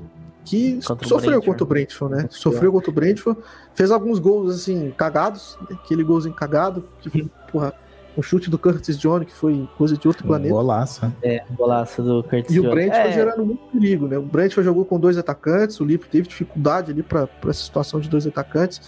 Que 0.45 0.79
Contra 0.85 1.05
o 1.05 1.09
sofreu 1.09 1.31
Brentford. 1.31 1.45
contra 1.47 1.63
o 1.63 1.67
Brentford, 1.67 2.15
né? 2.15 2.21
Contra 2.23 2.37
o 2.37 2.39
Sofreu 2.41 2.71
contra 2.71 2.89
o 2.89 2.93
Brentford, 2.93 3.39
fez 3.73 3.91
alguns 3.91 4.19
gols 4.19 4.53
assim, 4.53 4.91
cagados, 4.95 5.57
né? 5.69 5.77
aquele 5.83 6.03
golzinho 6.03 6.35
cagado, 6.35 6.83
que 6.99 7.09
foi, 7.09 7.31
porra, 7.51 7.73
um 8.17 8.21
chute 8.21 8.49
do 8.49 8.59
Curtis 8.59 8.97
Jones, 8.99 9.27
que 9.27 9.33
foi 9.33 9.67
coisa 9.77 9.97
de 9.97 10.05
outro 10.07 10.25
Um 10.25 10.27
planeta. 10.27 10.53
golaço. 10.53 11.11
É, 11.23 11.43
golaço 11.57 12.03
do 12.03 12.23
Curtis 12.23 12.53
E 12.53 12.59
o 12.59 12.63
Jones. 12.63 12.75
Brentford 12.75 13.07
é, 13.07 13.11
gerando 13.13 13.45
muito 13.45 13.63
perigo, 13.71 14.07
né? 14.07 14.17
O 14.17 14.21
Brentford 14.21 14.65
jogou 14.65 14.83
com 14.85 14.99
dois 14.99 15.17
atacantes, 15.17 15.79
o 15.79 15.85
Liverpool 15.85 16.11
teve 16.11 16.27
dificuldade 16.27 16.91
ali 16.91 17.01
para 17.01 17.27
essa 17.43 17.63
situação 17.63 17.99
de 18.01 18.09
dois 18.09 18.27
atacantes. 18.27 18.81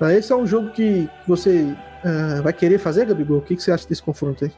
Esse 0.00 0.32
é 0.32 0.36
um 0.36 0.46
jogo 0.46 0.70
que 0.70 1.08
você 1.26 1.74
ah, 2.04 2.40
vai 2.42 2.52
querer 2.52 2.78
fazer, 2.78 3.06
Gabigol? 3.06 3.38
O 3.38 3.42
que, 3.42 3.56
que 3.56 3.62
você 3.62 3.70
acha 3.70 3.88
desse 3.88 4.02
confronto 4.02 4.44
aí? 4.44 4.52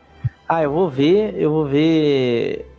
Ah, 0.49 0.63
eu 0.63 0.73
vou 0.73 0.89
ver, 0.89 1.35
eu 1.37 1.51
vou 1.51 1.67
ver. 1.67 2.71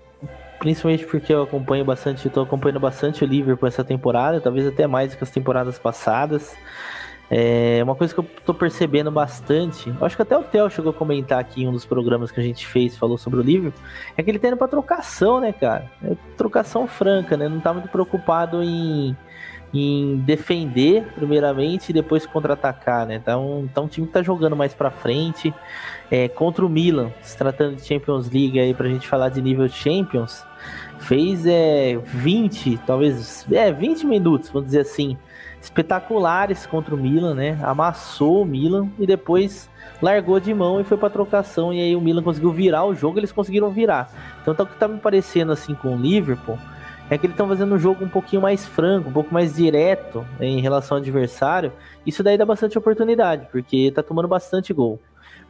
Principalmente 0.59 1.05
porque 1.05 1.33
eu 1.33 1.43
acompanho 1.43 1.85
bastante, 1.85 2.29
tô 2.29 2.41
acompanhando 2.41 2.79
bastante 2.79 3.23
o 3.23 3.27
Liverpool 3.27 3.67
essa 3.67 3.83
temporada, 3.83 4.41
talvez 4.41 4.65
até 4.65 4.87
mais 4.87 5.11
do 5.11 5.17
que 5.17 5.23
as 5.23 5.29
temporadas 5.29 5.77
passadas. 5.77 6.55
É 7.29 7.83
uma 7.83 7.95
coisa 7.95 8.13
que 8.13 8.19
eu 8.19 8.27
tô 8.45 8.53
percebendo 8.53 9.11
bastante, 9.11 9.91
acho 9.99 10.15
que 10.15 10.21
até 10.21 10.37
o 10.37 10.43
Theo 10.43 10.69
chegou 10.69 10.91
a 10.91 10.93
comentar 10.93 11.39
aqui 11.39 11.63
em 11.63 11.67
um 11.67 11.71
dos 11.71 11.83
programas 11.83 12.31
que 12.31 12.39
a 12.39 12.43
gente 12.43 12.67
fez, 12.67 12.95
falou 12.95 13.17
sobre 13.17 13.39
o 13.39 13.43
Liverpool, 13.43 13.81
é 14.15 14.21
que 14.21 14.29
ele 14.29 14.37
tá 14.37 14.47
indo 14.47 14.57
pra 14.57 14.67
trocação, 14.67 15.39
né, 15.39 15.51
cara? 15.51 15.89
É 16.03 16.15
trocação 16.37 16.87
franca, 16.87 17.35
né? 17.35 17.49
Não 17.49 17.59
tá 17.59 17.73
muito 17.73 17.89
preocupado 17.89 18.61
em, 18.61 19.17
em 19.79 20.17
defender, 20.17 21.05
primeiramente, 21.15 21.89
e 21.89 21.93
depois 21.93 22.25
contra-atacar, 22.25 23.05
né? 23.05 23.15
Então, 23.15 23.67
então, 23.69 23.85
um 23.85 23.87
time 23.87 24.07
que 24.07 24.13
tá 24.13 24.23
jogando 24.23 24.55
mais 24.55 24.73
pra 24.73 24.89
frente. 24.89 25.53
É, 26.09 26.27
contra 26.27 26.63
o 26.63 26.69
Milan, 26.69 27.11
se 27.21 27.35
tratando 27.35 27.77
de 27.77 27.83
Champions 27.83 28.29
League 28.29 28.59
aí 28.59 28.75
pra 28.75 28.87
gente 28.87 29.07
falar 29.07 29.29
de 29.29 29.41
nível 29.41 29.67
Champions, 29.67 30.45
fez 30.99 31.47
é, 31.47 31.97
20, 31.97 32.77
talvez, 32.85 33.45
é, 33.51 33.71
20 33.71 34.05
minutos, 34.05 34.49
vamos 34.49 34.67
dizer 34.67 34.81
assim, 34.81 35.17
espetaculares 35.59 36.67
contra 36.67 36.93
o 36.93 36.97
Milan, 36.97 37.33
né? 37.33 37.59
Amassou 37.63 38.43
o 38.43 38.45
Milan 38.45 38.87
e 38.99 39.07
depois 39.07 39.67
largou 39.99 40.39
de 40.39 40.53
mão 40.53 40.79
e 40.79 40.83
foi 40.83 40.95
pra 40.95 41.09
trocação 41.09 41.73
e 41.73 41.81
aí 41.81 41.95
o 41.95 42.01
Milan 42.01 42.21
conseguiu 42.21 42.51
virar 42.51 42.85
o 42.85 42.93
jogo, 42.93 43.17
eles 43.17 43.31
conseguiram 43.31 43.71
virar. 43.71 44.11
Então 44.43 44.53
tá, 44.53 44.61
o 44.63 44.67
que 44.67 44.77
tá 44.77 44.87
me 44.87 44.99
parecendo 44.99 45.51
assim 45.51 45.73
com 45.73 45.95
o 45.95 45.97
Liverpool 45.97 46.59
é 47.09 47.17
que 47.17 47.25
eles 47.25 47.33
estão 47.33 47.47
fazendo 47.47 47.75
um 47.75 47.79
jogo 47.79 48.03
um 48.03 48.09
pouquinho 48.09 48.41
mais 48.41 48.65
franco, 48.65 49.09
um 49.09 49.13
pouco 49.13 49.33
mais 49.33 49.55
direto 49.55 50.25
em 50.39 50.59
relação 50.59 50.97
ao 50.97 51.01
adversário. 51.01 51.71
Isso 52.05 52.23
daí 52.23 52.37
dá 52.37 52.45
bastante 52.45 52.77
oportunidade, 52.77 53.47
porque 53.51 53.91
tá 53.91 54.01
tomando 54.01 54.27
bastante 54.27 54.73
gol. 54.73 54.99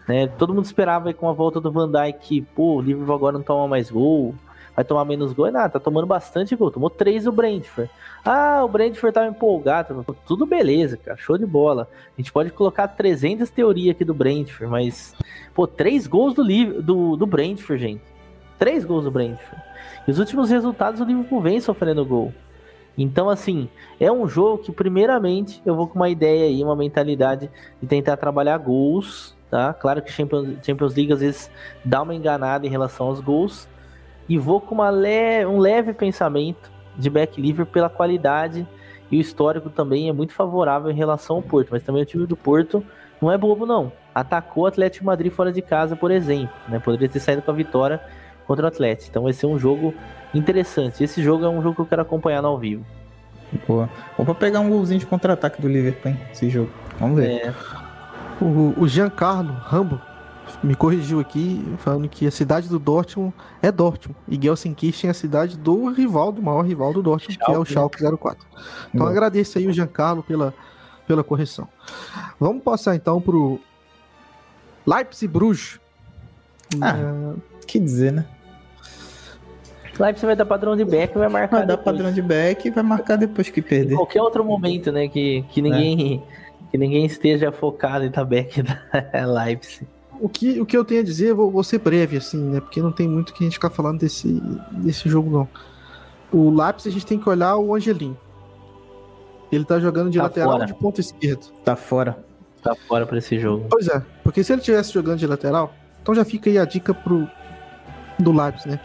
Né? 0.08 0.28
Todo 0.28 0.54
mundo 0.54 0.66
esperava 0.66 1.14
com 1.14 1.30
a 1.30 1.34
volta 1.34 1.60
do 1.60 1.72
Van 1.72 1.90
Dijk 1.90 2.42
pô, 2.54 2.76
o 2.76 2.82
Liverpool 2.82 3.16
agora 3.16 3.38
não 3.38 3.44
toma 3.44 3.68
mais 3.68 3.90
gol, 3.90 4.36
vai 4.76 4.84
tomar 4.84 5.06
menos 5.06 5.32
gol. 5.32 5.48
E 5.48 5.52
nada, 5.52 5.70
tá 5.70 5.80
tomando 5.80 6.06
bastante 6.06 6.56
gol. 6.56 6.70
Tomou 6.70 6.90
três 6.90 7.24
do 7.24 7.32
Brentford. 7.32 7.90
Ah, 8.24 8.62
o 8.64 8.68
Brentford 8.68 9.14
tava 9.14 9.28
empolgado. 9.28 10.06
Tudo 10.28 10.46
beleza, 10.46 10.98
cara. 10.98 11.18
Show 11.18 11.38
de 11.38 11.46
bola. 11.46 11.88
A 12.18 12.22
gente 12.22 12.34
pode 12.34 12.52
colocar 12.52 12.90
300 12.90 13.50
teorias 13.50 13.96
aqui 13.96 14.04
do 14.04 14.14
Brentford, 14.14 14.70
mas, 14.70 15.16
pô, 15.54 15.66
três 15.66 16.06
gols 16.06 16.34
do, 16.34 16.44
do, 16.82 17.16
do 17.16 17.26
Brentford, 17.26 17.82
gente. 17.82 18.04
Três 18.60 18.84
gols 18.84 19.06
do 19.06 19.12
Brentford. 19.12 19.75
E 20.08 20.12
os 20.12 20.20
últimos 20.20 20.50
resultados 20.50 21.02
o 21.02 21.04
Liverpool 21.04 21.42
vem 21.42 21.60
sofrendo 21.60 22.06
gol. 22.06 22.34
Então, 22.98 23.30
assim, 23.30 23.68
é 24.00 24.12
um 24.12 24.28
jogo 24.28 24.60
que, 24.60 24.72
primeiramente, 24.72 25.62
eu 25.66 25.76
vou 25.76 25.88
com 25.88 25.96
uma 25.96 26.10
ideia 26.10 26.46
aí, 26.46 26.64
uma 26.64 26.76
mentalidade 26.76 27.50
de 27.82 27.88
tentar 27.88 28.16
trabalhar 28.16 28.58
gols, 28.58 29.36
tá? 29.50 29.74
Claro 29.74 30.02
que 30.02 30.12
Champions, 30.12 30.66
Champions 30.66 30.96
League 30.96 31.12
às 31.12 31.20
vezes 31.20 31.52
dá 31.84 32.02
uma 32.02 32.16
enganada 32.16 32.66
em 32.66 32.70
relação 32.70 33.08
aos 33.08 33.20
gols. 33.20 33.68
E 34.30 34.38
vou 34.38 34.62
com 34.62 34.76
uma 34.76 34.90
le 34.90 35.46
um 35.46 35.60
leve 35.60 35.94
pensamento 35.94 36.72
de 36.98 37.10
back 37.10 37.40
Liverpool 37.40 37.72
pela 37.72 37.90
qualidade 37.90 38.66
e 39.12 39.18
o 39.18 39.22
histórico 39.22 39.70
também 39.70 40.10
é 40.10 40.14
muito 40.14 40.34
favorável 40.34 40.90
em 40.90 40.96
relação 40.96 41.36
ao 41.36 41.42
Porto. 41.42 41.70
Mas 41.72 41.84
também 41.84 42.02
o 42.02 42.06
time 42.06 42.26
do 42.26 42.36
Porto 42.36 42.84
não 43.22 43.32
é 43.32 43.38
bobo, 43.38 43.66
não. 43.66 43.92
Atacou 44.14 44.64
o 44.64 44.68
Atlético 44.68 45.06
Madrid 45.06 45.32
fora 45.32 45.52
de 45.52 45.62
casa, 45.62 45.96
por 45.96 46.10
exemplo. 46.12 46.56
Né? 46.68 46.80
Poderia 46.80 47.10
ter 47.10 47.20
saído 47.20 47.42
com 47.42 47.52
a 47.52 47.54
vitória 47.54 48.02
contra 48.48 48.66
o 48.66 48.68
Atlético. 48.68 49.10
Então 49.10 49.24
vai 49.24 49.34
ser 49.34 49.46
um 49.48 49.58
jogo 49.58 49.94
interessante. 50.34 51.04
Esse 51.04 51.22
jogo 51.24 51.46
é 51.46 51.50
um 51.50 51.62
jogo 51.62 51.76
que 51.76 51.82
eu 51.82 51.86
quero 51.86 52.02
acompanhar 52.02 52.42
no 52.42 52.50
ao 52.50 52.58
vivo. 52.60 52.86
Boa. 53.68 53.90
Ou 54.18 54.26
pra 54.26 54.34
pegar 54.36 54.60
um 54.60 54.70
golzinho 54.70 55.00
de 55.00 55.06
contra-ataque 55.06 55.62
do 55.62 55.68
Liverpool, 55.68 56.12
hein? 56.12 56.20
Esse 56.32 56.50
jogo. 56.50 56.70
Vamos 57.00 57.18
ver. 57.20 57.30
É, 57.30 57.54
O, 58.42 58.74
o 58.78 58.88
Giancarlo 58.88 59.54
Rambo 59.54 60.00
me 60.64 60.76
corrigiu 60.76 61.20
aqui, 61.20 61.64
falando 61.80 62.08
que 62.10 62.28
a 62.28 62.32
cidade 62.32 62.68
do 62.68 62.78
Dortmund 62.78 63.34
é 63.62 63.72
Dortmund. 63.72 64.18
E 64.28 64.40
Gelsenkirchen 64.42 65.08
é 65.08 65.12
a 65.12 65.14
cidade 65.14 65.58
do 65.58 65.90
rival, 65.90 66.32
do 66.32 66.42
maior 66.42 66.64
rival 66.64 66.92
do 66.94 67.02
Dortmund, 67.02 67.38
que 67.40 67.52
é 67.52 67.58
o 67.58 67.66
Schalke 67.66 67.98
04. 68.04 68.46
Então 68.90 69.00
Boa. 69.00 69.10
agradeço 69.10 69.58
aí 69.58 69.68
o 69.68 69.74
Giancarlo 69.74 70.22
pela, 70.24 70.54
pela 71.08 71.24
correção. 71.24 71.68
Vamos 72.40 72.62
passar 72.64 72.96
então 72.96 73.22
pro 73.22 73.60
Leipzig 74.86 75.32
Bruges. 75.32 75.80
Ah, 76.82 76.96
É, 76.98 77.36
Que 77.68 77.80
dizer, 77.80 78.12
né? 78.12 78.26
Leipzig 80.00 80.26
vai 80.26 80.36
dar 80.36 80.46
padrão 80.46 80.76
de 80.76 80.84
back 80.86 81.14
e 81.16 81.18
vai 81.20 81.30
marcar 81.30 81.58
Vai 81.58 81.66
dar 81.68 81.76
depois. 81.78 81.96
padrão 81.96 82.12
de 82.14 82.22
back 82.22 82.68
e 82.68 82.72
vai 82.72 82.84
marcar 82.84 83.16
depois 83.18 83.50
que 83.50 83.60
Em 83.60 83.64
perder. 83.64 83.96
qualquer 83.96 84.22
outro 84.22 84.44
momento, 84.44 84.92
né? 84.92 85.08
Que, 85.08 85.44
que 85.50 85.62
ninguém 85.62 86.22
que 86.72 86.78
ninguém 86.78 87.06
esteja 87.06 87.52
focado 87.52 88.04
em 88.06 88.10
dar 88.12 88.26
back 88.26 88.62
da 88.62 89.26
Leipzig. 89.44 89.88
o, 90.20 90.28
que, 90.28 90.60
o 90.60 90.66
que 90.66 90.76
eu 90.76 90.84
tenho 90.84 91.02
a 91.02 91.04
dizer, 91.04 91.30
eu 91.30 91.36
vou, 91.36 91.50
vou 91.52 91.64
ser 91.64 91.78
breve, 91.80 92.18
assim, 92.18 92.38
né? 92.38 92.60
Porque 92.60 92.82
não 92.82 92.92
tem 92.92 93.08
muito 93.08 93.34
que 93.34 93.44
a 93.44 93.46
gente 93.46 93.54
ficar 93.54 93.70
falando 93.70 94.00
desse, 94.00 94.42
desse 94.72 95.08
jogo, 95.08 95.30
não. 95.32 95.48
O 96.34 96.50
Leipzig 96.50 96.90
a 96.90 96.92
gente 96.92 97.06
tem 97.06 97.18
que 97.20 97.30
olhar 97.30 97.56
o 97.56 97.74
Angelim. 97.76 98.18
Ele 99.52 99.64
tá 99.64 99.80
jogando 99.80 100.10
de 100.10 100.18
Tá 100.18 100.24
lateral 100.24 100.52
fora. 100.54 100.66
de 100.66 100.74
ponta 100.74 101.00
esquerdo. 101.00 101.46
Tá 101.64 101.76
fora. 101.76 102.18
Tá 102.62 102.76
fora 102.76 103.06
pra 103.06 103.18
esse 103.20 103.40
jogo. 103.40 103.68
Pois 103.70 103.88
é, 103.88 104.02
porque 104.24 104.44
se 104.44 104.52
ele 104.52 104.62
tivesse 104.62 104.92
jogando 104.92 105.20
de 105.20 105.28
lateral, 105.28 105.74
então 106.02 106.14
já 106.16 106.26
fica 106.26 106.50
aí 106.50 106.58
a 106.58 106.66
dica 106.66 106.94
pro 106.94 107.28
do 108.20 108.32
Leipzig, 108.32 108.70
né? 108.72 108.80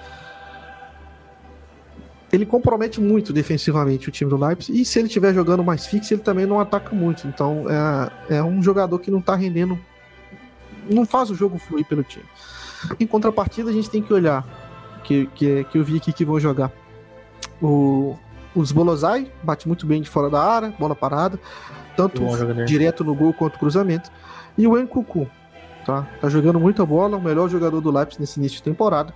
Ele 2.33 2.47
compromete 2.47 3.01
muito 3.01 3.33
defensivamente 3.33 4.09
o 4.09 4.12
time 4.12 4.31
do 4.31 4.37
Leipzig, 4.37 4.81
e 4.81 4.85
se 4.85 4.99
ele 4.99 5.09
estiver 5.09 5.35
jogando 5.35 5.64
mais 5.64 5.87
fixo, 5.87 6.14
ele 6.14 6.22
também 6.22 6.47
não 6.47 6.61
ataca 6.61 6.95
muito. 6.95 7.26
Então 7.26 7.64
é, 8.28 8.37
é 8.37 8.43
um 8.43 8.62
jogador 8.62 8.99
que 9.01 9.11
não 9.11 9.20
tá 9.20 9.35
rendendo, 9.35 9.78
não 10.89 11.05
faz 11.05 11.31
o 11.31 11.35
jogo 11.35 11.59
fluir 11.59 11.85
pelo 11.87 12.05
time. 12.05 12.24
Em 12.99 13.07
contrapartida, 13.07 13.70
a 13.70 13.72
gente 13.72 13.91
tem 13.91 14.01
que 14.01 14.12
olhar, 14.12 14.47
que, 15.03 15.26
que, 15.35 15.64
que 15.64 15.78
eu 15.78 15.85
vi 15.85 15.97
aqui 15.97 16.12
que 16.12 16.24
vão 16.24 16.39
jogar. 16.39 16.70
O, 17.61 18.16
os 18.55 18.72
Bolozai 18.72 19.31
bate 19.43 19.66
muito 19.66 19.85
bem 19.85 20.01
de 20.01 20.09
fora 20.09 20.31
da 20.31 20.43
área, 20.43 20.74
bola 20.78 20.95
parada, 20.95 21.39
tanto 21.97 22.22
direto 22.64 23.05
no 23.05 23.14
gol 23.14 23.33
quanto 23.33 23.59
cruzamento. 23.59 24.11
E 24.57 24.66
o 24.66 24.78
Enkuku, 24.78 25.28
tá? 25.85 26.07
Tá 26.20 26.28
jogando 26.28 26.61
muita 26.61 26.87
bola, 26.87 27.16
o 27.16 27.20
melhor 27.20 27.49
jogador 27.49 27.81
do 27.81 27.91
Leipzig 27.91 28.20
nesse 28.20 28.39
início 28.39 28.59
de 28.59 28.62
temporada. 28.62 29.12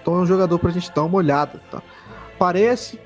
Então 0.00 0.14
é 0.16 0.18
um 0.18 0.26
jogador 0.26 0.58
pra 0.58 0.70
gente 0.70 0.92
dar 0.94 1.04
uma 1.04 1.18
olhada, 1.18 1.60
tá? 1.70 1.82
Parece 2.38 2.98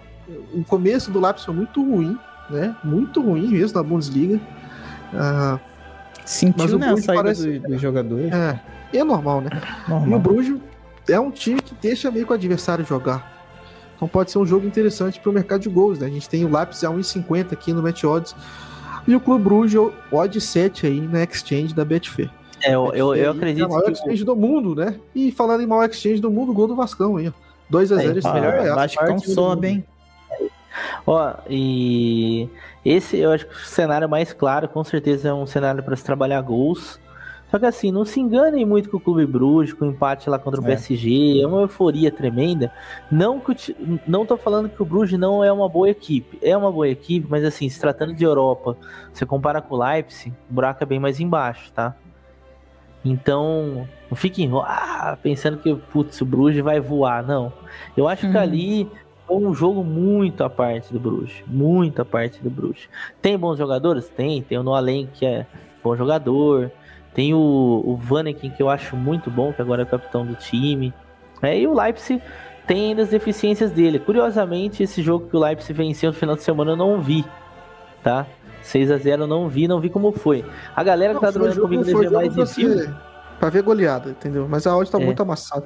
o 0.54 0.62
começo 0.64 1.10
do 1.10 1.20
Leipzig 1.20 1.46
foi 1.46 1.54
muito 1.54 1.82
ruim, 1.82 2.16
né? 2.48 2.76
Muito 2.84 3.20
ruim 3.20 3.48
mesmo 3.48 3.76
na 3.78 3.82
Bundesliga. 3.82 4.40
Ah, 5.14 5.58
Mas 6.20 6.30
Sentiu, 6.30 6.76
o 6.76 6.78
né, 6.78 6.86
Bruges 6.88 7.04
saída 7.04 7.22
parece- 7.22 7.58
do- 7.58 7.68
dos 7.68 7.80
jogadores. 7.80 8.32
é, 8.32 8.60
é 8.92 9.04
normal, 9.04 9.40
né? 9.40 9.50
E 9.52 9.90
o 9.90 9.94
Normal. 9.94 10.20
Bruges 10.20 10.56
é 11.08 11.18
um 11.18 11.30
time 11.30 11.60
que 11.60 11.74
deixa 11.80 12.10
meio 12.10 12.24
que 12.26 12.32
o 12.32 12.34
adversário 12.34 12.84
jogar. 12.84 13.38
Então 13.96 14.06
pode 14.06 14.30
ser 14.30 14.38
um 14.38 14.46
jogo 14.46 14.66
interessante 14.66 15.18
para 15.20 15.28
o 15.30 15.32
mercado 15.32 15.60
de 15.62 15.68
gols, 15.68 15.98
né? 15.98 16.06
A 16.06 16.10
gente 16.10 16.28
tem 16.28 16.44
o 16.44 16.48
Leipzig 16.56 16.86
a 16.86 16.90
1,50 16.90 17.52
aqui 17.52 17.72
no 17.72 17.82
Match 17.82 18.04
Odds 18.04 18.34
e 19.06 19.14
o 19.16 19.20
Clube 19.20 19.42
Bruges 19.44 19.80
odd 20.12 20.40
7 20.40 20.86
aí 20.86 21.00
na 21.00 21.22
Exchange 21.24 21.74
da 21.74 21.84
Betfair. 21.84 22.30
É, 22.62 22.74
eu, 22.74 22.92
eu, 22.94 23.14
eu 23.14 23.32
É 23.32 23.36
acredito 23.36 23.64
a 23.64 23.68
maior 23.68 23.84
que. 23.84 23.92
exchange 23.92 24.22
do 24.24 24.36
mundo, 24.36 24.74
né? 24.74 24.94
E 25.14 25.32
falando 25.32 25.62
em 25.62 25.66
maior 25.66 25.88
exchange 25.88 26.20
do 26.20 26.30
mundo, 26.30 26.52
gol 26.52 26.68
do 26.68 26.76
Vascão 26.76 27.16
aí, 27.16 27.28
ó. 27.28 27.32
2x0 27.70 27.98
Aí, 27.98 28.18
esse 28.18 28.26
ah, 28.26 28.32
melhor 28.32 28.54
é, 28.54 28.58
Goiás. 28.58 28.74
Vascão 28.74 29.06
parte 29.06 29.26
do- 29.26 29.34
sobe, 29.34 29.68
hein? 29.68 29.84
Ó, 31.06 31.34
e 31.48 32.48
esse 32.84 33.18
eu 33.18 33.32
acho 33.32 33.46
que 33.46 33.54
o 33.54 33.58
cenário 33.58 34.08
mais 34.08 34.32
claro, 34.32 34.68
com 34.68 34.82
certeza 34.84 35.28
é 35.28 35.34
um 35.34 35.46
cenário 35.46 35.82
para 35.82 35.96
se 35.96 36.04
trabalhar 36.04 36.40
gols. 36.40 36.98
Só 37.50 37.58
que 37.58 37.66
assim, 37.66 37.90
não 37.90 38.04
se 38.04 38.20
enganem 38.20 38.64
muito 38.64 38.88
com 38.88 38.96
o 38.96 39.00
Clube 39.00 39.26
Bruges, 39.26 39.72
com 39.72 39.84
o 39.84 39.88
empate 39.88 40.30
lá 40.30 40.38
contra 40.38 40.60
o 40.60 40.64
é. 40.64 40.68
PSG, 40.68 41.40
é 41.42 41.46
uma 41.46 41.62
euforia 41.62 42.10
tremenda. 42.10 42.72
Não, 43.10 43.40
que, 43.40 43.76
não 44.06 44.24
tô 44.24 44.36
falando 44.36 44.68
que 44.68 44.80
o 44.80 44.84
Bruges 44.84 45.18
não 45.18 45.42
é 45.42 45.50
uma 45.50 45.68
boa 45.68 45.90
equipe, 45.90 46.38
é 46.40 46.56
uma 46.56 46.70
boa 46.70 46.88
equipe, 46.88 47.26
mas 47.28 47.44
assim, 47.44 47.68
se 47.68 47.80
tratando 47.80 48.14
de 48.14 48.22
Europa, 48.22 48.76
você 49.12 49.26
compara 49.26 49.60
com 49.60 49.74
o 49.74 49.78
Leipzig, 49.84 50.32
o 50.48 50.54
buraco 50.54 50.84
é 50.84 50.86
bem 50.86 51.00
mais 51.00 51.18
embaixo, 51.18 51.72
tá? 51.72 51.96
Então, 53.04 53.88
não 54.10 54.16
fiquem 54.16 54.50
ah, 54.54 55.16
pensando 55.22 55.58
que 55.58 55.72
putz, 55.74 56.20
o 56.20 56.24
Bruges 56.24 56.62
vai 56.62 56.80
voar, 56.80 57.24
não. 57.24 57.52
Eu 57.96 58.08
acho 58.08 58.22
que 58.22 58.36
uhum. 58.36 58.42
ali 58.42 58.90
foi 59.26 59.36
um 59.36 59.54
jogo 59.54 59.84
muito 59.84 60.42
à 60.42 60.50
parte 60.50 60.92
do 60.92 60.98
Bruges, 60.98 61.44
muito 61.46 62.02
à 62.02 62.04
parte 62.04 62.42
do 62.42 62.50
Bruges. 62.50 62.88
Tem 63.22 63.38
bons 63.38 63.56
jogadores? 63.56 64.08
Tem, 64.08 64.42
tem 64.42 64.58
o 64.58 64.64
Noalen 64.64 65.08
que 65.14 65.24
é 65.24 65.46
bom 65.82 65.94
jogador, 65.94 66.72
tem 67.14 67.32
o, 67.32 67.38
o 67.38 67.96
Vanekin, 67.96 68.50
que 68.50 68.60
eu 68.60 68.68
acho 68.68 68.96
muito 68.96 69.30
bom, 69.30 69.52
que 69.52 69.62
agora 69.62 69.82
é 69.82 69.84
capitão 69.84 70.26
do 70.26 70.34
time. 70.34 70.92
É, 71.40 71.56
e 71.56 71.66
o 71.68 71.72
Leipzig 71.72 72.20
tem 72.66 72.88
ainda 72.88 73.02
as 73.02 73.10
deficiências 73.10 73.70
dele. 73.70 74.00
Curiosamente, 74.00 74.82
esse 74.82 75.02
jogo 75.02 75.28
que 75.28 75.36
o 75.36 75.40
Leipzig 75.40 75.72
venceu 75.72 76.10
no 76.10 76.16
final 76.16 76.34
de 76.34 76.42
semana 76.42 76.72
eu 76.72 76.76
não 76.76 77.00
vi, 77.00 77.24
tá? 78.02 78.26
6 78.62 78.90
a 78.90 78.98
0 78.98 79.22
eu 79.22 79.26
não 79.26 79.48
vi, 79.48 79.68
não 79.68 79.80
vi 79.80 79.88
como 79.88 80.10
foi. 80.10 80.44
A 80.74 80.82
galera 80.82 81.12
não, 81.12 81.20
que 81.20 81.26
tá 81.26 81.30
dormindo 81.30 81.60
comigo 81.60 81.84
no 81.84 82.10
mais 82.12 82.36
em 82.36 82.46
cima... 82.46 83.09
Pra 83.40 83.48
ver 83.48 83.62
goleada, 83.62 84.10
entendeu? 84.10 84.46
Mas 84.46 84.66
a 84.66 84.76
odd 84.76 84.90
tá 84.90 85.00
é. 85.00 85.04
muito 85.04 85.22
amassada. 85.22 85.64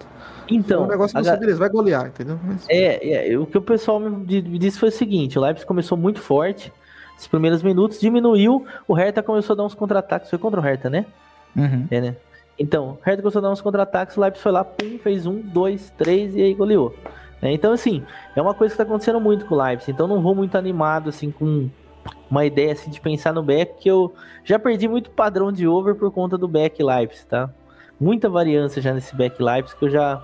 Então. 0.49 0.85
O 0.85 0.87
negócio 0.87 1.17
não 1.17 1.25
ga... 1.25 1.37
beleza, 1.37 1.59
vai 1.59 1.69
golear, 1.69 2.07
entendeu? 2.07 2.39
Mas... 2.45 2.65
É, 2.69 3.33
é, 3.33 3.37
o 3.37 3.45
que 3.45 3.59
o 3.59 3.63
pessoal 3.63 3.99
me 3.99 4.41
disse 4.59 4.79
foi 4.79 4.91
o 4.91 4.93
seguinte: 4.93 5.37
o 5.37 5.43
Leipzig 5.43 5.67
começou 5.67 5.99
muito 5.99 6.21
forte, 6.21 6.73
os 7.19 7.27
primeiros 7.27 7.65
minutos, 7.65 7.99
diminuiu, 7.99 8.65
o 8.87 8.95
Hertha 8.95 9.25
começou 9.25 9.55
a 9.55 9.57
dar 9.57 9.65
uns 9.65 9.75
contra-ataques. 9.75 10.31
Foi 10.31 10.39
contra 10.39 10.61
o 10.61 10.63
Hertha, 10.63 10.89
né? 10.89 11.05
Uhum. 11.57 11.89
É, 11.91 12.01
né? 12.01 12.17
Então, 12.57 12.97
Hertha 13.05 13.23
começou 13.23 13.41
a 13.41 13.43
dar 13.43 13.51
uns 13.51 13.61
contra-ataques, 13.61 14.17
o 14.17 14.21
Leipzig 14.21 14.41
foi 14.41 14.53
lá, 14.53 14.63
pum, 14.63 14.97
fez 15.03 15.27
um, 15.27 15.41
dois, 15.41 15.93
três 15.99 16.37
e 16.37 16.43
aí 16.43 16.55
goleou. 16.55 16.95
É, 17.43 17.51
então, 17.51 17.73
assim, 17.73 18.05
é 18.37 18.41
uma 18.41 18.55
coisa 18.55 18.73
que 18.73 18.79
tá 18.79 18.85
acontecendo 18.85 19.21
muito 19.21 19.47
com 19.47 19.57
o 19.57 19.63
Leipzig, 19.63 19.91
então 19.91 20.07
não 20.07 20.23
vou 20.23 20.33
muito 20.33 20.57
animado, 20.57 21.09
assim, 21.09 21.33
com 21.33 21.69
uma 22.31 22.47
ideia, 22.47 22.73
assim, 22.73 22.89
de 22.89 23.01
pensar 23.01 23.33
no 23.33 23.43
back, 23.43 23.83
que 23.83 23.91
eu 23.91 24.15
já 24.45 24.61
perdi 24.61 24.87
muito 24.87 25.11
padrão 25.11 25.51
de 25.51 25.67
over 25.67 25.97
por 25.97 26.13
conta 26.13 26.39
do 26.39 26.47
back 26.47 26.81
Leipzig, 26.81 27.27
tá? 27.27 27.51
Muita 28.05 28.29
variância 28.29 28.83
já 28.83 28.93
nesse 28.93 29.17
back 29.17 29.43
Leipzig 29.43 29.79
que 29.79 29.87
eu 29.87 29.91
já 29.91 30.23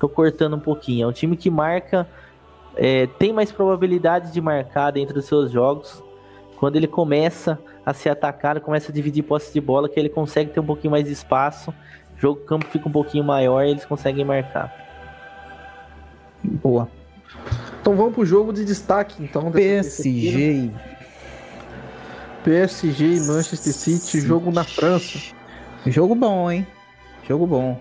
tô 0.00 0.08
cortando 0.08 0.56
um 0.56 0.58
pouquinho. 0.58 1.04
É 1.04 1.06
um 1.06 1.12
time 1.12 1.36
que 1.36 1.50
marca, 1.50 2.08
é, 2.74 3.06
tem 3.06 3.34
mais 3.34 3.52
probabilidade 3.52 4.32
de 4.32 4.40
marcar 4.40 4.90
dentro 4.92 5.12
dos 5.12 5.26
seus 5.26 5.50
jogos, 5.50 6.02
quando 6.56 6.76
ele 6.76 6.86
começa 6.86 7.58
a 7.84 7.92
ser 7.92 8.08
atacado, 8.08 8.62
começa 8.62 8.90
a 8.90 8.94
dividir 8.94 9.24
posse 9.24 9.52
de 9.52 9.60
bola, 9.60 9.90
que 9.90 10.00
ele 10.00 10.08
consegue 10.08 10.52
ter 10.52 10.60
um 10.60 10.64
pouquinho 10.64 10.90
mais 10.90 11.04
de 11.04 11.12
espaço, 11.12 11.70
o 12.16 12.18
jogo 12.18 12.40
o 12.40 12.44
campo 12.44 12.64
fica 12.68 12.88
um 12.88 12.92
pouquinho 12.92 13.24
maior 13.24 13.62
e 13.62 13.72
eles 13.72 13.84
conseguem 13.84 14.24
marcar. 14.24 14.74
Boa. 16.42 16.88
Então 17.82 17.94
vamos 17.94 18.14
pro 18.14 18.24
jogo 18.24 18.54
de 18.54 18.64
destaque, 18.64 19.22
então. 19.22 19.52
PSG. 19.52 20.70
PSG 22.42 23.16
e 23.16 23.20
Manchester 23.20 23.72
City, 23.74 24.18
jogo 24.22 24.50
na 24.50 24.64
França. 24.64 25.18
Jogo 25.86 26.14
bom, 26.14 26.50
hein? 26.50 26.66
Jogo 27.26 27.46
bom. 27.46 27.80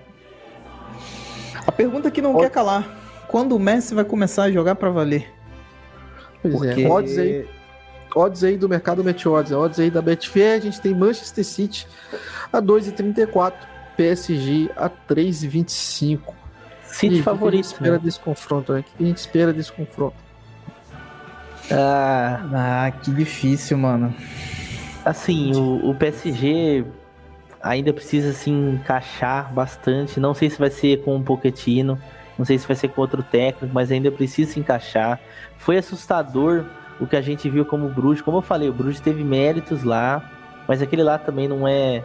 A 1.66 1.72
pergunta 1.72 2.12
que 2.12 2.22
não 2.22 2.38
quer 2.38 2.50
calar: 2.50 2.88
quando 3.28 3.56
o 3.56 3.60
Messi 3.60 3.94
vai 3.94 4.06
começar 4.06 4.44
a 4.44 4.52
jogar 4.52 4.76
para 4.76 4.89
valer? 4.89 5.32
Pois 6.42 6.54
é, 6.56 6.58
Porque... 6.58 6.84
é, 6.84 6.89
odds 6.89 7.18
aí 7.18 7.48
odds 8.16 8.44
aí 8.44 8.58
do 8.58 8.68
mercado 8.68 9.02
Odds, 9.02 9.52
odds 9.52 9.80
aí 9.80 9.89
da 9.89 10.02
Betfair, 10.02 10.58
a 10.58 10.60
gente 10.60 10.82
tem 10.82 10.94
Manchester 10.94 11.46
City 11.46 11.88
a 12.52 12.62
2,34, 12.62 13.54
PSG 13.96 14.70
a 14.76 14.89
3,25. 14.89 16.20
City 16.84 17.20
e, 17.20 17.24
favorito. 17.24 17.54
A 17.54 17.64
gente 17.64 17.74
espera 17.74 17.94
né? 17.94 18.00
desse 18.04 18.20
confronto, 18.20 18.74
né? 18.74 18.84
A 19.00 19.04
gente 19.04 19.18
espera 19.18 19.54
desse 19.54 19.72
confronto. 19.72 20.16
Ah, 21.72 22.50
ah 22.54 22.92
que 22.92 23.12
difícil, 23.12 23.78
mano. 23.78 24.14
Assim, 25.06 25.56
o, 25.56 25.89
o 25.89 25.96
PSG 25.96 26.86
ainda 27.64 27.93
precisa 27.93 28.34
se 28.34 28.49
encaixar 28.49 29.53
bastante. 29.53 30.20
Não 30.20 30.34
sei 30.34 30.49
se 30.49 30.59
vai 30.59 30.70
ser 30.70 31.03
com 31.03 31.16
o 31.16 31.24
Pochettino, 31.24 31.97
não 32.38 32.45
sei 32.45 32.57
se 32.57 32.68
vai 32.68 32.76
ser 32.76 32.89
com 32.89 33.01
outro 33.01 33.24
técnico, 33.24 33.74
mas 33.74 33.91
ainda 33.91 34.12
precisa 34.12 34.53
se 34.53 34.59
encaixar. 34.59 35.20
Foi 35.57 35.78
assustador 35.78 36.66
o 36.99 37.07
que 37.07 37.16
a 37.16 37.22
gente 37.22 37.49
viu 37.49 37.66
como 37.66 37.89
Bruges. 37.89 38.22
Como 38.22 38.38
eu 38.38 38.41
falei, 38.41 38.70
o 38.70 38.74
Bruges 38.74 38.99
teve 38.99 39.24
méritos 39.24 39.84
lá, 39.84 40.32
mas 40.68 40.82
aquele 40.82 41.03
lá 41.03 41.18
também 41.18 41.47
não 41.47 41.68
é. 41.68 42.03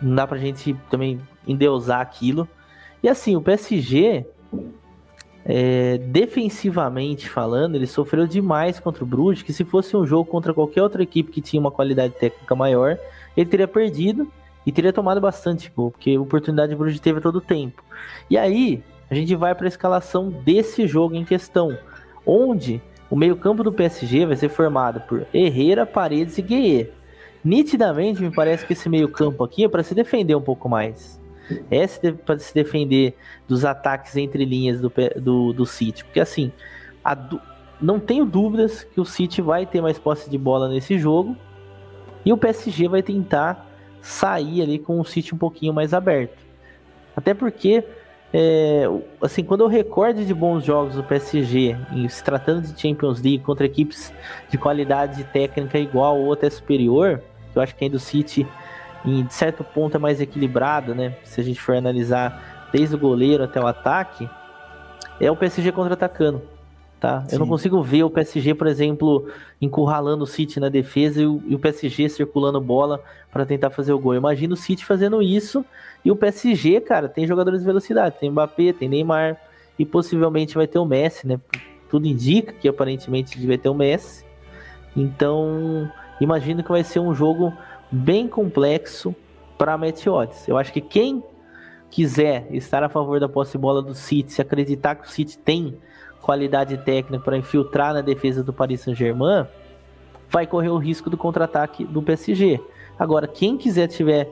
Não 0.00 0.14
dá 0.14 0.26
pra 0.26 0.38
gente 0.38 0.74
também 0.90 1.20
endeusar 1.46 2.00
aquilo. 2.00 2.48
E 3.02 3.08
assim, 3.08 3.36
o 3.36 3.40
PSG, 3.40 4.24
é, 5.44 5.98
defensivamente 5.98 7.28
falando, 7.28 7.74
ele 7.74 7.86
sofreu 7.86 8.26
demais 8.26 8.78
contra 8.78 9.02
o 9.02 9.06
Bruges, 9.06 9.42
que 9.42 9.52
se 9.52 9.64
fosse 9.64 9.96
um 9.96 10.06
jogo 10.06 10.30
contra 10.30 10.54
qualquer 10.54 10.82
outra 10.82 11.02
equipe 11.02 11.30
que 11.30 11.40
tinha 11.40 11.60
uma 11.60 11.70
qualidade 11.70 12.14
técnica 12.14 12.54
maior, 12.54 12.98
ele 13.36 13.48
teria 13.48 13.68
perdido 13.68 14.30
e 14.66 14.72
teria 14.72 14.92
tomado 14.92 15.20
bastante 15.20 15.70
gol, 15.74 15.90
porque 15.90 16.14
a 16.14 16.20
oportunidade 16.20 16.70
de 16.70 16.76
Bruges 16.76 17.00
teve 17.00 17.20
todo 17.20 17.36
o 17.36 17.40
tempo. 17.40 17.82
E 18.30 18.38
aí, 18.38 18.82
a 19.10 19.14
gente 19.14 19.34
vai 19.34 19.54
para 19.54 19.66
a 19.66 19.68
escalação 19.68 20.30
desse 20.30 20.86
jogo 20.86 21.14
em 21.14 21.24
questão, 21.24 21.76
onde 22.24 22.80
o 23.10 23.16
meio-campo 23.16 23.62
do 23.62 23.72
PSG 23.72 24.24
vai 24.24 24.36
ser 24.36 24.48
formado 24.48 25.00
por 25.02 25.26
Herrera, 25.34 25.84
Paredes 25.84 26.38
e 26.38 26.42
Gueye. 26.42 26.90
Nitidamente, 27.44 28.22
me 28.22 28.30
parece 28.30 28.64
que 28.64 28.72
esse 28.72 28.88
meio-campo 28.88 29.44
aqui 29.44 29.64
é 29.64 29.68
para 29.68 29.82
se 29.82 29.94
defender 29.94 30.34
um 30.34 30.40
pouco 30.40 30.68
mais. 30.68 31.20
É 31.70 31.86
para 32.12 32.38
se 32.38 32.54
defender 32.54 33.14
dos 33.46 33.64
ataques 33.64 34.16
entre 34.16 34.44
linhas 34.44 34.80
do, 34.80 34.90
do, 35.20 35.52
do 35.52 35.66
City. 35.66 36.04
Porque 36.04 36.20
assim, 36.20 36.50
du... 37.28 37.38
não 37.80 38.00
tenho 38.00 38.24
dúvidas 38.24 38.84
que 38.84 39.00
o 39.00 39.04
City 39.04 39.42
vai 39.42 39.66
ter 39.66 39.82
mais 39.82 39.98
posse 39.98 40.30
de 40.30 40.38
bola 40.38 40.68
nesse 40.68 40.98
jogo. 40.98 41.36
E 42.24 42.32
o 42.32 42.38
PSG 42.38 42.88
vai 42.88 43.02
tentar 43.02 43.71
sair 44.02 44.60
ali 44.60 44.78
com 44.78 45.00
o 45.00 45.04
City 45.04 45.34
um 45.34 45.38
pouquinho 45.38 45.72
mais 45.72 45.94
aberto. 45.94 46.36
Até 47.16 47.32
porque 47.32 47.84
é, 48.34 48.84
assim, 49.20 49.44
quando 49.44 49.62
eu 49.62 49.68
recordo 49.68 50.24
de 50.24 50.34
bons 50.34 50.64
jogos 50.64 50.96
do 50.96 51.04
PSG, 51.04 51.76
se 52.08 52.24
tratando 52.24 52.62
de 52.62 52.80
Champions 52.80 53.22
League 53.22 53.40
contra 53.40 53.64
equipes 53.64 54.12
de 54.48 54.58
qualidade 54.58 55.22
técnica 55.24 55.78
igual 55.78 56.18
ou 56.18 56.32
até 56.32 56.50
superior, 56.50 57.22
eu 57.54 57.62
acho 57.62 57.76
que 57.76 57.84
ainda 57.84 57.96
o 57.96 58.00
City, 58.00 58.46
em 59.04 59.28
certo 59.28 59.62
ponto, 59.62 59.96
é 59.96 60.00
mais 60.00 60.20
equilibrado, 60.20 60.94
né? 60.94 61.16
Se 61.22 61.40
a 61.40 61.44
gente 61.44 61.60
for 61.60 61.76
analisar 61.76 62.70
desde 62.72 62.94
o 62.94 62.98
goleiro 62.98 63.44
até 63.44 63.60
o 63.60 63.66
ataque, 63.66 64.28
é 65.20 65.30
o 65.30 65.36
PSG 65.36 65.70
contra-atacando 65.70 66.51
tá? 67.02 67.24
Sim. 67.26 67.34
Eu 67.34 67.40
não 67.40 67.48
consigo 67.48 67.82
ver 67.82 68.04
o 68.04 68.10
PSG, 68.10 68.54
por 68.54 68.68
exemplo, 68.68 69.28
encurralando 69.60 70.22
o 70.22 70.26
City 70.26 70.60
na 70.60 70.68
defesa 70.68 71.20
e 71.20 71.26
o, 71.26 71.42
e 71.48 71.54
o 71.56 71.58
PSG 71.58 72.08
circulando 72.08 72.60
bola 72.60 73.02
para 73.32 73.44
tentar 73.44 73.70
fazer 73.70 73.92
o 73.92 73.98
gol. 73.98 74.14
Imagina 74.14 74.54
o 74.54 74.56
City 74.56 74.84
fazendo 74.84 75.20
isso 75.20 75.64
e 76.04 76.12
o 76.12 76.16
PSG, 76.16 76.80
cara, 76.80 77.08
tem 77.08 77.26
jogadores 77.26 77.58
de 77.58 77.66
velocidade, 77.66 78.20
tem 78.20 78.30
Mbappé, 78.30 78.72
tem 78.72 78.88
Neymar 78.88 79.36
e 79.76 79.84
possivelmente 79.84 80.54
vai 80.54 80.68
ter 80.68 80.78
o 80.78 80.84
Messi, 80.84 81.26
né? 81.26 81.40
Tudo 81.90 82.06
indica 82.06 82.52
que 82.52 82.68
aparentemente 82.68 83.44
vai 83.44 83.58
ter 83.58 83.68
o 83.68 83.74
Messi. 83.74 84.24
Então, 84.96 85.90
imagino 86.20 86.62
que 86.62 86.70
vai 86.70 86.84
ser 86.84 87.00
um 87.00 87.12
jogo 87.12 87.52
bem 87.90 88.28
complexo 88.28 89.12
para 89.58 89.76
Meteodes. 89.76 90.46
Eu 90.46 90.56
acho 90.56 90.72
que 90.72 90.80
quem 90.80 91.20
quiser 91.90 92.46
estar 92.52 92.84
a 92.84 92.88
favor 92.88 93.18
da 93.18 93.28
posse 93.28 93.52
de 93.52 93.58
bola 93.58 93.82
do 93.82 93.92
City, 93.92 94.32
se 94.32 94.40
acreditar 94.40 94.94
que 94.94 95.08
o 95.08 95.10
City 95.10 95.36
tem 95.36 95.76
qualidade 96.22 96.78
técnica 96.78 97.22
para 97.22 97.36
infiltrar 97.36 97.92
na 97.92 98.00
defesa 98.00 98.42
do 98.42 98.52
Paris 98.52 98.80
Saint-Germain, 98.80 99.46
vai 100.30 100.46
correr 100.46 100.70
o 100.70 100.78
risco 100.78 101.10
do 101.10 101.16
contra-ataque 101.16 101.84
do 101.84 102.00
PSG. 102.00 102.60
Agora, 102.98 103.26
quem 103.26 103.58
quiser 103.58 103.88
tiver 103.88 104.30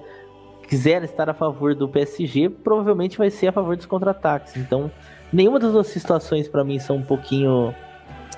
quiser 0.66 1.02
estar 1.02 1.28
a 1.28 1.34
favor 1.34 1.74
do 1.74 1.88
PSG, 1.88 2.48
provavelmente 2.48 3.18
vai 3.18 3.28
ser 3.28 3.48
a 3.48 3.52
favor 3.52 3.76
dos 3.76 3.86
contra-ataques. 3.86 4.56
Então, 4.56 4.88
nenhuma 5.32 5.58
das 5.58 5.72
duas 5.72 5.88
situações 5.88 6.46
para 6.46 6.62
mim 6.62 6.78
são 6.78 6.96
um 6.96 7.02
pouquinho 7.02 7.74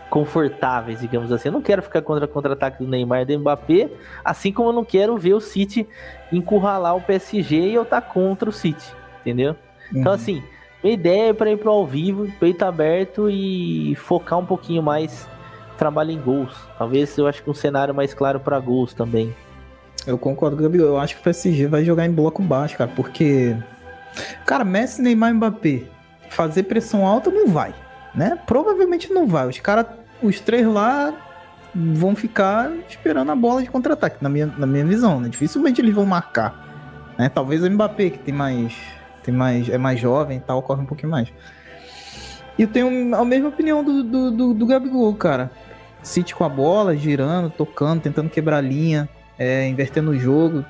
confortáveis, 0.08 1.00
digamos 1.00 1.30
assim. 1.30 1.48
Eu 1.48 1.52
não 1.52 1.60
quero 1.60 1.82
ficar 1.82 2.00
contra 2.00 2.26
contra-ataque 2.26 2.82
do 2.82 2.88
Neymar 2.88 3.22
e 3.22 3.24
do 3.26 3.38
Mbappé, 3.38 3.90
assim 4.24 4.50
como 4.50 4.70
eu 4.70 4.72
não 4.72 4.84
quero 4.84 5.16
ver 5.18 5.34
o 5.34 5.40
City 5.40 5.86
encurralar 6.32 6.96
o 6.96 7.02
PSG 7.02 7.56
e 7.56 7.74
eu 7.74 7.82
estar 7.82 8.00
tá 8.00 8.06
contra 8.06 8.48
o 8.48 8.52
City, 8.52 8.94
entendeu? 9.20 9.54
Então, 9.90 9.94
uhum. 9.94 10.00
Então, 10.00 10.12
assim, 10.12 10.42
minha 10.82 10.94
ideia 10.94 11.30
é 11.30 11.32
para 11.32 11.50
ir 11.50 11.58
pro 11.58 11.70
ao 11.70 11.86
vivo, 11.86 12.30
peito 12.40 12.64
aberto 12.64 13.30
e 13.30 13.94
focar 13.96 14.38
um 14.38 14.46
pouquinho 14.46 14.82
mais 14.82 15.28
trabalho 15.78 16.10
em 16.10 16.20
gols. 16.20 16.54
Talvez 16.78 17.16
eu 17.16 17.26
acho 17.26 17.42
que 17.42 17.50
um 17.50 17.54
cenário 17.54 17.94
mais 17.94 18.12
claro 18.14 18.40
para 18.40 18.58
gols 18.58 18.92
também. 18.92 19.34
Eu 20.06 20.18
concordo, 20.18 20.56
Gabriel. 20.56 20.86
Eu 20.86 20.98
acho 20.98 21.14
que 21.14 21.20
o 21.20 21.24
PSG 21.24 21.66
vai 21.66 21.84
jogar 21.84 22.06
em 22.06 22.12
bloco 22.12 22.42
baixo, 22.42 22.76
cara, 22.76 22.90
porque 22.94 23.56
cara, 24.44 24.64
Messi, 24.64 25.00
Neymar, 25.00 25.34
Mbappé, 25.34 25.82
fazer 26.28 26.64
pressão 26.64 27.06
alta 27.06 27.30
não 27.30 27.48
vai, 27.48 27.74
né? 28.14 28.38
Provavelmente 28.46 29.12
não 29.12 29.26
vai. 29.26 29.48
Os 29.48 29.58
caras 29.60 29.86
os 30.22 30.40
três 30.40 30.66
lá 30.66 31.12
vão 31.74 32.14
ficar 32.14 32.70
esperando 32.88 33.30
a 33.32 33.36
bola 33.36 33.62
de 33.62 33.70
contra-ataque, 33.70 34.18
na 34.20 34.28
minha, 34.28 34.46
na 34.46 34.66
minha 34.66 34.84
visão, 34.84 35.20
né? 35.20 35.28
Dificilmente 35.28 35.80
eles 35.80 35.94
vão 35.94 36.04
marcar. 36.04 37.14
Né? 37.18 37.28
Talvez 37.28 37.62
o 37.62 37.70
Mbappé, 37.70 38.10
que 38.10 38.18
tem 38.18 38.34
mais. 38.34 38.74
Tem 39.22 39.34
mais 39.34 39.68
é 39.68 39.78
mais 39.78 40.00
jovem 40.00 40.38
e 40.38 40.40
tal, 40.40 40.62
corre 40.62 40.82
um 40.82 40.86
pouquinho 40.86 41.10
mais. 41.10 41.32
E 42.58 42.62
eu 42.62 42.68
tenho 42.68 43.14
a 43.14 43.24
mesma 43.24 43.48
opinião 43.48 43.82
do, 43.82 44.02
do, 44.02 44.30
do, 44.30 44.54
do 44.54 44.66
Gabigol, 44.66 45.14
cara. 45.14 45.50
City 46.02 46.34
com 46.34 46.44
a 46.44 46.48
bola, 46.48 46.96
girando, 46.96 47.50
tocando, 47.50 48.02
tentando 48.02 48.28
quebrar 48.28 48.58
a 48.58 48.60
linha, 48.60 49.08
é, 49.38 49.66
invertendo 49.68 50.10
o 50.10 50.18
jogo, 50.18 50.64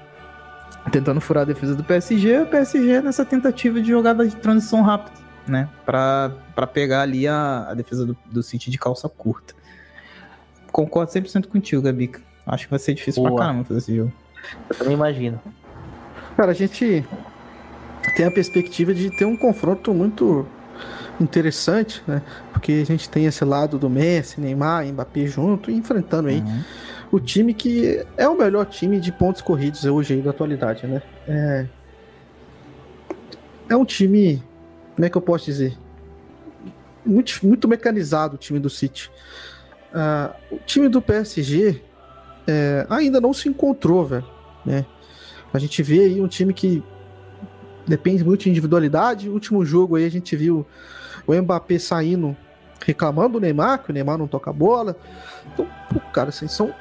tentando 0.90 1.20
furar 1.20 1.42
a 1.42 1.46
defesa 1.46 1.74
do 1.74 1.82
PSG. 1.82 2.40
O 2.40 2.46
PSG 2.46 3.00
nessa 3.00 3.24
tentativa 3.24 3.80
de 3.80 3.88
jogada 3.88 4.26
de 4.26 4.36
transição 4.36 4.82
rápida, 4.82 5.16
né? 5.46 5.68
Pra, 5.84 6.32
pra 6.54 6.66
pegar 6.66 7.02
ali 7.02 7.26
a, 7.26 7.66
a 7.70 7.74
defesa 7.74 8.04
do, 8.04 8.16
do 8.26 8.42
City 8.42 8.70
de 8.70 8.78
calça 8.78 9.08
curta. 9.08 9.54
Concordo 10.70 11.10
100% 11.10 11.46
contigo, 11.46 11.82
Gabica. 11.82 12.20
Acho 12.46 12.64
que 12.64 12.70
vai 12.70 12.78
ser 12.78 12.94
difícil 12.94 13.22
Boa. 13.22 13.36
pra 13.36 13.46
caramba 13.46 13.64
fazer 13.64 13.78
esse 13.78 13.96
jogo. 13.96 14.12
Eu 14.68 14.76
também 14.76 14.94
imagino. 14.94 15.40
Cara, 16.36 16.50
a 16.50 16.54
gente 16.54 17.04
tem 18.16 18.26
a 18.26 18.30
perspectiva 18.30 18.92
de 18.92 19.10
ter 19.10 19.24
um 19.24 19.36
confronto 19.36 19.92
muito 19.94 20.46
interessante, 21.20 22.02
né? 22.06 22.22
Porque 22.52 22.72
a 22.72 22.84
gente 22.84 23.08
tem 23.08 23.26
esse 23.26 23.44
lado 23.44 23.78
do 23.78 23.88
Messi, 23.88 24.40
Neymar, 24.40 24.84
Mbappé 24.86 25.26
junto, 25.26 25.70
enfrentando 25.70 26.28
aí 26.28 26.40
Uhum. 26.40 26.62
o 27.12 27.20
time 27.20 27.54
que 27.54 28.04
é 28.16 28.28
o 28.28 28.36
melhor 28.36 28.66
time 28.66 28.98
de 28.98 29.12
pontos 29.12 29.40
corridos 29.42 29.84
hoje 29.84 30.14
aí 30.14 30.20
da 30.22 30.30
atualidade, 30.30 30.86
né? 30.86 31.02
É, 31.28 31.66
é 33.68 33.76
um 33.76 33.84
time, 33.84 34.42
como 34.94 35.06
é 35.06 35.10
que 35.10 35.16
eu 35.16 35.22
posso 35.22 35.44
dizer? 35.44 35.76
Muito, 37.04 37.38
muito 37.42 37.66
mecanizado 37.68 38.34
o 38.36 38.38
time 38.38 38.58
do 38.58 38.70
City. 38.70 39.10
Ah, 39.94 40.34
o 40.50 40.58
time 40.58 40.88
do 40.88 41.02
PSG 41.02 41.80
é, 42.46 42.86
ainda 42.88 43.20
não 43.20 43.32
se 43.32 43.48
encontrou, 43.48 44.04
velho. 44.06 44.24
Né? 44.64 44.84
A 45.52 45.58
gente 45.58 45.82
vê 45.82 46.00
aí 46.00 46.20
um 46.20 46.28
time 46.28 46.52
que 46.54 46.82
depende 47.86 48.24
muito 48.24 48.42
de 48.44 48.50
individualidade. 48.50 49.28
O 49.28 49.32
último 49.32 49.64
jogo 49.64 49.96
aí 49.96 50.04
a 50.04 50.10
gente 50.10 50.34
viu 50.36 50.66
o 51.26 51.34
Mbappé 51.34 51.78
saindo 51.78 52.36
reclamando 52.84 53.34
do 53.34 53.40
Neymar, 53.40 53.82
que 53.82 53.90
o 53.90 53.92
Neymar 53.92 54.18
não 54.18 54.26
toca 54.26 54.50
a 54.50 54.52
bola. 54.52 54.96
Então, 55.52 55.66
pô, 55.92 56.00
cara, 56.12 56.30
assim, 56.30 56.48
são 56.48 56.74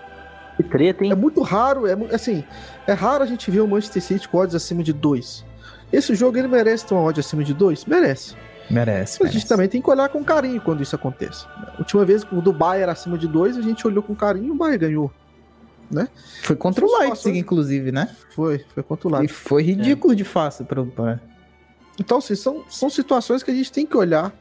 Que 0.57 0.63
treta, 0.63 1.03
hein? 1.03 1.11
é 1.11 1.15
muito 1.15 1.41
raro, 1.41 1.85
é 1.87 1.95
assim, 2.13 2.43
é 2.87 2.93
raro 2.93 3.23
a 3.23 3.27
gente 3.27 3.49
ver 3.49 3.61
o 3.61 3.67
Manchester 3.67 4.01
City 4.01 4.27
com 4.27 4.37
odds 4.37 4.55
acima 4.55 4.83
de 4.83 4.93
2. 4.93 5.45
Esse 5.91 6.15
jogo 6.15 6.37
ele 6.37 6.47
merece 6.47 6.85
ter 6.85 6.93
uma 6.93 7.03
odd 7.03 7.19
acima 7.19 7.43
de 7.43 7.53
2? 7.53 7.85
Merece. 7.85 8.35
Merece, 8.69 9.19
Mas 9.21 9.29
a 9.29 9.33
gente 9.33 9.47
também 9.47 9.67
tem 9.67 9.81
que 9.81 9.89
olhar 9.89 10.07
com 10.07 10.23
carinho 10.23 10.61
quando 10.61 10.81
isso 10.81 10.95
acontece. 10.95 11.45
A 11.47 11.79
última 11.79 12.05
vez 12.05 12.23
que 12.23 12.33
o 12.33 12.41
do 12.41 12.53
Bayern 12.53 12.83
era 12.83 12.91
acima 12.93 13.17
de 13.17 13.27
2, 13.27 13.57
a 13.57 13.61
gente 13.61 13.85
olhou 13.85 14.01
com 14.01 14.15
carinho 14.15 14.47
e 14.47 14.51
o 14.51 14.55
Bayern 14.55 14.77
ganhou. 14.77 15.11
Foi 16.43 16.55
contra 16.55 16.83
o 16.85 16.87
Leipzig, 16.87 17.15
situações- 17.17 17.37
inclusive, 17.37 17.91
né? 17.91 18.09
Foi, 18.31 18.59
foi 18.73 18.83
contra 18.83 19.07
o 19.07 19.11
E 19.11 19.17
Leipzig. 19.19 19.39
foi 19.39 19.63
ridículo 19.63 20.15
de 20.15 20.23
fácil 20.23 20.65
pra, 20.65 20.83
pra... 20.83 21.19
Então, 21.99 22.17
assim, 22.17 22.35
são, 22.35 22.63
são 22.69 22.89
situações 22.89 23.43
que 23.43 23.51
a 23.51 23.53
gente 23.53 23.71
tem 23.71 23.85
que 23.85 23.95
olhar. 23.95 24.33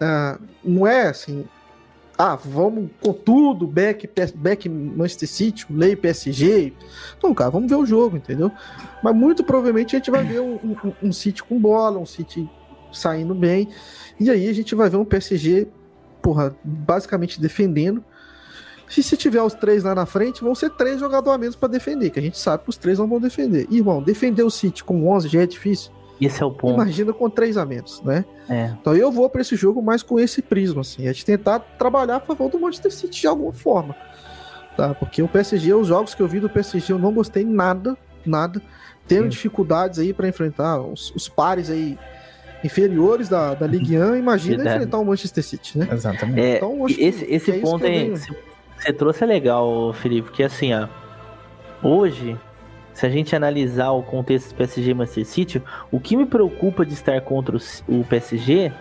Ah, 0.00 0.38
não 0.64 0.86
é 0.86 1.08
assim, 1.08 1.44
ah, 2.18 2.34
vamos 2.34 2.90
com 3.00 3.12
tudo, 3.12 3.66
back, 3.66 4.08
back 4.34 4.68
Manchester 4.68 5.28
City, 5.28 5.66
lei 5.70 5.94
PSG. 5.94 6.72
Não, 7.22 7.32
cara, 7.34 7.50
vamos 7.50 7.68
ver 7.70 7.76
o 7.76 7.86
jogo, 7.86 8.16
entendeu? 8.16 8.50
Mas 9.02 9.14
muito 9.14 9.44
provavelmente 9.44 9.94
a 9.94 9.98
gente 9.98 10.10
vai 10.10 10.24
ver 10.24 10.40
um, 10.40 10.54
um, 10.84 10.92
um 11.04 11.12
City 11.12 11.42
com 11.42 11.58
bola, 11.60 11.98
um 11.98 12.06
City 12.06 12.48
saindo 12.92 13.34
bem. 13.34 13.68
E 14.18 14.30
aí 14.30 14.48
a 14.48 14.52
gente 14.52 14.74
vai 14.74 14.88
ver 14.90 14.96
um 14.96 15.04
PSG, 15.04 15.68
porra, 16.20 16.54
basicamente 16.64 17.40
defendendo. 17.40 18.04
Se 18.92 19.02
você 19.02 19.16
tiver 19.16 19.40
os 19.42 19.54
três 19.54 19.82
lá 19.84 19.94
na 19.94 20.04
frente, 20.04 20.42
vão 20.42 20.54
ser 20.54 20.68
três 20.70 21.00
jogadores 21.00 21.34
a 21.34 21.38
menos 21.38 21.56
para 21.56 21.68
defender, 21.68 22.10
que 22.10 22.18
a 22.18 22.22
gente 22.22 22.38
sabe 22.38 22.64
que 22.64 22.70
os 22.70 22.76
três 22.76 22.98
não 22.98 23.06
vão 23.08 23.18
defender. 23.18 23.66
Irmão, 23.70 24.02
defender 24.02 24.42
o 24.42 24.50
City 24.50 24.84
com 24.84 25.08
11 25.08 25.28
já 25.28 25.40
é 25.42 25.46
difícil. 25.46 25.90
Esse 26.20 26.42
é 26.42 26.46
o 26.46 26.50
ponto. 26.50 26.74
Imagina 26.74 27.12
com 27.12 27.28
três 27.30 27.56
a 27.56 27.64
menos, 27.64 28.02
né? 28.02 28.24
É. 28.48 28.70
Então 28.80 28.94
eu 28.94 29.10
vou 29.10 29.28
para 29.30 29.40
esse 29.40 29.56
jogo 29.56 29.80
mais 29.82 30.02
com 30.02 30.20
esse 30.20 30.42
prisma, 30.42 30.82
assim, 30.82 31.06
é 31.08 31.12
de 31.12 31.24
tentar 31.24 31.58
trabalhar 31.78 32.16
a 32.16 32.20
favor 32.20 32.50
do 32.50 32.60
Manchester 32.60 32.92
City 32.92 33.22
de 33.22 33.26
alguma 33.26 33.52
forma, 33.52 33.96
tá? 34.76 34.94
Porque 34.94 35.22
o 35.22 35.26
PSG, 35.26 35.72
os 35.72 35.88
jogos 35.88 36.14
que 36.14 36.20
eu 36.22 36.28
vi 36.28 36.38
do 36.38 36.50
PSG, 36.50 36.92
eu 36.92 36.98
não 36.98 37.12
gostei 37.12 37.44
nada, 37.44 37.96
nada. 38.26 38.60
Tenho 39.08 39.22
Sim. 39.22 39.28
dificuldades 39.30 39.98
aí 39.98 40.12
para 40.12 40.28
enfrentar 40.28 40.80
os, 40.80 41.10
os 41.16 41.28
pares 41.28 41.70
aí 41.70 41.98
inferiores 42.62 43.28
da, 43.28 43.54
da 43.54 43.66
Ligue 43.66 43.98
1, 43.98 44.16
imagina 44.16 44.56
Verdade. 44.58 44.76
enfrentar 44.76 44.98
o 44.98 45.04
Manchester 45.04 45.42
City, 45.42 45.78
né? 45.78 45.88
Exatamente. 45.90 46.40
É, 46.40 46.56
Então, 46.58 46.86
esse, 46.88 47.24
esse 47.24 47.50
é 47.50 47.56
isso 47.56 47.62
ponto 47.62 47.80
que 47.80 47.86
eu 47.86 47.90
aí 47.90 47.98
venho. 48.10 48.20
que 48.20 48.51
você 48.82 48.92
trouxe 48.92 49.22
é 49.22 49.26
legal, 49.26 49.92
Felipe, 49.92 50.22
porque 50.22 50.42
assim, 50.42 50.74
ó, 50.74 50.88
hoje, 51.80 52.36
se 52.92 53.06
a 53.06 53.08
gente 53.08 53.34
analisar 53.36 53.92
o 53.92 54.02
contexto 54.02 54.48
do 54.48 54.56
PSG 54.56 54.92
Manchester 54.92 55.24
City, 55.24 55.62
o 55.90 56.00
que 56.00 56.16
me 56.16 56.26
preocupa 56.26 56.84
de 56.84 56.92
estar 56.92 57.20
contra 57.20 57.56
o 57.56 58.04
PSG 58.04 58.72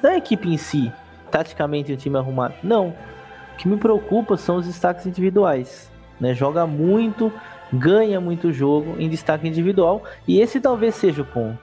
não 0.00 0.10
é 0.10 0.14
a 0.14 0.18
equipe 0.18 0.48
em 0.48 0.56
si, 0.56 0.92
taticamente 1.28 1.92
o 1.92 1.96
time 1.96 2.16
arrumado, 2.16 2.54
não. 2.62 2.90
O 2.90 3.56
que 3.56 3.66
me 3.66 3.76
preocupa 3.76 4.36
são 4.36 4.56
os 4.56 4.66
destaques 4.66 5.06
individuais, 5.06 5.90
né? 6.20 6.32
Joga 6.34 6.64
muito, 6.64 7.32
ganha 7.72 8.20
muito 8.20 8.52
jogo 8.52 8.94
em 8.96 9.08
destaque 9.08 9.48
individual, 9.48 10.04
e 10.26 10.40
esse 10.40 10.60
talvez 10.60 10.94
seja 10.94 11.22
o 11.22 11.26
ponto. 11.26 11.58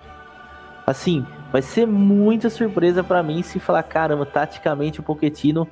Assim, 0.86 1.26
vai 1.50 1.62
ser 1.62 1.88
muita 1.88 2.50
surpresa 2.50 3.02
pra 3.02 3.24
mim 3.24 3.42
se 3.42 3.58
falar, 3.58 3.84
caramba, 3.84 4.26
taticamente 4.26 5.00
o 5.00 5.04
Pochettino 5.04 5.66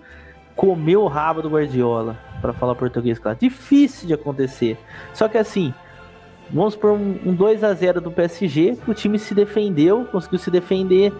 comeu 0.56 1.04
o 1.04 1.08
rabo 1.08 1.42
do 1.42 1.50
Guardiola, 1.50 2.18
pra 2.42 2.54
falar 2.54 2.76
português, 2.76 3.20
claro. 3.20 3.38
Difícil 3.40 4.08
de 4.08 4.14
acontecer. 4.14 4.78
Só 5.14 5.28
que 5.28 5.38
assim, 5.38 5.74
vamos 6.50 6.76
por 6.76 6.92
um, 6.92 7.20
um 7.26 7.34
2 7.34 7.64
a 7.64 7.74
0 7.74 8.02
do 8.02 8.12
PSG, 8.12 8.78
o 8.88 8.94
time 8.94 9.18
se 9.18 9.34
defendeu, 9.34 10.06
conseguiu 10.06 10.40
se 10.40 10.52
defender, 10.52 11.14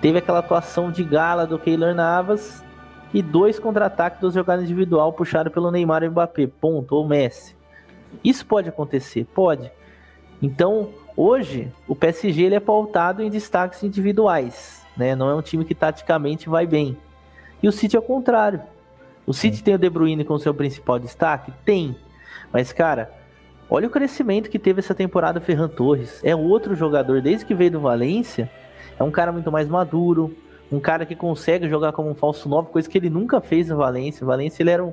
teve 0.00 0.18
aquela 0.18 0.40
atuação 0.40 0.90
de 0.90 1.02
gala 1.04 1.46
do 1.46 1.58
Keylor 1.58 1.94
Navas 1.94 2.64
e 3.12 3.22
dois 3.22 3.58
contra-ataques 3.58 4.20
dos 4.20 4.34
jogadas 4.34 4.64
individual 4.64 5.12
puxado 5.12 5.50
pelo 5.50 5.70
Neymar 5.70 6.02
e 6.02 6.08
Mbappé, 6.08 6.46
ponto, 6.46 6.96
ou 6.96 7.06
Messi. 7.06 7.56
Isso 8.22 8.44
pode 8.44 8.68
acontecer, 8.68 9.24
pode. 9.34 9.70
Então, 10.42 10.90
hoje, 11.16 11.72
o 11.88 11.94
PSG 11.94 12.42
ele 12.42 12.54
é 12.56 12.60
pautado 12.60 13.22
em 13.22 13.30
destaques 13.30 13.82
individuais, 13.82 14.84
né? 14.96 15.14
Não 15.14 15.30
é 15.30 15.34
um 15.34 15.40
time 15.40 15.64
que 15.64 15.74
taticamente 15.74 16.48
vai 16.48 16.66
bem. 16.66 16.96
E 17.62 17.68
o 17.68 17.72
City 17.72 17.96
é 17.96 17.98
o 17.98 18.02
contrário. 18.02 18.60
O 19.26 19.32
City 19.32 19.62
tem 19.62 19.74
o 19.74 19.78
De 19.78 19.88
Bruyne 19.88 20.24
como 20.24 20.38
seu 20.38 20.54
principal 20.54 20.98
destaque? 20.98 21.52
Tem. 21.64 21.96
Mas, 22.52 22.72
cara, 22.72 23.10
olha 23.70 23.88
o 23.88 23.90
crescimento 23.90 24.50
que 24.50 24.58
teve 24.58 24.80
essa 24.80 24.94
temporada 24.94 25.38
o 25.38 25.42
Ferran 25.42 25.68
Torres. 25.68 26.20
É 26.22 26.34
outro 26.36 26.74
jogador, 26.74 27.22
desde 27.22 27.44
que 27.44 27.54
veio 27.54 27.72
do 27.72 27.80
Valência, 27.80 28.50
é 28.98 29.02
um 29.02 29.10
cara 29.10 29.32
muito 29.32 29.50
mais 29.50 29.68
maduro, 29.68 30.36
um 30.70 30.78
cara 30.78 31.06
que 31.06 31.14
consegue 31.14 31.68
jogar 31.68 31.92
como 31.92 32.10
um 32.10 32.14
falso 32.14 32.48
9, 32.48 32.70
coisa 32.70 32.88
que 32.88 32.98
ele 32.98 33.10
nunca 33.10 33.40
fez 33.40 33.68
no 33.68 33.76
Valência. 33.76 34.24
O 34.24 34.26
Valência 34.26 34.62
ele 34.62 34.70
era 34.70 34.84
um, 34.84 34.92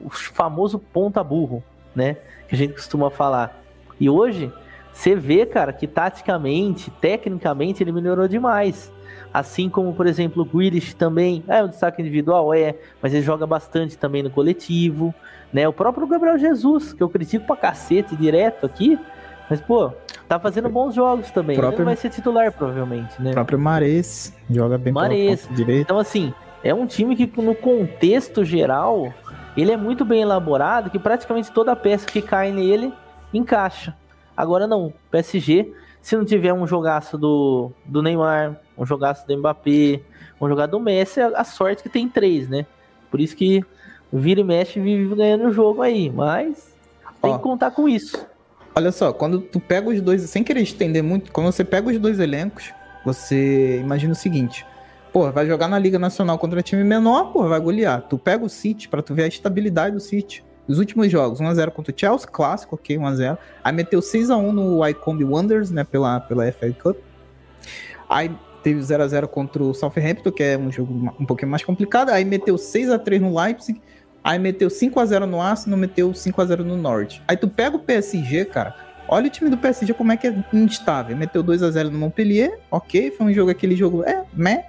o 0.00 0.10
famoso 0.10 0.78
ponta 0.78 1.22
burro, 1.22 1.62
né? 1.94 2.16
Que 2.48 2.54
a 2.54 2.58
gente 2.58 2.74
costuma 2.74 3.10
falar. 3.10 3.60
E 3.98 4.08
hoje, 4.08 4.52
você 4.92 5.16
vê, 5.16 5.44
cara, 5.44 5.72
que 5.72 5.86
taticamente, 5.86 6.90
tecnicamente, 6.90 7.82
ele 7.82 7.92
melhorou 7.92 8.28
demais. 8.28 8.92
Assim 9.34 9.68
como, 9.68 9.92
por 9.92 10.06
exemplo, 10.06 10.42
o 10.42 10.46
Grealish 10.46 10.94
também 10.94 11.42
é 11.48 11.60
um 11.60 11.66
destaque 11.66 12.00
individual, 12.00 12.54
é, 12.54 12.76
mas 13.02 13.12
ele 13.12 13.24
joga 13.24 13.44
bastante 13.44 13.98
também 13.98 14.22
no 14.22 14.30
coletivo, 14.30 15.12
né? 15.52 15.66
O 15.66 15.72
próprio 15.72 16.06
Gabriel 16.06 16.38
Jesus, 16.38 16.92
que 16.92 17.02
eu 17.02 17.08
critico 17.08 17.44
pra 17.44 17.56
cacete 17.56 18.14
direto 18.14 18.64
aqui, 18.64 18.96
mas, 19.50 19.60
pô, 19.60 19.90
tá 20.28 20.38
fazendo 20.38 20.68
bons 20.68 20.94
jogos 20.94 21.32
também. 21.32 21.54
Ele 21.54 21.60
Próprio- 21.62 21.80
não 21.80 21.86
vai 21.86 21.96
ser 21.96 22.10
titular, 22.10 22.52
provavelmente, 22.52 23.20
né? 23.20 23.30
O 23.32 23.34
próprio 23.34 23.58
Mares 23.58 24.32
joga 24.48 24.78
bem 24.78 24.94
ponta 24.94 25.08
direita. 25.52 25.82
Então, 25.82 25.98
assim, 25.98 26.32
é 26.62 26.72
um 26.72 26.86
time 26.86 27.16
que, 27.16 27.28
no 27.42 27.56
contexto 27.56 28.44
geral, 28.44 29.12
ele 29.56 29.72
é 29.72 29.76
muito 29.76 30.04
bem 30.04 30.22
elaborado, 30.22 30.90
que 30.90 30.98
praticamente 30.98 31.50
toda 31.50 31.74
peça 31.74 32.06
que 32.06 32.22
cai 32.22 32.52
nele 32.52 32.92
encaixa. 33.32 33.96
Agora 34.36 34.66
não, 34.68 34.92
PSG, 35.10 35.72
se 36.04 36.14
não 36.14 36.24
tiver 36.26 36.52
um 36.52 36.66
jogaço 36.66 37.16
do, 37.16 37.72
do 37.86 38.02
Neymar, 38.02 38.60
um 38.76 38.84
jogaço 38.84 39.26
do 39.26 39.38
Mbappé, 39.38 40.02
um 40.38 40.46
jogaço 40.46 40.72
do 40.72 40.78
Messi, 40.78 41.18
a 41.18 41.28
a 41.28 41.44
sorte 41.44 41.82
que 41.82 41.88
tem 41.88 42.06
três, 42.06 42.46
né? 42.46 42.66
Por 43.10 43.22
isso 43.22 43.34
que 43.34 43.64
vira 44.12 44.42
e 44.42 44.44
mexe 44.44 44.78
vive 44.78 45.14
ganhando 45.14 45.46
o 45.46 45.50
jogo 45.52 45.80
aí, 45.80 46.10
mas 46.10 46.76
tem 47.22 47.32
Ó. 47.32 47.38
que 47.38 47.42
contar 47.42 47.70
com 47.70 47.88
isso. 47.88 48.22
Olha 48.74 48.92
só, 48.92 49.14
quando 49.14 49.40
tu 49.40 49.58
pega 49.58 49.88
os 49.88 49.98
dois, 50.02 50.20
sem 50.28 50.44
querer 50.44 50.60
estender 50.60 51.02
muito, 51.02 51.32
quando 51.32 51.50
você 51.50 51.64
pega 51.64 51.88
os 51.88 51.98
dois 51.98 52.20
elencos, 52.20 52.70
você 53.02 53.78
imagina 53.80 54.12
o 54.12 54.16
seguinte: 54.16 54.66
pô, 55.10 55.32
vai 55.32 55.46
jogar 55.46 55.68
na 55.68 55.78
Liga 55.78 55.98
Nacional 55.98 56.36
contra 56.36 56.60
time 56.60 56.84
menor, 56.84 57.32
pô, 57.32 57.48
vai 57.48 57.58
golear. 57.58 58.02
Tu 58.02 58.18
pega 58.18 58.44
o 58.44 58.48
City 58.50 58.90
pra 58.90 59.00
tu 59.00 59.14
ver 59.14 59.22
a 59.22 59.28
estabilidade 59.28 59.94
do 59.94 60.00
City. 60.00 60.44
Os 60.66 60.78
últimos 60.78 61.10
jogos, 61.10 61.40
1x0 61.40 61.70
contra 61.70 61.94
o 61.94 61.98
Chelsea, 61.98 62.28
clássico, 62.28 62.74
ok, 62.74 62.96
1x0. 62.96 63.36
Aí 63.62 63.72
meteu 63.72 64.00
6x1 64.00 64.50
no 64.50 64.80
Wycombe 64.80 65.24
Wonders, 65.24 65.70
né, 65.70 65.84
pela, 65.84 66.20
pela 66.20 66.50
FA 66.52 66.72
Cup. 66.72 66.96
Aí 68.08 68.30
teve 68.62 68.80
0x0 68.80 69.26
contra 69.26 69.62
o 69.62 69.74
Southampton, 69.74 70.32
que 70.32 70.42
é 70.42 70.56
um 70.56 70.72
jogo 70.72 71.14
um 71.20 71.26
pouquinho 71.26 71.50
mais 71.50 71.62
complicado. 71.62 72.08
Aí 72.10 72.24
meteu 72.24 72.56
6x3 72.56 73.20
no 73.20 73.38
Leipzig. 73.38 73.80
Aí 74.22 74.38
meteu 74.38 74.68
5x0 74.68 75.26
no 75.26 75.40
Arsenal, 75.40 75.78
meteu 75.78 76.10
5x0 76.10 76.60
no 76.60 76.76
Norte. 76.78 77.22
Aí 77.28 77.36
tu 77.36 77.46
pega 77.46 77.76
o 77.76 77.78
PSG, 77.78 78.46
cara. 78.46 78.74
Olha 79.06 79.26
o 79.26 79.30
time 79.30 79.50
do 79.50 79.58
PSG 79.58 79.92
como 79.92 80.12
é 80.12 80.16
que 80.16 80.26
é 80.26 80.44
instável. 80.50 81.14
Meteu 81.14 81.44
2x0 81.44 81.90
no 81.90 81.98
Montpellier, 81.98 82.58
ok. 82.70 83.10
Foi 83.10 83.26
um 83.26 83.32
jogo, 83.34 83.50
aquele 83.50 83.76
jogo, 83.76 84.02
é, 84.02 84.24
meh. 84.32 84.64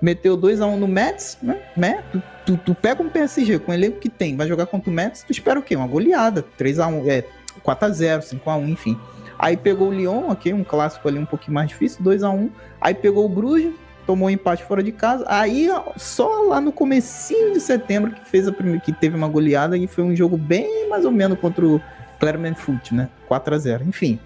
Meteu 0.00 0.36
2x1 0.36 0.76
no 0.76 0.88
Mets, 0.88 1.38
né? 1.42 1.60
né? 1.76 2.02
Tu, 2.10 2.22
tu, 2.46 2.56
tu, 2.56 2.74
pega 2.74 3.02
um 3.02 3.08
PSG 3.08 3.58
com 3.58 3.70
o 3.70 3.74
elenco 3.74 3.98
que 3.98 4.08
tem, 4.08 4.36
vai 4.36 4.48
jogar 4.48 4.66
contra 4.66 4.90
o 4.90 4.92
Mets, 4.92 5.22
tu 5.22 5.30
espera 5.30 5.58
o 5.58 5.62
quê? 5.62 5.76
Uma 5.76 5.86
goleada. 5.86 6.44
3x1, 6.58 7.06
é, 7.08 7.24
4x0, 7.64 8.20
5x1, 8.20 8.68
enfim. 8.68 8.98
Aí 9.38 9.56
pegou 9.56 9.88
o 9.88 9.92
Lyon, 9.92 10.28
ok, 10.28 10.52
um 10.52 10.62
clássico 10.64 11.08
ali 11.08 11.18
um 11.18 11.24
pouquinho 11.24 11.54
mais 11.54 11.68
difícil, 11.68 12.02
2 12.02 12.22
a 12.22 12.30
1 12.30 12.50
Aí 12.78 12.94
pegou 12.94 13.24
o 13.24 13.28
Bruges, 13.28 13.72
tomou 14.06 14.28
um 14.28 14.30
empate 14.30 14.64
fora 14.64 14.82
de 14.82 14.92
casa. 14.92 15.24
Aí 15.28 15.68
só 15.96 16.42
lá 16.42 16.60
no 16.60 16.72
comecinho 16.72 17.52
de 17.52 17.60
setembro 17.60 18.10
que 18.10 18.28
fez 18.28 18.46
a 18.46 18.52
primeira, 18.52 18.80
que 18.80 18.92
teve 18.92 19.16
uma 19.16 19.28
goleada 19.28 19.78
e 19.78 19.86
foi 19.86 20.04
um 20.04 20.14
jogo 20.14 20.36
bem 20.36 20.88
mais 20.88 21.04
ou 21.04 21.10
menos 21.10 21.38
contra 21.38 21.66
o 21.66 21.80
Clermont 22.18 22.58
Foot, 22.58 22.94
né? 22.94 23.08
4 23.28 23.54
a 23.54 23.58
0. 23.58 23.84
Enfim, 23.84 24.18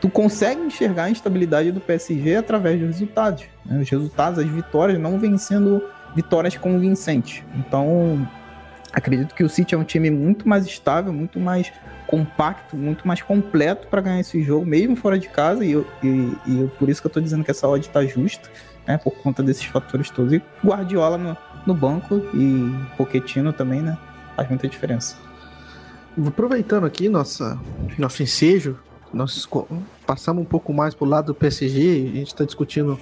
tu 0.00 0.08
consegue 0.08 0.60
enxergar 0.60 1.04
a 1.04 1.10
instabilidade 1.10 1.72
do 1.72 1.80
PSG 1.80 2.36
através 2.36 2.78
dos 2.78 2.88
resultados. 2.88 3.44
Né? 3.64 3.80
Os 3.80 3.88
resultados, 3.88 4.38
as 4.38 4.46
vitórias 4.46 4.98
não 4.98 5.18
vêm 5.18 5.36
sendo 5.36 5.82
vitórias 6.14 6.56
convincentes. 6.56 7.42
Então, 7.54 8.28
acredito 8.92 9.34
que 9.34 9.44
o 9.44 9.48
City 9.48 9.74
é 9.74 9.78
um 9.78 9.84
time 9.84 10.10
muito 10.10 10.48
mais 10.48 10.66
estável, 10.66 11.12
muito 11.12 11.38
mais 11.38 11.72
compacto, 12.06 12.76
muito 12.76 13.06
mais 13.06 13.20
completo 13.20 13.86
para 13.88 14.00
ganhar 14.00 14.20
esse 14.20 14.42
jogo, 14.42 14.64
mesmo 14.64 14.96
fora 14.96 15.18
de 15.18 15.28
casa, 15.28 15.64
e, 15.64 15.72
eu, 15.72 15.86
e, 16.02 16.32
e 16.46 16.60
eu, 16.60 16.68
por 16.78 16.88
isso 16.88 17.02
que 17.02 17.06
eu 17.06 17.10
tô 17.10 17.20
dizendo 17.20 17.44
que 17.44 17.50
essa 17.50 17.68
odd 17.68 17.86
tá 17.90 18.04
justa, 18.06 18.48
né, 18.86 18.96
por 18.96 19.12
conta 19.18 19.42
desses 19.42 19.64
fatores 19.64 20.08
todos. 20.08 20.32
E 20.32 20.42
Guardiola 20.64 21.18
no, 21.18 21.36
no 21.66 21.74
banco 21.74 22.16
e 22.32 22.96
Pochettino 22.96 23.52
também, 23.52 23.82
né, 23.82 23.98
faz 24.34 24.48
muita 24.48 24.66
diferença. 24.66 25.16
Aproveitando 26.26 26.86
aqui 26.86 27.08
nossa, 27.08 27.60
nosso 27.98 28.22
ensejo, 28.22 28.78
nós 29.12 29.48
passamos 30.06 30.42
um 30.42 30.46
pouco 30.46 30.72
mais 30.72 30.94
pro 30.94 31.06
lado 31.06 31.26
do 31.26 31.34
PSG, 31.34 32.10
a 32.12 32.16
gente 32.16 32.26
está 32.28 32.44
discutindo 32.44 32.98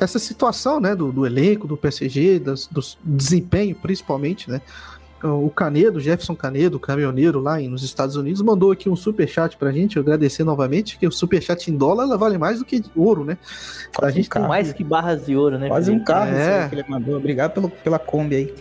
essa 0.00 0.18
situação, 0.18 0.80
né, 0.80 0.94
do, 0.94 1.10
do 1.10 1.26
elenco 1.26 1.66
do 1.66 1.76
PSG, 1.76 2.38
das, 2.38 2.66
do 2.66 2.80
desempenho 3.04 3.74
principalmente, 3.74 4.48
né, 4.48 4.60
o 5.22 5.50
Canedo, 5.50 5.98
Jefferson 5.98 6.36
Canedo, 6.36 6.78
caminhoneiro 6.78 7.40
lá 7.40 7.58
nos 7.58 7.82
Estados 7.82 8.14
Unidos, 8.14 8.40
mandou 8.40 8.70
aqui 8.70 8.88
um 8.88 8.94
super 8.94 9.28
chat 9.28 9.56
pra 9.56 9.72
gente, 9.72 9.96
eu 9.96 10.02
agradecer 10.02 10.44
novamente, 10.44 10.96
que 10.96 11.06
o 11.06 11.10
super 11.10 11.42
chat 11.42 11.68
em 11.68 11.76
dólar 11.76 12.04
ela 12.04 12.16
vale 12.16 12.38
mais 12.38 12.60
do 12.60 12.64
que 12.64 12.84
ouro, 12.94 13.24
né? 13.24 13.36
A 14.00 14.10
gente 14.10 14.30
tem 14.30 14.42
mais 14.42 14.72
que 14.72 14.84
barras 14.84 15.26
de 15.26 15.34
ouro, 15.34 15.58
né? 15.58 15.68
Quase 15.68 15.90
um 15.90 16.04
carro 16.04 16.30
é. 16.30 16.68
que 16.68 16.74
ele 16.76 16.84
mandou. 16.88 17.16
Obrigado 17.16 17.52
pelo, 17.52 17.68
pela 17.68 17.98
Kombi 17.98 18.36
aí. 18.36 18.54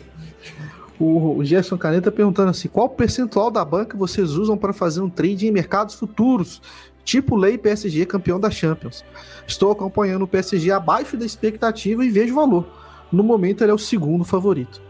O, 1.00 1.40
Canedo 1.80 2.10
tá 2.10 2.12
perguntando 2.12 2.50
assim: 2.50 2.68
qual 2.68 2.90
percentual 2.90 3.52
da 3.52 3.64
banca 3.64 3.98
vocês 3.98 4.32
usam 4.32 4.58
para 4.58 4.74
fazer 4.74 5.02
um 5.02 5.10
trade 5.10 5.48
em 5.48 5.52
mercados 5.52 5.96
futuros? 5.96 6.62
Tipo 7.04 7.36
lei 7.36 7.58
PSG 7.58 8.06
campeão 8.06 8.40
da 8.40 8.50
Champions. 8.50 9.06
Estou 9.46 9.72
acompanhando 9.72 10.24
o 10.24 10.28
PSG 10.28 10.72
abaixo 10.72 11.16
da 11.16 11.26
expectativa 11.26 12.04
e 12.04 12.10
vejo 12.10 12.36
valor. 12.36 12.68
No 13.12 13.24
momento 13.24 13.64
ele 13.64 13.72
é 13.72 13.74
o 13.74 13.78
segundo 13.78 14.26
favorito. 14.26 14.82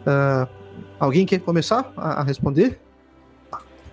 Uh, 0.00 0.46
Alguém 0.98 1.26
quer 1.26 1.40
começar 1.40 1.92
a, 1.96 2.20
a 2.20 2.22
responder? 2.22 2.80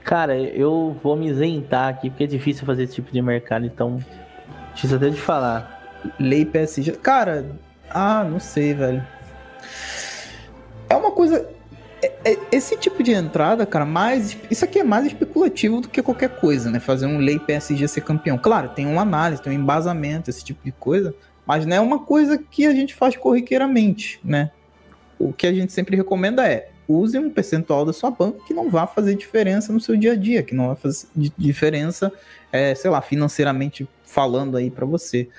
Cara, 0.04 0.38
eu 0.38 0.98
vou 1.04 1.16
me 1.16 1.28
isentar 1.30 1.90
aqui, 1.90 2.10
porque 2.10 2.24
é 2.24 2.28
difícil 2.28 2.66
fazer 2.66 2.84
esse 2.84 2.96
tipo 2.96 3.12
de 3.12 3.22
mercado, 3.22 3.66
então. 3.66 4.00
Preciso 4.72 4.96
até 4.96 5.10
de 5.10 5.20
falar. 5.20 6.02
Lei 6.20 6.46
PSG. 6.46 6.94
Cara, 6.94 7.52
ah, 7.90 8.24
não 8.24 8.40
sei, 8.40 8.74
velho. 8.74 9.06
É 10.92 10.96
uma 10.96 11.12
coisa. 11.12 11.50
É, 12.04 12.32
é, 12.32 12.38
esse 12.52 12.76
tipo 12.76 13.02
de 13.02 13.14
entrada, 13.14 13.66
cara, 13.66 13.86
mais. 13.86 14.38
Isso 14.50 14.66
aqui 14.66 14.80
é 14.80 14.84
mais 14.84 15.06
especulativo 15.06 15.80
do 15.80 15.88
que 15.88 16.02
qualquer 16.02 16.30
coisa, 16.38 16.70
né? 16.70 16.82
Fazer 16.82 17.06
um 17.06 17.18
lei 17.18 17.40
PSG 17.40 17.88
ser 17.88 18.02
campeão. 18.02 18.38
Claro, 18.38 18.70
tem 18.70 18.86
uma 18.86 19.04
análise, 19.04 19.42
tem 19.42 19.54
um 19.54 19.62
embasamento, 19.62 20.30
esse 20.30 20.44
tipo 20.44 20.60
de 20.66 20.72
coisa. 20.74 21.16
Mas 21.46 21.66
não 21.66 21.78
é 21.78 21.80
uma 21.80 22.00
coisa 22.00 22.38
que 22.38 22.66
a 22.66 22.74
gente 22.74 22.94
faz 22.94 23.16
corriqueiramente, 23.16 24.20
né? 24.22 24.52
O 25.18 25.32
que 25.32 25.48
a 25.48 25.54
gente 25.54 25.72
sempre 25.72 25.96
recomenda 25.96 26.46
é 26.46 26.70
use 26.90 27.18
um 27.18 27.30
percentual 27.30 27.86
da 27.86 27.94
sua 27.94 28.12
banca 28.12 28.40
que 28.46 28.54
não 28.54 28.70
vai 28.70 28.86
fazer 28.86 29.16
diferença 29.16 29.72
no 29.72 29.80
seu 29.80 29.96
dia 29.96 30.12
a 30.12 30.16
dia, 30.16 30.44
que 30.44 30.54
não 30.54 30.68
vai 30.68 30.76
fazer 30.76 31.08
diferença, 31.38 32.12
é, 32.52 32.76
sei 32.76 32.92
lá, 32.92 33.02
financeiramente 33.02 33.88
falando 34.04 34.58
aí 34.58 34.70
para 34.70 34.86
você. 34.86 35.30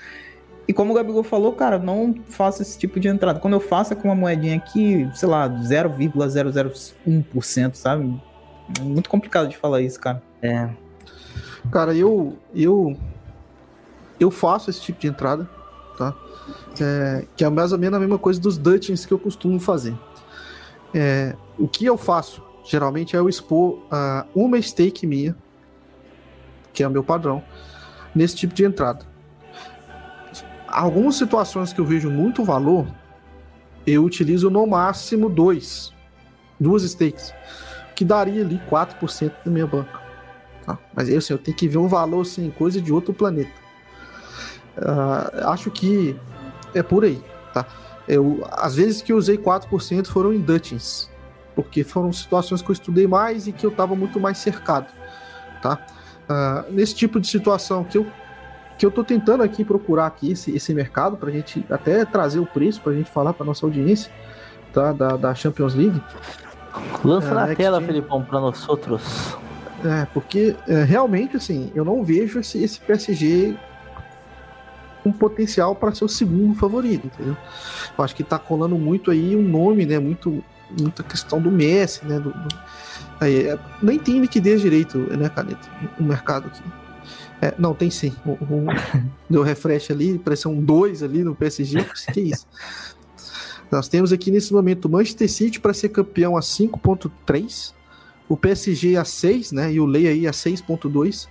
E 0.67 0.73
como 0.73 0.91
o 0.91 0.95
Gabigol 0.95 1.23
falou, 1.23 1.53
cara, 1.53 1.77
não 1.77 2.15
faça 2.27 2.61
esse 2.61 2.77
tipo 2.77 2.99
de 2.99 3.07
entrada. 3.07 3.39
Quando 3.39 3.53
eu 3.53 3.59
faço 3.59 3.93
é 3.93 3.95
com 3.95 4.07
uma 4.07 4.15
moedinha 4.15 4.55
aqui, 4.55 5.09
sei 5.13 5.27
lá, 5.27 5.49
0,001%, 5.49 7.75
sabe? 7.75 8.21
É 8.79 8.83
muito 8.83 9.09
complicado 9.09 9.49
de 9.49 9.57
falar 9.57 9.81
isso, 9.81 9.99
cara. 9.99 10.23
É. 10.41 10.69
Cara, 11.71 11.93
eu 11.93 12.37
eu 12.53 12.97
eu 14.19 14.29
faço 14.31 14.69
esse 14.69 14.81
tipo 14.81 14.99
de 14.99 15.07
entrada, 15.07 15.49
tá? 15.97 16.13
É, 16.79 17.25
que 17.35 17.43
é 17.43 17.49
mais 17.49 17.73
ou 17.73 17.77
menos 17.77 17.97
a 17.97 17.99
mesma 17.99 18.17
coisa 18.17 18.39
dos 18.39 18.57
Dutchins 18.57 19.05
que 19.05 19.13
eu 19.13 19.19
costumo 19.19 19.59
fazer. 19.59 19.93
É, 20.93 21.35
o 21.57 21.67
que 21.67 21.85
eu 21.85 21.97
faço, 21.97 22.41
geralmente, 22.63 23.15
é 23.15 23.19
eu 23.19 23.27
expor 23.27 23.73
uh, 23.73 24.25
uma 24.33 24.61
stake 24.61 25.07
minha, 25.07 25.35
que 26.71 26.83
é 26.83 26.87
o 26.87 26.91
meu 26.91 27.03
padrão, 27.03 27.43
nesse 28.13 28.35
tipo 28.35 28.53
de 28.53 28.63
entrada. 28.63 29.12
Algumas 30.73 31.15
situações 31.15 31.71
que 31.71 31.79
eu 31.79 31.85
vejo 31.85 32.09
muito 32.09 32.43
valor, 32.43 32.87
eu 33.85 34.03
utilizo 34.03 34.49
no 34.49 34.65
máximo 34.65 35.29
dois, 35.29 35.93
duas 36.59 36.81
stakes, 36.81 37.31
que 37.95 38.03
daria 38.03 38.41
ali 38.41 38.59
4% 38.71 39.31
da 39.45 39.51
minha 39.51 39.67
banca. 39.67 40.01
Tá? 40.65 40.79
Mas 40.95 41.09
eu, 41.09 41.19
assim, 41.19 41.33
eu 41.33 41.37
tenho 41.37 41.55
que 41.55 41.67
ver 41.67 41.77
um 41.77 41.87
valor, 41.87 42.21
assim, 42.21 42.49
coisa 42.49 42.81
de 42.81 42.91
outro 42.91 43.13
planeta. 43.13 43.51
Uh, 44.75 45.47
acho 45.49 45.69
que 45.69 46.19
é 46.73 46.81
por 46.81 47.03
aí, 47.03 47.21
tá? 47.53 47.67
Eu, 48.07 48.43
às 48.51 48.75
vezes 48.75 49.03
que 49.03 49.11
eu 49.11 49.17
usei 49.17 49.37
4% 49.37 50.07
foram 50.07 50.33
em 50.33 50.41
Dutchins, 50.41 51.07
porque 51.55 51.83
foram 51.83 52.11
situações 52.11 52.63
que 52.63 52.71
eu 52.71 52.73
estudei 52.73 53.05
mais 53.05 53.45
e 53.45 53.51
que 53.51 53.63
eu 53.63 53.69
estava 53.69 53.95
muito 53.95 54.19
mais 54.19 54.39
cercado, 54.39 54.87
tá? 55.61 55.85
Uh, 56.23 56.71
nesse 56.73 56.95
tipo 56.95 57.19
de 57.19 57.27
situação 57.27 57.83
que 57.83 57.99
eu 57.99 58.07
que 58.77 58.85
eu 58.85 58.91
tô 58.91 59.03
tentando 59.03 59.43
aqui 59.43 59.63
procurar 59.63 60.07
aqui 60.07 60.31
esse, 60.31 60.55
esse 60.55 60.73
mercado 60.73 61.17
para 61.17 61.29
a 61.29 61.31
gente 61.31 61.65
até 61.69 62.03
trazer 62.05 62.39
o 62.39 62.45
preço 62.45 62.81
para 62.81 62.91
a 62.91 62.95
gente 62.95 63.09
falar 63.09 63.33
para 63.33 63.45
nossa 63.45 63.65
audiência, 63.65 64.11
tá? 64.73 64.91
Da, 64.91 65.15
da 65.15 65.35
Champions 65.35 65.73
League. 65.73 66.01
Lança 67.03 67.29
é, 67.29 67.33
na 67.33 67.55
tela, 67.55 67.81
Felipão, 67.81 68.23
para 68.23 68.39
nós 68.39 68.67
outros. 68.67 69.37
É, 69.85 70.05
porque 70.13 70.55
é, 70.67 70.83
realmente 70.83 71.35
assim, 71.35 71.71
eu 71.75 71.83
não 71.83 72.03
vejo 72.03 72.39
esse, 72.39 72.63
esse 72.63 72.79
PSG 72.79 73.55
com 75.03 75.11
potencial 75.11 75.75
para 75.75 75.93
ser 75.93 76.05
o 76.05 76.09
segundo 76.09 76.55
favorito, 76.55 77.07
entendeu? 77.07 77.35
Eu 77.97 78.03
acho 78.03 78.15
que 78.15 78.23
tá 78.23 78.39
colando 78.39 78.77
muito 78.77 79.11
aí 79.11 79.35
um 79.35 79.43
nome, 79.43 79.85
né? 79.85 79.99
Muito, 79.99 80.43
muita 80.79 81.03
questão 81.03 81.41
do 81.41 81.51
Messi, 81.51 82.05
né? 82.05 82.19
Do, 82.19 82.31
do, 82.31 82.47
aí, 83.19 83.47
é, 83.47 83.59
nem 83.81 83.99
tem 83.99 84.19
liquidez 84.19 84.61
direito, 84.61 84.97
né, 84.97 85.29
Caneta? 85.29 85.69
O 85.99 86.03
mercado 86.03 86.47
aqui. 86.47 86.63
É, 87.43 87.53
não, 87.57 87.73
tem 87.73 87.89
sim. 87.89 88.13
O, 88.25 88.31
o, 88.31 88.65
deu 89.29 89.41
refresh 89.43 89.91
ali, 89.91 90.21
um 90.47 90.63
2 90.63 91.03
ali 91.03 91.23
no 91.23 91.35
PSG. 91.35 91.85
Que 92.13 92.21
isso? 92.21 92.47
Nós 93.71 93.87
temos 93.87 94.13
aqui 94.13 94.31
nesse 94.31 94.53
momento 94.53 94.85
o 94.85 94.89
Manchester 94.89 95.29
City 95.29 95.59
para 95.59 95.73
ser 95.73 95.89
campeão 95.89 96.37
a 96.37 96.41
5.3, 96.41 97.73
o 98.29 98.37
PSG 98.37 98.97
a 98.97 99.03
6, 99.03 99.51
né? 99.51 99.73
E 99.73 99.79
o 99.79 99.85
Lei 99.85 100.07
aí 100.07 100.27
a 100.27 100.31
6.2. 100.31 101.27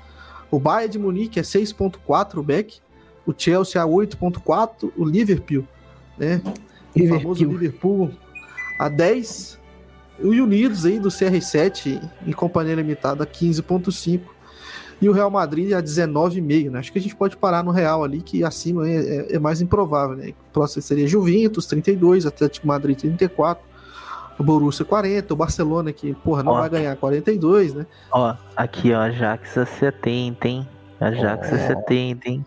O 0.51 0.59
Bayern 0.59 0.93
de 0.93 0.99
Munique 0.99 1.39
é 1.39 1.43
6.4, 1.43 2.39
o 2.39 2.43
Beck 2.43 2.83
o 3.27 3.33
Chelsea 3.37 3.81
a 3.81 3.87
8.4, 3.87 4.93
o 4.97 5.05
Liverpool, 5.05 5.67
né? 6.19 6.43
O 6.95 7.09
famoso 7.09 7.45
Liverpool 7.45 8.11
a 8.79 8.89
10, 8.89 9.59
o 10.21 10.29
Unidos 10.29 10.85
aí 10.85 10.99
do 10.99 11.09
CR7 11.09 12.11
em 12.27 12.33
companhia 12.33 12.75
limitada 12.75 13.25
a 13.25 13.27
15.5 13.27 14.21
e 15.03 15.09
o 15.09 15.13
Real 15.13 15.29
Madrid 15.29 15.73
a 15.73 15.83
19,5, 15.83 16.71
né? 16.71 16.79
Acho 16.79 16.93
que 16.93 16.99
a 16.99 17.03
gente 17.03 17.17
pode 17.17 17.37
parar 17.37 17.65
no 17.65 17.73
Real 17.73 18.05
ali, 18.05 18.23
que 18.23 18.45
acima 18.45 18.89
é, 18.89 18.95
é, 18.95 19.35
é 19.35 19.39
mais 19.41 19.61
improvável, 19.61 20.17
né? 20.17 20.29
O 20.29 20.53
próximo 20.53 20.81
seria 20.81 21.09
Juventus, 21.09 21.67
32, 21.67 22.25
Atlético 22.25 22.69
Madrid, 22.69 22.97
34, 22.97 23.65
o 24.39 24.45
Borussia, 24.45 24.85
40, 24.85 25.35
o 25.35 25.37
Barcelona, 25.37 25.93
que, 25.93 26.15
porra, 26.15 26.45
não 26.45 26.53
ó, 26.53 26.61
vai 26.61 26.71
ganhar, 26.71 26.95
42, 26.95 27.75
né? 27.75 27.85
Ó, 28.13 28.37
aqui, 28.57 28.93
ó, 28.93 29.01
Ajax 29.01 29.59
a 29.59 29.67
70, 29.67 30.47
hein? 30.47 30.69
Ajax 31.01 31.49
oh. 31.51 31.55
a 31.57 31.59
70, 31.59 32.29
hein? 32.29 32.47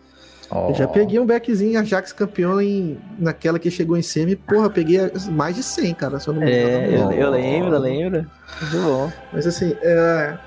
Oh. 0.49 0.69
Eu 0.69 0.75
já 0.75 0.87
peguei 0.87 1.19
um 1.19 1.25
backzinho 1.25 1.77
Ajax 1.77 2.13
campeão 2.13 2.61
em, 2.61 2.97
naquela 3.19 3.59
que 3.59 3.69
chegou 3.69 3.97
em 3.97 4.01
semi. 4.01 4.37
Porra, 4.37 4.69
peguei 4.69 4.99
mais 5.31 5.57
de 5.57 5.63
100, 5.63 5.93
cara. 5.95 6.19
Se 6.19 6.29
eu 6.29 6.35
não 6.35 6.41
me 6.41 6.49
engano. 6.49 6.69
É, 6.69 6.95
eu, 6.95 7.11
eu, 7.11 7.29
lembro, 7.31 7.75
eu 7.75 7.79
lembro. 7.79 8.31
Muito 8.61 8.85
bom. 8.85 9.11
Mas 9.33 9.47
assim, 9.47 9.75
é, 9.81 10.37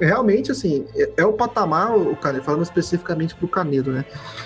realmente, 0.00 0.50
assim, 0.50 0.86
é, 0.94 1.12
é 1.18 1.24
o 1.24 1.32
patamar, 1.32 1.96
o 1.96 2.16
Canedo, 2.16 2.44
falando 2.44 2.62
especificamente 2.62 3.34
pro 3.34 3.48
Canedo, 3.48 3.92
né? 3.92 4.04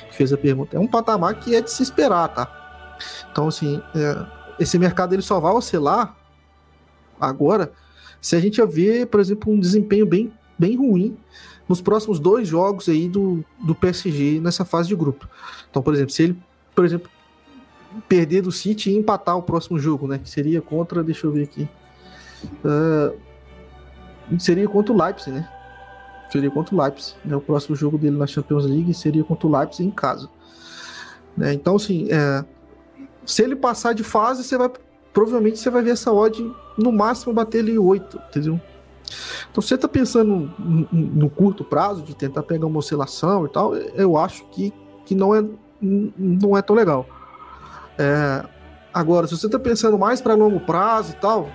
Que 0.09 0.17
fez 0.17 0.33
a 0.33 0.37
pergunta. 0.37 0.77
É 0.77 0.81
um 0.81 0.87
patamar 0.87 1.35
que 1.39 1.55
é 1.55 1.61
de 1.61 1.71
se 1.71 1.83
esperar, 1.83 2.29
tá? 2.29 2.97
Então, 3.31 3.49
assim, 3.49 3.83
é, 3.95 4.27
esse 4.59 4.79
mercado 4.79 5.15
ele 5.15 5.23
só 5.23 5.41
vai 5.41 5.53
oscilar 5.53 6.17
agora 7.21 7.73
se 8.21 8.37
a 8.37 8.41
gente 8.41 8.65
ver, 8.65 9.07
por 9.09 9.21
exemplo, 9.21 9.53
um 9.53 9.59
desempenho 9.59 10.07
bem, 10.07 10.33
bem 10.57 10.77
ruim 10.77 11.17
nos 11.69 11.81
próximos 11.81 12.21
dois 12.21 12.47
jogos 12.47 12.89
aí 12.89 13.09
do, 13.09 13.45
do 13.59 13.75
PSG 13.75 14.41
nessa 14.41 14.65
fase 14.65 14.89
de 14.89 14.95
grupo. 14.95 15.29
Então, 15.69 15.83
por 15.83 15.93
exemplo, 15.93 16.13
se 16.13 16.23
ele, 16.23 16.39
por 16.75 16.85
exemplo, 16.85 17.11
perder 18.09 18.43
do 18.43 18.53
City 18.53 18.91
e 18.91 18.97
empatar 18.97 19.37
o 19.37 19.43
próximo 19.43 19.79
jogo, 19.79 20.07
né? 20.07 20.19
Que 20.19 20.31
seria 20.31 20.63
contra, 20.63 21.03
deixa 21.03 21.27
eu 21.27 21.33
ver 21.33 21.43
aqui. 21.43 21.69
Uh, 22.65 23.19
seria 24.39 24.69
contra 24.69 24.93
o 24.93 24.97
Leipzig, 24.97 25.31
né? 25.31 25.49
Seria 26.31 26.51
contra 26.51 26.75
o 26.75 26.81
Leipzig. 26.81 27.17
Né? 27.25 27.37
O 27.37 27.41
próximo 27.41 27.77
jogo 27.77 27.99
dele 27.99 28.17
na 28.17 28.27
Champions 28.27 28.65
League 28.65 28.95
seria 28.95 29.23
contra 29.25 29.47
o 29.47 29.57
Leipzig 29.59 29.87
em 29.87 29.91
casa. 29.91 30.29
Né? 31.37 31.53
Então, 31.53 31.77
assim, 31.77 32.09
é, 32.11 32.45
se 33.25 33.43
ele 33.43 33.57
passar 33.57 33.93
de 33.93 34.03
fase, 34.03 34.45
você 34.45 34.57
vai. 34.57 34.71
Provavelmente 35.13 35.59
você 35.59 35.69
vai 35.69 35.83
ver 35.83 35.91
essa 35.91 36.11
odd 36.11 36.51
no 36.79 36.91
máximo 36.91 37.35
bater 37.35 37.59
ali 37.61 37.79
8, 37.79 38.19
entendeu? 38.31 38.61
Então, 39.51 39.61
você 39.61 39.75
está 39.75 39.87
pensando 39.87 40.51
no, 40.59 41.29
curto 41.29 41.63
prazo 41.63 42.03
de 42.03 42.15
tentar 42.15 42.43
pegar 42.43 42.67
uma 42.67 42.79
oscilação 42.79 43.45
e 43.45 43.49
tal, 43.51 43.77
eu 43.77 44.17
acho 44.17 44.45
que, 44.47 44.73
que 45.05 45.15
não, 45.15 45.35
é, 45.35 45.45
não 45.81 46.57
é 46.57 46.63
tão 46.63 46.75
legal. 46.75 47.07
É, 47.99 48.43
agora, 48.95 49.27
se 49.27 49.37
você 49.37 49.47
está 49.47 49.59
pensando 49.59 49.99
mais 49.99 50.23
para 50.23 50.35
longo 50.35 50.61
prazo 50.61 51.13
e 51.13 51.17
tal, 51.17 51.51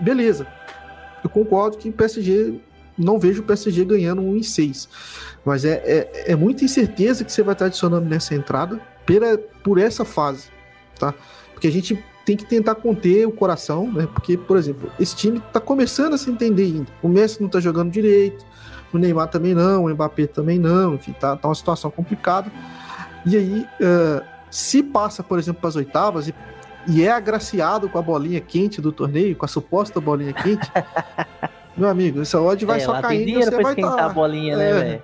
beleza. 0.00 0.46
Eu 1.24 1.30
concordo 1.30 1.78
que 1.78 1.88
o 1.88 1.92
PSG 1.92 2.60
não 2.96 3.18
vejo 3.18 3.42
o 3.42 3.44
PSG 3.44 3.84
ganhando 3.84 4.22
um 4.22 4.36
em 4.36 4.42
6. 4.42 4.88
Mas 5.44 5.64
é, 5.64 5.82
é, 5.84 6.32
é, 6.32 6.36
muita 6.36 6.64
incerteza 6.64 7.24
que 7.24 7.32
você 7.32 7.42
vai 7.42 7.54
estar 7.54 7.66
adicionando 7.66 8.08
nessa 8.08 8.34
entrada 8.34 8.80
pela, 9.04 9.36
por 9.64 9.78
essa 9.78 10.04
fase, 10.04 10.48
tá? 10.98 11.12
Porque 11.52 11.66
a 11.66 11.72
gente 11.72 12.02
tem 12.24 12.36
que 12.36 12.44
tentar 12.44 12.76
conter 12.76 13.26
o 13.26 13.32
coração, 13.32 13.90
né? 13.92 14.06
Porque, 14.12 14.36
por 14.36 14.56
exemplo, 14.56 14.90
esse 14.98 15.14
time 15.16 15.42
tá 15.52 15.60
começando 15.60 16.14
a 16.14 16.18
se 16.18 16.30
entender 16.30 16.62
ainda. 16.62 16.86
O 17.02 17.08
Messi 17.08 17.42
não 17.42 17.48
tá 17.48 17.60
jogando 17.60 17.90
direito, 17.90 18.44
o 18.92 18.98
Neymar 18.98 19.28
também 19.28 19.54
não, 19.54 19.84
o 19.84 19.90
Mbappé 19.90 20.26
também 20.26 20.58
não, 20.58 20.94
enfim, 20.94 21.12
tá, 21.12 21.36
tá 21.36 21.48
uma 21.48 21.54
situação 21.54 21.90
complicada. 21.90 22.50
E 23.26 23.36
aí, 23.36 23.66
uh, 23.80 24.24
se 24.50 24.82
passa, 24.82 25.22
por 25.22 25.38
exemplo, 25.38 25.60
para 25.60 25.68
as 25.68 25.76
oitavas 25.76 26.28
e, 26.28 26.34
e, 26.86 27.02
é 27.02 27.10
agraciado 27.10 27.88
com 27.88 27.98
a 27.98 28.02
bolinha 28.02 28.40
quente 28.40 28.80
do 28.80 28.92
torneio, 28.92 29.36
com 29.36 29.44
a 29.44 29.48
suposta 29.48 30.00
bolinha 30.00 30.32
quente, 30.32 30.70
meu 31.76 31.88
amigo, 31.88 32.22
essa 32.22 32.40
odd 32.40 32.64
vai 32.64 32.78
é, 32.78 32.80
só 32.80 33.00
caindo 33.00 33.28
e 33.28 33.44
você 33.44 33.62
vai 33.62 33.74
tá, 33.74 34.06
a 34.06 34.08
bolinha, 34.08 34.56
né, 34.56 34.70
é, 34.70 34.72
velho? 34.72 35.02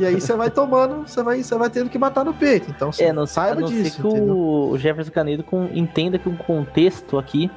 E 0.00 0.06
aí 0.06 0.20
você 0.20 0.34
vai 0.34 0.50
tomando, 0.50 1.06
você 1.06 1.22
vai, 1.22 1.42
você 1.42 1.54
vai 1.56 1.68
tendo 1.68 1.90
que 1.90 1.98
matar 1.98 2.24
no 2.24 2.32
peito. 2.32 2.70
Então 2.70 2.90
é, 2.98 3.12
não, 3.12 3.26
saiba 3.26 3.60
não 3.60 3.68
disso. 3.68 4.00
que 4.00 4.06
o 4.06 4.76
Jefferson 4.78 5.12
Canedo 5.12 5.42
com, 5.42 5.68
entenda 5.74 6.18
que 6.18 6.28
o 6.28 6.36
contexto 6.36 7.18
aqui 7.18 7.50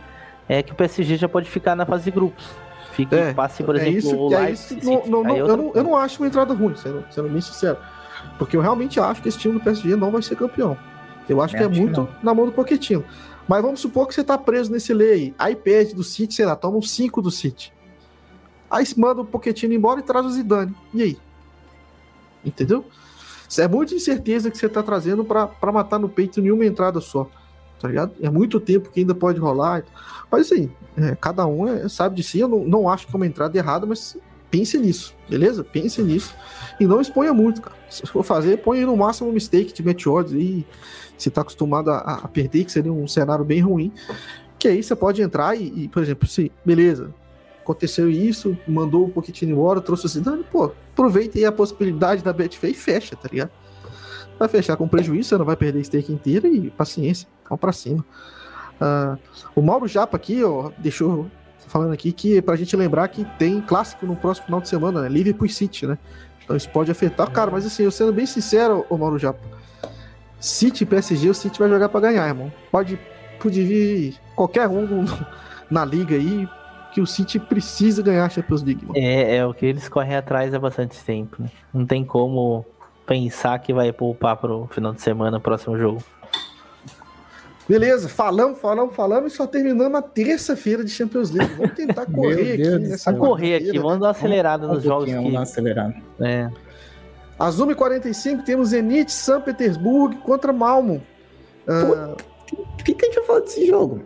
é 0.50 0.62
que 0.62 0.72
o 0.72 0.76
PSG 0.76 1.16
já 1.16 1.30
pode 1.30 1.50
ficar 1.50 1.76
na 1.76 1.86
fase 1.86 2.06
de 2.06 2.12
grupos. 2.12 2.50
Fique, 2.92 3.16
é, 3.16 3.34
passe, 3.34 3.64
por 3.64 3.76
é 3.76 3.88
exemplo, 3.88 3.98
isso, 3.98 4.18
o 4.18 4.34
é 4.34 4.52
isso 4.52 4.76
não, 4.84 5.06
não, 5.06 5.24
não, 5.24 5.38
eu, 5.38 5.58
não, 5.58 5.72
eu 5.76 5.84
não 5.84 5.96
acho 5.96 6.22
uma 6.22 6.28
entrada 6.28 6.54
ruim, 6.54 6.76
sendo, 6.76 7.06
sendo 7.12 7.30
bem 7.30 7.42
sincero. 7.42 7.78
Porque 8.40 8.58
eu 8.58 8.62
realmente 8.62 9.00
acho 9.00 9.22
que 9.22 9.30
esse 9.30 9.38
time 9.38 9.54
do 9.54 9.60
PSG 9.60 9.96
não 9.96 10.10
vai 10.10 10.22
ser 10.22 10.36
campeão. 10.36 10.78
Eu 11.30 11.42
acho 11.42 11.56
que 11.56 11.62
é 11.62 11.68
muito 11.68 12.08
na 12.24 12.34
mão 12.34 12.46
do 12.46 12.52
Poquetinho. 12.52 13.04
Mas 13.48 13.62
vamos 13.62 13.80
supor 13.80 14.08
que 14.08 14.14
você 14.14 14.24
tá 14.24 14.38
preso 14.38 14.72
nesse 14.72 14.94
lei 14.94 15.12
aí. 15.12 15.36
Aí 15.40 15.56
perde 15.56 15.96
do 15.96 16.04
City, 16.04 16.34
sei 16.34 16.46
lá, 16.46 16.56
toma 16.56 16.78
um 16.78 16.82
5 16.82 17.22
do 17.22 17.32
City. 17.32 17.74
Aí 18.70 18.84
manda 18.98 19.22
o 19.22 19.26
Poquetinho 19.26 19.74
embora 19.74 20.00
e 20.00 20.04
traz 20.04 20.26
o 20.26 20.30
Zidane. 20.30 20.76
E 20.94 21.02
aí? 21.02 21.18
Entendeu? 22.44 22.86
Isso 23.48 23.62
é 23.62 23.68
muita 23.68 23.96
incerteza 23.96 24.52
que 24.52 24.58
você 24.58 24.68
tá 24.68 24.84
trazendo 24.84 25.24
para 25.24 25.72
matar 25.72 25.98
no 25.98 26.10
peito 26.10 26.42
em 26.42 26.52
uma 26.52 26.66
entrada 26.66 27.00
só. 27.00 27.30
Tá 27.80 27.88
ligado? 27.88 28.14
É 28.22 28.30
muito 28.30 28.60
tempo 28.60 28.90
que 28.90 29.00
ainda 29.00 29.16
pode 29.16 29.40
rolar. 29.40 29.84
Mas 30.30 30.52
assim, 30.52 30.70
é, 30.98 31.16
cada 31.16 31.46
um 31.46 31.68
é, 31.68 31.88
sabe 31.88 32.16
de 32.16 32.24
si. 32.24 32.40
Eu 32.40 32.48
não, 32.48 32.66
não 32.66 32.90
acho 32.90 33.08
que 33.08 33.14
é 33.14 33.18
uma 33.18 33.28
entrada 33.28 33.58
errada, 33.58 33.86
mas 33.86 34.18
pense 34.52 34.78
nisso, 34.78 35.16
beleza? 35.30 35.64
Pense 35.64 36.02
nisso. 36.02 36.36
E 36.80 36.86
não 36.86 37.00
exponha 37.00 37.34
muito, 37.34 37.62
cara. 37.62 37.78
Se 37.90 38.06
for 38.06 38.24
fazer, 38.24 38.58
põe 38.58 38.84
no 38.86 38.98
máximo 38.98 39.30
um 39.30 39.34
mistake 39.34 39.74
de 39.82 40.10
odds 40.10 40.34
aí. 40.34 40.66
Se 41.18 41.30
tá 41.30 41.42
acostumado 41.42 41.90
a, 41.92 41.98
a, 41.98 42.28
perder, 42.28 42.66
que 42.66 42.72
seria 42.72 42.92
um 42.92 43.08
cenário 43.08 43.44
bem 43.44 43.60
ruim. 43.60 43.92
Que 44.60 44.68
aí 44.68 44.84
você 44.84 44.96
pode 44.96 45.22
entrar 45.22 45.56
e, 45.56 45.84
e 45.84 45.88
por 45.88 46.02
exemplo, 46.02 46.28
se, 46.28 46.52
beleza, 46.66 47.14
aconteceu 47.62 48.10
isso, 48.10 48.58
mandou 48.68 49.06
o 49.06 49.10
Pochettino 49.10 49.52
embora, 49.52 49.82
trouxe 49.82 50.06
o 50.06 50.10
Zidane, 50.10 50.44
pô, 50.44 50.72
aproveita 50.94 51.38
aí 51.38 51.46
a 51.46 51.52
possibilidade 51.52 52.24
da 52.24 52.32
Betfair 52.32 52.72
e 52.72 52.78
fecha, 52.78 53.16
tá 53.16 53.28
ligado? 53.32 53.52
Vai 54.40 54.48
fechar 54.48 54.78
com 54.78 54.88
prejuízo, 54.88 55.30
você 55.30 55.38
não 55.38 55.46
vai 55.46 55.56
perder 55.56 55.80
a 55.80 55.84
stake 55.84 56.14
inteira 56.14 56.48
e 56.48 56.70
paciência, 56.70 57.28
calma 57.44 57.58
pra 57.58 57.74
cima. 57.74 58.06
Uh, 58.80 59.18
o 59.56 59.62
Mauro 59.62 59.88
Japa 59.88 60.16
aqui, 60.16 60.44
ó, 60.44 60.72
deixou 60.78 61.30
falando 61.68 61.92
aqui 61.92 62.12
que 62.12 62.42
pra 62.42 62.56
gente 62.56 62.76
lembrar 62.76 63.08
que 63.10 63.26
tem 63.38 63.60
clássico 63.60 64.06
no 64.06 64.16
próximo 64.16 64.46
final 64.46 64.62
de 64.62 64.70
semana, 64.70 65.02
né? 65.02 65.10
Liverpool 65.10 65.50
City, 65.50 65.86
né? 65.86 65.98
Então 66.44 66.56
isso 66.56 66.70
pode 66.70 66.90
afetar. 66.90 67.30
Cara, 67.32 67.52
mas 67.52 67.66
assim, 67.66 67.84
eu 67.84 67.92
sendo 67.92 68.14
bem 68.14 68.26
sincero, 68.26 68.86
ô 68.90 68.98
Mauro 68.98 69.20
Japa, 69.20 69.40
City 70.40 70.86
PSG, 70.86 71.30
o 71.30 71.34
City 71.34 71.60
vai 71.60 71.70
jogar 71.70 71.90
pra 71.90 72.00
ganhar, 72.00 72.28
irmão. 72.28 72.52
Pode, 72.72 73.00
pode 73.42 73.64
vir 73.64 74.16
qualquer 74.36 74.68
um 74.68 75.06
na 75.70 75.84
liga 75.84 76.16
aí, 76.16 76.48
que 76.94 77.02
o 77.02 77.08
City 77.08 77.40
precisa 77.40 78.02
ganhar 78.02 78.26
a 78.26 78.30
Champions 78.30 78.64
League. 78.64 78.86
Mano. 78.86 78.98
É, 78.98 79.38
é 79.38 79.46
o 79.46 79.54
que 79.54 79.66
eles 79.66 79.90
correm 79.90 80.16
atrás 80.16 80.54
há 80.54 80.60
bastante 80.60 80.98
tempo. 81.04 81.42
Né? 81.42 81.50
Não 81.74 81.86
tem 81.86 82.04
como 82.04 82.66
pensar 83.06 83.58
que 83.60 83.74
vai 83.74 83.92
poupar 83.92 84.38
pro 84.38 84.68
final 84.72 84.94
de 84.94 85.02
semana, 85.02 85.40
próximo 85.40 85.78
jogo. 85.78 86.04
Beleza, 87.68 88.08
falamos, 88.08 88.60
falamos, 88.60 88.96
falamos 88.96 89.34
e 89.34 89.36
só 89.36 89.46
terminamos 89.46 90.00
a 90.00 90.02
terça-feira 90.02 90.86
de 90.86 90.90
Champions 90.90 91.32
League. 91.32 91.54
Vamos 91.56 91.74
tentar 91.74 92.06
correr 92.12 92.54
aqui 92.54 92.80
nessa 92.80 93.14
correr 93.14 93.56
aqui, 93.56 93.78
vamos 93.78 94.00
dar 94.00 94.06
uma 94.06 94.12
acelerada 94.12 94.68
vamos, 94.68 94.78
nos 94.78 94.86
um 94.86 94.88
jogos. 94.88 95.06
Que... 95.06 95.16
Vamos 95.16 95.32
dar 95.34 95.40
uma 95.40 95.44
acelerada. 95.44 95.96
É. 96.22 96.50
Às 97.40 97.60
1h45 97.60 98.44
temos 98.44 98.70
Zenit 98.70 99.12
São 99.12 99.42
Petersburgo 99.42 100.18
contra 100.22 100.52
Malmo. 100.52 101.02
Uh... 101.68 102.16
Por 102.48 102.84
que, 102.84 102.94
que 102.94 103.06
a 103.06 103.10
gente 103.10 103.18
vai 103.18 103.26
falar 103.26 103.40
desse 103.42 103.68
jogo? 103.68 104.02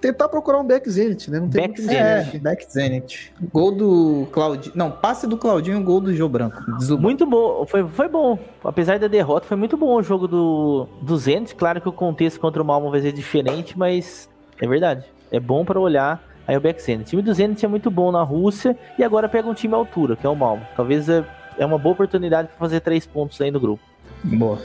tentar 0.00 0.28
procurar 0.28 0.58
um 0.58 0.64
back 0.64 0.88
Zenit, 0.88 1.30
né? 1.30 1.40
Não 1.40 1.48
tem 1.48 1.62
back 1.62 1.80
Zenit. 1.80 2.36
É, 2.36 2.38
back 2.38 2.72
Zenit. 2.72 3.32
Gol 3.52 3.72
do 3.72 4.28
Claudinho. 4.30 4.72
Não, 4.76 4.90
passe 4.90 5.26
do 5.26 5.36
Claudinho, 5.36 5.82
gol 5.82 6.00
do 6.00 6.14
Joe 6.14 6.28
Branco. 6.28 6.62
Muito 6.98 7.26
bom, 7.26 7.66
foi, 7.66 7.86
foi 7.86 8.08
bom. 8.08 8.38
Apesar 8.62 8.98
da 8.98 9.08
derrota, 9.08 9.46
foi 9.46 9.56
muito 9.56 9.76
bom 9.76 9.96
o 9.96 10.02
jogo 10.02 10.28
do, 10.28 10.88
do 11.02 11.16
Zenit. 11.16 11.54
Claro 11.54 11.80
que 11.80 11.88
o 11.88 11.92
contexto 11.92 12.38
contra 12.40 12.62
o 12.62 12.64
Malmo 12.64 12.90
vai 12.90 13.00
ser 13.00 13.12
diferente, 13.12 13.76
mas 13.78 14.28
é 14.60 14.66
verdade. 14.66 15.04
É 15.30 15.40
bom 15.40 15.64
para 15.64 15.80
olhar 15.80 16.22
aí 16.46 16.56
o 16.56 16.60
back 16.60 16.80
Zenit. 16.80 17.06
O 17.06 17.10
time 17.10 17.22
do 17.22 17.34
Zenit 17.34 17.64
é 17.64 17.68
muito 17.68 17.90
bom 17.90 18.12
na 18.12 18.22
Rússia 18.22 18.76
e 18.98 19.04
agora 19.04 19.28
pega 19.28 19.48
um 19.48 19.54
time 19.54 19.74
à 19.74 19.76
altura, 19.76 20.14
que 20.14 20.26
é 20.26 20.28
o 20.28 20.36
Malmo. 20.36 20.64
Talvez 20.76 21.08
é, 21.08 21.24
é 21.58 21.64
uma 21.66 21.78
boa 21.78 21.92
oportunidade 21.92 22.48
para 22.48 22.56
fazer 22.56 22.80
três 22.80 23.06
pontos 23.06 23.40
aí 23.40 23.50
no 23.50 23.60
grupo. 23.60 23.82
Boa. 24.22 24.58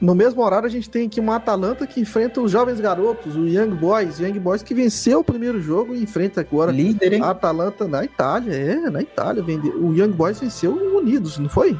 No 0.00 0.14
mesmo 0.14 0.40
horário, 0.42 0.66
a 0.66 0.70
gente 0.70 0.88
tem 0.88 1.06
aqui 1.06 1.18
uma 1.18 1.36
Atalanta 1.36 1.86
que 1.86 2.00
enfrenta 2.00 2.40
os 2.40 2.50
jovens 2.50 2.80
garotos, 2.80 3.34
o 3.34 3.46
Young 3.46 3.70
Boys. 3.70 4.20
Young 4.20 4.38
Boys 4.38 4.62
que 4.62 4.72
venceu 4.72 5.20
o 5.20 5.24
primeiro 5.24 5.60
jogo 5.60 5.94
e 5.94 6.02
enfrenta 6.02 6.40
agora 6.40 6.70
Líder, 6.70 7.14
hein? 7.14 7.22
a 7.22 7.30
Atalanta 7.30 7.88
na 7.88 8.04
Itália. 8.04 8.54
É, 8.54 8.90
na 8.90 9.02
Itália. 9.02 9.42
O 9.42 9.92
Young 9.92 10.12
Boys 10.12 10.38
venceu 10.38 10.72
o 10.72 10.98
Unidos, 10.98 11.38
não 11.38 11.48
foi? 11.48 11.76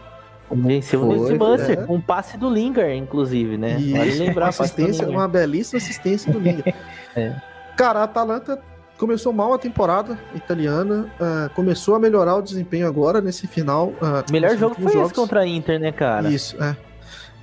Venceu 0.51 1.01
o 1.01 1.09
Unidos 1.09 1.29
de 1.29 1.39
Manchester, 1.39 1.87
é. 1.89 1.93
um 1.93 2.01
passe 2.01 2.37
do 2.37 2.51
Lingard, 2.51 2.95
inclusive, 2.95 3.57
né? 3.57 3.79
Isso, 3.79 3.97
vale 3.97 4.15
lembrar. 4.19 4.45
Uma, 4.47 4.49
assistência, 4.51 5.09
uma 5.09 5.29
belíssima 5.29 5.79
assistência 5.79 6.33
do 6.33 6.39
Lingard. 6.39 6.75
é. 7.15 7.35
Cara, 7.77 8.01
a 8.01 8.05
Atalanta 8.05 8.61
começou 8.99 9.33
mal 9.33 9.53
a 9.53 9.59
temporada 9.59 10.19
italiana, 10.35 11.07
uh, 11.21 11.53
começou 11.55 11.95
a 11.95 11.99
melhorar 11.99 12.37
o 12.37 12.43
desempenho 12.43 12.87
agora 12.87 13.21
nesse 13.21 13.47
final. 13.47 13.89
Uh, 13.89 14.33
melhor 14.33 14.57
jogo 14.57 14.75
foi 14.75 14.93
jogos. 14.93 15.07
esse 15.07 15.15
contra 15.15 15.41
a 15.41 15.47
Inter, 15.47 15.79
né, 15.81 15.93
cara? 15.93 16.29
Isso, 16.31 16.62
é. 16.62 16.77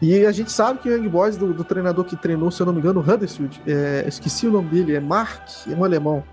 E 0.01 0.25
a 0.25 0.31
gente 0.31 0.51
sabe 0.51 0.79
que 0.79 0.89
o 0.89 0.97
Young 0.97 1.07
Boys, 1.07 1.37
do, 1.37 1.53
do 1.53 1.63
treinador 1.63 2.03
que 2.05 2.15
treinou, 2.15 2.49
se 2.49 2.59
eu 2.59 2.65
não 2.65 2.73
me 2.73 2.79
engano, 2.79 2.99
o 2.99 3.03
Huddersfield, 3.03 3.61
é, 3.67 4.03
esqueci 4.07 4.47
o 4.47 4.51
nome 4.51 4.69
dele, 4.69 4.95
é 4.95 4.99
Mark, 4.99 5.47
é 5.69 5.75
um 5.75 5.83
alemão. 5.83 6.23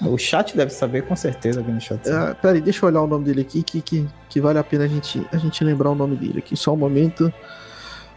O 0.00 0.16
chat 0.16 0.56
deve 0.56 0.70
saber 0.70 1.02
com 1.02 1.16
certeza 1.16 1.60
aqui 1.60 1.72
no 1.72 1.80
chat. 1.80 2.08
É, 2.08 2.34
peraí, 2.34 2.60
deixa 2.60 2.84
eu 2.84 2.88
olhar 2.88 3.02
o 3.02 3.06
nome 3.06 3.24
dele 3.24 3.40
aqui, 3.40 3.62
que, 3.62 3.80
que, 3.80 4.06
que 4.28 4.40
vale 4.40 4.58
a 4.58 4.64
pena 4.64 4.84
a 4.84 4.88
gente, 4.88 5.26
a 5.32 5.36
gente 5.36 5.64
lembrar 5.64 5.90
o 5.90 5.94
nome 5.94 6.16
dele 6.16 6.38
aqui. 6.38 6.56
Só 6.56 6.72
um 6.72 6.76
momento. 6.76 7.32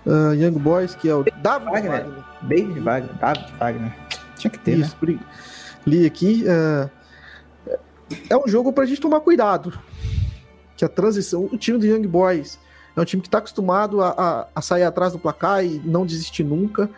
Uh, 0.06 0.34
Young 0.34 0.60
Boys, 0.60 0.96
que 0.96 1.10
é 1.10 1.16
o 1.16 1.24
David 1.24 1.66
Wagner. 1.66 1.92
Wagner. 1.92 2.24
David 2.44 2.80
Wagner. 2.80 3.16
David 3.20 3.54
Wagner. 3.60 3.94
Tinha 4.38 4.52
que 4.52 4.60
ter, 4.60 4.78
Isso, 4.78 4.96
né? 5.02 5.20
Li 5.88 6.06
aqui. 6.06 6.44
Uh, 6.44 6.90
é 8.30 8.38
um 8.38 8.48
jogo 8.48 8.74
pra 8.74 8.86
gente 8.86 9.00
tomar 9.00 9.22
cuidado. 9.22 9.74
Que 10.76 10.86
a 10.86 10.90
transição, 10.90 11.46
o 11.46 11.58
time 11.58 11.80
do 11.80 11.86
Young 11.86 12.06
Boys 12.06 12.60
é 12.96 13.02
um 13.02 13.06
time 13.06 13.22
que 13.22 13.28
está 13.28 13.38
acostumado 13.38 14.02
a, 14.02 14.10
a, 14.10 14.48
a, 14.56 14.62
sair 14.62 14.84
atrás 14.84 15.14
do 15.14 15.20
placar 15.20 15.64
e 15.64 15.82
não 15.86 16.06
desistir 16.06 16.44
nunca. 16.44 16.90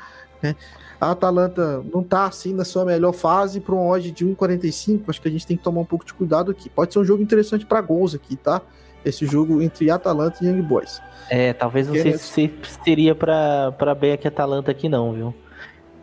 Né? 0.42 0.56
A 1.00 1.12
Atalanta 1.12 1.84
não 1.94 2.04
tá 2.04 2.26
assim 2.26 2.54
na 2.54 2.66
sua 2.66 2.84
melhor 2.84 3.14
fase 3.14 3.60
para 3.60 3.76
um 3.76 3.88
odd 3.88 4.12
de 4.12 4.26
1,45. 4.26 5.04
Acho 5.08 5.22
que 5.22 5.28
a 5.28 5.32
gente 5.32 5.46
tem 5.46 5.56
que 5.56 5.64
tomar 5.64 5.82
um 5.82 5.86
pouco 5.86 6.04
de 6.04 6.14
cuidado 6.14 6.52
aqui. 6.52 6.70
Pode 6.70 6.92
ser 6.92 7.00
um 7.00 7.06
jogo 7.06 7.22
interessante 7.22 7.66
para 7.66 7.80
gols 7.80 8.16
aqui, 8.16 8.36
tá? 8.36 8.62
Esse 9.06 9.26
jogo 9.26 9.62
entre 9.62 9.90
Atalanta 9.90 10.44
e 10.44 10.48
Young 10.48 10.62
Boys. 10.62 11.02
É, 11.30 11.54
talvez 11.54 11.88
não 11.88 11.94
sei 11.94 12.18
se 12.18 12.52
seria 12.84 13.16
para 13.16 13.72
para 13.74 13.94
Beck 13.94 14.26
e 14.26 14.28
Atalanta 14.28 14.72
aqui 14.72 14.90
não, 14.90 15.14
viu? 15.14 15.34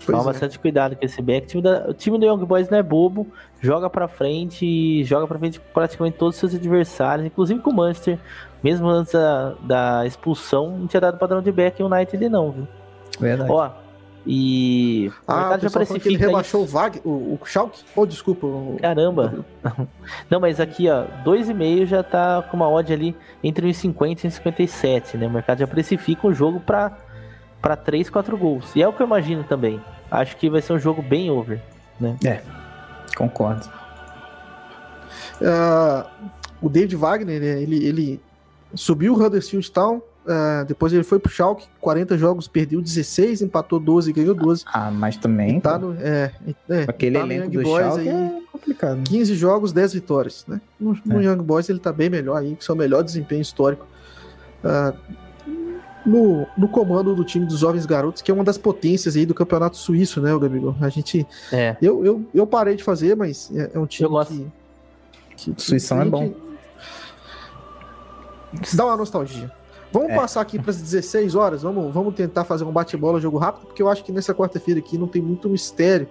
Toma 0.06 0.22
é. 0.22 0.24
bastante 0.24 0.58
cuidado 0.58 0.96
com 0.96 1.04
esse 1.04 1.20
back. 1.20 1.46
O 1.46 1.48
time, 1.48 1.62
da, 1.62 1.88
o 1.88 1.94
time 1.94 2.18
do 2.18 2.24
Young 2.24 2.44
Boys 2.44 2.68
não 2.68 2.78
é 2.78 2.82
bobo, 2.82 3.26
joga 3.60 3.90
pra 3.90 4.08
frente, 4.08 5.04
joga 5.04 5.26
pra 5.26 5.38
frente 5.38 5.60
praticamente 5.72 6.16
todos 6.16 6.36
os 6.36 6.40
seus 6.40 6.54
adversários, 6.54 7.26
inclusive 7.26 7.60
com 7.60 7.70
o 7.70 7.74
Manchester, 7.74 8.18
mesmo 8.62 8.88
antes 8.88 9.12
da, 9.12 9.54
da 9.62 10.06
expulsão, 10.06 10.78
não 10.78 10.86
tinha 10.86 11.00
dado 11.00 11.18
padrão 11.18 11.42
de 11.42 11.52
back 11.52 11.82
em 11.82 11.84
United 11.84 12.28
não, 12.28 12.52
viu? 12.52 12.68
Verdade. 13.18 13.50
Ó, 13.50 13.70
e 14.26 15.10
ah, 15.26 15.56
o 15.56 15.60
já 15.60 15.70
precifica 15.70 16.08
ele 16.08 16.16
rebaixou 16.16 16.62
o 16.62 16.66
Vag, 16.66 17.00
o, 17.04 17.38
o 17.40 17.46
Schalke? 17.46 17.84
Oh, 17.94 18.04
desculpa. 18.04 18.44
O... 18.44 18.76
Caramba. 18.80 19.44
Não, 20.28 20.40
mas 20.40 20.58
aqui, 20.58 20.90
ó, 20.90 21.04
2,5 21.24 21.86
já 21.86 22.02
tá 22.02 22.42
com 22.42 22.56
uma 22.56 22.68
odd 22.68 22.92
ali 22.92 23.16
entre 23.42 23.68
1,50 23.68 24.24
e 24.24 24.28
1,57, 24.28 25.14
né? 25.14 25.28
O 25.28 25.30
mercado 25.30 25.60
já 25.60 25.66
precifica 25.66 26.26
um 26.26 26.34
jogo 26.34 26.58
para 26.58 26.98
para 27.62 27.76
3, 27.76 28.10
4 28.10 28.36
gols. 28.36 28.74
E 28.74 28.82
é 28.82 28.88
o 28.88 28.92
que 28.92 29.02
eu 29.02 29.06
imagino 29.06 29.44
também. 29.44 29.80
Acho 30.10 30.36
que 30.36 30.48
vai 30.48 30.62
ser 30.62 30.72
um 30.72 30.78
jogo 30.78 31.02
bem 31.02 31.30
over, 31.30 31.60
né? 32.00 32.16
É. 32.24 32.42
Concordo. 33.16 33.68
Uh, 35.40 36.08
o 36.60 36.68
David 36.68 36.96
Wagner, 36.96 37.40
né, 37.40 37.62
ele, 37.62 37.84
ele 37.84 38.20
subiu 38.74 39.14
o 39.14 39.22
Huddersfield 39.22 39.70
Town, 39.70 39.96
uh, 39.96 40.64
depois 40.66 40.92
ele 40.92 41.02
foi 41.02 41.18
pro 41.18 41.30
Schalke, 41.30 41.66
40 41.80 42.16
jogos, 42.16 42.48
perdeu 42.48 42.80
16, 42.80 43.42
empatou 43.42 43.78
12 43.78 44.10
e 44.10 44.12
ganhou 44.12 44.34
12. 44.34 44.64
Ah, 44.66 44.90
mas 44.90 45.16
também... 45.16 45.60
Tá 45.60 45.78
no, 45.78 45.94
é, 46.00 46.32
é, 46.68 46.82
Aquele 46.88 47.18
tá 47.18 47.24
elenco 47.24 47.50
do 47.50 47.62
Boys 47.62 47.84
Schalke 47.84 48.00
aí, 48.00 48.08
é 48.08 48.42
complicado. 48.52 49.02
15 49.04 49.34
jogos, 49.34 49.72
10 49.72 49.94
vitórias, 49.94 50.44
né? 50.46 50.60
No, 50.78 50.96
no 51.04 51.20
é. 51.20 51.24
Young 51.24 51.42
Boys 51.42 51.68
ele 51.68 51.78
tá 51.78 51.92
bem 51.92 52.08
melhor 52.08 52.36
aí, 52.36 52.54
com 52.54 52.62
seu 52.62 52.76
melhor 52.76 53.02
desempenho 53.02 53.42
histórico. 53.42 53.86
Uh, 54.64 54.96
no, 56.06 56.46
no 56.56 56.68
comando 56.68 57.14
do 57.14 57.24
time 57.24 57.44
dos 57.44 57.58
jovens 57.58 57.84
garotos, 57.84 58.22
que 58.22 58.30
é 58.30 58.34
uma 58.34 58.44
das 58.44 58.56
potências 58.56 59.16
aí 59.16 59.26
do 59.26 59.34
campeonato 59.34 59.76
suíço, 59.76 60.20
né, 60.20 60.32
o 60.32 60.38
Gabigol? 60.38 60.76
A 60.80 60.88
gente. 60.88 61.26
É. 61.52 61.76
Eu, 61.82 62.04
eu, 62.04 62.24
eu 62.32 62.46
parei 62.46 62.76
de 62.76 62.84
fazer, 62.84 63.16
mas 63.16 63.50
é, 63.54 63.72
é 63.74 63.78
um 63.78 63.86
time 63.86 64.08
que, 64.24 64.46
que, 65.36 65.52
que. 65.52 65.62
Suíção 65.62 66.00
é 66.00 66.04
bom. 66.04 66.32
Dá 68.72 68.86
uma 68.86 68.96
nostalgia. 68.96 69.50
Vamos 69.92 70.10
é. 70.10 70.16
passar 70.16 70.40
aqui 70.40 70.58
para 70.58 70.70
as 70.70 70.80
16 70.80 71.34
horas. 71.34 71.62
Vamos, 71.62 71.92
vamos 71.92 72.14
tentar 72.14 72.44
fazer 72.44 72.64
um 72.64 72.72
bate-bola, 72.72 73.20
jogo 73.20 73.38
rápido, 73.38 73.66
porque 73.66 73.82
eu 73.82 73.88
acho 73.88 74.04
que 74.04 74.12
nessa 74.12 74.34
quarta-feira 74.34 74.78
aqui 74.78 74.96
não 74.98 75.06
tem 75.06 75.22
muito 75.22 75.48
mistério. 75.48 76.08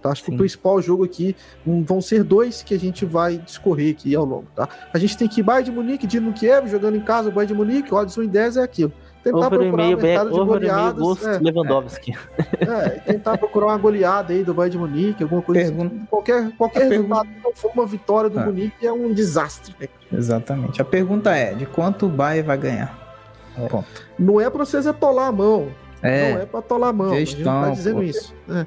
Tá? 0.00 0.10
Acho 0.10 0.22
Sim. 0.22 0.30
que 0.30 0.34
o 0.34 0.38
principal 0.38 0.80
jogo 0.80 1.04
aqui 1.04 1.36
um, 1.66 1.84
vão 1.84 2.00
ser 2.00 2.24
dois 2.24 2.62
que 2.62 2.74
a 2.74 2.78
gente 2.78 3.04
vai 3.04 3.38
discorrer 3.38 3.92
aqui 3.92 4.14
ao 4.14 4.24
longo. 4.24 4.46
Tá? 4.54 4.68
A 4.92 4.98
gente 4.98 5.16
tem 5.16 5.28
que 5.28 5.42
Bayern 5.42 5.70
de 5.70 5.76
Munique, 5.76 6.06
Dino 6.06 6.32
Kiev, 6.32 6.68
jogando 6.68 6.96
em 6.96 7.00
casa, 7.00 7.28
o 7.28 7.32
Bayern 7.32 7.52
de 7.52 7.54
Munique, 7.54 7.94
odds 7.94 8.16
1 8.16 8.22
em 8.22 8.28
10 8.28 8.56
é 8.56 8.62
aquilo 8.62 8.92
tentar 9.26 9.46
over 9.46 9.58
procurar 9.58 9.84
um 9.84 9.96
mercado 9.96 10.30
de 10.30 10.44
goleadas. 10.44 11.26
É, 11.26 11.38
Lewandowski. 11.38 12.14
É, 12.60 12.88
tentar 13.00 13.38
procurar 13.38 13.66
uma 13.66 13.78
goleada 13.78 14.32
aí 14.32 14.44
do 14.44 14.54
Bayern 14.54 14.70
de 14.70 14.78
Munique, 14.78 15.22
alguma 15.22 15.42
coisa 15.42 15.62
assim. 15.62 15.72
Pergunta, 15.72 15.94
assim. 15.96 16.06
Qualquer, 16.06 16.52
qualquer 16.56 16.88
resultado 16.88 17.28
que 17.28 17.42
não 17.42 17.52
for 17.54 17.70
uma 17.74 17.86
vitória 17.86 18.30
do 18.30 18.38
ah. 18.38 18.44
Munique 18.44 18.86
é 18.86 18.92
um 18.92 19.12
desastre. 19.12 19.74
Né? 19.80 19.88
Exatamente. 20.12 20.80
A 20.80 20.84
pergunta 20.84 21.34
é, 21.34 21.54
de 21.54 21.66
quanto 21.66 22.06
o 22.06 22.08
Bayern 22.08 22.46
vai 22.46 22.56
ganhar? 22.56 22.96
É. 23.58 23.66
Ponto. 23.66 24.06
Não 24.18 24.40
é 24.40 24.48
pra 24.48 24.64
vocês 24.64 24.86
atolar 24.86 25.28
a 25.28 25.32
mão. 25.32 25.68
É. 26.02 26.34
Não 26.34 26.40
é 26.42 26.46
pra 26.46 26.60
atolar 26.60 26.90
a 26.90 26.92
mão. 26.92 27.14
Gestão, 27.14 27.62
a 27.62 27.66
gente 27.66 27.68
tá 27.68 27.70
dizendo 27.70 27.96
pô. 27.96 28.02
isso. 28.02 28.34
É. 28.48 28.66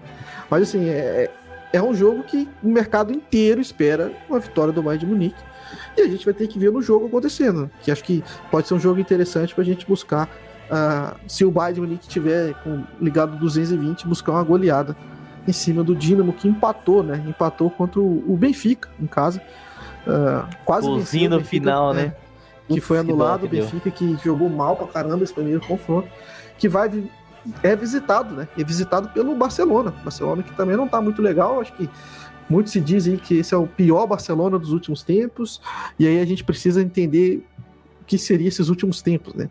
Mas 0.49 0.63
assim, 0.63 0.89
é, 0.89 1.31
é, 1.71 1.77
é 1.77 1.81
um 1.81 1.93
jogo 1.93 2.23
que 2.23 2.49
o 2.61 2.67
mercado 2.67 3.13
inteiro 3.13 3.61
espera 3.61 4.11
uma 4.29 4.39
vitória 4.39 4.73
do 4.73 4.81
Bayern 4.81 5.05
de 5.05 5.11
Munique. 5.11 5.49
E 5.95 6.01
a 6.01 6.07
gente 6.07 6.25
vai 6.25 6.33
ter 6.33 6.47
que 6.47 6.57
ver 6.57 6.71
no 6.71 6.81
jogo 6.81 7.07
acontecendo. 7.07 7.69
Que 7.81 7.91
acho 7.91 8.03
que 8.03 8.23
pode 8.49 8.67
ser 8.67 8.73
um 8.73 8.79
jogo 8.79 8.99
interessante 8.99 9.53
pra 9.53 9.63
gente 9.63 9.85
buscar 9.85 10.29
uh, 10.69 11.19
se 11.27 11.43
o 11.43 11.51
Bayern 11.51 11.81
Munique 11.81 12.07
tiver 12.07 12.53
com, 12.63 12.83
ligado 12.99 13.37
220, 13.37 14.07
buscar 14.07 14.33
uma 14.33 14.43
goleada 14.43 14.95
em 15.47 15.51
cima 15.51 15.83
do 15.83 15.95
Dinamo, 15.95 16.33
que 16.33 16.47
empatou, 16.47 17.03
né? 17.03 17.23
Empatou 17.27 17.69
contra 17.69 17.99
o, 17.99 18.31
o 18.31 18.37
Benfica 18.37 18.89
em 18.99 19.07
casa. 19.07 19.41
Uh, 20.05 20.47
quase 20.65 20.87
venceu 20.87 21.29
no 21.29 21.43
final, 21.43 21.93
né? 21.93 22.03
né? 22.03 22.13
Que 22.67 22.79
foi 22.79 22.99
anulado, 22.99 23.45
o 23.45 23.49
Benfica 23.49 23.89
que 23.89 24.15
jogou 24.23 24.49
mal 24.49 24.75
pra 24.75 24.87
caramba 24.87 25.23
esse 25.23 25.33
primeiro 25.33 25.61
confronto, 25.61 26.07
que 26.57 26.69
vai 26.69 26.89
é 27.63 27.75
visitado, 27.75 28.35
né? 28.35 28.47
É 28.57 28.63
visitado 28.63 29.09
pelo 29.09 29.33
Barcelona. 29.35 29.91
Barcelona 30.03 30.43
que 30.43 30.53
também 30.55 30.75
não 30.75 30.87
tá 30.87 31.01
muito 31.01 31.21
legal, 31.21 31.59
acho 31.61 31.73
que 31.73 31.89
muitos 32.49 32.71
se 32.73 32.81
dizem 32.81 33.17
que 33.17 33.37
esse 33.37 33.53
é 33.53 33.57
o 33.57 33.67
pior 33.67 34.05
Barcelona 34.05 34.59
dos 34.59 34.71
últimos 34.71 35.03
tempos, 35.03 35.61
e 35.97 36.07
aí 36.07 36.19
a 36.19 36.25
gente 36.25 36.43
precisa 36.43 36.81
entender 36.81 37.45
o 38.01 38.05
que 38.05 38.17
seria 38.17 38.47
esses 38.47 38.69
últimos 38.69 39.01
tempos, 39.01 39.33
né? 39.33 39.49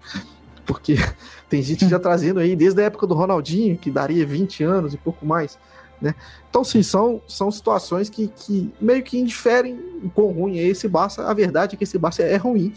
Porque 0.68 0.96
tem 1.48 1.62
gente 1.62 1.88
já 1.88 1.98
trazendo 1.98 2.38
aí 2.38 2.54
desde 2.54 2.80
a 2.82 2.84
época 2.84 3.06
do 3.06 3.14
Ronaldinho, 3.14 3.76
que 3.78 3.90
daria 3.90 4.24
20 4.24 4.62
anos 4.62 4.94
e 4.94 4.98
pouco 4.98 5.24
mais, 5.24 5.58
né? 6.00 6.14
Então, 6.48 6.62
sim, 6.62 6.82
são, 6.82 7.20
são 7.26 7.50
situações 7.50 8.08
que, 8.08 8.28
que 8.28 8.72
meio 8.80 9.02
que 9.02 9.18
indiferem 9.18 9.74
o 10.04 10.10
quão 10.10 10.30
ruim 10.30 10.58
é 10.58 10.62
esse 10.62 10.86
Barça. 10.86 11.26
A 11.26 11.34
verdade 11.34 11.74
é 11.74 11.78
que 11.78 11.84
esse 11.84 11.98
Barça 11.98 12.22
é 12.22 12.36
ruim, 12.36 12.72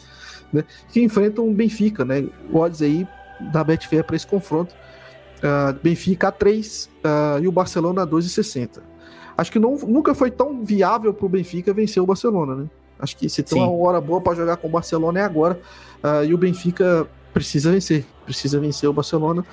né? 0.52 0.64
Que 0.92 1.04
enfrenta 1.04 1.42
um 1.42 1.54
Benfica, 1.54 2.04
né? 2.04 2.28
O 2.50 2.58
odds 2.58 2.82
aí 2.82 3.08
da 3.52 3.64
Betfair 3.64 4.04
para 4.04 4.16
esse 4.16 4.26
confronto. 4.26 4.74
Uh, 5.38 5.74
Benfica 5.84 6.30
a 6.30 6.32
3 6.32 6.86
uh, 6.86 6.90
ah, 7.04 7.40
e 7.42 7.48
o 7.48 7.52
Barcelona 7.52 8.04
a 8.04 8.08
2,60. 8.08 8.80
Acho 9.36 9.52
que 9.52 9.60
não, 9.60 9.76
nunca 9.76 10.14
foi 10.14 10.30
tão 10.30 10.64
viável 10.64 11.14
para 11.14 11.26
o 11.26 11.30
Benfica 11.30 11.74
vencer 11.74 12.02
o 12.02 12.06
Barcelona, 12.06 12.56
né? 12.56 12.66
Acho 13.00 13.18
que 13.18 13.28
se 13.28 13.42
tem 13.42 13.60
Sim. 13.60 13.68
uma 13.68 13.88
hora 13.88 14.00
boa 14.00 14.22
para 14.22 14.36
jogar 14.36 14.58
com 14.58 14.68
o 14.68 14.72
Barcelona 14.72 15.20
é 15.20 15.24
agora. 15.24 15.60
Uh, 16.04 16.26
e 16.26 16.34
o 16.34 16.38
Benfica 16.38 17.08
precisa 17.34 17.72
vencer. 17.72 18.06
Precisa 18.26 18.60
vencer 18.60 18.90
o 18.90 18.94
Barcelona, 18.94 19.44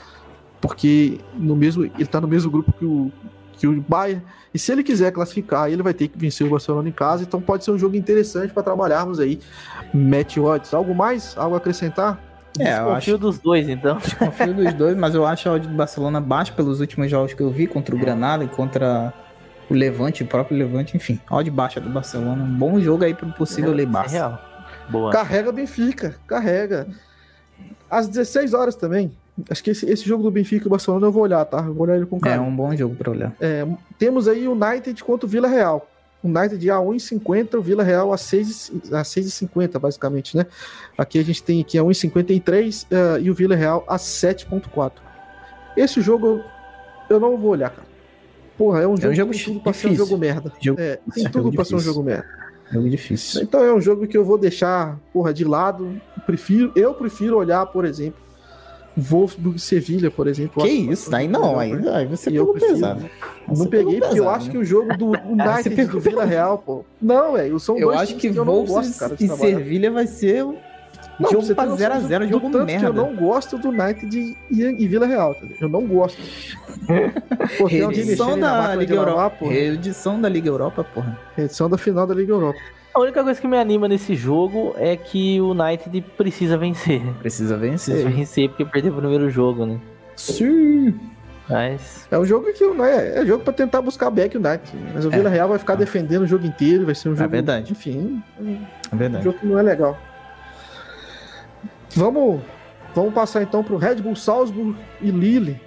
porque 0.60 1.18
no 1.34 1.56
mesmo, 1.56 1.84
ele 1.84 1.92
está 1.98 2.20
no 2.20 2.28
mesmo 2.28 2.50
grupo 2.50 2.72
que 2.72 2.84
o, 2.84 3.10
que 3.52 3.66
o 3.66 3.84
Bayern. 3.88 4.22
E 4.52 4.58
se 4.58 4.72
ele 4.72 4.82
quiser 4.82 5.12
classificar, 5.12 5.70
ele 5.70 5.82
vai 5.82 5.94
ter 5.94 6.08
que 6.08 6.18
vencer 6.18 6.46
o 6.46 6.50
Barcelona 6.50 6.88
em 6.88 6.92
casa. 6.92 7.22
Então 7.22 7.40
pode 7.40 7.64
ser 7.64 7.70
um 7.70 7.78
jogo 7.78 7.96
interessante 7.96 8.52
para 8.52 8.62
trabalharmos 8.62 9.20
aí. 9.20 9.40
Match 9.92 10.36
odds. 10.38 10.72
Algo 10.72 10.94
mais? 10.94 11.36
Algo 11.36 11.54
a 11.54 11.58
acrescentar? 11.58 12.22
É, 12.58 12.78
eu 12.78 12.92
acho 12.92 13.18
dos 13.18 13.38
dois, 13.38 13.68
então. 13.68 13.98
Desconfio 13.98 14.54
dos 14.54 14.74
dois, 14.74 14.96
mas 14.96 15.14
eu 15.14 15.24
acho 15.26 15.48
a 15.48 15.52
odd 15.52 15.68
do 15.68 15.74
Barcelona 15.74 16.20
baixa 16.20 16.52
pelos 16.52 16.80
últimos 16.80 17.10
jogos 17.10 17.34
que 17.34 17.42
eu 17.42 17.50
vi 17.50 17.66
contra 17.66 17.94
o 17.94 17.98
Granada 17.98 18.42
e 18.42 18.48
contra 18.48 19.12
o 19.70 19.74
Levante, 19.74 20.22
o 20.22 20.26
próprio 20.26 20.58
Levante, 20.58 20.96
enfim. 20.96 21.20
Odd 21.30 21.50
baixa 21.50 21.80
do 21.80 21.90
Barcelona. 21.90 22.42
Um 22.42 22.58
bom 22.58 22.80
jogo 22.80 23.04
aí 23.04 23.14
para 23.14 23.26
o 23.26 23.32
possível 23.32 23.72
é, 23.72 23.76
lei 23.76 23.86
Barça. 23.86 24.16
É 24.16 24.18
real. 24.18 24.40
Boa. 24.88 25.12
Carrega 25.12 25.52
Benfica, 25.52 26.16
carrega. 26.26 26.88
Às 27.90 28.08
16 28.08 28.54
horas 28.54 28.74
também. 28.74 29.12
Acho 29.48 29.62
que 29.62 29.70
esse, 29.70 29.88
esse 29.88 30.04
jogo 30.04 30.22
do 30.22 30.30
Benfica 30.30 30.66
e 30.66 30.70
Barcelona 30.70 31.06
eu 31.06 31.12
vou 31.12 31.22
olhar, 31.22 31.44
tá? 31.44 31.58
Eu 31.58 31.72
vou 31.72 31.84
olhar 31.84 31.96
ele 31.96 32.06
com 32.06 32.18
calma. 32.18 32.36
É 32.36 32.40
um 32.40 32.54
bom 32.54 32.74
jogo 32.74 32.94
para 32.96 33.10
olhar. 33.10 33.34
É, 33.40 33.66
temos 33.98 34.26
aí 34.26 34.48
o 34.48 34.52
United 34.52 35.02
contra 35.04 35.26
o 35.26 35.28
Vila 35.28 35.48
Real. 35.48 35.88
O 36.22 36.26
United 36.26 36.70
a 36.70 36.76
1,50, 36.76 37.54
o 37.54 37.62
Vila 37.62 37.84
Real 37.84 38.12
a 38.12 38.16
6,50, 38.16 38.92
a 38.92 39.02
6,50 39.02 39.78
basicamente, 39.78 40.36
né? 40.36 40.46
Aqui 40.96 41.18
a 41.18 41.22
gente 41.22 41.42
tem 41.42 41.60
aqui 41.60 41.78
a 41.78 41.82
1,53 41.82 42.84
uh, 42.84 43.20
e 43.20 43.30
o 43.30 43.34
Vila 43.34 43.54
Real 43.54 43.84
a 43.86 43.96
7,4. 43.96 44.92
Esse 45.76 46.00
jogo 46.00 46.42
eu 47.08 47.20
não 47.20 47.36
vou 47.36 47.52
olhar, 47.52 47.70
cara. 47.70 47.86
Porra, 48.56 48.82
é 48.82 48.86
um 48.88 48.96
jogo, 48.96 49.06
é 49.06 49.10
um 49.10 49.14
jogo 49.14 49.32
tem 49.32 49.44
tudo 49.44 49.60
pra 49.60 49.72
ser 49.72 49.86
um 49.86 49.94
jogo 49.94 50.18
merda. 50.18 50.52
Jogo, 50.60 50.80
é, 50.80 50.98
tem 51.14 51.26
é 51.26 51.28
tudo 51.28 51.52
pra 51.52 51.64
ser 51.64 51.76
um 51.76 51.80
jogo 51.80 52.02
merda. 52.02 52.26
Jogo 52.72 52.88
difícil. 52.88 53.42
Então 53.42 53.64
é 53.64 53.72
um 53.72 53.80
jogo 53.80 54.06
que 54.06 54.16
eu 54.16 54.24
vou 54.24 54.36
deixar, 54.36 54.98
porra, 55.12 55.32
de 55.32 55.44
lado. 55.44 56.00
Prefiro, 56.26 56.70
eu 56.76 56.92
prefiro 56.94 57.36
olhar, 57.36 57.64
por 57.66 57.84
exemplo, 57.84 58.20
Wolfsburg 58.96 59.58
Sevilha, 59.58 60.10
por 60.10 60.26
exemplo. 60.26 60.62
Que 60.62 60.68
isso? 60.68 61.14
Aí 61.14 61.28
não, 61.28 61.58
aí, 61.58 61.72
aí 61.88 62.06
você 62.06 62.30
pegou 62.30 62.52
pesado. 62.52 63.08
Não 63.46 63.66
peguei 63.66 64.00
porque 64.00 64.18
eu 64.18 64.28
acho 64.28 64.50
que 64.50 64.58
o 64.58 64.64
jogo 64.64 64.96
do 64.96 65.12
United 65.24 65.84
do 65.86 66.00
Vila 66.00 66.24
Real, 66.24 66.58
pô. 66.58 66.84
Não, 67.00 67.34
velho, 67.34 67.58
são 67.60 67.78
eu 67.78 67.88
dois 67.88 68.00
acho 68.00 68.16
que, 68.16 68.30
que 68.30 68.38
Wolfsburg 68.38 69.16
e 69.20 69.28
Sevilha 69.28 69.90
vai 69.90 70.06
ser 70.06 70.44
não, 71.18 71.30
jogo 71.30 71.54
pra 71.54 71.66
0x0, 71.66 72.28
jogo 72.28 72.50
tanto 72.50 72.66
merda. 72.66 72.78
que 72.78 72.86
eu 72.86 72.92
não 72.92 73.14
gosto 73.14 73.58
do 73.58 73.68
United 73.70 74.36
e, 74.50 74.62
e 74.62 74.86
Vila 74.86 75.06
Real, 75.06 75.34
tá 75.34 75.46
Eu 75.60 75.68
não 75.68 75.84
gosto. 75.86 76.20
Pô, 77.58 77.64
Reedição 77.66 78.38
da 78.38 78.74
Liga 78.74 78.94
Europa. 78.94 79.36
Porra. 79.38 79.52
Reedição 79.52 80.20
da 80.20 80.28
Liga 80.28 80.48
Europa, 80.48 80.84
porra. 80.84 81.18
Reedição 81.36 81.68
da 81.68 81.76
final 81.76 82.06
da 82.06 82.14
Liga 82.14 82.32
Europa. 82.32 82.58
A 82.94 83.00
única 83.00 83.22
coisa 83.22 83.40
que 83.40 83.46
me 83.46 83.56
anima 83.56 83.86
nesse 83.86 84.14
jogo 84.14 84.74
é 84.76 84.96
que 84.96 85.40
o 85.40 85.50
United 85.50 86.00
precisa 86.16 86.56
vencer. 86.56 87.02
Precisa 87.20 87.56
vencer. 87.56 87.94
Precisa 87.94 88.16
vencer 88.16 88.48
porque 88.48 88.64
perdeu 88.64 88.92
o 88.92 88.96
primeiro 88.96 89.30
jogo, 89.30 89.66
né? 89.66 89.78
Sim. 90.16 90.98
Mas... 91.48 92.06
É 92.10 92.18
um 92.18 92.24
jogo 92.24 92.52
que 92.52 92.64
não 92.64 92.84
é, 92.84 93.20
é 93.20 93.26
jogo 93.26 93.42
para 93.42 93.52
tentar 93.52 93.80
buscar 93.82 94.10
back 94.10 94.36
o 94.36 94.40
United. 94.40 94.72
Mas 94.92 95.04
o 95.04 95.08
é. 95.08 95.16
Vila 95.16 95.30
Real 95.30 95.48
vai 95.48 95.58
ficar 95.58 95.76
defendendo 95.76 96.22
o 96.22 96.26
jogo 96.26 96.46
inteiro, 96.46 96.86
vai 96.86 96.94
ser 96.94 97.08
um 97.08 97.12
é 97.12 97.16
jogo. 97.16 97.28
É 97.28 97.28
verdade. 97.28 97.72
Enfim, 97.72 98.22
é 98.92 98.96
verdade. 98.96 99.22
um 99.22 99.24
jogo 99.24 99.38
que 99.38 99.46
não 99.46 99.58
é 99.58 99.62
legal. 99.62 99.98
Vamos, 101.98 102.40
vamos 102.94 103.12
passar 103.12 103.42
então 103.42 103.64
para 103.64 103.74
o 103.74 103.76
Red 103.76 103.96
Bull 103.96 104.14
Salzburg 104.14 104.76
e 105.00 105.10
Lille. 105.10 105.60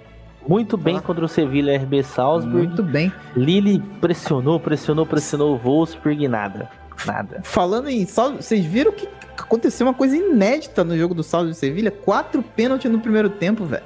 Muito 0.48 0.76
bem 0.78 0.96
Ah. 0.96 1.00
contra 1.02 1.24
o 1.24 1.28
Sevilha 1.28 1.76
RB 1.76 2.02
Salzburg. 2.02 2.56
Muito 2.68 2.82
bem. 2.82 3.12
Lille 3.36 3.78
pressionou, 4.00 4.58
pressionou, 4.58 5.04
pressionou 5.06 5.54
o 5.54 5.58
Wolfsburg 5.58 6.24
e 6.24 6.28
nada. 6.28 6.68
Nada. 7.06 7.40
Falando 7.42 7.88
em 7.88 8.06
Salve, 8.06 8.38
vocês 8.42 8.64
viram 8.64 8.92
que 8.92 9.06
aconteceu 9.36 9.86
uma 9.86 9.94
coisa 9.94 10.16
inédita 10.16 10.82
no 10.82 10.96
jogo 10.96 11.14
do 11.14 11.22
Salve 11.22 11.50
de 11.50 11.56
Sevilha? 11.56 11.90
Quatro 11.90 12.42
pênaltis 12.42 12.90
no 12.90 12.98
primeiro 12.98 13.28
tempo, 13.28 13.64
velho. 13.64 13.82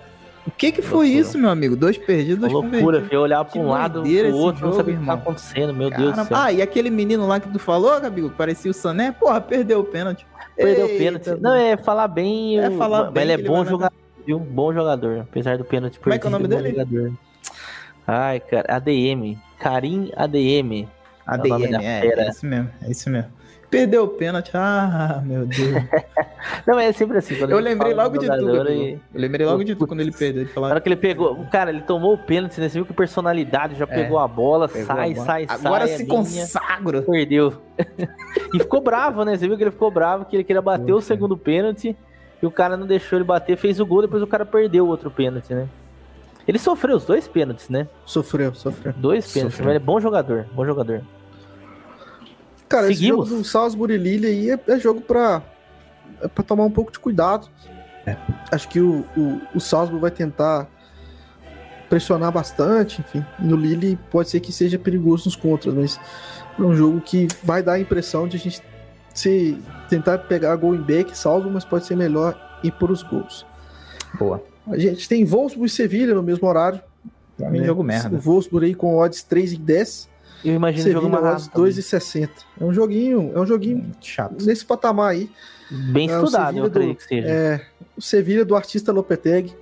O 0.47 0.51
que 0.52 0.70
que 0.73 0.81
foi 0.82 1.06
Loucura. 1.06 1.20
isso, 1.20 1.39
meu 1.39 1.51
amigo? 1.51 1.74
Dois 1.77 1.98
perdidos, 1.98 2.39
dois 2.40 2.52
loucura, 2.52 3.05
eu 3.10 3.20
olhava 3.20 3.44
pra 3.44 3.52
Que 3.52 3.59
um 3.59 3.68
lado, 3.68 4.01
doideira 4.02 4.28
pro 4.28 4.39
outro, 4.39 4.60
não 4.64 4.68
jogo, 4.73 4.77
sabia 4.77 4.94
o 4.94 5.01
que 5.01 5.06
tava 5.06 5.20
acontecendo, 5.20 5.74
meu 5.74 5.90
Deus 5.90 6.02
do 6.02 6.10
Caramba. 6.10 6.24
céu. 6.28 6.36
Ah, 6.39 6.52
e 6.52 6.62
aquele 6.62 6.89
menino 6.90 7.27
lá 7.27 7.40
que 7.40 7.48
tu 7.48 7.59
falou, 7.59 8.01
Gabigo, 8.01 8.31
que 8.31 8.36
parecia 8.36 8.70
o 8.70 8.74
Sané, 8.74 9.10
porra, 9.12 9.40
perdeu 9.40 9.81
o 9.81 9.85
pênalti. 9.85 10.24
Perdeu 10.56 10.86
o 10.86 10.89
pênalti. 10.90 11.31
Não, 11.40 11.52
é 11.55 11.77
falar 11.77 12.06
bem. 12.09 12.59
É 12.60 12.70
falar 12.70 13.05
mas 13.05 13.12
bem 13.12 13.23
ele 13.24 13.32
é 13.32 13.36
que 13.36 13.43
ele 13.43 13.48
bom 13.48 13.64
na- 13.64 13.70
jogador, 13.70 13.97
viu? 14.27 14.39
Bom 14.39 14.73
jogador. 14.73 15.18
Apesar 15.20 15.59
do 15.59 15.64
pênalti 15.64 15.98
Como 15.98 16.14
é 16.14 16.18
que 16.18 16.27
é 16.27 16.28
o 16.28 16.32
perdido, 16.32 16.51
nome 16.56 16.62
dele? 16.62 16.77
jogador. 16.86 17.12
Ai, 18.06 18.40
cara, 18.40 18.77
ADM. 18.77 19.36
Karim 19.59 20.10
ADM. 20.16 20.82
É 20.82 20.86
ADM, 21.27 21.74
é, 21.85 22.01
fera. 22.02 22.23
é 22.23 22.28
isso 22.28 22.47
mesmo, 22.47 22.70
é 22.82 22.90
isso 22.90 23.10
mesmo. 23.10 23.31
Perdeu 23.71 24.05
o 24.05 24.09
pênalti, 24.09 24.51
ah, 24.55 25.21
meu 25.25 25.45
Deus. 25.45 25.83
Não, 26.67 26.79
é 26.79 26.93
sempre 26.93 27.19
assim. 27.19 27.35
Eu 27.37 27.59
lembrei 27.59 27.93
logo 27.93 28.17
de 28.17 28.27
tu, 28.27 28.33
jogador 28.33 28.65
Gabigo. 28.65 28.83
e- 28.83 28.93
Eu 29.15 29.21
lembrei 29.21 29.45
logo 29.47 29.65
de 29.65 29.75
tu 29.75 29.87
quando 29.87 30.01
ele 30.01 30.13
perdeu, 30.13 30.45
de 30.45 30.55
Na 30.55 30.63
hora 30.69 30.81
que 30.81 30.89
ele 30.89 30.97
pegou, 30.97 31.45
cara, 31.51 31.71
ele 31.71 31.81
tomou 31.83 32.15
o 32.15 32.19
pênalti, 32.19 32.61
né? 32.61 32.69
Você 32.69 32.75
viu 32.79 32.87
que 32.87 32.93
personalidade, 32.93 33.75
já 33.75 33.87
pegou 33.87 34.19
a 34.19 34.29
bola, 34.29 34.67
É, 34.67 34.69
Pegou 34.69 34.87
sai, 34.87 35.11
a 35.11 35.15
bola. 35.15 35.27
sai, 35.27 35.47
Agora 35.49 35.87
sai. 35.87 35.97
se 35.97 36.03
a 36.03 36.07
linha, 36.07 36.09
consagra. 36.09 37.03
Perdeu. 37.03 37.53
e 38.55 38.59
ficou 38.61 38.81
bravo, 38.81 39.25
né? 39.25 39.37
Você 39.37 39.49
viu 39.49 39.57
que 39.57 39.65
ele 39.65 39.71
ficou 39.73 39.91
bravo, 39.91 40.25
que 40.27 40.37
ele 40.37 40.45
queria 40.45 40.63
bater 40.63 40.93
o 40.93 41.01
segundo 41.01 41.37
pênalti 41.37 41.97
e 42.41 42.47
o 42.47 42.51
cara 42.51 42.77
não 42.77 42.87
deixou 42.87 43.19
ele 43.19 43.25
bater, 43.25 43.57
fez 43.57 43.81
o 43.81 43.87
gol, 43.87 44.03
depois 44.03 44.23
o 44.23 44.27
cara 44.27 44.47
perdeu 44.47 44.85
o 44.85 44.89
outro 44.89 45.11
pênalti, 45.11 45.53
né? 45.53 45.67
Ele 46.47 46.59
sofreu 46.61 46.97
os 46.97 47.05
dois 47.05 47.27
pênaltis, 47.27 47.69
né? 47.69 47.89
Sofreu, 48.05 48.55
sofreu. 48.55 48.95
Dois 48.97 49.33
pênaltis. 49.33 49.57
Sofreu. 49.57 49.67
Mas 49.67 49.75
ele 49.77 49.83
é 49.83 49.85
bom 49.85 49.99
jogador, 50.01 50.47
bom 50.55 50.65
jogador. 50.65 51.03
Cara, 52.69 52.87
esse 52.87 53.01
Seguimos. 53.01 53.29
jogo 53.29 53.43
do 53.43 53.45
Salzburg 53.45 53.95
e 53.95 53.99
Lille 53.99 54.27
aí 54.27 54.51
é, 54.51 54.61
é 54.69 54.79
jogo 54.79 55.01
pra, 55.01 55.43
é 56.21 56.29
pra 56.29 56.43
tomar 56.43 56.65
um 56.65 56.71
pouco 56.71 56.91
de 56.91 56.99
cuidado. 56.99 57.49
Acho 58.53 58.69
que 58.69 58.81
o, 58.81 59.05
o, 59.17 59.41
o 59.55 59.61
Salzburg 59.61 60.01
vai 60.01 60.11
tentar 60.11 60.69
pressionar 61.89 62.33
bastante, 62.33 63.01
enfim. 63.01 63.25
No 63.39 63.57
Lille 63.57 63.99
pode 64.11 64.31
ser 64.31 64.41
que 64.41 64.53
seja 64.53 64.79
perigoso 64.79 65.27
nos 65.27 65.37
contras, 65.37 65.75
mas 65.75 66.01
é 66.59 66.63
um 66.63 66.75
jogo 66.75 67.01
que 67.01 67.27
vai 67.43 67.63
dar 67.63 67.75
a 67.75 67.81
impressão 67.81 68.29
de 68.29 68.37
a 68.37 68.41
gente 68.41 68.63
se 69.15 69.59
tentar 69.89 70.19
pegar 70.19 70.55
gol 70.57 70.75
em 70.75 70.83
back, 70.83 71.17
Salzburg, 71.17 71.55
mas 71.55 71.65
pode 71.65 71.87
ser 71.87 71.97
melhor 71.97 72.39
ir 72.63 72.73
por 72.73 72.91
os 72.91 73.03
gols. 73.03 73.47
Boa. 74.19 74.43
A 74.69 74.79
gente 74.79 75.09
tem 75.09 75.25
Wolfsburg 75.25 75.67
e 75.67 75.71
Sevilha 75.71 76.15
no 76.15 76.23
mesmo 76.23 76.47
horário. 76.47 76.81
Pra 77.37 77.51
mim, 77.51 77.61
né? 77.61 77.67
jogo 77.67 77.83
O 77.83 77.85
merda. 77.85 78.19
Wolfsburg 78.19 78.67
aí 78.67 78.75
com 78.75 78.97
odds 78.97 79.23
3 79.23 79.53
e 79.53 79.57
10. 79.57 80.09
Eu 80.45 80.55
imagino 80.55 80.89
o 80.89 80.93
jogo 80.93 81.07
Sevilha 81.07 81.21
mais 81.23 81.35
odds 81.35 81.47
rápido. 81.49 81.63
2,60. 81.65 82.31
É 82.61 82.65
um 82.65 82.73
joguinho, 82.73 83.33
é 83.35 83.41
um 83.41 83.47
joguinho 83.47 83.91
Chato. 84.01 84.45
nesse 84.45 84.65
patamar 84.65 85.11
aí. 85.13 85.31
Bem 85.71 86.09
É, 86.11 86.19
o 86.19 86.25
estudado, 86.25 86.47
Sevilha 86.47 86.65
eu 86.67 86.71
creio 86.71 86.89
do- 86.93 86.97
que 86.97 87.05
seja. 87.05 87.29
É, 87.29 87.67
o 87.97 88.01
Sevilha 88.03 88.45
do 88.45 88.55
artista 88.55 88.93
Lopetegui. 88.93 89.55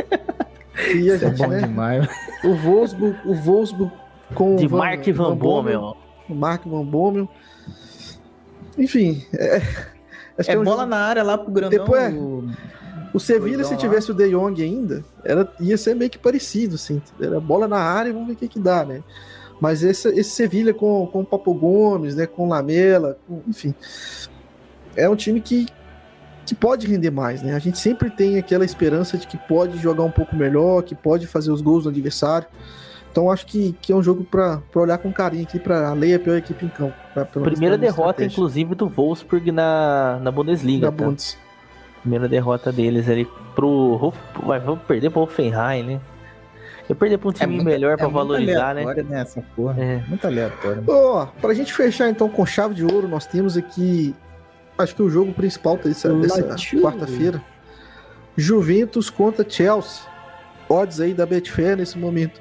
e 0.94 1.10
a 1.10 1.14
Isso 1.16 1.24
é 1.24 1.28
gente, 1.28 1.38
bom 1.38 1.46
né? 1.48 1.60
demais. 1.60 2.08
O 2.44 2.54
Wolfsburg, 2.56 3.16
o 3.24 3.34
Wolfsburg 3.34 3.92
com 4.34 4.56
De 4.56 4.66
o 4.66 4.70
Mark 4.70 5.06
Van 5.08 5.36
Bommel. 5.36 5.96
O 6.28 6.34
Mark 6.34 6.64
Van 6.66 6.84
Bommel. 6.84 7.28
Enfim, 8.78 9.24
é, 9.34 9.60
que 10.42 10.50
É 10.50 10.58
um 10.58 10.64
bola 10.64 10.78
jogo- 10.78 10.88
na 10.90 10.96
área 10.98 11.22
lá 11.22 11.36
pro 11.38 11.52
grandão. 11.52 11.78
Depois 11.84 12.02
é. 12.02 12.10
O- 13.14 13.20
Sevilha, 13.20 13.64
se 13.64 13.72
lá. 13.72 13.76
tivesse 13.76 14.10
o 14.10 14.14
De 14.14 14.28
Jong 14.30 14.62
ainda, 14.62 15.04
era, 15.24 15.50
ia 15.60 15.76
ser 15.76 15.94
meio 15.94 16.10
que 16.10 16.18
parecido, 16.18 16.74
assim. 16.76 17.00
Era 17.20 17.40
bola 17.40 17.66
na 17.68 17.78
área 17.78 18.10
e 18.10 18.12
vamos 18.12 18.28
ver 18.28 18.34
o 18.34 18.36
que, 18.36 18.48
que 18.48 18.58
dá, 18.60 18.84
né? 18.84 19.02
Mas 19.60 19.82
esse, 19.82 20.08
esse 20.08 20.30
Sevilha 20.30 20.74
com, 20.74 21.06
com 21.06 21.20
o 21.20 21.24
Papo 21.24 21.54
Gomes, 21.54 22.16
né? 22.16 22.26
Com 22.26 22.46
o 22.46 22.48
Lamela, 22.48 23.16
com- 23.28 23.40
enfim. 23.46 23.74
É 24.96 25.08
um 25.08 25.14
time 25.16 25.40
que, 25.40 25.66
que 26.44 26.54
pode 26.54 26.86
render 26.86 27.10
mais, 27.10 27.42
né? 27.42 27.54
A 27.54 27.58
gente 27.58 27.78
sempre 27.78 28.10
tem 28.10 28.38
aquela 28.38 28.64
esperança 28.64 29.16
de 29.16 29.26
que 29.26 29.36
pode 29.38 29.78
jogar 29.78 30.02
um 30.02 30.10
pouco 30.10 30.34
melhor, 30.36 30.82
que 30.82 30.94
pode 30.94 31.26
fazer 31.26 31.50
os 31.52 31.60
gols 31.62 31.84
do 31.84 31.90
adversário. 31.90 32.46
Então 33.10 33.30
acho 33.30 33.46
que, 33.46 33.76
que 33.80 33.92
é 33.92 33.94
um 33.94 34.02
jogo 34.02 34.24
para 34.24 34.60
olhar 34.74 34.96
com 34.98 35.12
carinho 35.12 35.42
aqui 35.44 35.58
para 35.60 35.90
a 35.90 35.92
lei 35.92 36.14
a 36.14 36.18
pior 36.18 36.36
equipe 36.36 36.64
em 36.64 36.68
campo. 36.68 36.94
pra- 37.14 37.24
Primeira 37.26 37.76
derrota, 37.78 38.10
estratégia 38.10 38.32
inclusive, 38.32 38.74
do 38.74 38.88
Wolfsburg 38.88 39.52
na, 39.52 40.18
na 40.22 40.30
Bundesliga. 40.30 40.90
da 40.90 40.96
tá? 40.96 41.04
Bundes. 41.04 41.36
Primeira 42.02 42.28
derrota 42.28 42.70
deles 42.70 43.08
ali 43.08 43.26
pro. 43.54 44.12
Vai, 44.44 44.58
vamos 44.60 44.82
perder 44.82 45.10
pro 45.10 45.22
Hoffenheim, 45.22 45.82
né? 45.84 46.00
Eu 46.88 46.96
perder 46.96 47.16
pra 47.18 47.28
um 47.28 47.32
time 47.32 47.54
muito- 47.54 47.64
melhor 47.64 47.96
pra 47.96 48.06
é 48.08 48.10
valorizar, 48.10 48.74
né? 48.74 48.84
né? 48.84 49.20
Essa 49.20 49.40
porra. 49.54 49.80
É. 49.80 50.02
Muito 50.08 50.26
aleatório. 50.26 50.82
Ó, 50.88 51.26
pra 51.40 51.54
gente 51.54 51.72
fechar 51.72 52.08
então 52.10 52.28
com 52.28 52.44
chave 52.44 52.74
de 52.74 52.84
ouro, 52.84 53.06
nós 53.06 53.24
temos 53.24 53.56
aqui, 53.56 54.14
acho 54.76 54.94
que 54.96 55.02
o 55.02 55.08
jogo 55.08 55.32
principal 55.32 55.76
dessa, 55.76 56.12
dessa 56.14 56.44
Lativo. 56.44 56.82
quarta-feira. 56.82 57.40
Juventus 58.36 59.08
contra 59.10 59.48
Chelsea. 59.48 60.02
Odds 60.68 61.00
aí 61.00 61.14
da 61.14 61.24
Betfair 61.26 61.76
nesse 61.76 61.98
momento. 61.98 62.40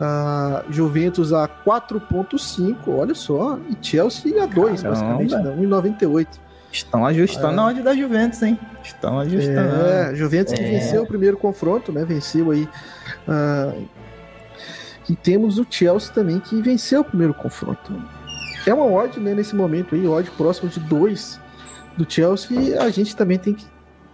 Ah, 0.00 0.64
Juventus 0.68 1.32
a 1.32 1.48
4.5, 1.48 2.76
olha 2.88 3.14
só. 3.14 3.58
E 3.70 3.76
Chelsea 3.84 4.42
a 4.42 4.46
2, 4.46 4.82
Caramba. 4.82 4.88
basicamente, 5.00 5.34
né? 5.34 5.56
1,98. 5.56 6.40
Estão 6.70 7.04
ajustando 7.06 7.52
É. 7.52 7.56
na 7.56 7.64
ordem 7.66 7.82
da 7.82 7.94
Juventus, 7.94 8.42
hein? 8.42 8.58
Estão 8.84 9.18
ajustando. 9.18 9.58
É, 9.86 10.14
Juventus 10.14 10.52
que 10.52 10.60
É. 10.62 10.70
venceu 10.70 11.02
o 11.02 11.06
primeiro 11.06 11.36
confronto, 11.36 11.90
né? 11.92 12.04
Venceu 12.04 12.50
aí. 12.50 12.68
ah, 13.26 13.72
e 15.08 15.16
temos 15.16 15.58
o 15.58 15.66
Chelsea 15.68 16.12
também 16.12 16.38
que 16.38 16.60
venceu 16.60 17.00
o 17.00 17.04
primeiro 17.04 17.32
confronto. 17.32 17.92
É 18.66 18.74
uma 18.74 18.84
odd, 18.84 19.18
né, 19.18 19.32
nesse 19.34 19.56
momento 19.56 19.94
aí, 19.94 20.06
odd 20.06 20.30
próximo 20.32 20.68
de 20.68 20.78
2 20.80 21.40
do 21.96 22.04
Chelsea, 22.10 22.82
a 22.82 22.90
gente 22.90 23.16
também 23.16 23.38
tem 23.38 23.54
que, 23.54 23.64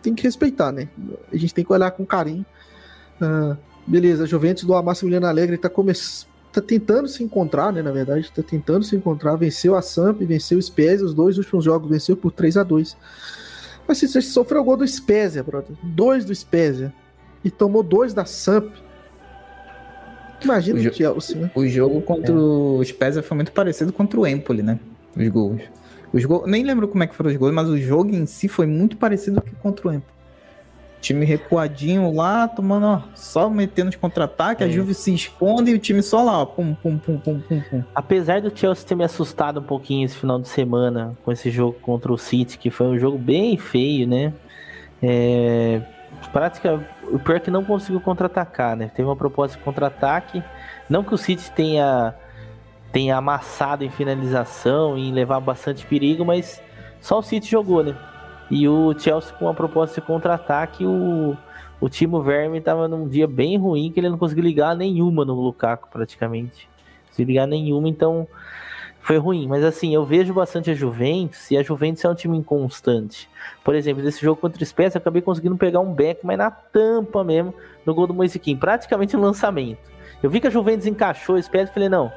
tem 0.01 0.15
que 0.15 0.23
respeitar, 0.23 0.71
né? 0.71 0.89
A 1.33 1.37
gente 1.37 1.53
tem 1.53 1.65
que 1.65 1.73
olhar 1.73 1.91
com 1.91 2.07
carinho. 2.07 2.47
Ah, 3.21 3.57
beleza, 3.85 4.23
a 4.23 4.27
Juventus 4.27 4.63
do 4.65 4.81
Massimiliano 4.83 5.27
Alegre 5.27 5.59
tá, 5.59 5.69
come... 5.69 5.93
tá 6.55 6.61
tentando 6.61 7.09
se 7.09 7.23
encontrar, 7.23 7.73
né? 7.73 7.83
Na 7.83 7.91
verdade, 7.91 8.31
tá 8.31 8.43
tentando 8.43 8.85
se 8.85 8.95
encontrar. 8.95 9.35
Venceu 9.35 9.75
a 9.75 9.83
Samp, 9.83 10.21
venceu 10.21 10.59
o 10.59 10.63
Spezia, 10.63 11.05
os 11.05 11.13
dois 11.13 11.37
últimos 11.37 11.65
jogos 11.65 11.91
venceu 11.91 12.17
por 12.17 12.31
3 12.31 12.57
a 12.59 12.63
2 12.63 12.97
Mas 13.89 13.99
se 13.99 14.07
você 14.07 14.23
sofreu 14.23 14.61
o 14.61 14.65
gol 14.65 14.77
do 14.77 14.87
Spezia, 14.87 15.43
brother, 15.43 15.77
dois 15.83 16.25
do 16.25 16.35
Spezia, 16.35 16.93
e 17.45 17.51
tomou 17.51 17.83
dois 17.83 18.15
da 18.15 18.25
Samp, 18.25 18.73
imagina 20.43 20.79
O 20.79 20.89
o, 20.89 20.95
Chelsea, 20.95 21.37
né? 21.37 21.51
O 21.55 21.67
jogo 21.67 22.01
contra 22.03 22.33
o 22.33 22.83
Spezia 22.85 23.23
foi 23.23 23.37
muito 23.37 23.51
parecido 23.51 23.93
contra 23.93 24.21
o 24.21 24.27
Empoli, 24.27 24.63
né? 24.63 24.79
Os 25.17 25.29
gols. 25.29 25.63
Os 26.13 26.25
gols. 26.25 26.49
Nem 26.49 26.63
lembro 26.63 26.87
como 26.87 27.03
é 27.03 27.07
que 27.09 27.15
foram 27.17 27.31
os 27.31 27.37
gols, 27.37 27.53
mas 27.53 27.69
o 27.69 27.77
jogo 27.77 28.15
em 28.15 28.27
si 28.27 28.47
foi 28.47 28.67
muito 28.67 28.97
parecido 28.97 29.43
que 29.43 29.55
contra 29.57 29.89
o 29.89 29.93
Empoli. 29.93 30.14
Time 31.05 31.27
recuadinho 31.27 32.11
lá, 32.15 32.49
tomando, 32.49 32.87
ó, 32.87 33.03
só 33.15 33.51
metendo 33.51 33.91
os 33.91 33.97
contra-ataques, 33.97 34.67
a 34.67 34.71
É. 34.71 34.73
Juve 34.73 34.95
se 34.95 35.13
esconde 35.13 35.71
e 35.71 35.75
o 35.75 35.79
time 35.79 36.03
só 36.03 36.23
lá, 36.23 36.41
ó, 36.41 36.47
pum, 36.47 36.73
pum, 36.73 36.97
pum, 36.97 37.19
pum, 37.19 37.41
pum, 37.41 37.61
pum. 37.71 37.85
Apesar 37.95 38.41
do 38.41 38.51
Chelsea 38.57 38.89
ter 38.89 38.95
me 38.95 39.05
assustado 39.05 39.61
um 39.61 39.63
pouquinho 39.63 40.07
esse 40.07 40.17
final 40.17 40.41
de 40.41 40.49
semana 40.49 41.13
com 41.23 41.31
esse 41.31 41.51
jogo 41.51 41.75
contra 41.83 42.11
o 42.11 42.17
City, 42.17 42.57
que 42.57 42.71
foi 42.71 42.87
um 42.87 42.99
jogo 42.99 43.19
bem 43.19 43.59
feio, 43.59 44.09
né? 44.09 44.33
É, 45.03 45.83
prática, 46.33 46.83
o 47.03 47.19
pior 47.19 47.37
é 47.37 47.41
que 47.41 47.51
não 47.51 47.63
conseguiu 47.63 48.01
contra-atacar, 48.01 48.75
né? 48.75 48.91
Teve 48.95 49.07
uma 49.07 49.15
proposta 49.15 49.59
de 49.59 49.63
contra-ataque. 49.63 50.43
Não 50.89 51.05
que 51.05 51.13
o 51.13 51.19
City 51.19 51.53
tenha, 51.53 52.15
tenha 52.91 53.19
amassado 53.19 53.85
em 53.85 53.91
finalização 53.91 54.97
e 54.97 55.11
em 55.11 55.13
levar 55.13 55.39
bastante 55.41 55.85
perigo, 55.85 56.25
mas 56.25 56.63
só 56.99 57.19
o 57.19 57.23
City 57.23 57.51
jogou, 57.51 57.85
né? 57.85 57.95
E 58.51 58.69
o 58.69 58.97
Chelsea 58.99 59.35
com 59.35 59.47
uma 59.47 59.55
proposta 59.55 60.01
de 60.01 60.07
contra-ataque, 60.07 60.85
o, 60.85 61.37
o 61.81 61.89
Timo 61.89 62.23
Verme 62.23 62.59
estava 62.59 62.87
num 62.87 63.09
dia 63.09 63.27
bem 63.27 63.57
ruim 63.57 63.91
que 63.91 64.01
ele 64.01 64.09
não 64.09 64.19
conseguiu 64.19 64.45
ligar 64.45 64.77
nenhuma 64.77 65.25
no 65.25 65.35
Lukaku 65.35 65.89
praticamente. 65.91 66.69
Não 67.03 67.09
conseguiu 67.09 67.29
ligar 67.29 67.47
nenhuma, 67.47 67.89
então 67.89 68.29
foi 69.01 69.19
ruim. 69.19 69.47
Mas 69.47 69.65
assim, 69.65 69.95
eu 69.95 70.05
vejo 70.05 70.33
bastante 70.33 70.71
a 70.71 70.75
Juventus 70.75 71.51
e 71.51 71.57
a 71.57 71.63
Juventus 71.63 72.05
é 72.05 72.09
um 72.09 72.15
time 72.15 72.39
inconstante. 72.39 73.29
Por 73.63 73.75
exemplo, 73.75 74.03
nesse 74.03 74.21
jogo 74.21 74.41
contra 74.41 74.63
o 74.63 74.67
Spezia, 74.67 74.99
eu 74.99 75.01
acabei 75.01 75.23
conseguindo 75.23 75.57
pegar 75.57 75.81
um 75.81 75.93
back, 75.93 76.21
mas 76.25 76.39
na 76.39 76.51
tampa 76.51 77.23
mesmo, 77.23 77.55
no 77.85 77.95
gol 77.95 78.07
do 78.07 78.15
Moisiquim, 78.15 78.57
praticamente 78.57 79.17
no 79.17 79.23
lançamento. 79.23 79.93
Eu 80.23 80.31
vi 80.31 80.41
que 80.41 80.47
a 80.47 80.51
Juventus 80.51 80.87
encaixou 80.87 81.37
o 81.37 81.43
Spezia 81.43 81.71
e 81.71 81.75
falei, 81.75 81.89
não. 81.89 82.11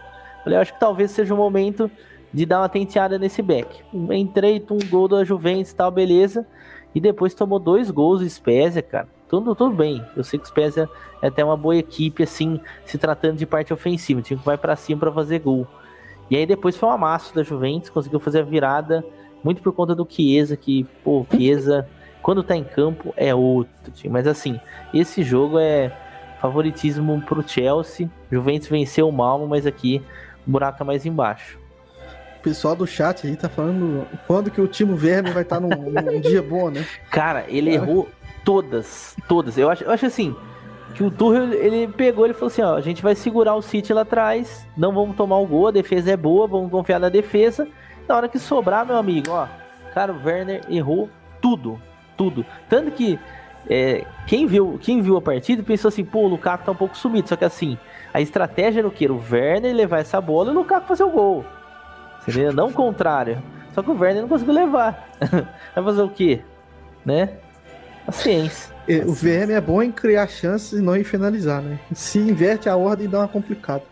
Falei, 0.44 0.60
acho 0.60 0.74
que 0.74 0.80
talvez 0.80 1.12
seja 1.12 1.34
o 1.34 1.38
momento 1.38 1.91
de 2.34 2.45
dar 2.45 2.60
uma 2.60 2.70
tenteada 2.70 3.18
nesse 3.18 3.41
back. 3.41 3.84
Entrei, 4.12 4.64
um 4.70 4.90
gol 4.90 5.08
da 5.08 5.24
Juventus 5.24 5.74
tal, 5.74 5.91
beleza. 5.91 6.45
E 6.94 6.99
depois 6.99 7.34
tomou 7.34 7.60
dois 7.60 7.91
gols 7.91 8.22
do 8.22 8.30
Spezia, 8.30 8.82
cara. 8.82 9.08
Tudo, 9.30 9.54
tudo 9.54 9.76
bem. 9.76 10.04
Eu 10.16 10.24
sei 10.24 10.40
que 10.40 10.45
o 10.45 10.48
Spezia 10.48 10.90
é 11.22 11.28
até 11.28 11.44
uma 11.44 11.58
boa 11.58 11.76
equipe, 11.76 12.24
assim, 12.24 12.60
se 12.86 12.98
tratando 12.98 13.38
de 13.38 13.45
parte 13.45 13.74
ofensiva. 13.74 14.20
O 14.20 14.24
time 14.24 14.40
que 14.40 14.45
vai 14.45 14.58
pra 14.58 14.76
cima 14.76 15.02
pra 15.02 15.12
fazer 15.12 15.40
gol. 15.40 15.68
E 16.30 16.36
aí 16.36 16.45
depois 16.45 16.76
foi 16.76 16.90
um 16.90 16.91
amasso 16.91 17.34
da 17.34 17.44
Juventus, 17.44 17.90
conseguiu 17.90 18.20
fazer 18.20 18.40
a 18.40 18.44
virada, 18.44 19.04
muito 19.44 19.62
por 19.62 19.72
conta 19.74 19.95
do 19.95 20.08
Chiesa, 20.10 20.58
que, 20.58 20.86
pô, 21.04 21.22
o 21.22 21.28
Chiesa, 21.30 21.88
quando 22.22 22.44
tá 22.44 22.56
em 22.56 22.64
campo, 22.64 23.14
é 23.16 23.34
outro 23.34 23.91
time. 23.94 24.12
Mas 24.12 24.28
assim, 24.28 24.60
esse 24.94 25.24
jogo 25.24 25.58
é 25.58 25.95
favoritismo 26.41 27.22
pro 27.22 27.48
Chelsea. 27.48 28.10
Juventus 28.32 28.68
venceu 28.68 29.08
o 29.08 29.12
Malmo, 29.12 29.48
mas 29.48 29.66
aqui 29.66 30.02
o 30.45 30.52
buraco 30.52 30.84
é 30.84 30.86
mais 30.86 31.06
embaixo. 31.06 31.56
O 32.48 32.49
pessoal 32.49 32.78
do 32.78 32.88
chat 32.88 33.28
aí 33.28 33.36
tá 33.36 33.49
falando 33.49 34.07
quando 34.26 34.49
que 34.49 34.61
o 34.61 34.68
Timo 34.68 34.95
Werner 34.95 35.34
vai 35.34 35.44
estar 35.44 35.60
tá 35.60 35.61
num, 35.61 35.91
num, 35.91 36.22
dia 36.22 36.41
bom, 36.41 36.69
né? 36.69 36.86
Cara, 37.11 37.44
ele 37.49 37.74
errou 37.74 38.07
todas, 38.45 39.18
todas. 39.28 39.57
Eu 39.57 39.69
acho, 39.69 39.84
eu 39.84 39.91
acho 39.91 40.06
assim, 40.06 40.34
que 40.95 41.03
o 41.03 41.11
Tuchel, 41.11 41.52
ele 41.52 41.90
pegou, 41.90 42.24
ele 42.24 42.34
falou 42.34 42.48
assim, 42.48 42.61
ó, 42.61 42.76
a 42.78 42.80
gente 42.80 43.03
vai 43.03 43.15
segurar 43.15 43.53
o 43.56 43.61
City 43.61 43.91
lá 43.91 44.03
atrás, 44.03 44.65
não 44.78 44.94
vamos 44.94 45.18
tomar 45.18 45.38
o 45.40 45.45
gol, 45.45 45.68
a 45.68 45.72
defesa 45.72 46.11
é 46.11 46.15
boa, 46.15 46.48
vamos 46.48 46.72
confiar 46.72 47.02
na 47.02 47.10
defesa. 47.10 47.68
Na 48.07 48.15
hora 48.15 48.30
que 48.30 48.40
sobrar, 48.40 48.86
meu 48.86 48.95
amigo, 48.95 49.30
ó, 49.30 49.45
cara, 49.94 50.14
o 50.14 50.26
Werner 50.26 50.61
errou 50.69 51.10
tudo, 51.41 51.78
tudo. 52.15 52.45
Tanto 52.69 52.91
que 52.91 53.19
é, 53.69 54.06
quem, 54.26 54.48
viu, 54.48 54.80
quem 54.82 55.02
viu 55.02 55.18
a 55.18 55.22
partida 55.22 55.61
pensou 55.64 55.90
assim, 55.90 56.06
pô, 56.06 56.19
o 56.19 56.28
Lukaku 56.30 56.64
tá 56.64 56.72
um 56.72 56.76
pouco 56.76 56.98
sumido, 56.98 57.28
só 57.28 57.36
que 57.36 57.44
assim, 57.44 57.78
a 58.14 58.22
estratégia 58.22 58.80
era 58.80 58.88
o 58.88 58.91
quê? 58.91 59.06
O 59.10 59.22
Werner 59.30 59.76
levar 59.76 59.99
essa 59.99 60.22
bola 60.22 60.48
e 60.48 60.56
o 60.56 60.60
Lukaku 60.60 60.88
fazer 60.88 61.03
o 61.03 61.10
gol. 61.10 61.45
Entendeu? 62.28 62.54
Não 62.54 62.68
o 62.68 62.74
contrário. 62.74 63.41
Só 63.74 63.82
que 63.84 63.90
o 63.91 63.98
Werner 63.98 64.22
não 64.24 64.30
conseguiu 64.30 64.54
levar. 64.54 65.10
vai 65.76 65.84
fazer 65.84 66.02
o 66.02 66.10
quê? 66.10 66.41
Né? 67.06 67.30
Paciência. 68.06 68.74
É, 68.88 68.99
o 69.06 69.14
VM 69.14 69.52
é 69.52 69.62
bom 69.62 69.84
em 69.84 69.91
criar 69.91 70.28
chances 70.28 70.80
e 70.80 70.82
não 70.82 70.95
em 70.95 71.04
finalizar, 71.04 71.62
né? 71.62 71.78
Se 71.94 72.18
inverte 72.20 72.70
a 72.70 72.76
ordem, 72.76 73.08
dá 73.08 73.20
uma 73.20 73.28
complicada. 73.28 73.84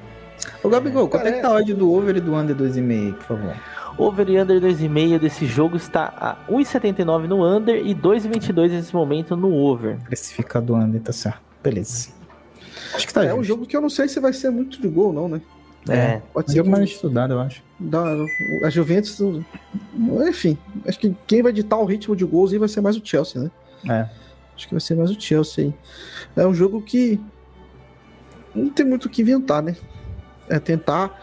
Ô, 0.64 0.70
Gabigol, 0.70 1.08
quanto 1.08 1.28
é 1.28 1.34
que 1.34 1.42
tá 1.42 1.50
a 1.50 1.54
odd 1.56 1.74
do 1.74 1.92
over 1.92 2.16
e 2.16 2.22
do 2.22 2.34
under 2.34 2.56
2,5, 2.56 3.14
por 3.16 3.24
favor? 3.24 3.56
Over 3.98 4.30
e 4.30 4.40
under 4.40 4.60
2,5 4.62 5.20
desse 5.20 5.46
jogo 5.46 5.76
está 5.78 6.14
a 6.18 6.52
1,79 6.52 7.28
no 7.28 7.44
under 7.46 7.76
e 7.86 7.94
2,22 7.94 8.70
nesse 8.70 8.94
momento 8.94 9.36
no 9.36 9.54
over. 9.54 9.98
Precifica 10.06 10.62
do 10.62 10.76
under, 10.76 11.02
tá 11.02 11.12
certo. 11.14 11.42
Beleza. 11.64 12.10
Acho 12.94 13.08
que 13.08 13.14
tá 13.14 13.22
É 13.24 13.28
justo. 13.28 13.40
um 13.40 13.44
jogo 13.44 13.66
que 13.66 13.76
eu 13.76 13.82
não 13.82 13.90
sei 13.90 14.08
se 14.08 14.20
vai 14.20 14.34
ser 14.34 14.50
muito 14.50 14.82
de 14.82 14.88
gol, 14.88 15.12
não, 15.14 15.28
né? 15.28 15.42
É, 15.90 16.22
pode 16.34 16.52
ser. 16.52 16.62
Um 16.62 16.66
jogo 16.66 16.72
mais 16.72 16.90
estudado, 16.90 17.34
eu 17.34 17.40
acho. 17.40 17.64
Da, 17.80 18.04
a 18.64 18.70
Juventus, 18.70 19.20
enfim, 20.28 20.58
acho 20.88 21.00
que 21.00 21.16
quem 21.28 21.44
vai 21.44 21.54
ditar 21.54 21.78
o 21.78 21.86
ritmo 21.86 22.16
de 22.16 22.26
gols 22.26 22.52
aí 22.54 22.58
vai 22.58 22.70
ser 22.70 22.82
mais 22.82 22.96
o 22.98 23.02
Chelsea, 23.04 23.42
né? 23.42 23.52
É. 23.88 24.10
Acho 24.56 24.68
que 24.68 24.74
vai 24.74 24.82
ser 24.82 24.96
mais 24.96 25.12
o 25.12 25.20
Chelsea 25.20 25.66
aí. 25.66 25.74
É 26.44 26.48
um 26.48 26.54
jogo 26.54 26.82
que 26.82 27.20
não 28.54 28.70
tem 28.70 28.86
muito 28.86 29.06
o 29.06 29.10
que 29.10 29.22
inventar, 29.22 29.62
né? 29.62 29.76
É 30.50 30.60
tentar 30.60 31.22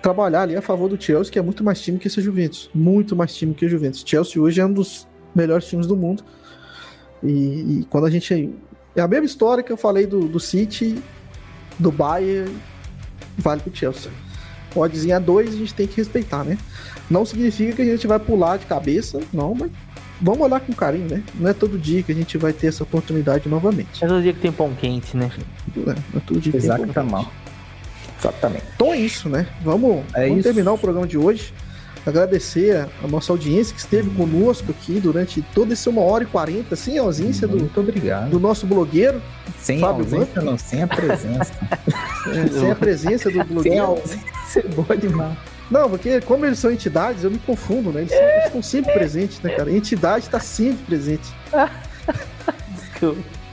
trabalhar 0.00 0.42
ali 0.42 0.56
a 0.56 0.62
favor 0.62 0.88
do 0.88 1.00
Chelsea, 1.00 1.32
que 1.32 1.38
é 1.38 1.42
muito 1.42 1.64
mais 1.64 1.80
time 1.80 1.98
que 1.98 2.06
esse 2.06 2.20
Juventus. 2.20 2.70
Muito 2.74 3.16
mais 3.16 3.34
time 3.34 3.52
que 3.52 3.66
o 3.66 3.68
Juventus. 3.68 4.04
Chelsea 4.06 4.40
hoje 4.40 4.60
é 4.60 4.64
um 4.64 4.72
dos 4.72 5.06
melhores 5.34 5.66
times 5.66 5.86
do 5.86 5.96
mundo. 5.96 6.24
E, 7.22 7.80
e 7.80 7.86
quando 7.90 8.06
a 8.06 8.10
gente. 8.10 8.54
É 8.96 9.00
a 9.00 9.08
mesma 9.08 9.26
história 9.26 9.62
que 9.62 9.72
eu 9.72 9.76
falei 9.76 10.06
do, 10.06 10.26
do 10.26 10.40
City, 10.40 11.02
do 11.78 11.92
Bayern, 11.92 12.50
vale 13.38 13.60
pro 13.60 13.74
Chelsea. 13.74 14.10
Oddzinha 14.74 15.16
a 15.16 15.20
2 15.20 15.54
a 15.54 15.56
gente 15.56 15.74
tem 15.74 15.86
que 15.86 15.96
respeitar, 15.96 16.44
né? 16.44 16.58
Não 17.10 17.24
significa 17.24 17.72
que 17.72 17.82
a 17.82 17.84
gente 17.84 18.06
vai 18.06 18.18
pular 18.18 18.58
de 18.58 18.66
cabeça, 18.66 19.20
não, 19.32 19.54
mas 19.54 19.70
vamos 20.20 20.40
olhar 20.40 20.60
com 20.60 20.72
carinho, 20.72 21.08
né? 21.08 21.22
Não 21.34 21.48
é 21.48 21.54
todo 21.54 21.78
dia 21.78 22.02
que 22.02 22.12
a 22.12 22.14
gente 22.14 22.36
vai 22.36 22.52
ter 22.52 22.66
essa 22.66 22.82
oportunidade 22.82 23.48
novamente. 23.48 24.04
É 24.04 24.06
todo 24.06 24.22
dia 24.22 24.32
que 24.32 24.40
tem 24.40 24.52
pão 24.52 24.74
quente, 24.74 25.16
né? 25.16 25.30
É, 25.74 25.80
não 25.80 25.92
é 25.92 26.20
todo 26.26 26.40
dia 26.40 26.52
que 26.52 26.58
Exato, 26.58 26.84
tem 26.84 26.92
pão 26.92 27.04
tá 27.06 27.10
mal. 27.10 27.32
Exatamente. 28.18 28.64
Então 28.74 28.92
é 28.92 28.98
isso, 28.98 29.28
né? 29.28 29.46
Vamos, 29.62 30.04
é 30.14 30.24
vamos 30.24 30.38
isso. 30.38 30.48
terminar 30.48 30.72
o 30.72 30.78
programa 30.78 31.06
de 31.06 31.16
hoje. 31.16 31.52
Agradecer 32.08 32.88
a, 33.04 33.06
nossa 33.06 33.30
audiência 33.30 33.74
que 33.74 33.80
esteve 33.80 34.08
conosco 34.08 34.70
aqui 34.70 34.98
durante 34.98 35.42
toda 35.54 35.74
essa 35.74 35.90
uma 35.90 36.00
hora 36.00 36.24
e 36.24 36.26
quarenta, 36.26 36.74
sem 36.74 36.98
a 36.98 37.02
ausência 37.02 37.46
do, 37.46 37.58
Muito 37.58 37.78
obrigado. 37.78 38.30
do 38.30 38.40
nosso 38.40 38.66
blogueiro. 38.66 39.20
Sem 39.58 39.78
Fábio 39.78 40.04
ausência, 40.04 40.40
não, 40.40 40.56
sem 40.56 40.82
a 40.82 40.86
presença. 40.86 41.52
é, 42.32 42.46
sem 42.48 42.70
a 42.70 42.74
presença 42.74 43.30
do 43.30 43.44
blogueiro. 43.44 43.62
Sem 43.62 43.78
a 43.78 43.84
ausência, 43.84 44.60
é 44.60 44.68
boa 44.68 44.96
demais. 44.96 45.36
Não, 45.70 45.90
porque 45.90 46.22
como 46.22 46.46
eles 46.46 46.58
são 46.58 46.70
entidades, 46.70 47.24
eu 47.24 47.30
me 47.30 47.38
confundo, 47.40 47.92
né? 47.92 48.00
Eles, 48.00 48.10
são, 48.10 48.22
eles 48.22 48.44
estão 48.46 48.62
sempre 48.62 48.92
presentes, 48.94 49.40
né, 49.42 49.50
cara? 49.50 49.68
A 49.68 49.72
entidade 49.74 50.24
está 50.24 50.40
sempre 50.40 50.82
presente. 50.86 51.28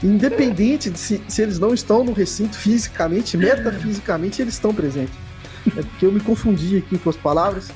Independente 0.02 0.88
de 0.88 0.98
se, 0.98 1.22
se 1.28 1.42
eles 1.42 1.58
não 1.58 1.74
estão 1.74 2.02
no 2.02 2.14
recinto 2.14 2.56
fisicamente, 2.56 3.36
metafisicamente, 3.36 4.40
eles 4.40 4.54
estão 4.54 4.72
presentes. 4.72 5.14
É 5.76 5.82
porque 5.82 6.06
eu 6.06 6.12
me 6.12 6.20
confundi 6.20 6.78
aqui 6.78 6.96
com 6.96 7.10
as 7.10 7.16
palavras. 7.16 7.70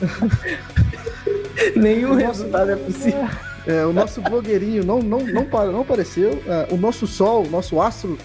Nenhum 1.74 2.14
resultado 2.14 2.70
é 2.70 2.76
possível. 2.76 3.28
É, 3.66 3.84
o 3.84 3.92
nosso 3.92 4.20
blogueirinho 4.20 4.84
não, 4.84 5.00
não, 5.00 5.18
não, 5.20 5.44
não 5.72 5.80
apareceu. 5.80 6.42
É, 6.46 6.68
o 6.72 6.76
nosso 6.76 7.06
sol, 7.06 7.44
o 7.44 7.50
nosso 7.50 7.80
astro 7.80 8.16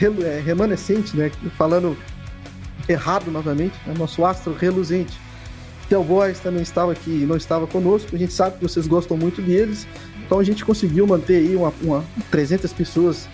é, 0.00 0.40
remanescente, 0.44 1.16
né? 1.16 1.30
Falando 1.56 1.96
errado 2.88 3.30
novamente, 3.30 3.74
né? 3.86 3.94
nosso 3.96 4.24
astro 4.24 4.52
reluzente. 4.52 5.18
Theo 5.88 6.02
Boys 6.02 6.40
também 6.40 6.62
estava 6.62 6.92
aqui, 6.92 7.24
não 7.26 7.36
estava 7.36 7.66
conosco. 7.66 8.14
A 8.14 8.18
gente 8.18 8.32
sabe 8.32 8.56
que 8.58 8.62
vocês 8.62 8.86
gostam 8.86 9.16
muito 9.16 9.40
deles. 9.40 9.86
Então 10.24 10.38
a 10.38 10.44
gente 10.44 10.64
conseguiu 10.64 11.06
manter 11.06 11.36
aí 11.36 11.56
uma, 11.56 11.72
uma 11.82 12.04
300 12.30 12.72
pessoas 12.72 13.28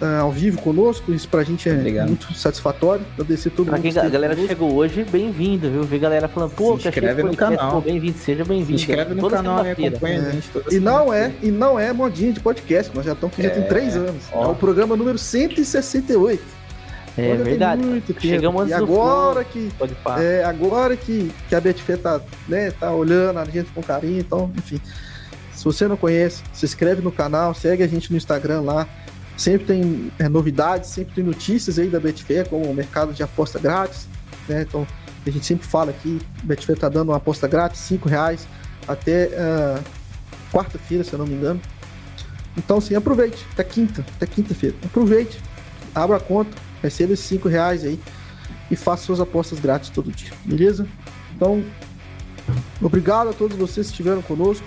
uh, 0.00 0.22
ao 0.22 0.30
vivo 0.30 0.60
conosco. 0.60 1.12
Isso 1.12 1.28
pra 1.28 1.42
gente 1.42 1.68
é 1.68 1.72
Obrigado. 1.72 2.08
muito 2.08 2.32
satisfatório. 2.34 3.04
Agradecer 3.14 3.50
todo 3.50 3.66
pra 3.66 3.76
mundo. 3.76 3.82
Quem 3.82 4.02
a 4.02 4.08
galera 4.08 4.34
conosco. 4.34 4.48
chegou 4.48 4.74
hoje, 4.74 5.04
bem-vindo, 5.04 5.70
viu? 5.70 5.82
Vi 5.82 5.98
galera 5.98 6.28
falando, 6.28 6.50
pô, 6.52 6.78
se 6.78 6.88
inscreve 6.88 7.22
no 7.22 7.36
canal. 7.36 7.80
Bem-vindo, 7.80 8.18
seja 8.18 8.44
bem-vindo. 8.44 8.78
Se 8.78 8.84
inscreve 8.86 9.14
no 9.14 9.28
canal 9.28 9.64
e 9.66 9.70
acompanha 9.70 10.18
é. 10.18 10.28
a 10.28 10.30
gente. 10.30 10.50
E 10.70 10.80
não 10.80 11.12
é, 11.12 11.32
e 11.42 11.50
não 11.50 11.78
é 11.78 11.92
modinha 11.92 12.32
de 12.32 12.40
podcast. 12.40 12.94
Nós 12.94 13.04
já 13.04 13.12
estamos 13.12 13.34
aqui, 13.34 13.46
é. 13.46 13.48
já 13.48 13.54
tem 13.54 13.64
três 13.64 13.96
anos. 13.96 14.24
Ó. 14.32 14.44
É 14.44 14.48
o 14.48 14.54
programa 14.54 14.96
número 14.96 15.18
168. 15.18 16.42
É 17.16 17.30
Olha, 17.30 17.44
verdade. 17.44 18.02
Chegamos 18.18 18.62
antes 18.62 18.72
e 18.72 18.74
agora 18.74 19.44
que 19.44 19.70
é, 20.18 20.42
agora 20.44 20.96
que, 20.96 21.30
que 21.48 21.54
a 21.54 21.60
Betfair 21.60 21.98
tá, 21.98 22.20
né, 22.48 22.72
tá 22.72 22.92
olhando 22.92 23.38
a 23.38 23.44
gente 23.44 23.70
com 23.70 23.80
carinho, 23.80 24.18
então, 24.18 24.50
enfim. 24.56 24.80
Se 25.52 25.64
você 25.64 25.86
não 25.86 25.96
conhece, 25.96 26.42
se 26.52 26.66
inscreve 26.66 27.00
no 27.00 27.12
canal, 27.12 27.54
segue 27.54 27.82
a 27.82 27.86
gente 27.86 28.10
no 28.10 28.16
Instagram 28.16 28.62
lá. 28.62 28.88
Sempre 29.36 29.66
tem 29.66 30.12
é, 30.18 30.28
novidades, 30.28 30.90
sempre 30.90 31.14
tem 31.14 31.24
notícias 31.24 31.78
aí 31.78 31.88
da 31.88 31.98
Betfair, 31.98 32.48
como 32.48 32.64
o 32.66 32.74
mercado 32.74 33.12
de 33.12 33.22
aposta 33.22 33.58
grátis, 33.58 34.06
né? 34.48 34.62
Então, 34.62 34.86
a 35.26 35.30
gente 35.30 35.44
sempre 35.44 35.66
fala 35.66 35.90
aqui, 35.90 36.20
Betfair 36.42 36.78
tá 36.78 36.88
dando 36.88 37.08
uma 37.08 37.16
aposta 37.16 37.48
grátis, 37.48 37.80
5 37.80 38.08
reais, 38.08 38.46
até 38.86 39.28
uh, 39.28 39.82
quarta-feira, 40.52 41.02
se 41.02 41.12
eu 41.12 41.18
não 41.18 41.26
me 41.26 41.34
engano. 41.34 41.60
Então, 42.56 42.78
assim, 42.78 42.94
aproveite, 42.94 43.44
até 43.52 43.64
quinta, 43.64 44.04
até 44.16 44.26
quinta-feira. 44.26 44.76
Aproveite, 44.84 45.40
abra 45.94 46.16
a 46.18 46.20
conta, 46.20 46.56
receba 46.82 47.12
esses 47.12 47.26
5 47.26 47.48
reais 47.48 47.84
aí 47.84 47.98
e 48.70 48.76
faça 48.76 49.04
suas 49.04 49.20
apostas 49.20 49.58
grátis 49.58 49.90
todo 49.90 50.12
dia, 50.12 50.30
beleza? 50.44 50.86
Então, 51.34 51.64
obrigado 52.80 53.30
a 53.30 53.32
todos 53.32 53.56
vocês 53.56 53.86
que 53.86 53.92
estiveram 53.92 54.22
conosco. 54.22 54.66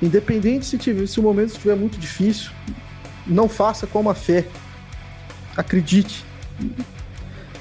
Independente 0.00 0.66
se, 0.66 0.78
tiver, 0.78 1.06
se 1.06 1.18
o 1.18 1.22
momento 1.22 1.50
estiver 1.50 1.76
muito 1.76 1.98
difícil, 1.98 2.50
não 3.26 3.48
faça 3.48 3.86
com 3.86 4.08
a 4.08 4.14
fé. 4.14 4.46
Acredite. 5.56 6.24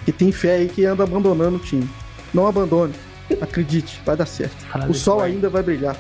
Que 0.05 0.11
tem 0.11 0.31
fé 0.31 0.55
aí 0.55 0.69
que 0.69 0.85
anda 0.85 1.03
abandonando 1.03 1.57
o 1.57 1.59
time. 1.59 1.89
Não 2.33 2.47
abandone. 2.47 2.93
Acredite, 3.39 4.01
vai 4.05 4.15
dar 4.15 4.25
certo. 4.25 4.65
o 4.89 4.93
sol 4.93 5.21
ainda 5.21 5.49
vai 5.49 5.63
brilhar. 5.63 5.95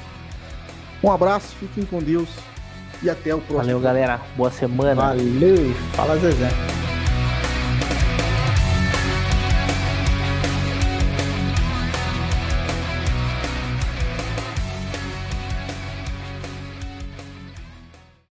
Um 1.03 1.11
abraço, 1.11 1.55
fiquem 1.59 1.85
com 1.85 1.99
Deus 1.99 2.29
e 3.01 3.09
até 3.09 3.33
o 3.33 3.39
próximo. 3.39 3.57
Valeu, 3.57 3.79
galera. 3.79 4.21
Boa 4.35 4.51
semana. 4.51 4.95
Valeu. 4.95 5.73
Fala, 5.93 6.17
Zezé. 6.17 6.49